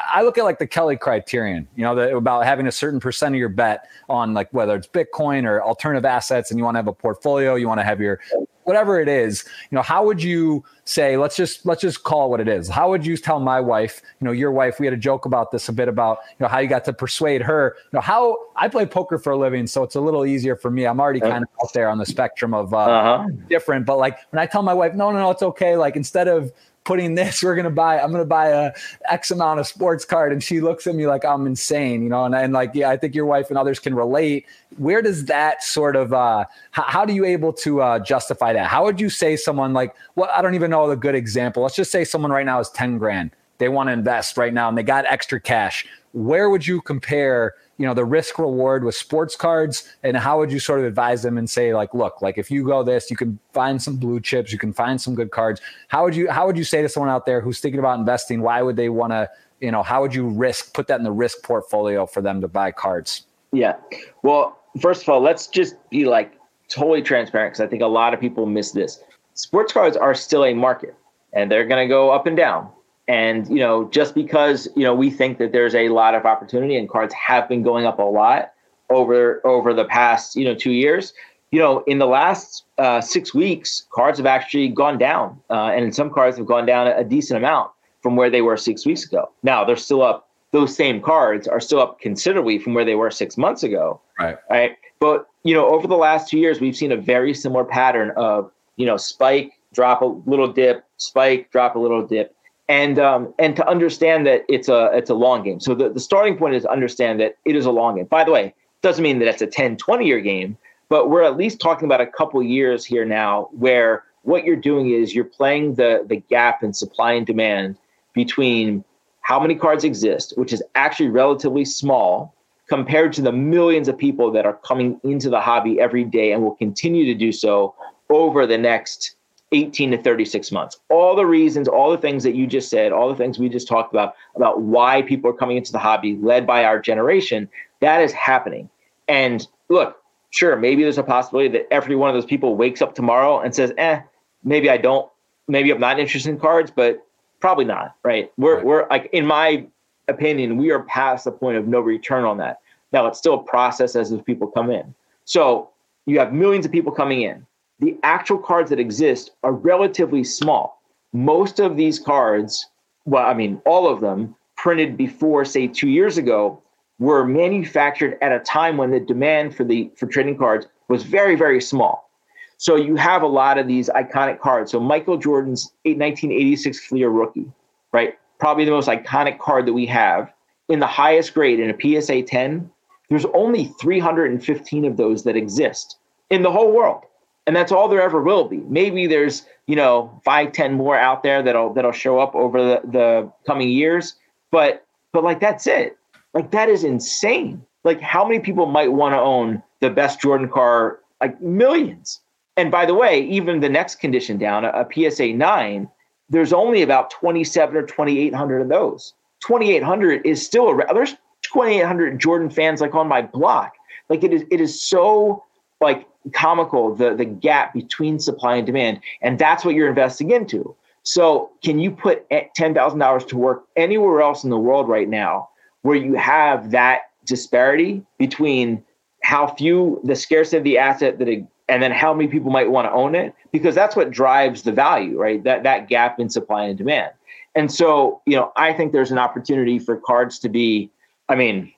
I 0.09 0.21
look 0.23 0.37
at 0.37 0.43
like 0.43 0.59
the 0.59 0.67
Kelly 0.67 0.97
criterion, 0.97 1.67
you 1.75 1.83
know, 1.83 1.95
the, 1.95 2.15
about 2.15 2.45
having 2.45 2.67
a 2.67 2.71
certain 2.77 2.99
percent 2.99 3.35
of 3.35 3.39
your 3.39 3.49
bet 3.49 3.89
on 4.09 4.33
like 4.33 4.51
whether 4.53 4.75
it's 4.75 4.87
Bitcoin 4.87 5.45
or 5.45 5.61
alternative 5.61 6.05
assets, 6.05 6.51
and 6.51 6.57
you 6.57 6.63
want 6.63 6.75
to 6.75 6.79
have 6.79 6.87
a 6.87 6.93
portfolio, 6.93 7.55
you 7.55 7.67
want 7.67 7.79
to 7.79 7.83
have 7.83 7.99
your 7.99 8.19
whatever 8.67 8.99
it 8.99 9.07
is, 9.07 9.45
you 9.71 9.77
know, 9.77 9.81
how 9.81 10.05
would 10.05 10.21
you 10.21 10.61
say, 10.83 11.15
let's 11.15 11.37
just 11.37 11.65
let's 11.65 11.81
just 11.81 12.03
call 12.03 12.25
it 12.25 12.29
what 12.29 12.41
it 12.41 12.49
is. 12.49 12.67
How 12.67 12.89
would 12.89 13.05
you 13.05 13.15
tell 13.15 13.39
my 13.39 13.61
wife, 13.61 14.01
you 14.19 14.25
know, 14.25 14.33
your 14.33 14.51
wife, 14.51 14.77
we 14.77 14.85
had 14.85 14.93
a 14.93 14.97
joke 14.97 15.25
about 15.25 15.51
this 15.51 15.69
a 15.69 15.73
bit 15.73 15.87
about, 15.87 16.17
you 16.31 16.43
know, 16.43 16.49
how 16.49 16.59
you 16.59 16.67
got 16.67 16.83
to 16.83 16.91
persuade 16.93 17.41
her, 17.41 17.77
you 17.77 17.89
know, 17.93 18.01
how 18.01 18.37
I 18.57 18.67
play 18.67 18.85
poker 18.85 19.17
for 19.19 19.31
a 19.31 19.37
living, 19.37 19.67
so 19.67 19.83
it's 19.83 19.95
a 19.95 20.01
little 20.01 20.25
easier 20.25 20.57
for 20.57 20.69
me. 20.69 20.85
I'm 20.85 20.99
already 20.99 21.21
kind 21.21 21.43
of 21.43 21.49
out 21.63 21.71
there 21.73 21.89
on 21.89 21.97
the 21.97 22.05
spectrum 22.05 22.53
of 22.53 22.73
uh, 22.73 22.77
uh-huh. 22.77 23.27
different, 23.47 23.85
but 23.85 23.99
like 23.99 24.17
when 24.31 24.41
I 24.41 24.45
tell 24.45 24.63
my 24.63 24.73
wife, 24.73 24.93
no, 24.93 25.11
no, 25.11 25.19
no, 25.19 25.31
it's 25.31 25.43
okay. 25.43 25.77
Like 25.77 25.95
instead 25.95 26.27
of 26.27 26.51
putting 26.87 27.15
this. 27.15 27.43
We're 27.43 27.55
gonna 27.55 27.69
buy. 27.69 27.99
I'm 27.99 28.13
gonna 28.13 28.23
buy 28.23 28.47
a 28.47 28.71
X 29.09 29.29
amount 29.29 29.59
of 29.59 29.67
sports 29.67 30.05
card, 30.05 30.31
and 30.31 30.41
she 30.41 30.61
looks 30.61 30.87
at 30.87 30.95
me 30.95 31.05
like 31.05 31.25
I'm 31.25 31.45
insane, 31.45 32.01
you 32.01 32.07
know. 32.07 32.23
And, 32.23 32.33
and 32.33 32.53
like, 32.53 32.71
yeah, 32.73 32.89
I 32.89 32.95
think 32.95 33.13
your 33.13 33.25
wife 33.25 33.49
and 33.49 33.57
others 33.57 33.77
can 33.77 33.93
relate. 33.93 34.45
Where 34.77 35.01
does 35.01 35.25
that 35.25 35.61
sort 35.61 35.97
of? 35.97 36.13
Uh, 36.13 36.45
how, 36.71 36.83
how 36.83 37.05
do 37.05 37.13
you 37.13 37.25
able 37.25 37.51
to 37.53 37.81
uh, 37.81 37.99
justify 37.99 38.53
that? 38.53 38.67
How 38.67 38.85
would 38.85 39.01
you 39.01 39.09
say 39.09 39.35
someone 39.35 39.73
like? 39.73 39.93
Well, 40.15 40.29
I 40.33 40.41
don't 40.41 40.55
even 40.55 40.71
know 40.71 40.89
a 40.89 40.95
good 40.95 41.13
example. 41.13 41.61
Let's 41.61 41.75
just 41.75 41.91
say 41.91 42.05
someone 42.05 42.31
right 42.31 42.45
now 42.45 42.61
is 42.61 42.69
ten 42.69 42.97
grand. 42.97 43.31
They 43.57 43.67
want 43.67 43.89
to 43.89 43.93
invest 43.93 44.37
right 44.37 44.53
now, 44.53 44.69
and 44.69 44.77
they 44.77 44.83
got 44.83 45.05
extra 45.05 45.41
cash. 45.41 45.85
Where 46.13 46.49
would 46.49 46.65
you 46.65 46.81
compare? 46.81 47.53
You 47.77 47.85
know 47.85 47.93
the 47.93 48.05
risk 48.05 48.39
reward 48.39 48.83
with 48.83 48.95
sports 48.95 49.35
cards 49.35 49.95
and 50.03 50.17
how 50.17 50.37
would 50.39 50.51
you 50.51 50.59
sort 50.59 50.79
of 50.79 50.85
advise 50.85 51.21
them 51.21 51.37
and 51.37 51.49
say 51.49 51.73
like 51.73 51.93
look 51.93 52.21
like 52.21 52.37
if 52.37 52.49
you 52.49 52.65
go 52.65 52.83
this 52.83 53.09
you 53.09 53.17
can 53.17 53.39
find 53.53 53.81
some 53.81 53.97
blue 53.97 54.19
chips 54.19 54.51
you 54.51 54.57
can 54.57 54.73
find 54.73 54.99
some 54.99 55.15
good 55.15 55.31
cards. 55.31 55.61
How 55.87 56.03
would 56.03 56.15
you 56.15 56.29
how 56.29 56.45
would 56.47 56.57
you 56.57 56.63
say 56.63 56.81
to 56.81 56.89
someone 56.89 57.09
out 57.09 57.25
there 57.25 57.41
who's 57.41 57.59
thinking 57.59 57.79
about 57.79 57.99
investing 57.99 58.41
why 58.41 58.61
would 58.61 58.75
they 58.75 58.89
want 58.89 59.11
to 59.13 59.29
you 59.61 59.71
know 59.71 59.83
how 59.83 60.01
would 60.01 60.13
you 60.13 60.27
risk 60.27 60.73
put 60.73 60.87
that 60.87 60.99
in 60.99 61.03
the 61.03 61.11
risk 61.11 61.43
portfolio 61.43 62.05
for 62.05 62.21
them 62.21 62.41
to 62.41 62.47
buy 62.47 62.71
cards? 62.71 63.25
Yeah. 63.51 63.75
Well 64.23 64.59
first 64.81 65.03
of 65.03 65.09
all 65.09 65.21
let's 65.21 65.47
just 65.47 65.75
be 65.89 66.05
like 66.05 66.33
totally 66.69 67.01
transparent 67.01 67.53
because 67.53 67.65
i 67.65 67.67
think 67.67 67.81
a 67.81 67.87
lot 67.87 68.13
of 68.13 68.19
people 68.19 68.45
miss 68.45 68.71
this. 68.71 69.03
Sports 69.35 69.71
cards 69.71 69.95
are 69.95 70.15
still 70.15 70.45
a 70.45 70.53
market 70.53 70.95
and 71.33 71.51
they're 71.51 71.65
going 71.65 71.87
to 71.87 71.87
go 71.87 72.09
up 72.09 72.25
and 72.25 72.35
down 72.35 72.69
and 73.07 73.47
you 73.49 73.59
know, 73.59 73.87
just 73.89 74.13
because 74.15 74.67
you 74.75 74.83
know 74.83 74.93
we 74.93 75.09
think 75.09 75.37
that 75.37 75.51
there's 75.51 75.75
a 75.75 75.89
lot 75.89 76.15
of 76.15 76.25
opportunity 76.25 76.75
and 76.75 76.89
cards 76.89 77.13
have 77.13 77.47
been 77.47 77.63
going 77.63 77.85
up 77.85 77.99
a 77.99 78.03
lot 78.03 78.53
over 78.89 79.45
over 79.45 79.73
the 79.73 79.85
past 79.85 80.35
you 80.35 80.45
know 80.45 80.55
two 80.55 80.71
years, 80.71 81.13
you 81.51 81.59
know, 81.59 81.83
in 81.87 81.99
the 81.99 82.05
last 82.05 82.65
uh, 82.77 82.99
six 82.99 83.33
weeks, 83.33 83.85
cards 83.91 84.19
have 84.19 84.25
actually 84.25 84.67
gone 84.67 84.97
down, 84.97 85.39
uh, 85.49 85.71
and 85.73 85.95
some 85.95 86.09
cards 86.09 86.37
have 86.37 86.45
gone 86.45 86.65
down 86.65 86.87
a, 86.87 87.03
decent 87.03 87.37
amount 87.37 87.71
from 88.01 88.15
where 88.15 88.29
they 88.29 88.41
were 88.41 88.57
six 88.57 88.85
weeks 88.85 89.05
ago. 89.05 89.31
Now 89.43 89.63
they're 89.63 89.77
still 89.77 90.01
up. 90.01 90.29
Those 90.51 90.75
same 90.75 91.01
cards 91.01 91.47
are 91.47 91.59
still 91.59 91.79
up 91.79 91.99
considerably 91.99 92.57
from 92.57 92.73
where 92.73 92.85
they 92.85 92.95
were 92.95 93.11
six 93.11 93.37
months 93.37 93.63
ago. 93.63 94.01
Right. 94.19 94.37
Right. 94.49 94.77
But 94.99 95.27
you 95.43 95.53
know, 95.53 95.67
over 95.67 95.87
the 95.87 95.97
last 95.97 96.29
two 96.29 96.39
years, 96.39 96.59
we've 96.59 96.75
seen 96.75 96.91
a 96.91 96.97
very 96.97 97.33
similar 97.33 97.63
pattern 97.63 98.11
of 98.17 98.51
you 98.75 98.85
know 98.85 98.97
spike, 98.97 99.53
drop 99.73 100.01
a 100.01 100.05
little 100.05 100.51
dip, 100.51 100.83
spike, 100.97 101.49
drop 101.51 101.75
a 101.75 101.79
little 101.79 102.05
dip 102.05 102.35
and 102.69 102.99
um, 102.99 103.33
and 103.39 103.55
to 103.55 103.67
understand 103.67 104.27
that 104.27 104.43
it's 104.49 104.67
a 104.67 104.89
it's 104.93 105.09
a 105.09 105.13
long 105.13 105.43
game. 105.43 105.59
So 105.59 105.73
the, 105.73 105.89
the 105.89 105.99
starting 105.99 106.37
point 106.37 106.55
is 106.55 106.65
understand 106.65 107.19
that 107.21 107.37
it 107.45 107.55
is 107.55 107.65
a 107.65 107.71
long 107.71 107.95
game. 107.95 108.05
By 108.05 108.23
the 108.23 108.31
way, 108.31 108.53
doesn't 108.81 109.03
mean 109.03 109.19
that 109.19 109.27
it's 109.27 109.41
a 109.41 109.47
10, 109.47 109.77
20 109.77 110.05
year 110.05 110.19
game, 110.19 110.57
but 110.89 111.09
we're 111.09 111.23
at 111.23 111.37
least 111.37 111.59
talking 111.59 111.85
about 111.85 112.01
a 112.01 112.07
couple 112.07 112.41
years 112.43 112.85
here 112.85 113.05
now 113.05 113.49
where 113.51 114.03
what 114.23 114.43
you're 114.43 114.55
doing 114.55 114.89
is 114.91 115.15
you're 115.15 115.23
playing 115.23 115.75
the 115.75 116.05
the 116.07 116.17
gap 116.17 116.63
in 116.63 116.73
supply 116.73 117.13
and 117.13 117.25
demand 117.25 117.77
between 118.13 118.83
how 119.21 119.39
many 119.39 119.55
cards 119.55 119.83
exist, 119.83 120.33
which 120.37 120.53
is 120.53 120.63
actually 120.75 121.09
relatively 121.09 121.65
small 121.65 122.33
compared 122.67 123.13
to 123.13 123.21
the 123.21 123.31
millions 123.31 123.87
of 123.87 123.97
people 123.97 124.31
that 124.31 124.45
are 124.45 124.59
coming 124.65 124.99
into 125.03 125.29
the 125.29 125.39
hobby 125.39 125.79
every 125.79 126.03
day 126.03 126.31
and 126.33 126.43
will 126.43 126.55
continue 126.55 127.05
to 127.05 127.13
do 127.13 127.31
so 127.31 127.73
over 128.09 128.45
the 128.45 128.57
next 128.57 129.16
18 129.51 129.91
to 129.91 129.97
36 129.97 130.51
months. 130.51 130.79
All 130.89 131.15
the 131.15 131.25
reasons, 131.25 131.67
all 131.67 131.91
the 131.91 131.97
things 131.97 132.23
that 132.23 132.35
you 132.35 132.47
just 132.47 132.69
said, 132.69 132.91
all 132.91 133.09
the 133.09 133.15
things 133.15 133.39
we 133.39 133.49
just 133.49 133.67
talked 133.67 133.93
about, 133.93 134.15
about 134.35 134.61
why 134.61 135.01
people 135.01 135.29
are 135.29 135.33
coming 135.33 135.57
into 135.57 135.71
the 135.71 135.79
hobby 135.79 136.17
led 136.21 136.45
by 136.45 136.65
our 136.65 136.79
generation, 136.79 137.49
that 137.79 138.01
is 138.01 138.11
happening. 138.11 138.69
And 139.07 139.47
look, 139.69 140.01
sure, 140.31 140.55
maybe 140.57 140.83
there's 140.83 140.97
a 140.97 141.03
possibility 141.03 141.49
that 141.49 141.67
every 141.71 141.95
one 141.95 142.09
of 142.09 142.15
those 142.15 142.25
people 142.25 142.55
wakes 142.55 142.81
up 142.81 142.93
tomorrow 142.93 143.39
and 143.39 143.55
says, 143.55 143.73
eh, 143.77 144.01
maybe 144.43 144.69
I 144.69 144.77
don't, 144.77 145.09
maybe 145.47 145.71
I'm 145.71 145.79
not 145.79 145.99
interested 145.99 146.29
in 146.29 146.39
cards, 146.39 146.71
but 146.75 147.05
probably 147.39 147.65
not, 147.65 147.95
right? 148.03 148.31
We're, 148.37 148.57
right. 148.57 148.65
we're 148.65 148.87
like, 148.89 149.09
in 149.13 149.25
my 149.25 149.65
opinion, 150.09 150.57
we 150.57 150.71
are 150.71 150.83
past 150.83 151.23
the 151.23 151.31
point 151.31 151.57
of 151.57 151.67
no 151.67 151.79
return 151.79 152.25
on 152.25 152.37
that. 152.39 152.59
Now 152.91 153.07
it's 153.07 153.17
still 153.17 153.35
a 153.35 153.43
process 153.43 153.95
as 153.95 154.09
those 154.09 154.21
people 154.21 154.47
come 154.47 154.71
in. 154.71 154.93
So 155.23 155.69
you 156.05 156.19
have 156.19 156.33
millions 156.33 156.65
of 156.65 156.71
people 156.71 156.91
coming 156.91 157.21
in 157.21 157.45
the 157.79 157.97
actual 158.03 158.39
cards 158.39 158.69
that 158.69 158.79
exist 158.79 159.31
are 159.43 159.53
relatively 159.53 160.23
small. 160.23 160.81
Most 161.13 161.59
of 161.59 161.77
these 161.77 161.99
cards, 161.99 162.67
well, 163.05 163.25
I 163.25 163.33
mean, 163.33 163.61
all 163.65 163.87
of 163.87 164.01
them 164.01 164.35
printed 164.55 164.97
before, 164.97 165.45
say, 165.45 165.67
two 165.67 165.89
years 165.89 166.17
ago, 166.17 166.61
were 166.99 167.25
manufactured 167.25 168.17
at 168.21 168.31
a 168.31 168.39
time 168.39 168.77
when 168.77 168.89
the 168.89 168.99
demand 168.99 169.55
for 169.55 169.63
the 169.63 169.91
for 169.95 170.07
trading 170.07 170.37
cards 170.37 170.65
was 170.89 171.03
very, 171.03 171.35
very 171.35 171.61
small. 171.61 172.09
So 172.57 172.75
you 172.75 172.95
have 172.95 173.21
a 173.21 173.27
lot 173.27 173.59
of 173.59 173.67
these 173.67 173.87
iconic 173.89 174.39
cards. 174.39 174.71
So 174.71 174.79
Michael 174.79 175.17
Jordan's 175.17 175.71
1986 175.83 176.87
Fleer 176.87 177.09
rookie, 177.09 177.51
right? 177.93 178.17
Probably 178.39 178.65
the 178.65 178.71
most 178.71 178.87
iconic 178.87 179.37
card 179.37 179.67
that 179.67 179.73
we 179.73 179.85
have 179.85 180.33
in 180.67 180.79
the 180.79 180.87
highest 180.87 181.35
grade 181.35 181.59
in 181.59 181.69
a 181.69 182.01
PSA 182.01 182.23
10. 182.23 182.71
There's 183.09 183.25
only 183.25 183.65
315 183.79 184.85
of 184.85 184.97
those 184.97 185.23
that 185.23 185.35
exist 185.35 185.97
in 186.31 186.41
the 186.41 186.51
whole 186.51 186.71
world 186.71 187.03
and 187.47 187.55
that's 187.55 187.71
all 187.71 187.87
there 187.87 188.01
ever 188.01 188.21
will 188.21 188.47
be. 188.47 188.57
Maybe 188.67 189.07
there's 189.07 189.45
you 189.65 189.75
know 189.75 190.21
five, 190.23 190.51
ten 190.51 190.73
more 190.73 190.97
out 190.97 191.23
there 191.23 191.41
that'll 191.41 191.73
that'll 191.73 191.93
show 191.93 192.19
up 192.19 192.35
over 192.35 192.61
the, 192.61 192.81
the 192.83 193.31
coming 193.47 193.69
years, 193.69 194.15
but 194.51 194.85
but 195.13 195.23
like 195.23 195.39
that's 195.39 195.65
it. 195.65 195.97
Like 196.33 196.51
that 196.51 196.69
is 196.69 196.83
insane. 196.83 197.65
Like 197.83 198.01
how 198.01 198.27
many 198.27 198.39
people 198.39 198.67
might 198.67 198.91
want 198.91 199.13
to 199.15 199.19
own 199.19 199.63
the 199.79 199.89
best 199.89 200.21
Jordan 200.21 200.49
car? 200.49 200.99
Like 201.21 201.41
millions. 201.41 202.19
And 202.57 202.69
by 202.69 202.85
the 202.85 202.93
way, 202.93 203.21
even 203.21 203.61
the 203.61 203.69
next 203.69 203.95
condition 203.99 204.37
down, 204.37 204.65
a, 204.65 204.69
a 204.69 204.87
PSA 204.91 205.33
nine, 205.33 205.89
there's 206.29 206.51
only 206.51 206.81
about 206.81 207.11
27 207.11 207.75
or 207.75 207.83
2,800 207.83 208.61
of 208.61 208.69
those. 208.69 209.13
2,800 209.45 210.25
is 210.25 210.43
still 210.45 210.69
a 210.69 210.93
there's 210.93 211.15
2,800 211.43 212.19
Jordan 212.19 212.49
fans 212.49 212.81
like 212.81 212.93
on 212.93 213.07
my 213.07 213.21
block. 213.21 213.73
Like 214.09 214.23
it 214.23 214.33
is 214.33 214.43
it 214.51 214.59
is 214.59 214.81
so 214.81 215.43
like 215.79 216.07
comical 216.33 216.93
the 216.95 217.15
the 217.15 217.25
gap 217.25 217.73
between 217.73 218.19
supply 218.19 218.55
and 218.55 218.65
demand 218.65 218.99
and 219.21 219.39
that's 219.39 219.65
what 219.65 219.75
you're 219.75 219.89
investing 219.89 220.31
into. 220.31 220.75
So 221.03 221.51
can 221.63 221.79
you 221.79 221.91
put 221.91 222.29
$10,000 222.29 223.27
to 223.29 223.37
work 223.37 223.63
anywhere 223.77 224.21
else 224.21 224.43
in 224.43 224.49
the 224.49 224.57
world 224.57 224.89
right 224.89 225.07
now 225.07 225.49
where 225.83 225.95
you 225.95 226.15
have 226.15 226.71
that 226.71 227.03
disparity 227.25 228.03
between 228.17 228.83
how 229.23 229.47
few 229.47 230.01
the 230.03 230.15
scarcity 230.15 230.57
of 230.57 230.63
the 230.65 230.77
asset 230.77 231.17
that 231.19 231.29
it, 231.29 231.45
and 231.69 231.81
then 231.81 231.91
how 231.91 232.13
many 232.13 232.29
people 232.29 232.51
might 232.51 232.69
want 232.71 232.87
to 232.87 232.91
own 232.91 233.15
it? 233.15 233.33
Because 233.51 233.73
that's 233.73 233.95
what 233.95 234.11
drives 234.11 234.63
the 234.63 234.71
value 234.71 235.17
right? 235.17 235.43
That 235.43 235.63
that 235.63 235.87
gap 235.87 236.19
in 236.19 236.29
supply 236.29 236.65
and 236.65 236.77
demand. 236.77 237.11
And 237.55 237.71
so 237.71 238.21
you 238.25 238.35
know 238.35 238.51
i 238.55 238.71
think 238.73 238.91
there's 238.91 239.11
an 239.11 239.17
opportunity 239.17 239.79
for 239.79 239.97
cards 239.97 240.37
to 240.39 240.49
be 240.49 240.91
i 241.27 241.35
mean 241.35 241.73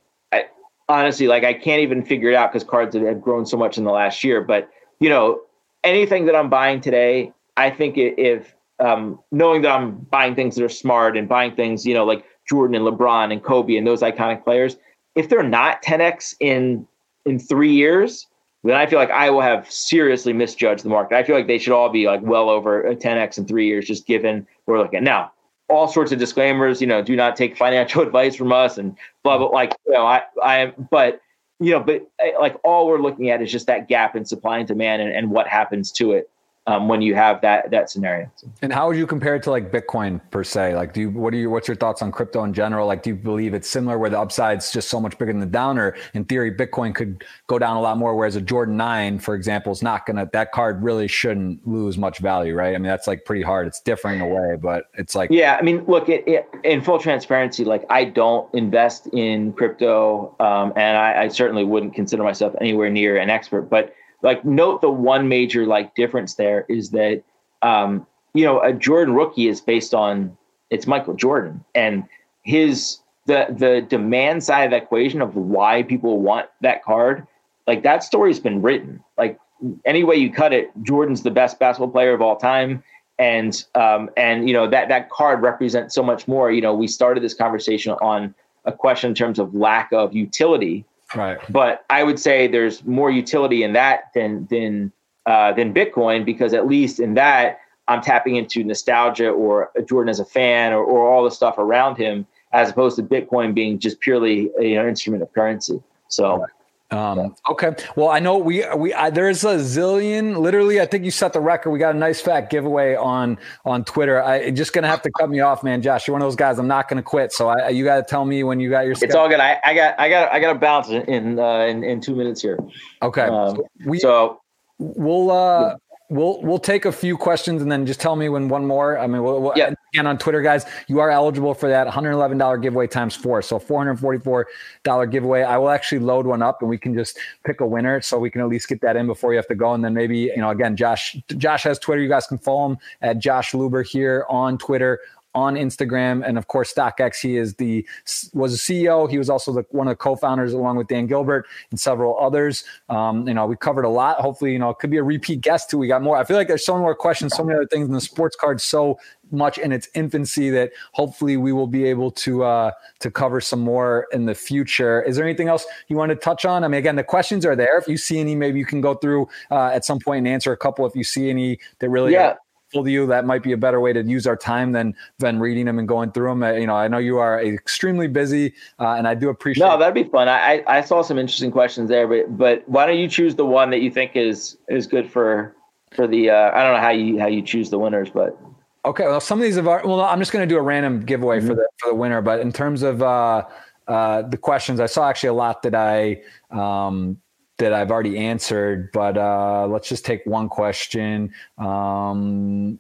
honestly, 0.90 1.28
like 1.28 1.44
I 1.44 1.54
can't 1.54 1.82
even 1.82 2.04
figure 2.04 2.30
it 2.30 2.36
out 2.36 2.52
because 2.52 2.68
cards 2.68 2.96
have 2.96 3.22
grown 3.22 3.46
so 3.46 3.56
much 3.56 3.78
in 3.78 3.86
the 3.86 3.92
last 3.92 4.24
year. 4.24 4.42
But 4.42 4.70
you 5.00 5.10
know, 5.10 5.42
anything 5.84 6.26
that 6.26 6.36
I'm 6.36 6.50
buying 6.50 6.82
today, 6.82 7.32
I 7.56 7.70
think 7.70 7.94
if 7.98 8.56
um, 8.80 9.20
knowing 9.32 9.62
that 9.62 9.72
I'm 9.72 9.96
buying 9.96 10.36
things 10.36 10.56
that 10.56 10.66
are 10.66 10.70
smart 10.70 11.16
and 11.16 11.30
buying 11.30 11.56
things, 11.56 11.86
you 11.86 11.94
know, 11.94 12.06
like 12.06 12.26
Jordan 12.50 12.76
and 12.76 12.86
LeBron 12.86 13.32
and 13.32 13.44
Kobe 13.44 13.78
and 13.78 13.86
those 13.86 14.02
iconic 14.02 14.44
players, 14.44 14.78
if 15.16 15.30
they're 15.30 15.44
not 15.44 15.82
10x 15.84 16.36
in 16.40 16.86
in 17.26 17.38
three 17.38 17.74
years, 17.74 18.28
then 18.64 18.76
I 18.76 18.88
feel 18.88 18.98
like 18.98 19.12
I 19.12 19.30
will 19.30 19.42
have 19.42 19.70
seriously 19.72 20.34
misjudged 20.34 20.84
the 20.84 20.90
market. 20.90 21.16
I 21.16 21.24
feel 21.24 21.36
like 21.36 21.48
they 21.48 21.60
should 21.60 21.74
all 21.74 21.90
be 21.90 22.08
like 22.08 22.22
well 22.24 22.50
over 22.50 22.82
a 22.82 22.96
10x 22.96 23.38
in 23.38 23.46
three 23.46 23.68
years, 23.68 23.86
just 23.86 24.08
given 24.08 24.48
we're 24.66 24.80
looking 24.80 24.98
at 24.98 25.04
now 25.04 25.32
all 25.70 25.88
sorts 25.88 26.12
of 26.12 26.20
disclaimers, 26.20 26.82
you 26.82 26.88
know, 26.88 27.02
do 27.02 27.16
not 27.16 27.36
take 27.36 27.58
financial 27.58 28.02
advice 28.06 28.36
from 28.36 28.52
us 28.52 28.78
and 28.78 28.98
blah, 29.24 29.38
blah, 29.38 29.48
like, 29.48 29.76
you 29.86 29.94
know, 29.94 30.06
I, 30.06 30.24
I 30.44 30.74
but, 30.92 31.22
you 31.60 31.72
know, 31.72 31.80
but 31.80 32.10
eh, 32.20 32.32
like 32.40 32.58
all 32.64 32.88
we're 32.88 33.02
looking 33.02 33.30
at 33.30 33.42
is 33.42 33.52
just 33.52 33.68
that 33.68 33.88
gap 33.88 34.16
in 34.16 34.26
supply 34.26 34.60
and 34.60 34.68
demand 34.68 35.02
and, 35.02 35.12
and 35.12 35.32
what 35.32 35.48
happens 35.48 35.92
to 35.94 36.14
it 36.14 36.30
um, 36.68 36.88
when 36.88 37.02
you 37.02 37.16
have 37.16 37.42
that 37.42 37.72
that 37.72 37.90
scenario. 37.90 38.32
And 38.62 38.72
how 38.72 38.88
would 38.88 38.98
you 38.98 39.08
compare 39.08 39.36
it 39.36 39.44
to 39.44 39.52
like 39.52 39.72
Bitcoin 39.72 40.22
per 40.30 40.44
se? 40.44 40.76
Like, 40.76 40.94
do 40.94 41.02
you 41.02 41.10
what 41.10 41.34
are 41.34 41.38
you 41.38 41.50
what's 41.50 41.68
your 41.68 41.76
thoughts 41.76 42.02
on 42.02 42.12
crypto 42.12 42.44
in 42.44 42.54
general? 42.54 42.86
Like, 42.86 43.02
do 43.02 43.12
you 43.12 43.16
believe 43.16 43.54
it's 43.54 43.68
similar 43.68 43.98
where 43.98 44.10
the 44.10 44.20
upside's 44.20 44.72
just 44.72 44.90
so 44.90 45.00
much 45.00 45.18
bigger 45.18 45.32
than 45.32 45.40
the 45.40 45.48
downer? 45.48 45.96
In 46.14 46.26
theory, 46.26 46.52
Bitcoin 46.52 46.94
could 46.94 47.24
go 47.48 47.58
down 47.58 47.78
a 47.78 47.82
lot 47.82 47.98
more, 47.98 48.16
whereas 48.16 48.36
a 48.36 48.42
Jordan 48.42 48.78
Nine, 48.78 49.18
for 49.20 49.36
example, 49.36 49.72
is 49.72 49.82
not 49.82 50.06
gonna. 50.06 50.30
That 50.32 50.52
card 50.52 50.84
really 50.84 51.08
shouldn't 51.08 51.68
lose 51.68 51.98
much 51.98 52.20
value, 52.20 52.54
right? 52.54 52.76
I 52.76 52.78
mean, 52.78 52.84
that's 52.84 53.08
like 53.08 53.26
pretty 53.26 53.42
hard. 53.42 53.66
It's 53.66 53.82
different 53.82 54.22
in 54.22 54.22
a 54.22 54.28
way, 54.28 54.56
but 54.62 54.86
it's 54.94 55.16
like 55.16 55.32
yeah. 55.32 55.58
I 55.60 55.64
mean, 55.64 55.84
look, 55.86 56.08
it, 56.10 56.28
it, 56.28 56.48
in 56.64 56.82
full 56.82 57.00
transparency, 57.00 57.66
like 57.66 57.84
I 57.90 58.06
don't 58.06 58.54
invest 58.54 59.08
in 59.08 59.54
crypto, 59.54 60.36
um, 60.40 60.74
and 60.76 60.98
I, 60.98 61.24
I 61.24 61.28
certainly 61.30 61.64
wouldn't 61.64 61.96
consider 61.96 62.24
myself 62.24 62.54
anywhere 62.62 62.90
near 62.92 63.18
an 63.18 63.30
expert, 63.30 63.64
but 63.64 63.96
like 64.22 64.44
note 64.46 64.82
the 64.82 64.90
one 64.90 65.28
major 65.28 65.66
like 65.66 65.96
difference 65.96 66.36
there 66.36 66.66
is 66.70 66.92
that 66.92 67.24
um, 67.62 68.06
you 68.34 68.44
know 68.44 68.62
a 68.62 68.74
Jordan 68.74 69.14
rookie 69.14 69.48
is 69.48 69.62
based 69.62 69.94
on 69.94 70.38
it's 70.70 70.88
Michael 70.88 71.14
Jordan. 71.14 71.64
And 71.76 72.06
his 72.44 73.00
the 73.26 73.48
the 73.50 73.86
demand 73.88 74.44
side 74.44 74.66
of 74.66 74.72
the 74.72 74.78
equation 74.78 75.22
of 75.22 75.36
why 75.36 75.84
people 75.84 76.20
want 76.20 76.48
that 76.62 76.84
card 76.84 77.28
like 77.70 77.84
that 77.84 78.04
story's 78.04 78.40
been 78.40 78.62
written. 78.62 79.04
Like 79.18 79.40
any 79.86 80.04
way 80.04 80.16
you 80.16 80.32
cut 80.32 80.54
it 80.54 80.72
Jordan's 80.82 81.22
the 81.22 81.32
best 81.32 81.60
basketball 81.60 81.92
player 81.92 82.14
of 82.14 82.22
all 82.22 82.36
time. 82.36 82.84
And 83.20 83.64
um, 83.76 84.10
and 84.18 84.48
you 84.48 84.54
know 84.54 84.68
that 84.68 84.88
that 84.90 85.10
card 85.10 85.42
represents 85.42 85.94
so 85.94 86.02
much 86.02 86.28
more. 86.28 86.52
You 86.52 86.62
know, 86.62 86.74
we 86.74 86.88
started 86.88 87.22
this 87.22 87.34
conversation 87.34 87.92
on 88.02 88.34
a 88.66 88.72
question 88.72 89.10
in 89.10 89.16
terms 89.16 89.40
of 89.40 89.54
lack 89.54 89.92
of 89.92 90.16
utility, 90.16 90.86
right? 91.16 91.38
But 91.50 91.86
I 91.90 92.04
would 92.04 92.20
say 92.20 92.48
there's 92.48 92.84
more 92.86 93.12
utility 93.12 93.64
in 93.64 93.74
that 93.74 94.12
than 94.14 94.48
than 94.50 94.92
uh, 95.26 95.54
than 95.54 95.74
Bitcoin 95.74 96.26
because 96.26 96.54
at 96.54 96.68
least 96.68 97.00
in 97.00 97.14
that 97.16 97.60
I'm 97.88 98.02
tapping 98.02 98.36
into 98.36 98.64
nostalgia 98.64 99.30
or 99.30 99.72
Jordan 99.88 100.10
as 100.10 100.20
a 100.20 100.26
fan 100.26 100.74
or, 100.74 100.84
or 100.84 101.12
all 101.12 101.24
the 101.24 101.32
stuff 101.32 101.58
around 101.58 101.98
him, 101.98 102.28
as 102.54 102.70
opposed 102.70 102.96
to 102.98 103.04
Bitcoin 103.04 103.54
being 103.54 103.80
just 103.80 104.00
purely 104.00 104.52
you 104.60 104.76
know, 104.76 104.88
instrument 104.88 105.24
of 105.24 105.34
currency. 105.34 105.82
So. 106.08 106.38
Right. 106.38 106.50
Um, 106.92 107.36
okay. 107.50 107.76
Well, 107.96 108.10
I 108.10 108.20
know 108.20 108.38
we 108.38 108.66
we 108.76 108.94
I, 108.94 109.12
there's 109.12 109.44
a 109.44 109.58
zillion. 109.58 110.38
Literally, 110.38 110.82
I 110.82 110.86
think 110.88 111.06
you 111.06 111.12
set 111.12 111.34
the 111.34 111.40
record. 111.40 111.70
We 111.70 111.78
got 111.78 111.94
a 111.94 111.98
nice 111.98 112.20
fat 112.20 112.50
giveaway 112.50 112.96
on 112.96 113.38
on 113.64 113.84
Twitter. 113.84 114.24
I 114.24 114.50
just 114.50 114.74
gonna 114.74 114.88
have 114.88 115.04
to 115.04 115.12
cut 115.12 115.30
me 115.30 115.40
off, 115.40 115.64
man. 115.64 115.84
Josh, 115.84 116.08
you're 116.08 116.14
one 116.14 116.22
of 116.22 116.26
those 116.26 116.36
guys. 116.36 116.58
I'm 116.58 116.68
not 116.68 116.90
gonna 116.90 117.04
quit. 117.04 117.32
So 117.32 117.50
I, 117.50 117.70
you 117.70 117.84
got 117.84 117.98
to 117.98 118.04
tell 118.04 118.26
me 118.26 118.44
when 118.44 118.60
you 118.60 118.72
got 118.72 118.86
your. 118.86 118.96
It's 119.00 119.14
all 119.14 119.30
good. 119.30 119.40
I, 119.40 119.60
I 119.64 119.76
got 119.76 120.00
I 120.00 120.10
got 120.10 120.32
I 120.32 120.40
got 120.40 120.54
to 120.54 120.60
bounce 120.60 120.90
in 120.90 121.38
uh, 121.38 121.60
in 121.60 121.84
in 121.84 122.02
two 122.02 122.16
minutes 122.16 122.42
here. 122.42 122.58
Okay. 123.04 123.22
Um, 123.22 123.56
so, 123.56 123.68
we, 123.86 124.00
so 124.00 124.42
we'll 124.80 125.30
uh 125.30 125.76
We'll 126.10 126.42
we'll 126.42 126.60
take 126.60 126.86
a 126.86 126.92
few 126.92 127.18
questions 127.18 127.62
and 127.62 127.72
then 127.72 127.86
just 127.86 128.02
tell 128.02 128.16
me 128.16 128.30
when 128.30 128.50
one 128.50 128.66
more. 128.66 128.98
I 128.98 129.06
mean, 129.06 129.22
we'll, 129.24 129.42
we'll, 129.42 129.54
yeah. 129.56 129.74
again 129.94 130.08
on 130.08 130.18
Twitter, 130.18 130.42
guys, 130.42 130.66
you 130.88 131.00
are 131.00 131.12
eligible 131.12 131.54
for 131.54 131.70
that 131.70 131.88
$111 131.88 132.62
giveaway 132.64 132.88
times 132.88 133.16
four, 133.16 133.44
so 133.44 133.60
$444 133.60 135.12
giveaway. 135.12 135.44
I 135.44 135.58
will 135.58 135.70
actually 135.70 136.00
load 136.00 136.26
one 136.26 136.42
up 136.42 136.62
and 136.62 136.70
we 136.70 136.80
can 136.80 136.96
just 136.96 137.20
pick 137.46 137.62
a 137.62 137.68
winner, 137.68 138.02
so 138.02 138.18
we 138.18 138.32
can 138.32 138.42
at 138.42 138.48
least 138.48 138.68
get 138.68 138.82
that 138.82 138.96
in 138.96 139.06
before 139.06 139.34
you 139.34 139.38
have 139.38 139.48
to 139.48 139.56
go. 139.56 139.74
And 139.74 139.84
then 139.84 139.94
maybe 139.94 140.18
you 140.18 140.38
know, 140.38 140.50
again, 140.50 140.76
Josh 140.76 141.16
Josh 141.38 141.64
has 141.64 141.78
Twitter. 141.78 142.02
You 142.02 142.10
guys 142.10 142.26
can 142.26 142.40
follow 142.40 142.72
him 142.72 142.78
at 143.02 143.20
Josh 143.20 143.52
Luber 143.52 143.86
here 143.86 144.26
on 144.30 144.58
Twitter 144.58 145.00
on 145.36 145.56
Instagram, 145.56 146.24
and 146.26 146.38
of 146.38 146.48
course 146.48 146.74
StockX. 146.74 147.22
He 147.22 147.38
is 147.38 147.56
the 147.56 147.86
was 148.34 148.54
a 148.54 148.58
CEO. 148.58 149.10
He 149.10 149.18
was 149.18 149.30
also 149.30 149.54
the, 149.54 149.66
one 149.70 149.88
of 149.88 149.92
the 149.92 149.98
co-founders, 149.98 150.54
along 150.54 150.78
with 150.78 150.88
Dan 150.88 151.08
Gilbert 151.08 151.46
and 151.72 151.80
several 151.80 152.18
others. 152.20 152.64
Um, 152.90 153.28
you 153.28 153.34
know, 153.34 153.46
we 153.46 153.56
covered 153.56 153.86
a 153.86 153.90
lot. 153.90 154.18
Hopefully, 154.18 154.54
you 154.54 154.60
know, 154.60 154.70
it 154.70 154.80
could 154.80 154.90
be 154.90 154.98
a 154.98 155.04
repeat 155.04 155.42
guest 155.42 155.70
too. 155.70 155.78
We 155.78 155.88
got 155.88 156.02
more. 156.02 156.18
I 156.18 156.24
feel 156.24 156.38
like 156.38 156.48
there's 156.48 156.66
so 156.66 156.74
many 156.74 156.84
more 156.84 156.96
questions, 156.96 157.36
so 157.36 157.44
many 157.44 157.56
other 157.56 157.68
things, 157.68 157.88
in 157.88 157.94
the 157.94 158.02
sports 158.02 158.36
card 158.36 158.62
so 158.62 159.00
much 159.32 159.58
in 159.60 159.72
its 159.72 159.88
infancy 159.94 160.50
that 160.50 160.72
hopefully 160.94 161.38
we 161.38 161.54
will 161.54 161.68
be 161.68 161.86
able 161.86 162.10
to 162.10 162.44
uh, 162.44 162.72
to 163.00 163.12
cover 163.12 163.40
some 163.40 163.60
more 163.60 164.08
in 164.12 164.26
the 164.26 164.36
future. 164.36 165.04
Is 165.04 165.16
there 165.16 165.26
anything 165.26 165.48
else 165.48 165.66
you 165.88 165.98
want 165.98 166.10
to 166.10 166.16
touch 166.16 166.46
on? 166.46 166.64
I 166.64 166.68
mean, 166.68 166.80
again, 166.80 166.96
the 166.96 167.04
questions 167.04 167.46
are 167.46 167.56
there. 167.56 167.78
If 167.78 167.88
you 167.88 167.98
see 167.98 168.20
any, 168.20 168.36
maybe 168.36 168.60
you 168.60 168.66
can 168.66 168.82
go 168.82 168.96
through 168.96 169.28
uh, 169.52 169.68
at 169.68 169.86
some 169.86 170.00
point 170.00 170.20
and 170.20 170.28
answer 170.28 170.52
a 170.52 170.58
couple. 170.58 170.86
If 170.86 170.96
you 170.96 171.04
see 171.04 171.30
any 171.30 171.60
that 171.80 171.90
really 171.90 172.14
yeah 172.14 172.36
to 172.72 172.90
you. 172.90 173.08
That 173.08 173.26
might 173.26 173.44
be 173.44 173.52
a 173.52 173.58
better 173.58 173.80
way 173.80 173.94
to 173.94 174.04
use 174.04 174.28
our 174.28 174.36
time 174.36 174.72
than 174.72 174.96
than 175.18 175.40
reading 175.40 175.66
them 175.66 175.80
and 175.80 175.88
going 175.88 176.12
through 176.12 176.30
them 176.30 176.44
uh, 176.44 176.52
you 176.52 176.68
know 176.68 176.76
i 176.76 176.88
know 176.88 176.98
you 176.98 177.18
are 177.18 177.44
extremely 177.44 178.08
busy 178.08 178.54
uh, 178.80 178.94
and 178.94 179.08
i 179.08 179.14
do 179.14 179.30
appreciate 179.30 179.66
no 179.66 179.78
that'd 179.78 179.94
be 179.94 180.04
fun. 180.04 180.28
I, 180.28 180.64
I 180.68 180.82
saw 180.82 181.02
some 181.02 181.18
interesting 181.18 181.52
questions 181.52 181.90
there 181.90 182.08
but 182.08 182.38
but 182.38 182.68
why 182.68 182.86
don't 182.86 182.98
you 182.98 183.08
choose 183.08 183.36
the 183.36 183.46
one 183.46 183.70
that 183.72 183.82
you 183.82 183.92
think 183.92 184.16
is 184.16 184.58
is 184.68 184.88
good 184.88 185.10
for 185.10 185.56
for 185.92 186.08
the 186.08 186.30
uh, 186.30 186.52
i 186.54 186.64
don't 186.64 186.74
know 186.74 186.82
how 186.82 186.92
you 186.92 187.20
how 187.20 187.28
you 187.28 187.42
choose 187.42 187.70
the 187.70 187.80
winners 187.80 188.10
but. 188.10 188.38
Okay 188.86 189.04
well 189.04 189.20
some 189.20 189.40
of 189.40 189.44
these 189.44 189.58
have 189.58 189.66
well 189.66 190.02
i'm 190.02 190.20
just 190.20 190.32
going 190.32 190.48
to 190.48 190.52
do 190.52 190.58
a 190.58 190.62
random 190.62 191.02
giveaway 191.02 191.40
mm-hmm. 191.40 191.48
for 191.48 191.56
the 191.56 191.68
for 191.78 191.90
the 191.90 191.96
winner 191.96 192.22
but 192.22 192.40
in 192.40 192.52
terms 192.52 192.82
of 192.82 193.02
uh 193.02 193.44
uh 193.90 194.22
the 194.22 194.38
questions 194.38 194.80
i 194.80 194.86
saw 194.86 195.10
actually 195.10 195.28
a 195.28 195.34
lot 195.34 195.62
that 195.64 195.76
i 195.76 196.22
um 196.50 197.18
that 197.60 197.74
I've 197.74 197.92
already 197.92 198.18
answered, 198.18 198.92
but 198.92 199.18
uh, 199.18 199.68
let's 199.68 199.88
just 199.88 200.06
take 200.06 200.26
one 200.26 200.50
question. 200.50 201.32
Um, 201.58 202.80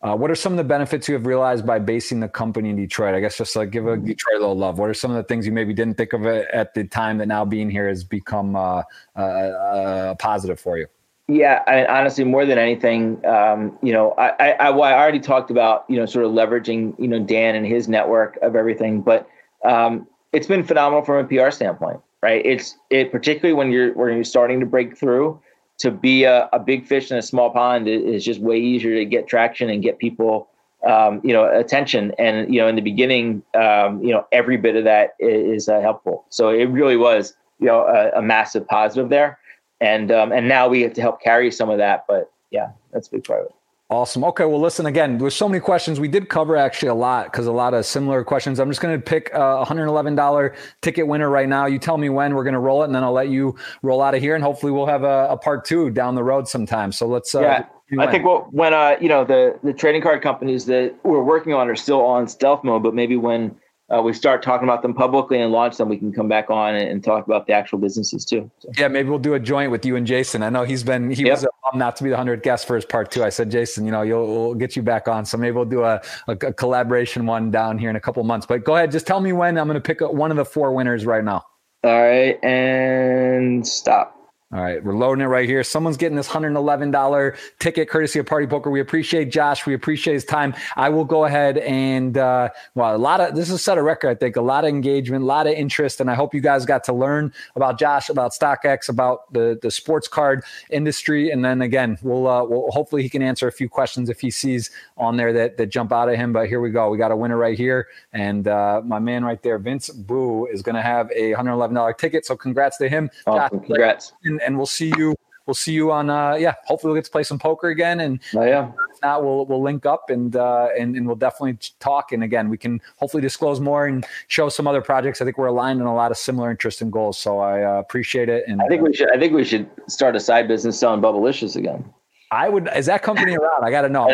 uh, 0.00 0.16
what 0.16 0.30
are 0.30 0.34
some 0.34 0.52
of 0.52 0.56
the 0.56 0.64
benefits 0.64 1.08
you 1.08 1.14
have 1.14 1.26
realized 1.26 1.66
by 1.66 1.78
basing 1.78 2.20
the 2.20 2.28
company 2.28 2.70
in 2.70 2.76
Detroit? 2.76 3.14
I 3.14 3.20
guess 3.20 3.36
just 3.36 3.56
like 3.56 3.70
give 3.70 3.86
a 3.86 3.96
mm-hmm. 3.96 4.06
Detroit 4.06 4.36
a 4.36 4.40
little 4.40 4.56
love. 4.56 4.78
What 4.78 4.88
are 4.88 4.94
some 4.94 5.10
of 5.10 5.16
the 5.16 5.24
things 5.24 5.44
you 5.44 5.52
maybe 5.52 5.74
didn't 5.74 5.96
think 5.96 6.12
of 6.12 6.24
it 6.24 6.48
at 6.52 6.74
the 6.74 6.84
time 6.84 7.18
that 7.18 7.26
now 7.26 7.44
being 7.44 7.68
here 7.68 7.88
has 7.88 8.04
become 8.04 8.54
uh, 8.54 8.82
uh, 9.16 9.20
uh 9.20 10.14
positive 10.16 10.60
for 10.60 10.78
you? 10.78 10.86
Yeah, 11.26 11.62
I 11.66 11.84
honestly, 11.84 12.24
more 12.24 12.46
than 12.46 12.56
anything, 12.56 13.24
um, 13.26 13.76
you 13.82 13.92
know, 13.92 14.12
I, 14.12 14.28
I, 14.40 14.68
I, 14.68 14.70
already 14.70 15.20
talked 15.20 15.50
about, 15.50 15.84
you 15.86 15.96
know, 15.96 16.06
sort 16.06 16.24
of 16.24 16.32
leveraging, 16.32 16.98
you 16.98 17.06
know, 17.06 17.22
Dan 17.22 17.54
and 17.54 17.66
his 17.66 17.86
network 17.86 18.38
of 18.40 18.56
everything, 18.56 19.02
but 19.02 19.28
um, 19.62 20.08
it's 20.32 20.46
been 20.46 20.64
phenomenal 20.64 21.04
from 21.04 21.22
a 21.22 21.28
PR 21.28 21.50
standpoint 21.50 22.00
right? 22.22 22.44
It's 22.44 22.76
it 22.90 23.12
particularly 23.12 23.54
when 23.54 23.70
you're 23.70 23.92
when 23.94 24.14
you're 24.14 24.24
starting 24.24 24.60
to 24.60 24.66
break 24.66 24.96
through. 24.96 25.40
To 25.78 25.92
be 25.92 26.24
a, 26.24 26.48
a 26.52 26.58
big 26.58 26.86
fish 26.86 27.12
in 27.12 27.18
a 27.18 27.22
small 27.22 27.50
pond 27.50 27.86
is 27.86 28.24
just 28.24 28.40
way 28.40 28.58
easier 28.58 28.96
to 28.96 29.04
get 29.04 29.28
traction 29.28 29.70
and 29.70 29.80
get 29.80 30.00
people, 30.00 30.48
um, 30.84 31.20
you 31.22 31.32
know, 31.32 31.48
attention. 31.48 32.12
And 32.18 32.52
you 32.52 32.60
know, 32.60 32.66
in 32.66 32.74
the 32.74 32.82
beginning, 32.82 33.44
um, 33.54 34.02
you 34.02 34.10
know, 34.10 34.26
every 34.32 34.56
bit 34.56 34.74
of 34.74 34.82
that 34.82 35.14
is, 35.20 35.68
uh, 35.68 35.80
helpful. 35.80 36.24
So 36.30 36.48
it 36.48 36.64
really 36.64 36.96
was, 36.96 37.36
you 37.60 37.66
know, 37.66 37.82
a, 37.82 38.18
a 38.18 38.22
massive 38.22 38.66
positive 38.66 39.08
there. 39.08 39.38
And 39.80 40.10
um, 40.10 40.32
and 40.32 40.48
now 40.48 40.66
we 40.66 40.82
have 40.82 40.94
to 40.94 41.00
help 41.00 41.22
carry 41.22 41.52
some 41.52 41.70
of 41.70 41.78
that. 41.78 42.06
But 42.08 42.32
yeah, 42.50 42.70
that's 42.92 43.06
a 43.06 43.12
big 43.12 43.22
part 43.22 43.42
of 43.42 43.46
it. 43.46 43.57
Awesome. 43.90 44.22
Okay. 44.24 44.44
Well, 44.44 44.60
listen 44.60 44.84
again. 44.84 45.16
There's 45.16 45.34
so 45.34 45.48
many 45.48 45.60
questions. 45.60 45.98
We 45.98 46.08
did 46.08 46.28
cover 46.28 46.56
actually 46.56 46.90
a 46.90 46.94
lot 46.94 47.32
because 47.32 47.46
a 47.46 47.52
lot 47.52 47.72
of 47.72 47.86
similar 47.86 48.22
questions. 48.22 48.60
I'm 48.60 48.68
just 48.68 48.82
going 48.82 48.94
to 48.94 49.02
pick 49.02 49.30
a 49.32 49.64
$111 49.66 50.56
ticket 50.82 51.06
winner 51.06 51.30
right 51.30 51.48
now. 51.48 51.64
You 51.64 51.78
tell 51.78 51.96
me 51.96 52.10
when 52.10 52.34
we're 52.34 52.44
going 52.44 52.52
to 52.52 52.60
roll 52.60 52.82
it, 52.82 52.86
and 52.86 52.94
then 52.94 53.02
I'll 53.02 53.12
let 53.12 53.30
you 53.30 53.56
roll 53.80 54.02
out 54.02 54.14
of 54.14 54.20
here. 54.20 54.34
And 54.34 54.44
hopefully, 54.44 54.72
we'll 54.72 54.86
have 54.86 55.04
a, 55.04 55.28
a 55.30 55.38
part 55.38 55.64
two 55.64 55.88
down 55.88 56.16
the 56.16 56.24
road 56.24 56.46
sometime. 56.46 56.92
So 56.92 57.06
let's. 57.06 57.34
Uh, 57.34 57.40
yeah. 57.40 57.64
I 57.98 58.10
think 58.10 58.26
well, 58.26 58.46
when 58.50 58.74
uh, 58.74 58.96
you 59.00 59.08
know 59.08 59.24
the 59.24 59.58
the 59.62 59.72
trading 59.72 60.02
card 60.02 60.20
companies 60.20 60.66
that 60.66 60.94
we're 61.04 61.22
working 61.22 61.54
on 61.54 61.70
are 61.70 61.76
still 61.76 62.02
on 62.02 62.28
stealth 62.28 62.62
mode, 62.62 62.82
but 62.82 62.94
maybe 62.94 63.16
when 63.16 63.56
uh, 63.94 64.02
we 64.02 64.12
start 64.12 64.42
talking 64.42 64.68
about 64.68 64.82
them 64.82 64.92
publicly 64.92 65.40
and 65.40 65.50
launch 65.50 65.78
them, 65.78 65.88
we 65.88 65.96
can 65.96 66.12
come 66.12 66.28
back 66.28 66.50
on 66.50 66.74
and, 66.74 66.88
and 66.88 67.02
talk 67.02 67.26
about 67.26 67.46
the 67.46 67.52
actual 67.54 67.78
businesses 67.78 68.24
too. 68.24 68.50
So. 68.58 68.70
Yeah, 68.76 68.88
maybe 68.88 69.08
we'll 69.08 69.18
do 69.18 69.34
a 69.34 69.40
joint 69.40 69.70
with 69.70 69.86
you 69.86 69.96
and 69.96 70.06
Jason. 70.06 70.42
I 70.42 70.50
know 70.50 70.64
he's 70.64 70.82
been 70.82 71.10
he 71.10 71.24
yep. 71.24 71.32
was 71.32 71.44
a, 71.44 71.76
not 71.76 71.96
to 71.96 72.04
be 72.04 72.10
the 72.10 72.16
hundredth 72.16 72.42
guest 72.42 72.66
for 72.66 72.74
his 72.74 72.84
part 72.84 73.10
two. 73.10 73.24
I 73.24 73.30
said, 73.30 73.50
Jason, 73.50 73.86
you 73.86 73.92
know, 73.92 74.02
you'll 74.02 74.26
we'll 74.26 74.54
get 74.54 74.76
you 74.76 74.82
back 74.82 75.08
on, 75.08 75.24
so 75.24 75.38
maybe 75.38 75.52
we'll 75.52 75.64
do 75.64 75.84
a, 75.84 76.02
a, 76.26 76.32
a 76.32 76.52
collaboration 76.52 77.24
one 77.24 77.50
down 77.50 77.78
here 77.78 77.88
in 77.88 77.96
a 77.96 78.00
couple 78.00 78.22
months. 78.24 78.46
But 78.46 78.64
go 78.64 78.76
ahead, 78.76 78.90
just 78.90 79.06
tell 79.06 79.20
me 79.20 79.32
when. 79.32 79.56
I'm 79.56 79.66
going 79.66 79.74
to 79.76 79.80
pick 79.80 80.02
up 80.02 80.12
one 80.12 80.30
of 80.30 80.36
the 80.36 80.44
four 80.44 80.72
winners 80.72 81.06
right 81.06 81.24
now. 81.24 81.44
All 81.84 82.02
right, 82.02 82.42
and 82.44 83.66
stop. 83.66 84.17
All 84.50 84.62
right, 84.62 84.82
we're 84.82 84.96
loading 84.96 85.22
it 85.22 85.26
right 85.26 85.46
here. 85.46 85.62
Someone's 85.62 85.98
getting 85.98 86.16
this 86.16 86.26
$111 86.26 87.36
ticket 87.58 87.90
courtesy 87.90 88.18
of 88.18 88.24
Party 88.24 88.46
Poker. 88.46 88.70
We 88.70 88.80
appreciate 88.80 89.30
Josh. 89.30 89.66
We 89.66 89.74
appreciate 89.74 90.14
his 90.14 90.24
time. 90.24 90.54
I 90.74 90.88
will 90.88 91.04
go 91.04 91.26
ahead 91.26 91.58
and, 91.58 92.16
uh, 92.16 92.48
well, 92.74 92.96
a 92.96 92.98
lot 92.98 93.20
of 93.20 93.36
this 93.36 93.50
is 93.50 93.60
set 93.60 93.76
a 93.76 93.82
record, 93.82 94.08
I 94.08 94.14
think, 94.14 94.36
a 94.36 94.40
lot 94.40 94.64
of 94.64 94.70
engagement, 94.70 95.22
a 95.22 95.26
lot 95.26 95.46
of 95.46 95.52
interest. 95.52 96.00
And 96.00 96.10
I 96.10 96.14
hope 96.14 96.32
you 96.32 96.40
guys 96.40 96.64
got 96.64 96.82
to 96.84 96.94
learn 96.94 97.30
about 97.56 97.78
Josh, 97.78 98.08
about 98.08 98.32
StockX, 98.32 98.88
about 98.88 99.30
the, 99.34 99.58
the 99.60 99.70
sports 99.70 100.08
card 100.08 100.42
industry. 100.70 101.30
And 101.30 101.44
then 101.44 101.60
again, 101.60 101.98
we'll, 102.00 102.26
uh, 102.26 102.42
we'll 102.42 102.70
hopefully 102.70 103.02
he 103.02 103.10
can 103.10 103.20
answer 103.20 103.48
a 103.48 103.52
few 103.52 103.68
questions 103.68 104.08
if 104.08 104.18
he 104.18 104.30
sees 104.30 104.70
on 104.96 105.18
there 105.18 105.30
that, 105.34 105.58
that 105.58 105.66
jump 105.66 105.92
out 105.92 106.08
at 106.08 106.16
him. 106.16 106.32
But 106.32 106.48
here 106.48 106.62
we 106.62 106.70
go. 106.70 106.88
We 106.88 106.96
got 106.96 107.10
a 107.10 107.16
winner 107.16 107.36
right 107.36 107.58
here. 107.58 107.88
And 108.14 108.48
uh, 108.48 108.80
my 108.82 108.98
man 108.98 109.26
right 109.26 109.42
there, 109.42 109.58
Vince 109.58 109.90
Boo, 109.90 110.46
is 110.46 110.62
going 110.62 110.76
to 110.76 110.80
have 110.80 111.10
a 111.10 111.32
$111 111.34 111.98
ticket. 111.98 112.24
So 112.24 112.34
congrats 112.34 112.78
to 112.78 112.88
him. 112.88 113.10
Awesome. 113.26 113.58
Josh, 113.58 113.66
congrats 113.66 114.12
and, 114.24 114.37
we'll 114.56 114.66
see 114.66 114.92
you. 114.96 115.14
We'll 115.46 115.54
see 115.54 115.72
you 115.72 115.90
on. 115.90 116.10
Uh, 116.10 116.34
yeah, 116.34 116.56
hopefully 116.66 116.92
we'll 116.92 116.98
get 117.00 117.06
to 117.06 117.10
play 117.10 117.22
some 117.22 117.38
poker 117.38 117.68
again, 117.68 118.00
and 118.00 118.20
oh, 118.36 118.44
yeah. 118.44 118.70
if 118.94 119.00
not, 119.02 119.24
we'll 119.24 119.46
we'll 119.46 119.62
link 119.62 119.86
up 119.86 120.10
and 120.10 120.36
uh, 120.36 120.68
and 120.78 120.94
and 120.94 121.06
we'll 121.06 121.16
definitely 121.16 121.58
talk. 121.80 122.12
And 122.12 122.22
again, 122.22 122.50
we 122.50 122.58
can 122.58 122.82
hopefully 122.96 123.22
disclose 123.22 123.58
more 123.58 123.86
and 123.86 124.04
show 124.26 124.50
some 124.50 124.66
other 124.66 124.82
projects. 124.82 125.22
I 125.22 125.24
think 125.24 125.38
we're 125.38 125.46
aligned 125.46 125.80
on 125.80 125.86
a 125.86 125.94
lot 125.94 126.10
of 126.10 126.18
similar 126.18 126.50
interests 126.50 126.82
and 126.82 126.92
goals. 126.92 127.18
So 127.18 127.38
I 127.38 127.62
uh, 127.62 127.78
appreciate 127.78 128.28
it. 128.28 128.44
And 128.46 128.60
I 128.60 128.66
think 128.66 128.82
we 128.82 128.94
should. 128.94 129.10
I 129.10 129.18
think 129.18 129.32
we 129.32 129.42
should 129.42 129.70
start 129.86 130.16
a 130.16 130.20
side 130.20 130.48
business 130.48 130.78
selling 130.78 131.00
Bubblicious 131.00 131.56
again. 131.56 131.82
I 132.30 132.48
would. 132.48 132.68
Is 132.76 132.86
that 132.86 133.02
company 133.02 133.36
around? 133.36 133.64
I 133.64 133.70
got 133.70 133.82
to 133.82 133.88
know. 133.88 134.08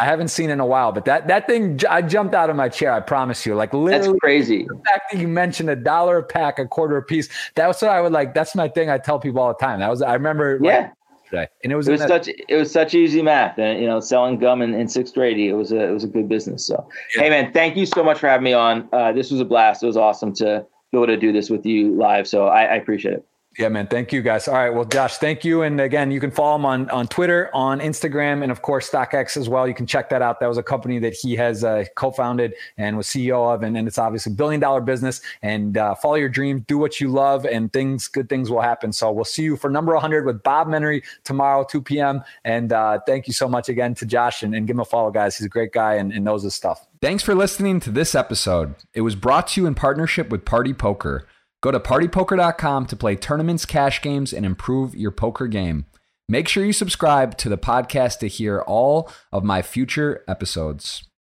I 0.00 0.04
haven't 0.04 0.28
seen 0.28 0.50
in 0.50 0.60
a 0.60 0.66
while, 0.66 0.92
but 0.92 1.04
that 1.04 1.28
that 1.28 1.46
thing, 1.46 1.80
I 1.88 2.02
jumped 2.02 2.34
out 2.34 2.50
of 2.50 2.56
my 2.56 2.68
chair. 2.68 2.92
I 2.92 3.00
promise 3.00 3.44
you. 3.44 3.54
Like 3.54 3.74
literally, 3.74 4.08
that's 4.08 4.20
crazy. 4.20 4.66
The 4.66 4.80
fact 4.86 5.12
that 5.12 5.20
you 5.20 5.28
mentioned 5.28 5.68
a 5.68 5.76
dollar 5.76 6.18
a 6.18 6.22
pack, 6.22 6.58
a 6.58 6.66
quarter 6.66 6.96
a 6.96 7.02
piece. 7.02 7.28
That 7.56 7.66
was 7.66 7.80
what 7.82 7.90
I 7.90 8.00
would 8.00 8.12
like. 8.12 8.32
That's 8.34 8.54
my 8.54 8.68
thing. 8.68 8.88
I 8.90 8.98
tell 8.98 9.18
people 9.18 9.40
all 9.40 9.48
the 9.48 9.64
time. 9.64 9.80
That 9.80 9.90
was. 9.90 10.02
I 10.02 10.14
remember. 10.14 10.58
Yeah. 10.62 10.90
Like, 11.30 11.50
and 11.62 11.72
it 11.72 11.76
was. 11.76 11.88
It 11.88 11.92
was 11.92 12.02
such. 12.02 12.28
It 12.28 12.56
was 12.56 12.70
such 12.70 12.94
easy 12.94 13.20
math, 13.20 13.58
and 13.58 13.80
you 13.80 13.86
know, 13.86 14.00
selling 14.00 14.38
gum 14.38 14.62
in, 14.62 14.72
in 14.72 14.88
sixth 14.88 15.12
grade, 15.12 15.38
it 15.38 15.52
was 15.52 15.72
a 15.72 15.88
it 15.88 15.90
was 15.90 16.04
a 16.04 16.08
good 16.08 16.28
business. 16.28 16.66
So, 16.66 16.88
yeah. 17.14 17.22
hey 17.22 17.30
man, 17.30 17.52
thank 17.52 17.76
you 17.76 17.84
so 17.84 18.02
much 18.02 18.18
for 18.18 18.28
having 18.28 18.44
me 18.44 18.54
on. 18.54 18.88
Uh, 18.92 19.12
this 19.12 19.30
was 19.30 19.40
a 19.40 19.44
blast. 19.44 19.82
It 19.82 19.86
was 19.86 19.96
awesome 19.98 20.32
to 20.36 20.64
be 20.90 20.96
able 20.96 21.06
to 21.06 21.18
do 21.18 21.32
this 21.32 21.50
with 21.50 21.66
you 21.66 21.94
live. 21.94 22.26
So 22.26 22.46
I, 22.46 22.62
I 22.62 22.74
appreciate 22.76 23.14
it. 23.14 23.27
Yeah, 23.58 23.70
man. 23.70 23.88
Thank 23.88 24.12
you 24.12 24.22
guys. 24.22 24.46
All 24.46 24.54
right. 24.54 24.70
Well, 24.70 24.84
Josh, 24.84 25.16
thank 25.16 25.44
you. 25.44 25.62
And 25.62 25.80
again, 25.80 26.12
you 26.12 26.20
can 26.20 26.30
follow 26.30 26.54
him 26.54 26.64
on, 26.64 26.88
on 26.90 27.08
Twitter, 27.08 27.50
on 27.52 27.80
Instagram, 27.80 28.44
and 28.44 28.52
of 28.52 28.62
course, 28.62 28.88
StockX 28.88 29.36
as 29.36 29.48
well. 29.48 29.66
You 29.66 29.74
can 29.74 29.84
check 29.84 30.08
that 30.10 30.22
out. 30.22 30.38
That 30.38 30.46
was 30.46 30.58
a 30.58 30.62
company 30.62 31.00
that 31.00 31.12
he 31.12 31.34
has 31.34 31.64
uh, 31.64 31.84
co 31.96 32.12
founded 32.12 32.54
and 32.76 32.96
was 32.96 33.08
CEO 33.08 33.52
of. 33.52 33.64
And, 33.64 33.76
and 33.76 33.88
it's 33.88 33.98
obviously 33.98 34.32
a 34.32 34.36
billion 34.36 34.60
dollar 34.60 34.80
business. 34.80 35.20
And 35.42 35.76
uh, 35.76 35.96
follow 35.96 36.14
your 36.14 36.28
dream, 36.28 36.60
do 36.68 36.78
what 36.78 37.00
you 37.00 37.08
love, 37.08 37.46
and 37.46 37.72
things, 37.72 38.06
good 38.06 38.28
things 38.28 38.48
will 38.48 38.60
happen. 38.60 38.92
So 38.92 39.10
we'll 39.10 39.24
see 39.24 39.42
you 39.42 39.56
for 39.56 39.68
number 39.68 39.92
100 39.92 40.24
with 40.24 40.40
Bob 40.44 40.68
Menery 40.68 41.02
tomorrow, 41.24 41.66
2 41.68 41.82
p.m. 41.82 42.22
And 42.44 42.72
uh, 42.72 43.00
thank 43.08 43.26
you 43.26 43.32
so 43.32 43.48
much 43.48 43.68
again 43.68 43.92
to 43.96 44.06
Josh 44.06 44.44
and, 44.44 44.54
and 44.54 44.68
give 44.68 44.76
him 44.76 44.80
a 44.80 44.84
follow, 44.84 45.10
guys. 45.10 45.36
He's 45.36 45.46
a 45.46 45.50
great 45.50 45.72
guy 45.72 45.94
and, 45.94 46.12
and 46.12 46.24
knows 46.24 46.44
his 46.44 46.54
stuff. 46.54 46.86
Thanks 47.00 47.24
for 47.24 47.34
listening 47.34 47.80
to 47.80 47.90
this 47.90 48.14
episode. 48.14 48.76
It 48.94 49.00
was 49.00 49.16
brought 49.16 49.48
to 49.48 49.60
you 49.60 49.66
in 49.66 49.74
partnership 49.74 50.30
with 50.30 50.44
Party 50.44 50.72
Poker. 50.72 51.26
Go 51.60 51.72
to 51.72 51.80
partypoker.com 51.80 52.86
to 52.86 52.96
play 52.96 53.16
tournaments, 53.16 53.66
cash 53.66 54.00
games, 54.00 54.32
and 54.32 54.46
improve 54.46 54.94
your 54.94 55.10
poker 55.10 55.48
game. 55.48 55.86
Make 56.28 56.46
sure 56.46 56.64
you 56.64 56.72
subscribe 56.72 57.36
to 57.38 57.48
the 57.48 57.58
podcast 57.58 58.18
to 58.18 58.28
hear 58.28 58.60
all 58.60 59.10
of 59.32 59.44
my 59.44 59.62
future 59.62 60.24
episodes. 60.28 61.07